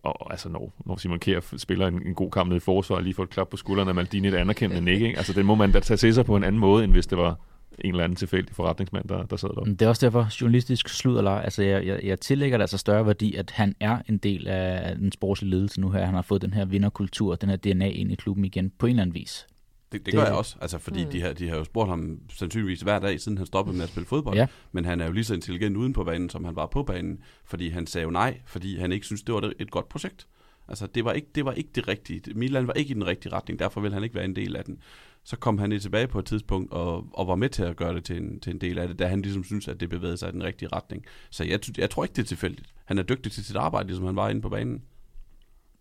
og 0.03 0.31
altså, 0.31 0.49
når, 0.49 0.73
når 0.85 0.97
Simon 0.97 1.19
Kjær 1.19 1.39
spiller 1.57 1.87
en, 1.87 2.07
en 2.07 2.15
god 2.15 2.31
kamp 2.31 2.47
nede 2.49 2.57
i 2.57 2.59
forsvar, 2.59 2.95
og 2.95 3.03
lige 3.03 3.13
får 3.13 3.23
et 3.23 3.29
klap 3.29 3.49
på 3.49 3.57
skulderen 3.57 3.89
af 3.89 3.95
Maldini 3.95 4.27
et 4.27 4.33
anerkendende 4.33 4.91
nik, 4.91 5.01
ikke? 5.01 5.17
Altså, 5.17 5.33
det 5.33 5.45
må 5.45 5.55
man 5.55 5.71
da 5.71 5.79
tage 5.79 5.97
til 5.97 6.13
sig 6.13 6.25
på 6.25 6.35
en 6.35 6.43
anden 6.43 6.59
måde, 6.59 6.83
end 6.83 6.91
hvis 6.91 7.07
det 7.07 7.17
var 7.17 7.39
en 7.79 7.89
eller 7.89 8.03
anden 8.03 8.15
tilfældig 8.15 8.55
forretningsmand, 8.55 9.07
der, 9.07 9.23
der 9.23 9.35
sad. 9.35 9.65
Men 9.65 9.75
Det 9.75 9.85
er 9.85 9.89
også 9.89 10.05
derfor, 10.05 10.27
journalistisk 10.41 10.89
sludderleg, 10.89 11.41
altså 11.43 11.63
jeg, 11.63 11.85
jeg, 11.85 11.99
jeg 12.03 12.19
tillægger 12.19 12.57
det 12.57 12.63
altså 12.63 12.77
større 12.77 13.05
værdi, 13.05 13.35
at 13.35 13.51
han 13.51 13.75
er 13.79 13.97
en 14.09 14.17
del 14.17 14.47
af 14.47 14.95
den 14.95 15.11
sportslige 15.11 15.51
ledelse 15.51 15.81
nu 15.81 15.89
her. 15.89 16.05
Han 16.05 16.13
har 16.13 16.21
fået 16.21 16.41
den 16.41 16.53
her 16.53 16.65
vinderkultur, 16.65 17.35
den 17.35 17.49
her 17.49 17.55
DNA 17.57 17.89
ind 17.89 18.11
i 18.11 18.15
klubben 18.15 18.45
igen, 18.45 18.71
på 18.77 18.85
en 18.85 18.89
eller 18.89 19.01
anden 19.01 19.15
vis. 19.15 19.47
Det, 19.91 19.99
det, 19.99 20.05
Det- 20.05 20.13
gør 20.13 20.23
jeg 20.25 20.33
også, 20.33 20.55
altså 20.61 20.77
fordi 20.77 21.05
Mm. 21.05 21.11
de, 21.11 21.21
har, 21.21 21.33
de 21.33 21.49
har 21.49 21.57
jo 21.57 21.63
spurgt 21.63 21.89
ham 21.89 22.19
sandsynligvis 22.33 22.81
hver 22.81 22.99
dag, 22.99 23.21
siden 23.21 23.37
han 23.37 23.47
stoppede 23.47 23.77
med 23.77 23.83
at 23.83 23.89
spille 23.89 24.07
fodbold. 24.07 24.35
Ja. 24.37 24.47
Men 24.71 24.85
han 24.85 25.01
er 25.01 25.05
jo 25.05 25.11
lige 25.11 25.23
så 25.23 25.33
intelligent 25.33 25.77
uden 25.77 25.93
på 25.93 26.03
banen, 26.03 26.29
som 26.29 26.45
han 26.45 26.55
var 26.55 26.65
på 26.65 26.83
banen, 26.83 27.19
fordi 27.45 27.69
han 27.69 27.87
sagde 27.87 28.03
jo 28.05 28.11
nej, 28.11 28.39
fordi 28.45 28.77
han 28.77 28.91
ikke 28.91 29.05
synes 29.05 29.23
det 29.23 29.35
var 29.35 29.51
et 29.59 29.71
godt 29.71 29.89
projekt. 29.89 30.27
Altså 30.69 30.87
det 30.87 31.05
var 31.05 31.13
ikke 31.13 31.27
det, 31.35 31.45
var 31.45 31.51
ikke 31.53 31.69
det 31.75 31.87
rigtige. 31.87 32.21
Milan 32.35 32.67
var 32.67 32.73
ikke 32.73 32.91
i 32.91 32.93
den 32.93 33.07
rigtige 33.07 33.33
retning, 33.33 33.59
derfor 33.59 33.81
vil 33.81 33.93
han 33.93 34.03
ikke 34.03 34.15
være 34.15 34.25
en 34.25 34.35
del 34.35 34.55
af 34.55 34.63
den. 34.65 34.81
Så 35.23 35.35
kom 35.37 35.57
han 35.57 35.79
tilbage 35.79 36.07
på 36.07 36.19
et 36.19 36.25
tidspunkt 36.25 36.71
og, 36.71 37.07
og 37.13 37.27
var 37.27 37.35
med 37.35 37.49
til 37.49 37.63
at 37.63 37.75
gøre 37.75 37.95
det 37.95 38.03
til 38.03 38.17
en, 38.17 38.39
til 38.39 38.53
en 38.53 38.61
del 38.61 38.77
af 38.77 38.87
det, 38.87 38.99
da 38.99 39.07
han 39.07 39.21
ligesom 39.21 39.43
synes, 39.43 39.67
at 39.67 39.79
det 39.79 39.89
bevægede 39.89 40.17
sig 40.17 40.29
i 40.29 40.31
den 40.31 40.43
rigtige 40.43 40.69
retning. 40.73 41.05
Så 41.29 41.43
jeg, 41.43 41.59
jeg 41.77 41.89
tror 41.89 42.03
ikke, 42.03 42.13
det 42.13 42.21
er 42.21 42.25
tilfældigt. 42.27 42.73
Han 42.85 42.97
er 42.97 43.03
dygtig 43.03 43.31
til 43.31 43.45
sit 43.45 43.55
arbejde, 43.55 43.87
ligesom 43.87 44.05
han 44.05 44.15
var 44.15 44.29
inde 44.29 44.41
på 44.41 44.49
banen. 44.49 44.81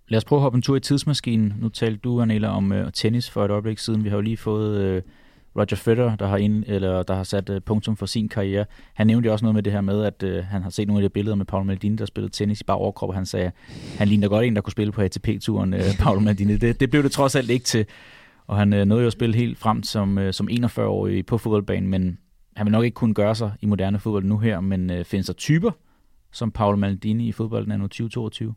Lad 0.09 0.17
os 0.17 0.25
prøve 0.25 0.39
at 0.39 0.43
hoppe 0.43 0.57
en 0.57 0.63
tur 0.63 0.77
i 0.77 0.81
tidsmaskinen. 0.81 1.55
Nu 1.59 1.69
talte 1.69 1.99
du, 1.99 2.23
Anela, 2.23 2.49
om 2.49 2.73
øh, 2.73 2.93
tennis 2.93 3.31
for 3.31 3.45
et 3.45 3.51
øjeblik 3.51 3.79
siden. 3.79 4.05
Vi 4.05 4.09
har 4.09 4.17
jo 4.17 4.21
lige 4.21 4.37
fået 4.37 4.81
øh, 4.81 5.03
Roger 5.57 5.77
Federer, 5.77 6.17
der 6.17 6.27
har, 6.27 6.37
ind, 6.37 6.65
eller, 6.67 7.03
der 7.03 7.15
har 7.15 7.23
sat 7.23 7.51
øh, 7.51 7.61
punktum 7.61 7.97
for 7.97 8.07
sin 8.07 8.29
karriere. 8.29 8.65
Han 8.95 9.07
nævnte 9.07 9.27
jo 9.27 9.33
også 9.33 9.45
noget 9.45 9.55
med 9.55 9.63
det 9.63 9.73
her 9.73 9.81
med, 9.81 10.05
at 10.05 10.23
øh, 10.23 10.45
han 10.45 10.63
har 10.63 10.71
set 10.71 10.89
nogle 10.89 11.05
af 11.05 11.11
de 11.11 11.13
billeder 11.13 11.37
med 11.37 11.47
Paolo 11.47 11.65
Maldini, 11.65 11.97
der 11.97 12.07
spillede 12.07 12.33
tennis 12.33 12.61
i 12.61 12.65
bare 12.65 12.77
overkrop, 12.77 13.09
og 13.09 13.15
han 13.15 13.27
sagde, 13.27 13.53
han 13.99 14.09
ligner 14.09 14.29
godt 14.29 14.45
en, 14.45 14.57
der 14.57 14.63
kunne 14.63 14.73
spille 14.73 14.93
på 14.93 15.03
ATP-turen, 15.03 15.75
øh, 15.75 15.81
Paolo 16.01 16.21
Maldini. 16.21 16.57
Det, 16.57 16.81
det 16.81 16.91
blev 16.91 17.03
det 17.03 17.13
trods 17.13 17.35
alt 17.35 17.51
ikke 17.51 17.65
til. 17.65 17.87
Og 18.47 18.57
han 18.57 18.73
øh, 18.73 18.85
nåede 18.85 19.03
jo 19.03 19.07
at 19.07 19.13
spille 19.13 19.37
helt 19.37 19.59
frem 19.59 19.83
som, 19.83 20.19
øh, 20.19 20.33
som 20.33 20.49
41-årig 20.51 21.27
på 21.27 21.39
fodboldbanen, 21.39 21.91
men 21.91 22.19
han 22.57 22.67
vil 22.67 22.73
nok 22.73 22.85
ikke 22.85 22.95
kunne 22.95 23.15
gøre 23.15 23.35
sig 23.35 23.53
i 23.61 23.67
moderne 23.67 23.99
fodbold 23.99 24.25
nu 24.25 24.39
her, 24.39 24.61
men 24.61 24.91
øh, 24.91 25.05
findes 25.05 25.27
der 25.27 25.33
typer 25.33 25.71
som 26.33 26.51
Paolo 26.51 26.77
Maldini 26.77 27.29
i 27.29 27.33
fodbolden 27.33 27.73
er 27.73 27.77
nu 27.77 27.85
2022? 27.85 28.55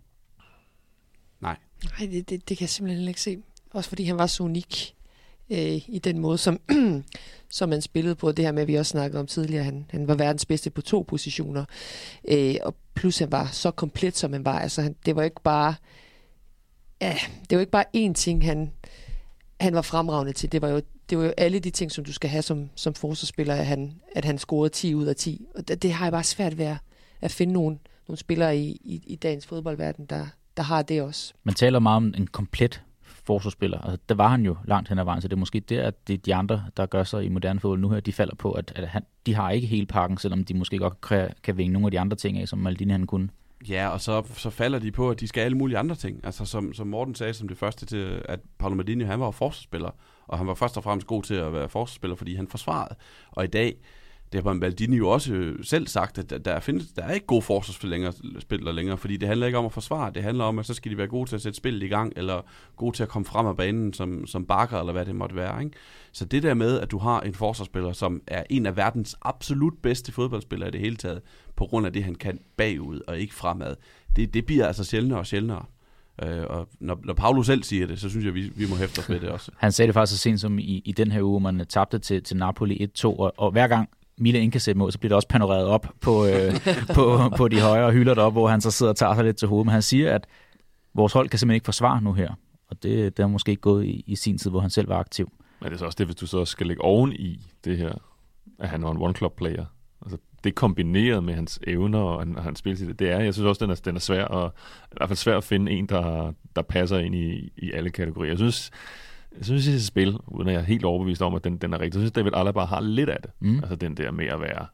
Nej, 1.84 2.08
det, 2.12 2.30
det, 2.30 2.50
det 2.50 2.58
kan 2.58 2.64
jeg 2.64 2.70
simpelthen 2.70 3.08
ikke 3.08 3.22
se. 3.22 3.38
Også 3.72 3.90
fordi 3.90 4.04
han 4.04 4.18
var 4.18 4.28
så 4.28 4.44
unik 4.44 4.96
øh, 5.50 5.90
i 5.90 6.02
den 6.04 6.20
måde, 6.20 6.38
som, 6.38 6.60
som 7.50 7.72
han 7.72 7.82
spillede 7.82 8.16
på. 8.16 8.32
Det 8.32 8.46
her 8.46 8.52
med, 8.52 8.62
at 8.62 8.68
vi 8.68 8.76
også 8.76 8.90
snakkede 8.90 9.20
om 9.20 9.28
tidligere, 9.28 9.64
han, 9.64 9.86
han 9.90 10.08
var 10.08 10.16
verdens 10.16 10.46
bedste 10.46 10.70
på 10.70 10.82
to 10.82 11.06
positioner. 11.08 11.66
Øh, 12.28 12.56
og 12.64 12.76
plus 12.94 13.18
han 13.18 13.32
var 13.32 13.50
så 13.52 13.72
komplet, 13.72 14.18
som 14.18 14.34
han 14.34 14.46
var. 14.46 14.60
Altså, 14.60 14.82
han, 14.82 14.96
det 15.06 15.16
var 15.16 15.24
ikke 15.24 15.42
bare... 15.44 15.76
Ja, 17.02 17.18
det 17.50 17.56
var 17.56 17.60
ikke 17.60 17.72
bare 17.72 17.86
én 17.98 18.14
ting, 18.14 18.46
han, 18.46 18.72
han 19.60 19.76
var 19.76 19.82
fremragende 19.82 20.34
til. 20.34 20.52
Det 20.52 20.62
var 20.62 20.70
jo 20.70 20.82
det 21.10 21.18
var 21.18 21.24
jo 21.24 21.34
alle 21.38 21.60
de 21.60 21.70
ting, 21.70 21.92
som 21.92 22.06
du 22.06 22.14
skal 22.14 22.30
have 22.30 22.42
som, 22.42 22.70
som 22.76 22.94
forsvarsspiller, 22.94 23.56
at 23.56 23.66
han, 23.66 23.94
at 24.16 24.26
han 24.26 24.38
scorede 24.38 24.70
10 24.70 24.96
ud 24.96 25.06
af 25.06 25.16
10. 25.16 25.46
Og 25.56 25.68
det, 25.68 25.84
det 25.84 25.94
har 25.94 26.06
jeg 26.06 26.12
bare 26.12 26.24
svært 26.24 26.58
ved 26.58 26.66
at, 26.66 26.78
at 27.22 27.32
finde 27.32 27.54
nogle, 27.54 27.80
nogle 28.08 28.18
spillere 28.18 28.58
i, 28.58 28.70
i, 28.84 29.04
i 29.06 29.16
dagens 29.16 29.46
fodboldverden, 29.46 30.06
der, 30.06 30.28
der 30.60 30.66
har 30.66 30.82
det 30.82 31.02
også. 31.02 31.34
Man 31.44 31.56
taler 31.56 31.80
meget 31.80 31.98
om 31.98 32.14
en 32.18 32.28
komplet 32.28 32.84
forsvarsspiller. 33.02 33.78
Altså, 33.78 33.98
der 34.10 34.16
var 34.16 34.28
han 34.28 34.46
jo 34.46 34.58
langt 34.66 34.90
hen 34.90 35.00
ad 35.00 35.04
vejen, 35.04 35.22
så 35.22 35.28
det 35.28 35.34
er 35.34 35.40
måske 35.40 35.60
der, 35.60 35.88
at 35.88 36.08
det 36.08 36.14
er 36.14 36.18
de 36.18 36.36
andre, 36.36 36.64
der 36.78 36.86
gør 36.86 37.04
sig 37.04 37.26
i 37.26 37.30
moderne 37.30 37.60
fodbold 37.60 37.80
nu 37.80 37.90
her, 37.90 38.00
de 38.00 38.14
falder 38.14 38.36
på, 38.36 38.52
at, 38.52 38.74
at 38.76 38.88
han, 38.88 39.04
de 39.26 39.36
har 39.36 39.52
ikke 39.52 39.68
hele 39.68 39.86
pakken, 39.86 40.18
selvom 40.18 40.44
de 40.44 40.54
måske 40.54 40.78
godt 40.78 41.02
kan, 41.02 41.30
kan 41.44 41.58
vinge 41.58 41.74
nogle 41.74 41.88
af 41.88 41.92
de 41.92 42.00
andre 42.00 42.18
ting 42.18 42.38
af, 42.38 42.48
som 42.48 42.60
Maldini 42.60 42.92
han 42.92 43.08
kunne. 43.08 43.30
Ja, 43.70 43.88
og 43.88 44.02
så, 44.02 44.24
så 44.34 44.50
falder 44.50 44.80
de 44.80 44.92
på, 44.92 45.10
at 45.10 45.20
de 45.20 45.28
skal 45.28 45.42
alle 45.42 45.58
mulige 45.58 45.78
andre 45.78 45.96
ting. 45.96 46.20
Altså 46.24 46.46
som, 46.46 46.74
som 46.74 46.88
Morten 46.88 47.16
sagde 47.16 47.34
som 47.34 47.48
det 47.48 47.58
første 47.58 47.86
til, 47.86 48.22
at 48.26 48.40
Paolo 48.58 48.76
Maldini, 48.76 49.04
han 49.04 49.20
var 49.20 49.32
forsvarsspiller, 49.32 49.92
og 50.28 50.38
han 50.38 50.48
var 50.48 50.54
først 50.54 50.78
og 50.78 50.84
fremmest 50.84 51.08
god 51.08 51.24
til 51.24 51.34
at 51.34 51.54
være 51.54 51.70
forsvarsspiller, 51.70 52.16
fordi 52.16 52.36
han 52.36 52.48
forsvarede. 52.48 52.96
Og 53.32 53.44
i 53.44 53.48
dag, 53.48 53.76
det 54.32 54.44
har 54.44 54.58
Baldini 54.62 54.98
jo 54.98 55.10
også 55.10 55.34
øh, 55.34 55.64
selv 55.64 55.88
sagt, 55.88 56.18
at 56.18 56.30
der, 56.30 56.38
der, 56.38 56.60
findes, 56.60 56.88
der 56.88 57.04
er 57.04 57.12
ikke 57.12 57.26
gode 57.26 57.42
forsvarsspillere 57.42 58.14
længere, 58.52 58.76
længere, 58.76 58.98
fordi 58.98 59.18
det 59.18 59.28
handler 59.28 59.46
ikke 59.46 59.58
om 59.58 59.66
at 59.66 59.72
forsvare, 59.72 60.12
det 60.16 60.24
handler 60.24 60.44
om, 60.44 60.60
at 60.60 60.66
så 60.66 60.74
skal 60.74 60.92
de 60.92 60.98
være 60.98 61.08
gode 61.08 61.30
til 61.30 61.36
at 61.36 61.42
sætte 61.42 61.58
spillet 61.58 61.84
i 61.84 61.88
gang, 61.88 62.14
eller 62.16 62.42
gode 62.76 62.96
til 62.96 63.04
at 63.04 63.10
komme 63.10 63.26
frem 63.26 63.48
af 63.48 63.58
banen 63.58 63.94
som, 63.94 64.28
som 64.28 64.46
bakker, 64.46 64.80
eller 64.80 64.94
hvad 64.94 65.06
det 65.06 65.16
måtte 65.16 65.36
være. 65.36 65.64
Ikke? 65.64 65.78
Så 66.12 66.26
det 66.26 66.44
der 66.44 66.54
med, 66.54 66.80
at 66.80 66.92
du 66.92 66.98
har 66.98 67.22
en 67.22 67.34
forsvarsspiller, 67.34 67.92
som 67.92 68.22
er 68.28 68.44
en 68.50 68.66
af 68.66 68.78
verdens 68.78 69.16
absolut 69.22 69.74
bedste 69.84 70.12
fodboldspillere 70.12 70.70
i 70.70 70.72
det 70.72 70.82
hele 70.82 70.96
taget, 70.96 71.22
på 71.56 71.66
grund 71.66 71.86
af 71.86 71.94
det, 71.94 72.04
han 72.04 72.16
kan 72.16 72.40
bagud 72.58 73.02
og 73.08 73.20
ikke 73.20 73.36
fremad, 73.36 73.76
det, 74.16 74.34
det 74.34 74.46
bliver 74.46 74.68
altså 74.68 74.84
sjældnere 74.84 75.20
og 75.20 75.28
sjældnere. 75.28 75.66
Øh, 76.24 76.44
og 76.50 76.68
når, 76.80 77.00
når 77.04 77.14
Paolo 77.14 77.44
selv 77.44 77.64
siger 77.64 77.88
det, 77.88 78.00
så 78.00 78.10
synes 78.10 78.26
jeg, 78.26 78.34
vi, 78.34 78.52
vi 78.56 78.66
må 78.70 78.76
hæfte 78.76 79.00
os 79.00 79.10
med 79.10 79.20
det 79.20 79.30
også. 79.30 79.52
Han 79.58 79.72
sagde 79.72 79.88
det 79.88 79.94
faktisk 79.94 80.18
så 80.18 80.24
sent 80.24 80.42
som 80.42 80.60
i, 80.60 80.82
i 80.86 80.92
den 80.92 81.12
her 81.12 81.22
uge, 81.22 81.42
man 81.42 81.66
tabte 81.70 82.00
til, 82.00 82.24
til 82.24 82.38
Napoli 82.38 82.88
1-2, 82.98 83.06
og, 83.06 83.34
og 83.38 83.52
hver 83.52 83.68
gang 83.68 83.90
kan 84.26 84.60
sætte 84.60 84.80
mål, 84.80 84.92
så 84.92 85.00
bliver 85.00 85.10
det 85.10 85.16
også 85.16 85.28
panoreret 85.28 85.66
op 85.66 85.88
på, 86.02 86.26
øh, 86.26 86.54
på, 86.96 87.20
på 87.38 87.48
de 87.48 87.62
højre 87.62 87.92
hylder 87.92 88.14
deroppe, 88.14 88.40
hvor 88.40 88.48
han 88.48 88.62
så 88.62 88.72
sidder 88.72 88.90
og 88.90 88.96
tager 88.96 89.16
sig 89.16 89.24
lidt 89.24 89.38
til 89.38 89.48
hovedet. 89.48 89.66
Men 89.66 89.74
han 89.74 89.82
siger, 89.82 90.16
at 90.16 90.28
vores 90.94 91.14
hold 91.14 91.30
kan 91.30 91.40
simpelthen 91.40 91.56
ikke 91.56 91.66
forsvare 91.66 92.02
nu 92.02 92.14
her. 92.14 92.30
Og 92.70 92.84
det, 92.84 93.18
det 93.18 93.24
har 93.24 93.28
måske 93.28 93.50
ikke 93.50 93.62
gået 93.62 93.86
i, 93.86 94.04
i 94.08 94.16
sin 94.16 94.38
tid, 94.38 94.52
hvor 94.52 94.60
han 94.60 94.70
selv 94.70 94.90
var 94.90 95.00
aktiv. 95.00 95.32
Men 95.62 95.70
det 95.70 95.74
er 95.74 95.78
så 95.78 95.86
også 95.86 95.96
det, 95.98 96.08
hvis 96.08 96.16
du 96.16 96.28
så 96.28 96.46
skal 96.46 96.68
lægge 96.68 96.84
oven 96.84 97.14
i 97.14 97.52
det 97.66 97.78
her, 97.78 97.94
at 98.60 98.70
han 98.70 98.84
var 98.84 98.92
en 98.92 98.98
one-club-player. 98.98 99.66
Altså, 100.02 100.18
det 100.44 100.56
kombineret 100.56 101.24
med 101.24 101.34
hans 101.34 101.60
evner 101.68 102.00
og, 102.00 102.22
han, 102.22 102.36
og 102.36 102.44
hans 102.44 102.60
spilstil, 102.60 103.00
det 103.00 103.12
er, 103.12 103.20
jeg 103.20 103.34
synes 103.34 103.48
også, 103.48 103.66
den 103.66 103.72
er, 103.72 103.76
den 103.76 103.96
er 103.96 104.00
svær, 104.00 104.24
og, 104.24 104.54
i 104.92 104.96
hvert 104.98 105.10
fald 105.10 105.18
svær 105.18 105.38
at 105.38 105.44
finde 105.44 105.72
en, 105.72 105.86
der, 105.86 106.34
der 106.56 106.62
passer 106.62 106.98
ind 106.98 107.16
i, 107.16 107.54
i 107.58 107.72
alle 107.72 107.90
kategorier. 107.90 108.32
Jeg 108.32 108.38
synes, 108.38 108.72
jeg 109.38 109.46
synes, 109.46 109.64
sit 109.64 109.86
spil, 109.86 110.18
uden 110.28 110.48
at 110.48 110.54
jeg 110.54 110.62
er 110.62 110.66
helt 110.66 110.86
overbevist 110.86 111.22
om, 111.22 111.36
at 111.36 111.44
den, 111.44 111.58
den 111.58 111.74
er 111.74 111.80
rigtig, 111.80 111.94
så 111.94 112.00
synes 112.00 112.12
David 112.12 112.32
Alaba 112.34 112.60
har 112.60 112.82
lidt 112.82 113.10
af 113.10 113.22
det. 113.22 113.32
Mm. 113.40 113.58
Altså 113.58 113.76
den 113.76 113.98
der 113.98 114.12
med 114.12 114.26
at 114.26 114.42
være, 114.42 114.68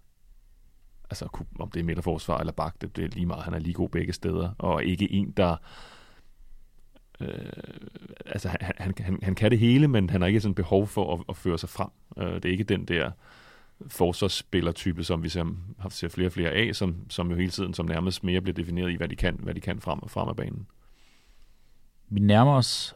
altså 1.09 1.27
om 1.59 1.71
det 1.71 1.79
er 1.79 1.83
midterforsvar 1.83 2.37
eller 2.37 2.53
bak, 2.53 2.81
det, 2.81 2.95
det 2.95 3.03
er 3.03 3.09
lige 3.09 3.25
meget, 3.25 3.43
han 3.43 3.53
er 3.53 3.59
lige 3.59 3.73
god 3.73 3.89
begge 3.89 4.13
steder, 4.13 4.49
og 4.57 4.83
ikke 4.83 5.11
en, 5.11 5.31
der 5.31 5.55
øh, 7.21 7.29
altså 8.25 8.49
han, 8.49 8.59
han, 8.77 8.93
han, 8.99 9.19
han 9.23 9.35
kan 9.35 9.51
det 9.51 9.59
hele, 9.59 9.87
men 9.87 10.09
han 10.09 10.21
har 10.21 10.27
ikke 10.27 10.41
sådan 10.41 10.55
behov 10.55 10.87
for 10.87 11.13
at, 11.13 11.23
at 11.29 11.35
føre 11.35 11.57
sig 11.57 11.69
frem. 11.69 11.89
Øh, 12.17 12.33
det 12.33 12.45
er 12.45 12.51
ikke 12.51 12.63
den 12.63 12.85
der 12.85 13.11
forsvarsspillertype, 13.87 15.03
som 15.03 15.23
vi 15.23 15.29
ser, 15.29 15.45
har 15.79 15.89
ser 15.89 16.07
flere 16.07 16.27
og 16.27 16.31
flere 16.31 16.49
af, 16.49 16.75
som, 16.75 16.95
som 17.09 17.29
jo 17.29 17.35
hele 17.35 17.51
tiden 17.51 17.73
som 17.73 17.85
nærmest 17.85 18.23
mere 18.23 18.41
bliver 18.41 18.55
defineret 18.55 18.91
i, 18.91 18.95
hvad 18.95 19.07
de 19.07 19.15
kan, 19.15 19.39
hvad 19.43 19.53
de 19.53 19.61
kan 19.61 19.81
frem, 19.81 19.99
frem 20.07 20.29
af 20.29 20.35
banen. 20.35 20.67
Vi 22.09 22.19
nærmer 22.19 22.51
os 22.51 22.95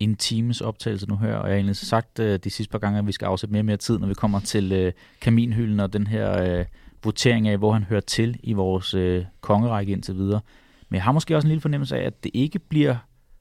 en 0.00 0.16
times 0.16 0.60
optagelse 0.60 1.08
nu 1.08 1.16
her, 1.16 1.34
og 1.34 1.46
jeg 1.46 1.52
har 1.52 1.54
egentlig 1.54 1.76
sagt 1.76 2.18
øh, 2.18 2.38
de 2.44 2.50
sidste 2.50 2.70
par 2.70 2.78
gange, 2.78 2.98
at 2.98 3.06
vi 3.06 3.12
skal 3.12 3.26
afsætte 3.26 3.52
mere 3.52 3.60
og 3.60 3.64
mere 3.64 3.76
tid, 3.76 3.98
når 3.98 4.06
vi 4.06 4.14
kommer 4.14 4.40
til 4.40 4.72
øh, 4.72 4.92
kaminhylden 5.20 5.80
og 5.80 5.92
den 5.92 6.06
her 6.06 6.58
øh, 6.58 6.64
votering 7.04 7.48
af, 7.48 7.58
hvor 7.58 7.72
han 7.72 7.84
hører 7.84 8.00
til 8.00 8.40
i 8.42 8.52
vores 8.52 8.94
øh, 8.94 9.24
kongerække 9.40 9.92
indtil 9.92 10.14
videre. 10.14 10.40
Men 10.88 10.94
jeg 10.94 11.04
har 11.04 11.12
måske 11.12 11.36
også 11.36 11.46
en 11.46 11.50
lille 11.50 11.60
fornemmelse 11.60 11.96
af, 11.96 12.06
at 12.06 12.24
det 12.24 12.30
ikke 12.34 12.58
bliver 12.58 12.96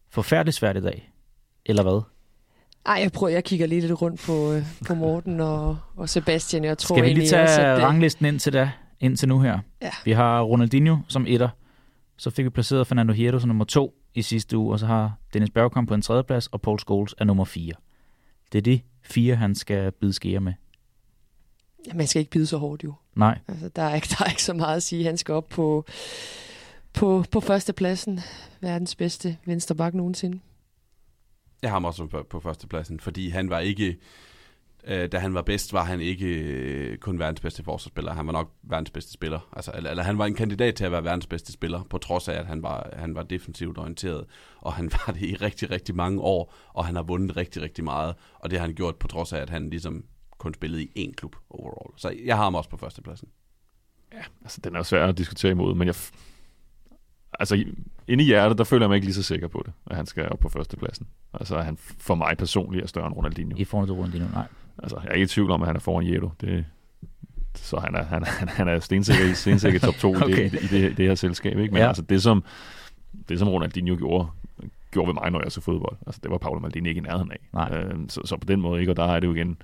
forfærdeligt 0.10 0.58
svært 0.58 0.78
i 0.78 0.82
dag. 0.82 1.12
Eller 1.66 1.84
hvad? 1.84 2.02
Ej, 2.86 3.00
jeg 3.02 3.12
prøver, 3.12 3.34
jeg 3.34 3.44
kigger 3.44 3.68
lige 3.68 3.82
lidt 3.82 4.02
rundt 4.02 4.22
på, 4.26 4.52
øh, 4.54 4.64
på 4.88 4.96
Morten 4.96 5.40
og, 5.40 5.78
og 5.96 6.10
Sebastian. 6.10 6.64
Jeg 6.64 6.78
tror 6.78 6.96
Skal 6.96 7.04
vi 7.10 7.14
lige 7.14 7.24
også, 7.24 7.36
tage 7.36 7.68
at, 7.68 7.78
øh, 7.78 7.84
ranglisten 7.84 8.26
ind 8.26 8.40
til 8.40 8.54
da, 8.54 8.72
indtil 9.00 9.28
nu 9.28 9.40
her. 9.40 9.60
Ja. 9.82 9.92
Vi 10.06 10.12
har 10.12 10.42
Ronaldinho 10.42 10.98
som 11.08 11.26
etter. 11.28 11.50
Så 12.18 12.30
fik 12.30 12.46
vi 12.46 12.50
placeret 12.50 12.88
Fernando 12.88 13.14
Hierro 13.14 13.40
som 13.40 13.48
nummer 13.48 13.66
to 13.66 13.94
i 14.16 14.22
sidste 14.22 14.58
uge, 14.58 14.74
og 14.74 14.80
så 14.80 14.86
har 14.86 15.14
Dennis 15.34 15.50
Bergkamp 15.50 15.88
på 15.88 15.94
en 15.94 16.02
tredje 16.02 16.24
plads, 16.24 16.48
og 16.48 16.62
Paul 16.62 16.80
Scholes 16.80 17.16
er 17.18 17.26
nummer 17.26 17.46
fire. 17.46 17.74
Det 18.52 18.58
er 18.58 18.62
de 18.62 18.82
fire, 19.02 19.36
han 19.36 19.56
skal 19.56 19.92
bide 19.92 20.14
skære 20.14 20.40
med. 20.40 20.54
Ja, 21.88 21.94
man 21.94 22.08
skal 22.08 22.20
ikke 22.20 22.32
bide 22.32 22.48
så 22.48 22.58
hårdt 22.58 22.84
jo. 22.84 22.94
Nej, 23.16 23.40
Altså, 23.48 23.70
der, 23.70 23.82
er 23.82 23.96
ikke, 23.96 24.08
der 24.20 24.26
er 24.26 24.30
ikke 24.30 24.44
så 24.44 24.54
meget 24.54 24.76
at 24.76 24.84
sige. 24.84 25.04
Han 25.04 25.18
skal 25.18 25.34
op 25.34 25.50
på, 25.50 25.86
på, 26.94 27.26
på 27.32 27.40
førstepladsen. 27.40 28.20
Verdens 28.62 28.96
bedste 28.96 29.38
vensterbak 29.46 29.94
nogensinde. 29.94 30.40
Jeg 31.62 31.70
har 31.70 31.76
ham 31.76 31.86
også 31.86 32.06
på, 32.06 32.24
på 32.30 32.40
førstepladsen, 32.40 33.00
fordi 33.00 33.30
han 33.30 33.50
var 33.50 33.60
ikke... 33.60 33.98
Øh, 34.88 35.12
da 35.12 35.18
han 35.20 35.34
var 35.34 35.42
bedst, 35.42 35.74
var 35.74 35.84
han 35.84 36.02
ikke 36.02 36.28
øh, 36.28 36.98
kun 36.98 37.20
verdens 37.20 37.40
bedste 37.42 37.64
forsvarsspiller. 37.64 38.14
Han 38.14 38.26
var 38.28 38.34
nok 38.34 38.52
verdens 38.64 38.90
bedste 38.92 39.14
spiller. 39.14 39.50
Altså, 39.54 39.72
eller, 39.76 39.90
eller 39.90 40.04
han 40.04 40.18
var 40.18 40.26
en 40.26 40.36
kandidat 40.36 40.76
til 40.76 40.86
at 40.86 40.92
være 40.92 41.04
verdens 41.04 41.28
bedste 41.28 41.52
spiller, 41.54 41.84
på 41.90 41.98
trods 41.98 42.28
af, 42.28 42.34
at 42.40 42.46
han 42.46 42.64
var, 42.64 42.90
han 42.94 43.16
var 43.16 43.24
defensivt 43.24 43.78
orienteret. 43.78 44.26
Og 44.62 44.74
han 44.74 44.92
var 45.08 45.14
det 45.14 45.22
i 45.22 45.36
rigtig, 45.36 45.72
rigtig 45.72 45.96
mange 45.96 46.22
år, 46.22 46.54
og 46.74 46.86
han 46.86 46.96
har 46.96 47.04
vundet 47.04 47.38
rigtig, 47.38 47.62
rigtig 47.62 47.84
meget. 47.84 48.16
Og 48.40 48.50
det 48.50 48.60
har 48.60 48.66
han 48.66 48.76
gjort 48.76 48.96
på 48.96 49.08
trods 49.08 49.34
af, 49.34 49.40
at 49.42 49.50
han 49.50 49.70
ligesom 49.70 50.04
kun 50.38 50.54
spillede 50.54 50.84
i 50.84 51.08
én 51.10 51.14
klub 51.14 51.36
overall. 51.50 51.94
Så 51.98 52.16
jeg 52.26 52.36
har 52.36 52.44
ham 52.44 52.56
også 52.56 52.70
på 52.70 52.78
førstepladsen. 52.78 53.28
Altså, 54.42 54.62
den 54.64 54.76
er 54.76 54.80
jo 54.80 54.84
svær 54.84 55.08
at 55.08 55.18
diskutere 55.18 55.52
imod, 55.52 55.76
men 55.76 55.88
jeg... 55.88 55.96
Altså, 57.40 57.56
i- 57.56 57.74
inde 58.08 58.24
i 58.24 58.28
hjertet, 58.28 58.58
der 58.58 58.64
føler 58.64 58.84
jeg 58.86 58.90
mig 58.90 58.96
ikke 58.96 59.06
lige 59.08 59.16
så 59.16 59.24
sikker 59.24 59.48
på 59.48 59.64
det, 59.66 59.74
at 59.88 59.96
han 59.96 60.06
skal 60.06 60.30
op 60.30 60.40
på 60.40 60.50
førstepladsen. 60.50 61.08
Altså, 61.34 61.56
at 61.58 61.66
han 61.66 61.78
for 61.78 62.16
mig 62.16 62.38
personligt 62.38 62.84
er 62.84 62.88
større 62.88 63.08
end 63.08 63.16
Ronaldinho. 63.16 63.58
i 63.58 63.64
forhold 63.64 63.88
til 63.88 63.94
Ronaldinho, 63.94 64.28
nej. 64.34 64.48
Altså, 64.84 65.00
jeg 65.04 65.10
er 65.10 65.14
ikke 65.14 65.24
i 65.24 65.28
tvivl 65.28 65.52
om, 65.52 65.62
at 65.62 65.68
han 65.68 65.76
er 65.76 65.80
foran 65.80 66.08
Jedo. 66.08 66.30
Det, 66.42 66.66
så 67.56 67.78
han 67.80 67.96
er, 67.96 68.04
han, 68.04 68.24
han, 68.24 68.50
han 68.50 68.68
er 68.68 68.80
stensikker 68.80 69.34
stensikker 69.34 69.80
top 69.80 69.96
2 69.96 70.16
okay. 70.24 70.46
i, 70.46 70.50
det, 70.50 70.64
i 70.64 70.68
det, 70.68 70.98
det 70.98 71.08
her 71.08 71.16
selskab. 71.16 71.58
Ikke? 71.58 71.74
Men 71.74 71.82
Ja. 71.82 71.88
altså, 71.88 72.02
det 72.02 72.24
som, 72.24 72.44
det 73.30 73.40
som 73.40 73.50
Ronaldinho 73.50 73.96
gjorde, 73.96 74.28
gjorde 74.92 75.08
ved 75.08 75.14
mig, 75.14 75.32
når 75.32 75.42
jeg 75.44 75.52
så 75.52 75.62
fodbold, 75.62 75.98
altså, 76.06 76.22
det 76.24 76.32
var 76.32 76.38
Paolo 76.38 76.60
Maldini 76.60 76.90
ikke 76.90 77.00
i 77.00 77.02
nærheden 77.02 77.32
af. 77.32 77.40
Nej. 77.54 77.78
Øhm, 77.78 78.10
så, 78.10 78.22
så, 78.26 78.38
på 78.38 78.46
den 78.46 78.62
måde, 78.62 78.80
ikke? 78.80 78.92
og 78.92 78.98
der 78.98 79.04
er 79.04 79.20
det 79.20 79.28
jo 79.28 79.34
igen 79.34 79.58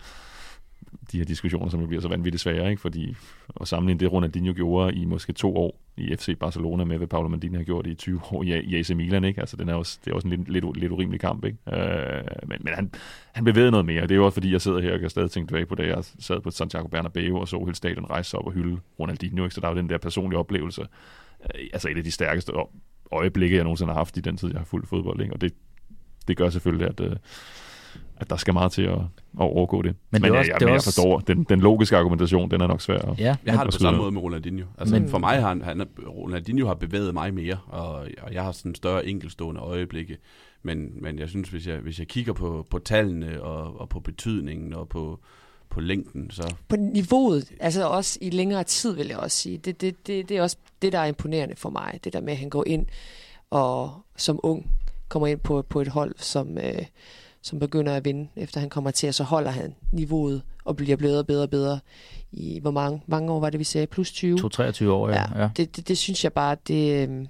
de 1.12 1.18
her 1.18 1.26
diskussioner, 1.26 1.70
som 1.70 1.82
jo 1.82 1.88
bliver 1.88 2.02
så 2.02 2.08
vanvittigt 2.08 2.42
svære, 2.42 2.70
ikke? 2.70 2.82
fordi 2.82 3.16
at 3.62 3.68
sammenligne 3.68 4.00
det, 4.00 4.12
Ronaldinho 4.12 4.54
gjorde 4.54 4.96
i 4.96 5.06
måske 5.06 5.34
to 5.34 5.58
år 5.58 5.82
i 5.98 6.16
FC 6.16 6.38
Barcelona 6.39 6.84
med, 6.84 6.98
hvad 6.98 7.08
Paolo 7.08 7.28
Maldini 7.28 7.58
har 7.58 7.64
gjort 7.64 7.88
i 7.88 7.94
20 7.94 8.22
år 8.32 8.44
i, 8.44 8.60
i 8.60 8.76
AC 8.76 8.89
Milan, 8.89 9.24
ikke? 9.24 9.39
Altså, 9.39 9.58
den 9.58 9.70
er 9.70 9.74
også, 9.74 10.00
det 10.06 10.12
er 10.12 10.16
også 10.16 10.28
en 10.28 10.34
lidt, 10.34 10.50
lidt, 10.50 10.78
lidt 10.78 10.92
urimelig 10.92 11.20
kamp, 11.20 11.46
ikke? 11.46 11.58
Øh, 11.68 12.24
men, 12.48 12.58
men 12.62 12.74
han, 12.74 12.92
han 13.32 13.44
bevægede 13.44 13.72
noget 13.72 13.86
mere. 13.86 14.02
Det 14.02 14.12
er 14.12 14.16
jo 14.16 14.26
også, 14.26 14.34
fordi 14.34 14.52
jeg 14.52 14.62
sidder 14.62 14.82
her 14.82 14.94
og 14.94 15.00
kan 15.00 15.10
stadig 15.10 15.32
tænke 15.32 15.48
tilbage 15.48 15.66
på 15.66 15.76
det. 15.76 15.88
Jeg 15.88 16.04
sad 16.20 16.42
på 16.42 16.52
Santiago 16.52 16.88
Bernabeu 16.88 17.38
og 17.38 17.48
så 17.48 17.60
hele 17.60 17.76
stadion 17.76 18.06
rejse 18.10 18.30
sig 18.30 18.39
op 18.39 18.46
og 18.46 18.52
hylde 18.52 18.80
Ronaldinho, 19.00 19.44
ikke? 19.44 19.56
Så 19.56 19.62
der 19.62 19.68
er 19.68 19.72
jo 19.72 19.78
den 19.78 19.89
der 19.89 19.98
personlige 19.98 20.39
oplevelse. 20.39 20.82
Øh, 20.82 21.68
altså 21.74 21.89
et 21.89 21.98
af 21.98 22.04
de 22.04 22.12
stærkeste 22.12 22.52
øjeblikke, 23.12 23.56
jeg 23.56 23.64
nogensinde 23.64 23.94
har 23.94 24.00
haft 24.00 24.18
i 24.18 24.22
den 24.22 24.38
tid, 24.38 24.50
jeg 24.50 24.60
har 24.60 24.66
fulgt 24.66 24.89
fodbold, 24.89 25.22
ikke? 25.22 25.34
Og 25.34 25.42
det, 25.42 25.54
det 26.28 26.38
gør 26.38 26.50
selvfølgelig, 26.50 26.88
at, 26.88 27.00
øh, 27.00 27.16
at 28.22 28.30
der 28.30 28.36
skal 28.36 28.53
meget 28.53 28.72
til 28.72 28.82
at, 28.82 28.91
at 28.97 28.99
overgå 29.38 29.82
det. 29.82 29.86
Men 29.86 29.95
Men, 30.11 30.22
det 30.22 30.32
men 30.32 30.39
også- 30.39 30.51
jeg, 30.51 30.59
det 30.59 30.65
er 30.65 30.67
jeg, 30.67 30.72
jeg 30.72 30.76
også- 30.76 30.88
forstår, 30.88 31.19
den, 31.19 31.43
den 31.43 31.59
logiske 31.59 31.97
argumentation, 31.97 32.51
den 32.51 32.61
er 32.61 32.67
nok 32.67 32.82
svær. 32.82 32.97
At, 32.97 33.19
Ja, 33.19 33.36
Jeg 33.45 33.53
har 33.53 33.63
det 33.63 33.74
på 33.74 33.80
samme 33.80 33.97
noget. 33.97 33.99
måde 33.99 34.11
med 34.13 34.22
Ronaldinho. 34.22 34.65
Altså, 34.78 34.95
Men- 34.95 35.01
Men, 35.01 35.11
for 35.11 35.17
mig 35.17 35.41
har 35.41 35.47
han, 35.47 35.61
han, 35.61 35.88
Ronaldinho 36.07 36.67
har 36.67 36.74
bevæget 36.74 37.13
mig 37.13 37.34
mere, 37.34 37.57
og, 37.67 37.89
og 38.22 38.34
jeg 38.34 38.43
har 38.43 38.51
sådan 38.51 38.76
større 38.76 39.05
enkelstående 39.05 39.61
øjeblikke. 39.61 40.17
Men, 40.63 40.89
men 41.03 41.19
jeg 41.19 41.30
synes, 41.30 41.49
hvis 41.49 41.67
jeg, 41.67 41.78
hvis 41.78 41.99
jeg 41.99 42.07
kigger 42.07 42.34
på, 42.34 42.67
på 42.69 42.80
tallene 42.80 43.41
og, 43.43 43.80
og 43.82 43.89
på 43.89 43.99
betydningen 43.99 44.74
og 44.74 44.89
på, 44.89 45.19
på 45.69 45.80
længden, 45.82 46.32
så 46.32 46.55
På 46.69 46.76
niveauet, 46.76 47.51
altså 47.59 47.88
også 47.88 48.17
i 48.22 48.30
længere 48.30 48.63
tid, 48.63 48.95
vil 48.95 49.07
jeg 49.07 49.17
også 49.17 49.38
sige. 49.38 49.57
Det, 49.57 49.82
det, 49.82 50.07
det, 50.07 50.30
det 50.30 50.38
er 50.38 50.41
også 50.41 50.57
det, 50.82 50.91
der 50.93 50.99
er 50.99 51.05
imponerende 51.05 51.55
for 51.55 51.69
mig. 51.69 51.99
Det 52.03 52.13
der 52.13 52.22
med, 52.22 52.34
at 52.34 52.39
han 52.39 52.49
går 52.49 52.63
ind 52.67 52.86
og 53.49 53.91
som 54.17 54.39
ung 54.43 54.72
kommer 55.09 55.28
ind 55.28 55.39
på, 55.39 55.61
på 55.69 55.82
et 55.82 55.88
hold, 55.88 56.13
som, 56.17 56.57
øh, 56.57 56.86
som 57.42 57.60
begynder 57.60 57.96
at 57.96 58.06
vinde, 58.06 58.30
efter 58.36 58.60
han 58.60 58.70
kommer 58.70 58.92
til, 58.92 59.08
og 59.08 59.14
så 59.14 59.24
holder 59.24 59.52
han 59.52 59.76
niveauet 59.92 60.42
og 60.66 60.76
bliver 60.76 60.98
bedre 60.98 61.20
og 61.20 61.28
bedre 61.28 61.44
og 61.44 61.50
bedre. 61.50 61.80
I 62.32 62.60
hvor 62.60 62.72
mange, 62.72 63.02
mange 63.08 63.32
år 63.32 63.39
var 63.39 63.50
det, 63.50 63.60
vi 63.60 63.64
sagde? 63.64 63.88
Plus 63.88 64.12
20? 64.12 64.39
2-23 64.39 64.88
år, 64.88 65.10
ja. 65.10 65.42
ja. 65.42 65.50
Det, 65.58 65.76
det, 65.76 65.88
det 65.88 65.98
synes 65.98 66.24
jeg 66.24 66.34
bare, 66.34 66.58
det, 66.68 67.04
øhm, 67.04 67.28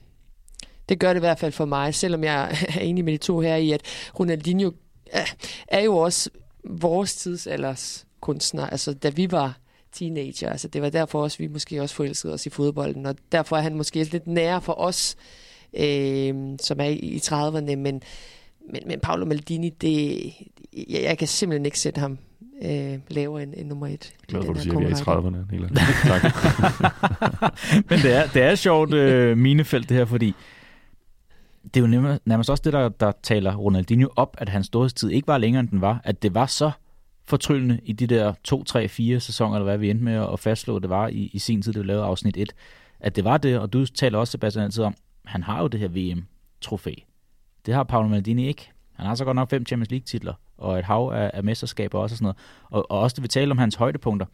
det 0.89 0.99
gør 0.99 1.13
det 1.13 1.19
i 1.19 1.25
hvert 1.25 1.39
fald 1.39 1.51
for 1.51 1.65
mig, 1.65 1.95
selvom 1.95 2.23
jeg 2.23 2.57
er 2.75 2.79
enig 2.79 3.05
med 3.05 3.13
de 3.13 3.17
to 3.17 3.39
her 3.39 3.55
i, 3.55 3.71
at 3.71 3.81
Ronaldinho 4.19 4.71
er, 5.11 5.25
er 5.67 5.81
jo 5.81 5.97
også 5.97 6.29
vores 6.63 7.15
tidsalders 7.15 8.05
kunstner. 8.21 8.67
Altså, 8.67 8.93
da 8.93 9.09
vi 9.09 9.31
var 9.31 9.57
teenager, 9.91 10.49
altså 10.49 10.67
det 10.67 10.81
var 10.81 10.89
derfor 10.89 11.23
også, 11.23 11.37
vi 11.37 11.47
måske 11.47 11.81
også 11.81 11.95
forelskede 11.95 12.33
os 12.33 12.45
i 12.45 12.49
fodbolden, 12.49 13.05
og 13.05 13.15
derfor 13.31 13.57
er 13.57 13.61
han 13.61 13.75
måske 13.75 14.03
lidt 14.03 14.27
nære 14.27 14.61
for 14.61 14.73
os, 14.73 15.15
øh, 15.73 16.35
som 16.61 16.79
er 16.79 16.85
i 16.85 17.21
30'erne, 17.23 17.75
men, 17.75 18.03
men, 18.69 18.81
men 18.87 18.99
Paolo 18.99 19.25
Maldini, 19.25 19.69
det, 19.69 20.23
jeg, 20.73 21.03
jeg 21.03 21.17
kan 21.17 21.27
simpelthen 21.27 21.65
ikke 21.65 21.79
sætte 21.79 21.99
ham 21.99 22.17
øh, 22.61 22.99
lavere 23.07 23.43
end, 23.43 23.53
end 23.57 23.67
nummer 23.67 23.87
et. 23.87 24.13
glad 24.27 24.41
for, 24.41 24.53
den 24.53 24.55
du 24.55 24.61
siger, 24.61 24.75
at 24.75 24.79
vi 24.79 24.85
er 24.85 24.97
i 24.97 25.03
kongerække. 25.03 25.29
30'erne. 25.29 25.51
Helt 25.51 25.63
ærligt. 25.63 25.79
tak. 26.03 26.23
Men 27.89 27.99
det 27.99 28.13
er, 28.13 28.27
det 28.27 28.41
er 28.41 28.55
sjovt 28.55 28.93
øh, 28.93 29.37
minefelt 29.37 29.89
det 29.89 29.97
her, 29.97 30.05
fordi 30.05 30.33
det 31.63 31.77
er 31.77 31.81
jo 31.81 31.87
nærmest, 31.87 32.27
nærmest 32.27 32.49
også 32.49 32.61
det, 32.65 32.73
der, 32.73 32.89
der 32.89 33.11
taler 33.23 33.55
Ronaldinho 33.55 34.09
op, 34.15 34.35
at 34.39 34.49
hans 34.49 34.65
storhedstid 34.65 35.09
ikke 35.09 35.27
var 35.27 35.37
længere, 35.37 35.59
end 35.59 35.69
den 35.69 35.81
var. 35.81 36.01
At 36.03 36.23
det 36.23 36.33
var 36.33 36.45
så 36.45 36.71
fortryllende 37.25 37.79
i 37.83 37.93
de 37.93 38.07
der 38.07 38.33
2, 38.43 38.63
3, 38.63 38.87
4 38.87 39.19
sæsoner, 39.19 39.55
eller 39.55 39.63
hvad 39.63 39.77
vi 39.77 39.89
endte 39.89 40.03
med 40.03 40.27
at 40.33 40.39
fastslå, 40.39 40.79
det 40.79 40.89
var 40.89 41.07
i, 41.07 41.29
i 41.33 41.39
sin 41.39 41.61
tid, 41.61 41.73
det 41.73 41.81
vi 41.81 41.87
lavede 41.87 42.03
afsnit 42.03 42.37
1. 42.37 42.53
At 42.99 43.15
det 43.15 43.23
var 43.23 43.37
det, 43.37 43.59
og 43.59 43.73
du 43.73 43.85
taler 43.85 44.19
også, 44.19 44.31
Sebastian, 44.31 44.65
altid 44.65 44.83
om, 44.83 44.95
han 45.25 45.43
har 45.43 45.61
jo 45.61 45.67
det 45.67 45.79
her 45.79 45.87
VM-trofæ. 45.87 46.93
Det 47.65 47.73
har 47.73 47.83
Paolo 47.83 48.07
Maldini 48.07 48.47
ikke. 48.47 48.71
Han 48.93 49.05
har 49.05 49.15
så 49.15 49.25
godt 49.25 49.35
nok 49.35 49.49
fem 49.49 49.65
Champions 49.65 49.91
League-titler, 49.91 50.33
og 50.57 50.79
et 50.79 50.85
hav 50.85 51.11
af, 51.15 51.31
af 51.33 51.43
mesterskaber 51.43 51.99
også 51.99 52.13
og 52.13 52.17
sådan 52.17 52.23
noget. 52.23 52.37
Og, 52.69 52.91
og 52.91 52.99
også 52.99 53.15
det, 53.15 53.23
vi 53.23 53.27
taler 53.27 53.51
om 53.51 53.57
hans 53.57 53.75
højdepunkter. 53.75 54.25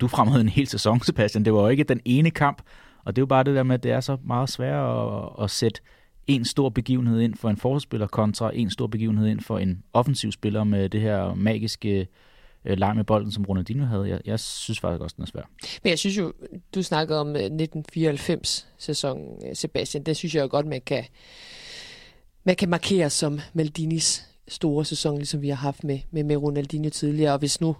Du 0.00 0.08
fremhævede 0.08 0.40
en 0.40 0.48
hel 0.48 0.66
sæson, 0.66 1.00
Sebastian. 1.02 1.44
Det 1.44 1.54
var 1.54 1.60
jo 1.60 1.68
ikke 1.68 1.84
den 1.84 2.00
ene 2.04 2.30
kamp, 2.30 2.62
og 3.04 3.16
det 3.16 3.20
er 3.20 3.22
jo 3.22 3.26
bare 3.26 3.44
det 3.44 3.54
der 3.54 3.62
med, 3.62 3.74
at 3.74 3.82
det 3.82 3.92
er 3.92 4.00
så 4.00 4.16
meget 4.24 4.48
sværere 4.48 5.22
at, 5.22 5.44
at 5.44 5.50
sætte 5.50 5.80
en 6.26 6.44
stor 6.44 6.68
begivenhed 6.68 7.20
ind 7.20 7.34
for 7.34 7.50
en 7.50 7.56
forsvarsspiller 7.56 8.06
kontra 8.06 8.50
en 8.54 8.70
stor 8.70 8.86
begivenhed 8.86 9.28
ind 9.28 9.40
for 9.40 9.58
en 9.58 9.82
offensiv 9.92 10.32
spiller 10.32 10.64
med 10.64 10.88
det 10.88 11.00
her 11.00 11.34
magiske 11.34 12.08
øh, 12.64 12.78
leg 12.78 12.96
med 12.96 13.04
bolden, 13.04 13.32
som 13.32 13.44
Ronaldinho 13.44 13.86
havde. 13.86 14.08
Jeg, 14.08 14.20
jeg 14.24 14.40
synes 14.40 14.80
faktisk 14.80 15.02
også, 15.02 15.14
den 15.16 15.22
er 15.22 15.26
svær. 15.26 15.42
Men 15.82 15.90
jeg 15.90 15.98
synes 15.98 16.18
jo, 16.18 16.32
du 16.74 16.82
snakkede 16.82 17.20
om 17.20 17.36
øh, 17.36 17.42
1994-sæsonen, 17.42 19.48
øh, 19.48 19.56
Sebastian. 19.56 20.04
Det 20.04 20.16
synes 20.16 20.34
jeg 20.34 20.42
jo 20.42 20.48
godt, 20.50 20.66
man 20.66 20.80
kan, 20.86 21.04
man 22.44 22.56
kan 22.56 22.68
markere 22.68 23.10
som 23.10 23.40
Maldinis 23.52 24.26
store 24.48 24.84
sæson, 24.84 25.16
ligesom 25.16 25.42
vi 25.42 25.48
har 25.48 25.56
haft 25.56 25.84
med, 25.84 25.98
med, 26.10 26.24
med 26.24 26.36
Ronaldinho 26.36 26.90
tidligere. 26.90 27.32
Og 27.32 27.38
hvis 27.38 27.60
nu 27.60 27.76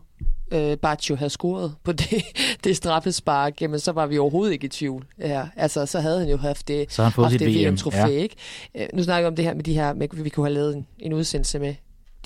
øh, 0.50 0.76
Baccio 0.76 1.16
havde 1.16 1.30
scoret 1.30 1.74
på 1.84 1.92
det, 1.92 2.24
det 2.64 2.76
straffespark, 2.76 3.62
jamen 3.62 3.80
så 3.80 3.92
var 3.92 4.06
vi 4.06 4.18
overhovedet 4.18 4.52
ikke 4.52 4.64
i 4.64 4.68
tvivl. 4.68 5.06
Ja, 5.18 5.44
altså, 5.56 5.86
så 5.86 6.00
havde 6.00 6.18
han 6.18 6.28
jo 6.28 6.36
haft 6.36 6.68
det, 6.68 6.92
Så 6.92 7.02
han 7.02 7.12
haft 7.12 7.38
det 7.38 7.48
VM. 7.48 7.72
VM-trofæ, 7.72 7.98
ja. 7.98 8.06
ikke? 8.06 8.36
Øh, 8.74 8.86
nu 8.94 9.02
snakker 9.02 9.28
vi 9.28 9.32
om 9.32 9.36
det 9.36 9.44
her 9.44 9.54
med 9.54 9.64
de 9.64 9.74
her, 9.74 9.92
med, 9.94 10.08
vi 10.12 10.28
kunne 10.28 10.46
have 10.46 10.54
lavet 10.54 10.76
en, 10.76 10.86
en 10.98 11.12
udsendelse 11.12 11.58
med 11.58 11.74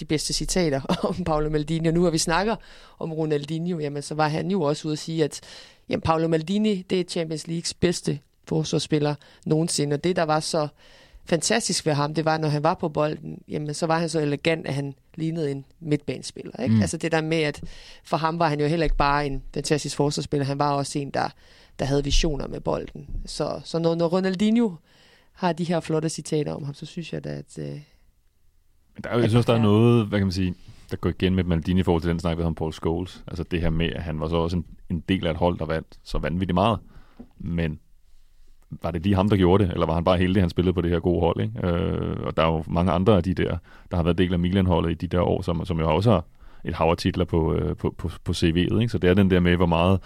de 0.00 0.04
bedste 0.04 0.32
citater 0.32 0.80
om 1.08 1.24
Paolo 1.24 1.50
Maldini, 1.50 1.88
og 1.88 1.94
nu 1.94 2.02
har 2.02 2.10
vi 2.10 2.18
snakker 2.18 2.56
om 2.98 3.12
Ronaldinho, 3.12 3.78
jamen 3.78 4.02
så 4.02 4.14
var 4.14 4.28
han 4.28 4.50
jo 4.50 4.62
også 4.62 4.88
ude 4.88 4.92
at 4.92 4.98
sige, 4.98 5.24
at 5.24 5.40
jamen, 5.88 6.00
Paolo 6.00 6.28
Maldini, 6.28 6.82
det 6.90 7.00
er 7.00 7.04
Champions 7.04 7.46
Leagues 7.46 7.74
bedste 7.74 8.18
forsvarsspiller 8.48 9.14
nogensinde, 9.46 9.94
og 9.94 10.04
det, 10.04 10.16
der 10.16 10.22
var 10.22 10.40
så 10.40 10.68
fantastisk 11.26 11.86
ved 11.86 11.92
ham, 11.92 12.14
det 12.14 12.24
var, 12.24 12.38
når 12.38 12.48
han 12.48 12.62
var 12.62 12.74
på 12.74 12.88
bolden, 12.88 13.38
jamen 13.48 13.74
så 13.74 13.86
var 13.86 13.98
han 13.98 14.08
så 14.08 14.20
elegant, 14.20 14.66
at 14.66 14.74
han 14.74 14.94
lignede 15.14 15.50
en 15.50 15.64
midtbanespiller. 15.80 16.62
Ikke? 16.62 16.74
Mm. 16.74 16.80
Altså 16.80 16.96
det 16.96 17.12
der 17.12 17.20
med, 17.20 17.36
at 17.42 17.60
for 18.04 18.16
ham 18.16 18.38
var 18.38 18.48
han 18.48 18.60
jo 18.60 18.66
heller 18.66 18.84
ikke 18.84 18.96
bare 18.96 19.26
en 19.26 19.42
fantastisk 19.54 19.96
forsvarsspiller, 19.96 20.44
han 20.46 20.58
var 20.58 20.70
også 20.72 20.98
en, 20.98 21.10
der, 21.10 21.28
der 21.78 21.84
havde 21.84 22.04
visioner 22.04 22.46
med 22.48 22.60
bolden. 22.60 23.06
Så, 23.26 23.60
så 23.64 23.78
når, 23.78 23.94
når 23.94 24.06
Ronaldinho 24.06 24.72
har 25.32 25.52
de 25.52 25.64
her 25.64 25.80
flotte 25.80 26.08
citater 26.08 26.52
om 26.54 26.64
ham, 26.64 26.74
så 26.74 26.86
synes 26.86 27.12
jeg 27.12 27.24
da, 27.24 27.28
at... 27.28 27.58
Øh, 27.58 27.80
Der 29.04 29.10
er, 29.10 29.14
jo- 29.14 29.20
jeg 29.20 29.30
synes, 29.30 29.46
der 29.46 29.54
er 29.54 29.62
noget, 29.62 30.06
hvad 30.06 30.18
kan 30.18 30.26
man 30.26 30.32
sige, 30.32 30.54
der 30.90 30.96
går 30.96 31.10
igen 31.10 31.34
med 31.34 31.44
Maldini 31.44 31.80
i 31.80 31.82
forhold 31.82 32.02
til 32.02 32.10
den 32.10 32.20
snak, 32.20 32.36
vi 32.36 32.40
havde 32.40 32.46
om 32.46 32.54
Paul 32.54 32.72
Scholes. 32.72 33.24
Altså 33.26 33.42
det 33.42 33.60
her 33.60 33.70
med, 33.70 33.86
at 33.92 34.02
han 34.02 34.20
var 34.20 34.28
så 34.28 34.36
også 34.36 34.56
en, 34.56 34.64
en 34.90 35.00
del 35.08 35.26
af 35.26 35.30
et 35.30 35.36
hold, 35.36 35.58
der 35.58 35.64
vandt 35.66 35.98
så 36.02 36.18
vanvittigt 36.18 36.54
meget. 36.54 36.78
Men 37.38 37.78
var 38.82 38.90
det 38.90 39.02
lige 39.02 39.14
ham, 39.14 39.28
der 39.28 39.36
gjorde 39.36 39.64
det, 39.64 39.72
eller 39.72 39.86
var 39.86 39.94
han 39.94 40.04
bare 40.04 40.18
heldig, 40.18 40.36
at 40.36 40.42
han 40.42 40.50
spillede 40.50 40.74
på 40.74 40.80
det 40.80 40.90
her 40.90 41.00
gode 41.00 41.20
hold? 41.20 41.40
Ikke? 41.40 41.66
Øh, 41.66 42.16
og 42.26 42.36
der 42.36 42.42
er 42.42 42.46
jo 42.46 42.64
mange 42.66 42.92
andre 42.92 43.16
af 43.16 43.22
de 43.22 43.34
der, 43.34 43.56
der 43.90 43.96
har 43.96 44.02
været 44.02 44.18
del 44.18 44.32
af 44.32 44.38
Milan-holdet 44.38 44.90
i 44.90 44.94
de 44.94 45.06
der 45.06 45.20
år, 45.20 45.42
som, 45.42 45.64
som 45.64 45.80
jo 45.80 45.94
også 45.94 46.10
har 46.10 46.24
et 46.64 46.74
hav 46.74 46.90
af 46.90 46.96
titler 46.96 47.24
på, 47.24 47.54
øh, 47.54 47.76
på, 47.76 47.94
på, 47.98 48.10
på 48.24 48.32
CV'et. 48.32 48.78
Ikke? 48.80 48.88
Så 48.88 48.98
det 48.98 49.10
er 49.10 49.14
den 49.14 49.30
der 49.30 49.40
med, 49.40 49.56
hvor 49.56 49.66
meget 49.66 50.00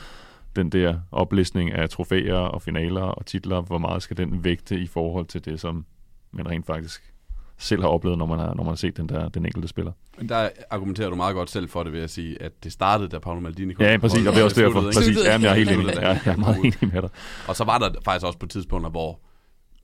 den 0.57 0.71
der 0.71 0.95
oplistning 1.12 1.73
af 1.73 1.91
trofæer 1.91 2.35
og 2.35 2.62
finaler 2.62 3.03
og 3.03 3.27
titler, 3.27 3.61
hvor 3.61 3.79
meget 3.79 4.03
skal 4.03 4.16
den 4.16 4.45
vægte 4.45 4.79
i 4.79 4.87
forhold 4.87 5.27
til 5.27 5.45
det, 5.45 5.61
som 5.61 5.85
man 6.33 6.49
rent 6.51 6.66
faktisk 6.66 7.12
selv 7.59 7.83
har 7.83 7.89
oplevet, 7.89 8.19
når 8.19 8.27
man 8.27 8.39
har, 8.39 8.55
når 8.55 8.65
man 8.65 8.71
har 8.71 8.77
set 8.77 8.97
den, 8.97 9.09
der, 9.09 9.29
den 9.29 9.47
enkelte 9.47 9.69
spiller. 9.69 9.93
Men 10.19 10.29
der 10.29 10.49
argumenterer 10.71 11.11
du 11.11 11.17
meget 11.17 11.35
godt 11.35 11.51
selv 11.51 11.69
for 11.69 11.83
det, 11.83 11.93
ved 11.93 12.01
at 12.01 12.11
sige, 12.11 12.43
at 12.43 12.65
det 12.65 12.73
startede, 12.73 13.09
da 13.09 13.19
Paolo 13.19 13.41
Maldini 13.41 13.75
kom. 13.75 13.87
Ja, 13.87 13.97
præcis, 13.97 14.27
og 14.27 14.33
det 14.33 14.41
er 14.41 14.45
også 14.45 14.61
derfor. 14.61 14.83
Præcis, 14.83 15.19
ja, 15.25 15.39
jeg 15.41 15.51
er 15.51 15.55
helt 15.55 15.71
enig. 15.71 15.87
Ja, 15.87 16.09
jeg 16.09 16.21
er 16.25 16.37
meget 16.37 16.59
enig 16.59 16.93
med 16.93 17.03
dig. 17.03 17.11
Og 17.49 17.57
så 17.57 17.65
var 17.65 17.79
der 17.79 17.91
faktisk 18.05 18.27
også 18.27 18.39
på 18.39 18.47
tidspunkter, 18.47 18.91
hvor 18.91 19.21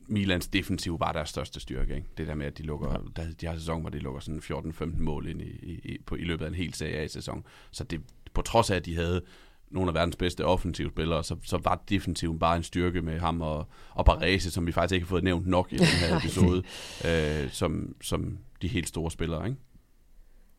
Milans 0.08 0.48
defensiv 0.48 1.00
var 1.00 1.12
deres 1.12 1.28
største 1.28 1.60
styrke. 1.60 1.94
Ikke? 1.94 2.08
Det 2.18 2.26
der 2.26 2.34
med, 2.34 2.46
at 2.46 2.58
de, 2.58 2.62
lukker, 2.62 3.10
der, 3.16 3.22
de 3.40 3.46
har 3.46 3.54
sæson, 3.54 3.80
hvor 3.80 3.90
de 3.90 3.98
lukker 3.98 4.20
sådan 4.20 4.40
14-15 4.44 5.02
mål 5.02 5.26
ind 5.26 5.42
i, 5.42 5.50
i, 5.84 5.98
på, 6.06 6.14
i 6.14 6.24
løbet 6.24 6.44
af 6.44 6.48
en 6.48 6.54
hel 6.54 6.74
Serie 6.74 6.96
A-sæson. 6.96 7.44
Så 7.70 7.84
det, 7.84 8.00
på 8.34 8.42
trods 8.42 8.70
af, 8.70 8.76
at 8.76 8.86
de 8.86 8.96
havde 8.96 9.22
nogle 9.70 9.88
af 9.90 9.94
verdens 9.94 10.16
bedste 10.16 10.44
offensive 10.44 10.90
spillere, 10.90 11.24
så, 11.24 11.36
så 11.42 11.58
var 11.64 11.82
defensiven 11.88 12.38
bare 12.38 12.56
en 12.56 12.62
styrke 12.62 13.02
med 13.02 13.20
ham 13.20 13.40
og, 13.40 13.66
og 13.90 14.04
Barrese, 14.04 14.50
som 14.50 14.66
vi 14.66 14.72
faktisk 14.72 14.94
ikke 14.94 15.06
har 15.06 15.08
fået 15.08 15.24
nævnt 15.24 15.46
nok 15.46 15.72
i 15.72 15.76
den 15.76 15.86
her 15.86 16.16
episode, 16.18 16.62
øh, 17.08 17.50
som, 17.50 17.94
som 18.02 18.38
de 18.62 18.68
helt 18.68 18.88
store 18.88 19.10
spillere. 19.10 19.46
Ikke? 19.46 19.58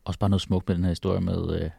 Også 0.04 0.18
bare 0.18 0.30
noget 0.30 0.42
smukt 0.42 0.68
med 0.68 0.76
den 0.76 0.84
her 0.84 0.90
historie 0.90 1.20
med, 1.20 1.60
øh, 1.60 1.70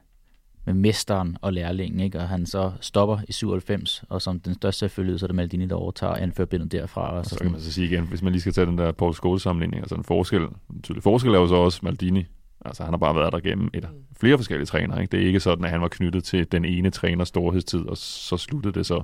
med 0.65 0.73
mesteren 0.73 1.37
og 1.41 1.53
lærlingen, 1.53 1.99
ikke? 1.99 2.19
og 2.19 2.29
han 2.29 2.45
så 2.45 2.71
stopper 2.81 3.19
i 3.27 3.31
97, 3.31 4.03
og 4.09 4.21
som 4.21 4.39
den 4.39 4.53
største 4.53 4.79
selvfølgelig, 4.79 5.19
så 5.19 5.25
er 5.25 5.27
det 5.27 5.35
Maldini, 5.35 5.65
der 5.65 5.75
overtager 5.75 6.13
anførbindet 6.13 6.71
derfra. 6.71 7.11
Og 7.11 7.17
Og 7.17 7.25
så 7.25 7.29
så 7.29 7.39
kan 7.39 7.51
man 7.51 7.61
så 7.61 7.71
sige 7.71 7.87
igen, 7.87 8.07
hvis 8.07 8.21
man 8.21 8.31
lige 8.31 8.41
skal 8.41 8.53
tage 8.53 8.67
den 8.67 8.77
der 8.77 8.91
Paul 8.91 9.13
Scholes 9.13 9.41
sammenligning, 9.41 9.81
altså 9.81 9.95
en 9.95 10.03
forskel, 10.03 10.41
en 10.41 10.81
tydelig 10.83 11.03
forskel 11.03 11.33
er 11.33 11.39
jo 11.39 11.47
så 11.47 11.55
også 11.55 11.79
Maldini. 11.83 12.25
Altså 12.67 12.83
han 12.83 12.93
har 12.93 12.97
bare 12.97 13.15
været 13.15 13.33
der 13.33 13.39
gennem 13.39 13.69
et, 13.73 13.89
flere 14.19 14.37
forskellige 14.37 14.65
trænere. 14.65 15.01
Ikke? 15.01 15.11
Det 15.11 15.21
er 15.23 15.27
ikke 15.27 15.39
sådan, 15.39 15.65
at 15.65 15.71
han 15.71 15.81
var 15.81 15.87
knyttet 15.87 16.23
til 16.23 16.51
den 16.51 16.65
ene 16.65 16.89
træners 16.89 17.27
storhedstid, 17.27 17.85
og 17.85 17.97
så 17.97 18.37
sluttede 18.37 18.73
det 18.73 18.85
så. 18.85 19.03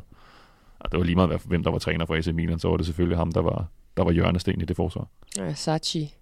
Og 0.80 0.92
det 0.92 0.98
var 1.00 1.04
lige 1.06 1.16
meget, 1.16 1.30
hvad- 1.30 1.40
hvem 1.46 1.64
der 1.64 1.72
var 1.72 1.80
træner 1.80 2.06
for 2.06 2.16
AC 2.16 2.28
Milan, 2.28 2.60
så 2.60 2.70
var 2.70 2.78
det 2.78 2.86
selvfølgelig 2.86 3.18
ham, 3.18 3.32
der 3.32 3.42
var, 3.42 3.68
der 3.98 4.04
var 4.04 4.12
hjørnesten 4.12 4.62
i 4.62 4.66
det 4.66 4.76
forsvar. 4.76 5.08
Ja, 5.38 5.54
Sachi. 5.54 6.14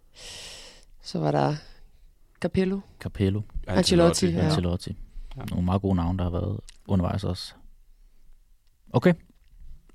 Så 1.02 1.20
var 1.20 1.32
der 1.32 1.56
Capello. 2.42 2.80
Capello, 3.00 3.42
Ancelotti, 3.68 4.28
ja. 4.28 4.38
Ja. 4.38 4.46
Ancelotti. 4.46 4.98
Ja. 5.38 5.42
Nogle 5.50 5.66
meget 5.66 5.82
gode 5.82 5.96
navne, 5.96 6.18
der 6.18 6.24
har 6.24 6.32
været 6.32 6.60
undervejs 6.88 7.24
også. 7.24 7.54
Okay. 8.94 9.14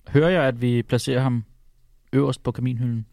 Hører 0.08 0.28
jeg, 0.30 0.42
at 0.42 0.60
vi 0.62 0.82
placerer 0.82 1.20
ham 1.20 1.44
øverst 2.12 2.42
på 2.42 2.52
kaminhylden? 2.52 3.06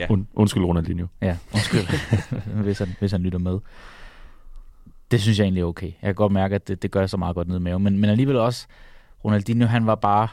Ja. 0.00 0.06
Und, 0.10 0.26
undskyld 0.34 0.64
Ronaldinho. 0.64 1.06
Ja, 1.22 1.36
undskyld, 1.54 1.86
hvis, 2.64 2.78
han, 2.78 2.88
hvis 2.98 3.12
han 3.12 3.22
lytter 3.22 3.38
med. 3.38 3.58
Det 5.10 5.20
synes 5.20 5.38
jeg 5.38 5.44
egentlig 5.44 5.60
er 5.60 5.64
okay. 5.64 5.86
Jeg 5.86 6.02
kan 6.02 6.14
godt 6.14 6.32
mærke, 6.32 6.54
at 6.54 6.68
det, 6.68 6.82
det 6.82 6.90
gør 6.90 7.06
så 7.06 7.16
meget 7.16 7.34
godt 7.34 7.48
ned 7.48 7.56
i 7.56 7.60
maven. 7.60 7.82
Men, 7.82 7.98
men 7.98 8.10
alligevel 8.10 8.36
også, 8.36 8.66
Ronaldinho, 9.24 9.66
han 9.66 9.86
var 9.86 9.94
bare... 9.94 10.28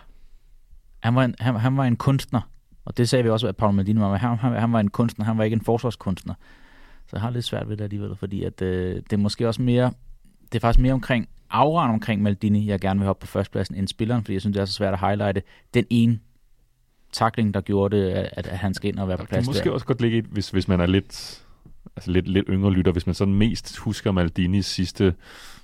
Han 0.99 1.15
var, 1.15 1.23
en, 1.23 1.35
han, 1.39 1.55
han 1.55 1.77
var 1.77 1.85
en 1.85 1.95
kunstner. 1.95 2.41
Og 2.85 2.97
det 2.97 3.09
sagde 3.09 3.23
vi 3.23 3.29
også, 3.29 3.47
at 3.47 3.57
Paolo 3.57 3.71
Maldini 3.71 3.99
var. 3.99 4.15
Han, 4.15 4.37
han, 4.37 4.53
han 4.53 4.73
var 4.73 4.79
en 4.79 4.89
kunstner. 4.89 5.25
Han 5.25 5.37
var 5.37 5.43
ikke 5.43 5.53
en 5.53 5.61
forsvarskunstner. 5.61 6.33
Så 7.07 7.09
jeg 7.13 7.21
har 7.21 7.29
lidt 7.29 7.45
svært 7.45 7.69
ved 7.69 7.77
det 7.77 7.83
alligevel, 7.83 8.15
fordi 8.15 8.43
at, 8.43 8.61
øh, 8.61 8.95
det 8.95 9.13
er 9.13 9.17
måske 9.17 9.47
også 9.47 9.61
mere... 9.61 9.91
Det 10.51 10.55
er 10.55 10.59
faktisk 10.59 10.81
mere 10.81 10.93
omkring 10.93 11.27
auraen 11.49 11.91
omkring 11.91 12.21
Maldini, 12.21 12.67
jeg 12.67 12.79
gerne 12.79 12.99
vil 12.99 13.09
op 13.09 13.19
på 13.19 13.27
førstepladsen, 13.27 13.75
end 13.75 13.87
spilleren, 13.87 14.23
fordi 14.23 14.33
jeg 14.33 14.41
synes, 14.41 14.53
det 14.53 14.61
er 14.61 14.65
så 14.65 14.73
svært 14.73 14.93
at 14.93 14.99
highlighte 14.99 15.41
den 15.73 15.85
ene 15.89 16.19
takling, 17.15 17.53
der 17.53 17.61
gjorde 17.61 17.97
det, 17.97 18.09
at, 18.11 18.47
at 18.47 18.57
han 18.57 18.73
skal 18.73 18.89
ind 18.89 18.99
og 18.99 19.07
være 19.07 19.17
på 19.17 19.21
Det 19.21 19.29
plads 19.29 19.45
kan 19.45 19.49
måske 19.49 19.65
der. 19.65 19.71
også 19.71 19.85
godt 19.85 20.01
ligge, 20.01 20.17
i, 20.17 20.21
hvis, 20.31 20.49
hvis 20.49 20.67
man 20.67 20.79
er 20.79 20.85
lidt, 20.85 21.43
altså 21.95 22.11
lidt, 22.11 22.27
lidt 22.27 22.45
yngre 22.49 22.71
lytter, 22.71 22.91
hvis 22.91 23.05
man 23.05 23.15
sådan 23.15 23.33
mest 23.33 23.77
husker 23.77 24.11
Maldinis 24.11 24.65
sidste 24.65 25.13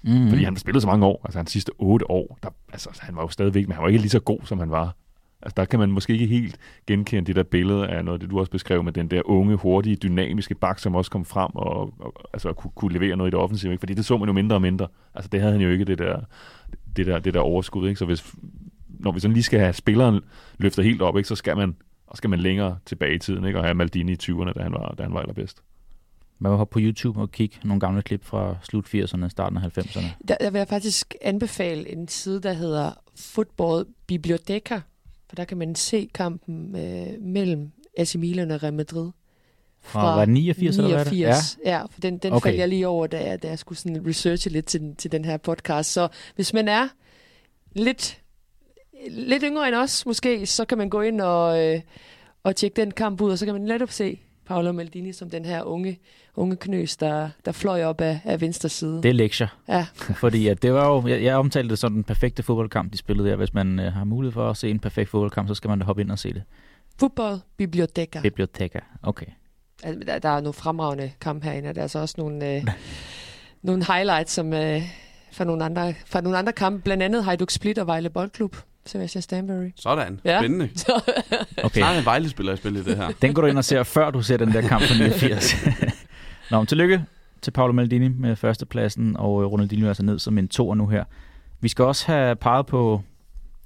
Mm. 0.03 0.11
Mm. 0.11 0.29
Fordi 0.29 0.43
han 0.43 0.55
spillede 0.55 0.81
så 0.81 0.87
mange 0.87 1.05
år, 1.05 1.21
altså 1.25 1.39
hans 1.39 1.51
sidste 1.51 1.71
otte 1.77 2.11
år, 2.11 2.39
der, 2.43 2.49
altså 2.71 2.89
han 2.99 3.15
var 3.15 3.21
jo 3.21 3.27
stadigvæk, 3.29 3.67
men 3.67 3.73
han 3.75 3.81
var 3.81 3.87
ikke 3.87 3.99
lige 4.01 4.09
så 4.09 4.19
god, 4.19 4.39
som 4.45 4.59
han 4.59 4.69
var. 4.71 4.95
Altså 5.41 5.53
der 5.57 5.65
kan 5.65 5.79
man 5.79 5.91
måske 5.91 6.13
ikke 6.13 6.25
helt 6.25 6.57
genkende 6.87 7.27
det 7.27 7.35
der 7.35 7.43
billede 7.43 7.87
af 7.87 8.05
noget, 8.05 8.21
det 8.21 8.29
du 8.29 8.39
også 8.39 8.51
beskrev 8.51 8.83
med 8.83 8.93
den 8.93 9.07
der 9.07 9.21
unge, 9.25 9.55
hurtige, 9.55 9.95
dynamiske 9.95 10.55
bak, 10.55 10.79
som 10.79 10.95
også 10.95 11.11
kom 11.11 11.25
frem 11.25 11.51
og, 11.55 11.93
og 11.99 12.13
altså, 12.33 12.53
kunne, 12.53 12.71
kunne 12.75 12.93
levere 12.93 13.15
noget 13.15 13.29
i 13.29 13.31
det 13.31 13.39
offensive. 13.39 13.71
Ikke? 13.71 13.79
Fordi 13.79 13.93
det 13.93 14.05
så 14.05 14.17
man 14.17 14.27
jo 14.27 14.33
mindre 14.33 14.55
og 14.55 14.61
mindre. 14.61 14.87
Altså 15.15 15.29
det 15.31 15.39
havde 15.39 15.53
han 15.53 15.61
jo 15.61 15.69
ikke, 15.69 15.85
det 15.85 15.97
der, 15.99 16.19
det 16.95 17.05
der, 17.05 17.19
det 17.19 17.33
der 17.33 17.39
overskud. 17.39 17.87
Ikke? 17.87 17.99
Så 17.99 18.05
hvis, 18.05 18.33
når 19.03 19.11
vi 19.11 19.19
sådan 19.19 19.33
lige 19.33 19.43
skal 19.43 19.59
have 19.59 19.73
spilleren 19.73 20.19
løftet 20.57 20.85
helt 20.85 21.01
op, 21.01 21.17
ikke, 21.17 21.29
så 21.29 21.35
skal 21.35 21.57
man, 21.57 21.75
og 22.07 22.17
skal 22.17 22.29
man 22.29 22.39
længere 22.39 22.77
tilbage 22.85 23.15
i 23.15 23.19
tiden, 23.19 23.45
ikke? 23.45 23.59
og 23.59 23.65
have 23.65 23.73
Maldini 23.73 24.11
i 24.11 24.17
20'erne, 24.23 24.53
da 24.53 24.63
han 24.63 24.71
var, 24.71 24.95
da 24.97 25.03
han 25.03 25.13
var 25.13 25.19
allerbedst. 25.19 25.61
Man 26.39 26.51
må 26.51 26.57
hoppe 26.57 26.73
på 26.73 26.79
YouTube 26.81 27.19
og 27.19 27.31
kigge 27.31 27.57
nogle 27.63 27.79
gamle 27.79 28.01
klip 28.01 28.23
fra 28.25 28.55
slut 28.63 28.95
80'erne, 28.95 29.29
starten 29.29 29.57
af 29.57 29.77
90'erne. 29.77 30.05
Der, 30.27 30.35
der 30.35 30.49
vil 30.49 30.57
jeg 30.59 30.67
faktisk 30.67 31.15
anbefale 31.21 31.91
en 31.91 32.07
side, 32.07 32.41
der 32.41 32.53
hedder 32.53 32.91
Football 33.15 33.85
Biblioteca, 34.07 34.81
for 35.29 35.35
der 35.35 35.45
kan 35.45 35.57
man 35.57 35.75
se 35.75 36.09
kampen 36.13 36.75
øh, 36.75 37.21
mellem 37.21 37.71
AC 37.97 38.15
Milan 38.15 38.51
og 38.51 38.63
Real 38.63 38.73
Madrid. 38.73 39.11
Fra, 39.83 40.15
var 40.15 40.25
det 40.25 40.33
89, 40.33 40.77
eller 40.77 40.89
hvad 40.89 40.99
er 40.99 41.03
det? 41.03 41.13
89, 41.13 41.57
ja. 41.65 41.77
ja, 41.77 41.85
for 41.85 42.01
den, 42.01 42.17
den 42.17 42.33
Okay. 42.33 42.47
faldt 42.47 42.59
jeg 42.59 42.69
lige 42.69 42.87
over, 42.87 43.07
da 43.07 43.29
jeg, 43.29 43.43
da 43.43 43.47
jeg 43.47 43.59
skulle 43.59 43.79
sådan 43.79 44.07
researche 44.07 44.51
lidt 44.51 44.65
til, 44.65 44.95
til 44.97 45.11
den 45.11 45.25
her 45.25 45.37
podcast. 45.37 45.91
Så 45.91 46.07
hvis 46.35 46.53
man 46.53 46.67
er 46.67 46.87
lidt, 47.75 48.20
lidt 49.09 49.43
yngre 49.43 49.67
end 49.67 49.75
os 49.75 50.05
måske, 50.05 50.45
så 50.45 50.65
kan 50.65 50.77
man 50.77 50.89
gå 50.89 51.01
ind 51.01 51.21
og, 51.21 51.65
øh, 51.65 51.81
og 52.43 52.55
tjekke 52.55 52.81
den 52.81 52.91
kamp 52.91 53.21
ud, 53.21 53.31
og 53.31 53.37
så 53.37 53.45
kan 53.45 53.53
man 53.53 53.61
netop 53.61 53.91
se 53.91 54.19
Paolo 54.45 54.71
Maldini 54.71 55.13
som 55.13 55.29
den 55.29 55.45
her 55.45 55.63
unge, 55.63 55.99
unge 56.35 56.55
knøs, 56.55 56.97
der, 56.97 57.29
der 57.45 57.51
fløj 57.51 57.83
op 57.83 58.01
af, 58.01 58.19
af 58.25 58.41
venstre 58.41 58.69
side. 58.69 59.03
Det 59.03 59.09
er 59.09 59.13
lektier. 59.13 59.47
Ja. 59.67 59.85
Fordi 60.23 60.47
at 60.47 60.61
det 60.61 60.73
var 60.73 60.87
jo, 60.87 61.07
jeg, 61.07 61.23
jeg 61.23 61.35
omtalte 61.35 61.69
det 61.69 61.79
som 61.79 61.93
den 61.93 62.03
perfekte 62.03 62.43
fodboldkamp, 62.43 62.93
de 62.93 62.97
spillede 62.97 63.29
der. 63.29 63.35
Hvis 63.35 63.53
man 63.53 63.79
øh, 63.79 63.93
har 63.93 64.03
mulighed 64.03 64.33
for 64.33 64.49
at 64.49 64.57
se 64.57 64.69
en 64.69 64.79
perfekt 64.79 65.09
fodboldkamp, 65.09 65.47
så 65.47 65.53
skal 65.53 65.69
man 65.69 65.79
da 65.79 65.85
hoppe 65.85 66.01
ind 66.01 66.11
og 66.11 66.19
se 66.19 66.33
det. 66.33 66.43
Football 66.99 67.39
Biblioteca. 67.57 68.21
Biblioteca. 68.21 68.79
Okay. 69.03 69.25
Altså, 69.83 70.03
der, 70.05 70.19
der 70.19 70.29
er 70.29 70.41
nogle 70.41 70.53
fremragende 70.53 71.11
kampe 71.21 71.45
herinde, 71.45 71.69
og 71.69 71.75
der 71.75 71.81
er 71.81 71.83
altså 71.83 71.99
også 71.99 72.15
nogle, 72.17 72.55
øh, 72.55 72.63
nogle 73.63 73.85
highlights 73.85 74.31
som, 74.31 74.53
øh, 74.53 74.81
fra, 75.31 75.43
nogle 75.43 75.65
andre, 75.65 75.93
fra 76.05 76.21
nogle 76.21 76.37
andre 76.37 76.53
kampe, 76.53 76.81
blandt 76.81 77.03
andet 77.03 77.23
Hajduk 77.23 77.51
Split 77.51 77.77
og 77.77 77.87
Vejle 77.87 78.09
Boldklub, 78.09 78.55
Sebastian 78.85 79.21
Stanbury. 79.21 79.71
Sådan. 79.75 80.19
Ja. 80.25 80.39
Spændende. 80.39 80.69
okay. 81.63 81.79
Snart 81.79 81.97
en 81.97 82.05
Vejle-spiller 82.05 82.53
i 82.53 82.57
spillet 82.57 82.85
det 82.85 82.97
her. 82.97 83.11
Den 83.21 83.33
går 83.33 83.41
du 83.41 83.47
ind 83.47 83.57
og 83.57 83.65
ser, 83.65 83.83
før 83.83 84.11
du 84.11 84.21
ser 84.21 84.37
den 84.37 84.51
der 84.51 84.61
kamp 84.61 84.83
fra 84.83 84.93
89. 84.97 85.55
Nå, 86.51 86.57
men 86.57 86.67
tillykke 86.67 87.05
til 87.41 87.51
Paolo 87.51 87.73
Maldini 87.73 88.07
med 88.07 88.35
førstepladsen, 88.35 89.17
og 89.17 89.41
øh, 89.41 89.47
Ronaldinho 89.47 89.85
er 89.85 89.89
altså 89.89 90.03
ned 90.03 90.19
som 90.19 90.37
en 90.37 90.47
toer 90.47 90.75
nu 90.75 90.87
her. 90.87 91.03
Vi 91.61 91.67
skal 91.67 91.85
også 91.85 92.07
have 92.07 92.35
peget 92.35 92.65
på 92.65 93.01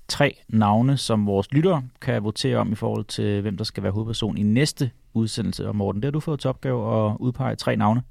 tre 0.08 0.38
navne, 0.48 0.98
som 0.98 1.28
vores 1.28 1.52
lyttere 1.52 1.84
kan 2.02 2.24
votere 2.24 2.58
om 2.58 2.72
i 2.72 2.76
forhold 2.76 3.06
til, 3.06 3.42
hvem 3.42 3.58
der 3.58 3.64
skal 3.64 3.84
være 3.84 3.92
hovedperson 3.92 4.38
i 4.38 4.44
næste 4.44 4.92
udsendelse. 5.14 5.68
Og 5.68 5.76
Morten, 5.76 6.02
det 6.02 6.08
har 6.08 6.12
du 6.12 6.20
fået 6.20 6.40
til 6.40 6.50
opgave 6.50 7.08
at 7.08 7.18
udpege 7.20 7.56
tre 7.56 7.76
navne. 7.76 8.02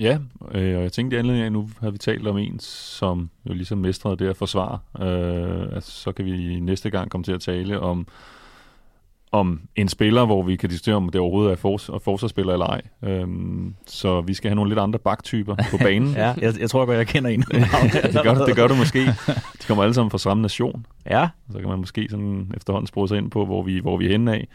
Ja, 0.00 0.18
øh, 0.52 0.76
og 0.76 0.82
jeg 0.82 0.92
tænkte 0.92 1.16
i 1.16 1.18
anledning 1.18 1.44
af, 1.44 1.52
nu 1.52 1.68
har 1.80 1.90
vi 1.90 1.98
talt 1.98 2.26
om 2.26 2.38
en, 2.38 2.58
som 2.60 3.30
jo 3.48 3.52
ligesom 3.54 3.78
mestrede 3.78 4.16
det 4.16 4.28
at 4.28 4.36
forsvare. 4.36 4.78
Øh, 5.00 5.74
altså, 5.74 5.90
så 5.90 6.12
kan 6.12 6.24
vi 6.24 6.60
næste 6.60 6.90
gang 6.90 7.10
komme 7.10 7.24
til 7.24 7.32
at 7.32 7.40
tale 7.40 7.80
om, 7.80 8.06
om 9.32 9.60
en 9.76 9.88
spiller, 9.88 10.26
hvor 10.26 10.42
vi 10.42 10.56
kan 10.56 10.68
diskutere, 10.68 10.94
om 10.94 11.08
det 11.08 11.20
overhovedet 11.20 11.52
er 11.52 11.56
fors- 11.56 11.98
forsvarsspiller 12.04 12.52
eller 12.52 12.66
ej. 12.66 12.80
Øh, 13.02 13.26
så 13.86 14.20
vi 14.20 14.34
skal 14.34 14.48
have 14.50 14.54
nogle 14.56 14.70
lidt 14.70 14.80
andre 14.80 14.98
baktyper 14.98 15.56
på 15.70 15.76
banen. 15.78 16.12
Ja, 16.22 16.34
jeg, 16.40 16.60
jeg 16.60 16.70
tror 16.70 16.86
godt, 16.86 16.98
jeg 16.98 17.06
kender 17.06 17.30
en. 17.30 17.40
det, 18.02 18.22
gør, 18.22 18.34
du- 18.34 18.44
det 18.46 18.56
gør 18.56 18.66
du 18.66 18.74
måske. 18.74 19.00
De 19.62 19.66
kommer 19.66 19.82
alle 19.84 19.94
sammen 19.94 20.10
fra 20.10 20.18
samme 20.18 20.42
nation. 20.42 20.86
Ja, 21.10 21.28
Så 21.52 21.58
kan 21.58 21.68
man 21.68 21.78
måske 21.78 22.06
sådan 22.10 22.52
efterhånden 22.56 22.86
spore 22.86 23.08
sig 23.08 23.18
ind 23.18 23.30
på, 23.30 23.44
hvor 23.44 23.62
vi, 23.62 23.78
hvor 23.78 23.96
vi 23.96 24.06
er 24.06 24.10
henne 24.10 24.32
af. 24.34 24.48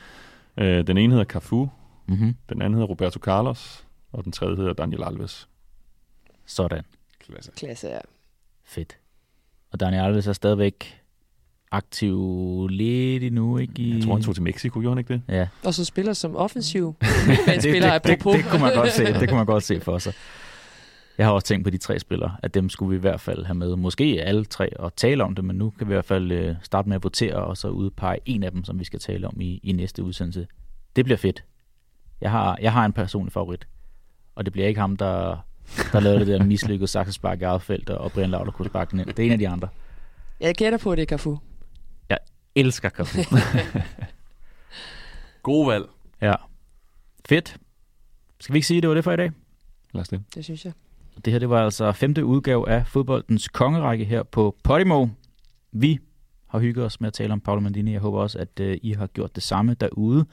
Øh, 0.58 0.88
den 0.88 0.98
ene 0.98 1.12
hedder 1.14 1.26
Cafu, 1.26 1.70
mm-hmm. 2.08 2.36
den 2.50 2.62
anden 2.62 2.74
hedder 2.74 2.88
Roberto 2.88 3.20
Carlos, 3.20 3.84
og 4.12 4.24
den 4.24 4.32
tredje 4.32 4.56
hedder 4.56 4.74
Daniel 4.74 5.04
Alves. 5.04 5.50
sådan. 6.46 6.84
Klasse. 7.20 7.52
Klasse, 7.58 7.88
ja. 7.88 8.00
Fedt. 8.66 8.98
Og 9.72 9.80
Daniel 9.80 10.02
Alves 10.02 10.28
er 10.28 10.34
stadigvæk 10.34 11.02
aktiv 11.72 12.68
lidt 12.68 13.24
endnu, 13.24 13.58
ikke? 13.58 13.74
I... 13.82 13.94
Jeg 13.96 14.04
tror, 14.04 14.14
han 14.14 14.24
tog 14.24 14.34
til 14.36 14.44
Mexico, 14.44 14.80
gjorde 14.80 14.92
han 14.92 14.98
ikke 14.98 15.14
det? 15.14 15.22
Ja, 15.28 15.48
Og 15.64 15.74
så 15.74 15.86
spiller 15.86 16.14
som 16.14 16.36
offensiv. 16.36 16.86
Men 17.28 17.56
det, 17.56 17.64
spiller 17.64 17.94
det, 17.94 18.04
det, 18.04 18.10
apropos. 18.10 18.36
det, 18.36 18.46
kunne 18.46 18.62
man 18.62 18.74
godt 18.76 18.92
se, 18.92 19.06
det 19.06 19.30
kunne 19.30 19.38
man 19.38 19.46
godt 19.46 19.64
se 19.64 19.80
for 19.80 19.98
sig. 19.98 20.14
Jeg 21.18 21.26
har 21.26 21.34
også 21.34 21.48
tænkt 21.48 21.64
på 21.64 21.70
de 21.70 21.78
tre 21.78 22.00
spillere, 22.00 22.36
at 22.44 22.54
dem 22.54 22.70
skulle 22.70 22.90
vi 22.90 22.96
i 22.96 23.00
hvert 23.00 23.22
fald 23.22 23.46
have 23.46 23.56
med. 23.56 23.76
Måske 23.76 24.22
alle 24.24 24.46
tre 24.46 24.78
og 24.80 24.96
tale 24.96 25.24
om 25.24 25.36
det, 25.36 25.46
men 25.46 25.56
nu 25.56 25.70
kan 25.70 25.88
vi 25.88 25.94
i 25.94 25.96
hvert 25.96 26.06
fald 26.06 26.32
øh, 26.32 26.56
starte 26.62 26.90
med 26.90 26.96
at 26.96 27.04
votere 27.04 27.36
og 27.36 27.58
så 27.58 27.68
udpege 27.68 28.20
en 28.26 28.44
af 28.44 28.52
dem, 28.52 28.64
som 28.64 28.80
vi 28.80 28.84
skal 28.84 29.00
tale 29.00 29.28
om 29.28 29.42
i, 29.42 29.60
i 29.64 29.72
næste 29.72 30.04
udsendelse. 30.04 30.48
Det 30.96 31.06
bliver 31.06 31.18
fedt. 31.18 31.44
Jeg 32.22 32.32
har, 32.32 32.58
jeg 32.62 32.74
har 32.74 32.86
en 32.86 32.94
personlig 32.94 33.34
favorit, 33.34 33.68
og 34.38 34.46
det 34.46 34.54
bliver 34.54 34.68
ikke 34.68 34.80
ham, 34.80 34.98
der, 34.98 35.38
der 35.92 36.00
lavede 36.00 36.20
det 36.20 36.28
der 36.28 36.44
mislykkede 36.44 36.88
saksespark 36.88 37.42
i 37.42 37.44
eget 37.44 37.62
felt, 37.62 37.90
og 37.90 38.12
Brian 38.12 38.30
Lauter 38.30 38.52
kunne 38.52 38.66
sparke 38.70 38.92
den 38.92 39.00
ind. 39.00 39.08
Det 39.08 39.20
er 39.20 39.26
en 39.26 39.32
af 39.32 39.38
de 39.38 39.50
andre. 39.50 39.68
Jeg 40.40 40.56
gætter 40.56 40.78
på, 40.78 40.92
at 40.92 40.98
det 40.98 41.02
er 41.04 41.18
Cafu. 41.18 41.38
Elsker 42.56 42.90
Cafu. 42.90 43.22
God 45.44 45.72
valg. 45.72 45.86
ja. 46.22 46.34
Fedt. 47.30 47.58
Skal 48.40 48.54
vi 48.54 48.58
ikke 48.58 48.68
sige, 48.68 48.78
at 48.78 48.82
det 48.82 48.88
var 48.90 48.96
det 48.96 49.04
for 49.04 49.12
i 49.12 49.16
dag? 49.16 49.32
Lad 49.94 50.02
os 50.02 50.08
det. 50.08 50.24
Det 50.36 50.44
synes 50.44 50.66
jeg. 50.66 50.74
Det 51.26 51.34
her 51.34 51.40
det 51.40 51.50
var 51.50 51.66
altså 51.66 51.92
femte 51.92 52.26
udgave 52.26 52.70
af 52.70 52.88
fodboldens 52.88 53.48
kongerække 53.48 54.06
her 54.06 54.24
på 54.24 54.56
Podimo. 54.64 55.08
Vi 55.72 56.00
har 56.48 56.60
hygget 56.60 56.86
os 56.86 57.02
med 57.02 57.08
at 57.08 57.14
tale 57.14 57.34
om 57.34 57.40
Paolo 57.40 57.62
Maldini. 57.62 57.92
Jeg 57.92 58.02
håber 58.02 58.20
også, 58.20 58.40
at 58.40 58.60
øh, 58.60 58.78
I 58.82 58.94
har 58.94 59.08
gjort 59.08 59.36
det 59.36 59.44
samme 59.44 59.74
derude. 59.74 60.26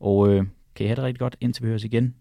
Og 0.00 0.28
øh, 0.28 0.44
kan 0.74 0.84
I 0.84 0.86
have 0.86 0.96
det 0.96 1.04
rigtig 1.04 1.20
godt, 1.20 1.36
indtil 1.40 1.62
vi 1.62 1.68
høres 1.68 1.84
igen 1.84 2.14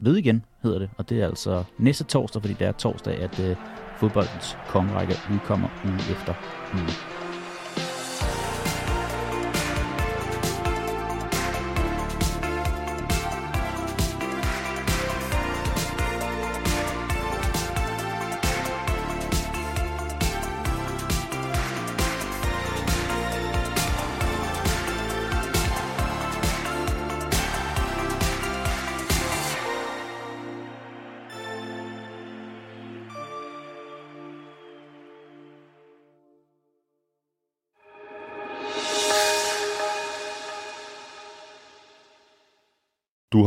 ved 0.00 0.16
igen, 0.16 0.44
hedder 0.62 0.78
det. 0.78 0.90
Og 0.98 1.08
det 1.08 1.22
er 1.22 1.26
altså 1.26 1.64
næste 1.78 2.04
torsdag, 2.04 2.42
fordi 2.42 2.54
det 2.54 2.66
er 2.66 2.72
torsdag, 2.72 3.18
at 3.18 3.40
øh, 3.40 3.56
fodboldens 3.96 4.56
kongerække 4.68 5.14
udkommer 5.32 5.68
uge 5.84 5.94
efter 5.94 6.34
uge. 6.74 7.17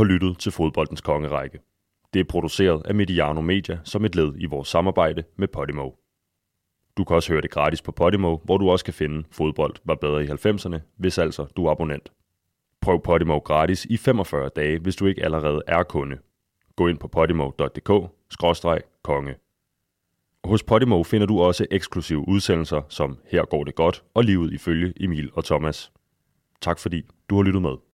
Har 0.02 0.06
lyttet 0.06 0.40
til 0.40 0.52
Fodboldens 0.52 1.02
Kongerække. 1.02 1.60
Det 2.14 2.19
er 2.19 2.23
produceret 2.30 2.82
af 2.86 2.95
Mediano 2.95 3.41
Media 3.41 3.80
som 3.84 4.06
et 4.06 4.15
led 4.15 4.34
i 4.38 4.45
vores 4.45 4.68
samarbejde 4.68 5.23
med 5.36 5.48
Podimo. 5.48 5.90
Du 6.98 7.03
kan 7.03 7.15
også 7.15 7.34
høre 7.34 7.41
det 7.41 7.52
gratis 7.52 7.82
på 7.82 7.91
Podimo, 7.91 8.38
hvor 8.44 8.57
du 8.57 8.69
også 8.69 8.86
kan 8.86 8.94
finde 8.94 9.23
Fodbold 9.32 9.76
var 9.84 9.95
bedre 9.95 10.23
i 10.23 10.28
90'erne, 10.28 10.80
hvis 10.98 11.18
altså 11.18 11.45
du 11.57 11.65
er 11.65 11.72
abonnent. 11.72 12.11
Prøv 12.82 13.03
Podimo 13.03 13.38
gratis 13.38 13.86
i 13.86 13.98
45 13.98 14.49
dage, 14.56 14.80
hvis 14.80 14.95
du 14.95 15.06
ikke 15.06 15.23
allerede 15.23 15.61
er 15.68 15.84
kunde. 15.84 16.18
Gå 16.76 16.88
ind 16.88 16.98
på 16.98 17.07
podimo.dk-konge. 17.07 19.36
Hos 20.44 20.64
Podimo 20.64 21.03
finder 21.03 21.28
du 21.28 21.41
også 21.41 21.65
eksklusive 21.72 22.28
udsendelser 22.28 22.82
som 22.90 23.18
Her 23.26 23.45
går 23.45 23.64
det 23.64 23.76
godt 23.76 24.03
og 24.14 24.23
livet 24.23 24.53
ifølge 24.53 24.94
Emil 24.99 25.30
og 25.34 25.45
Thomas. 25.45 25.91
Tak 26.61 26.80
fordi 26.80 27.02
du 27.30 27.36
har 27.36 27.44
lyttet 27.44 27.61
med. 27.61 27.90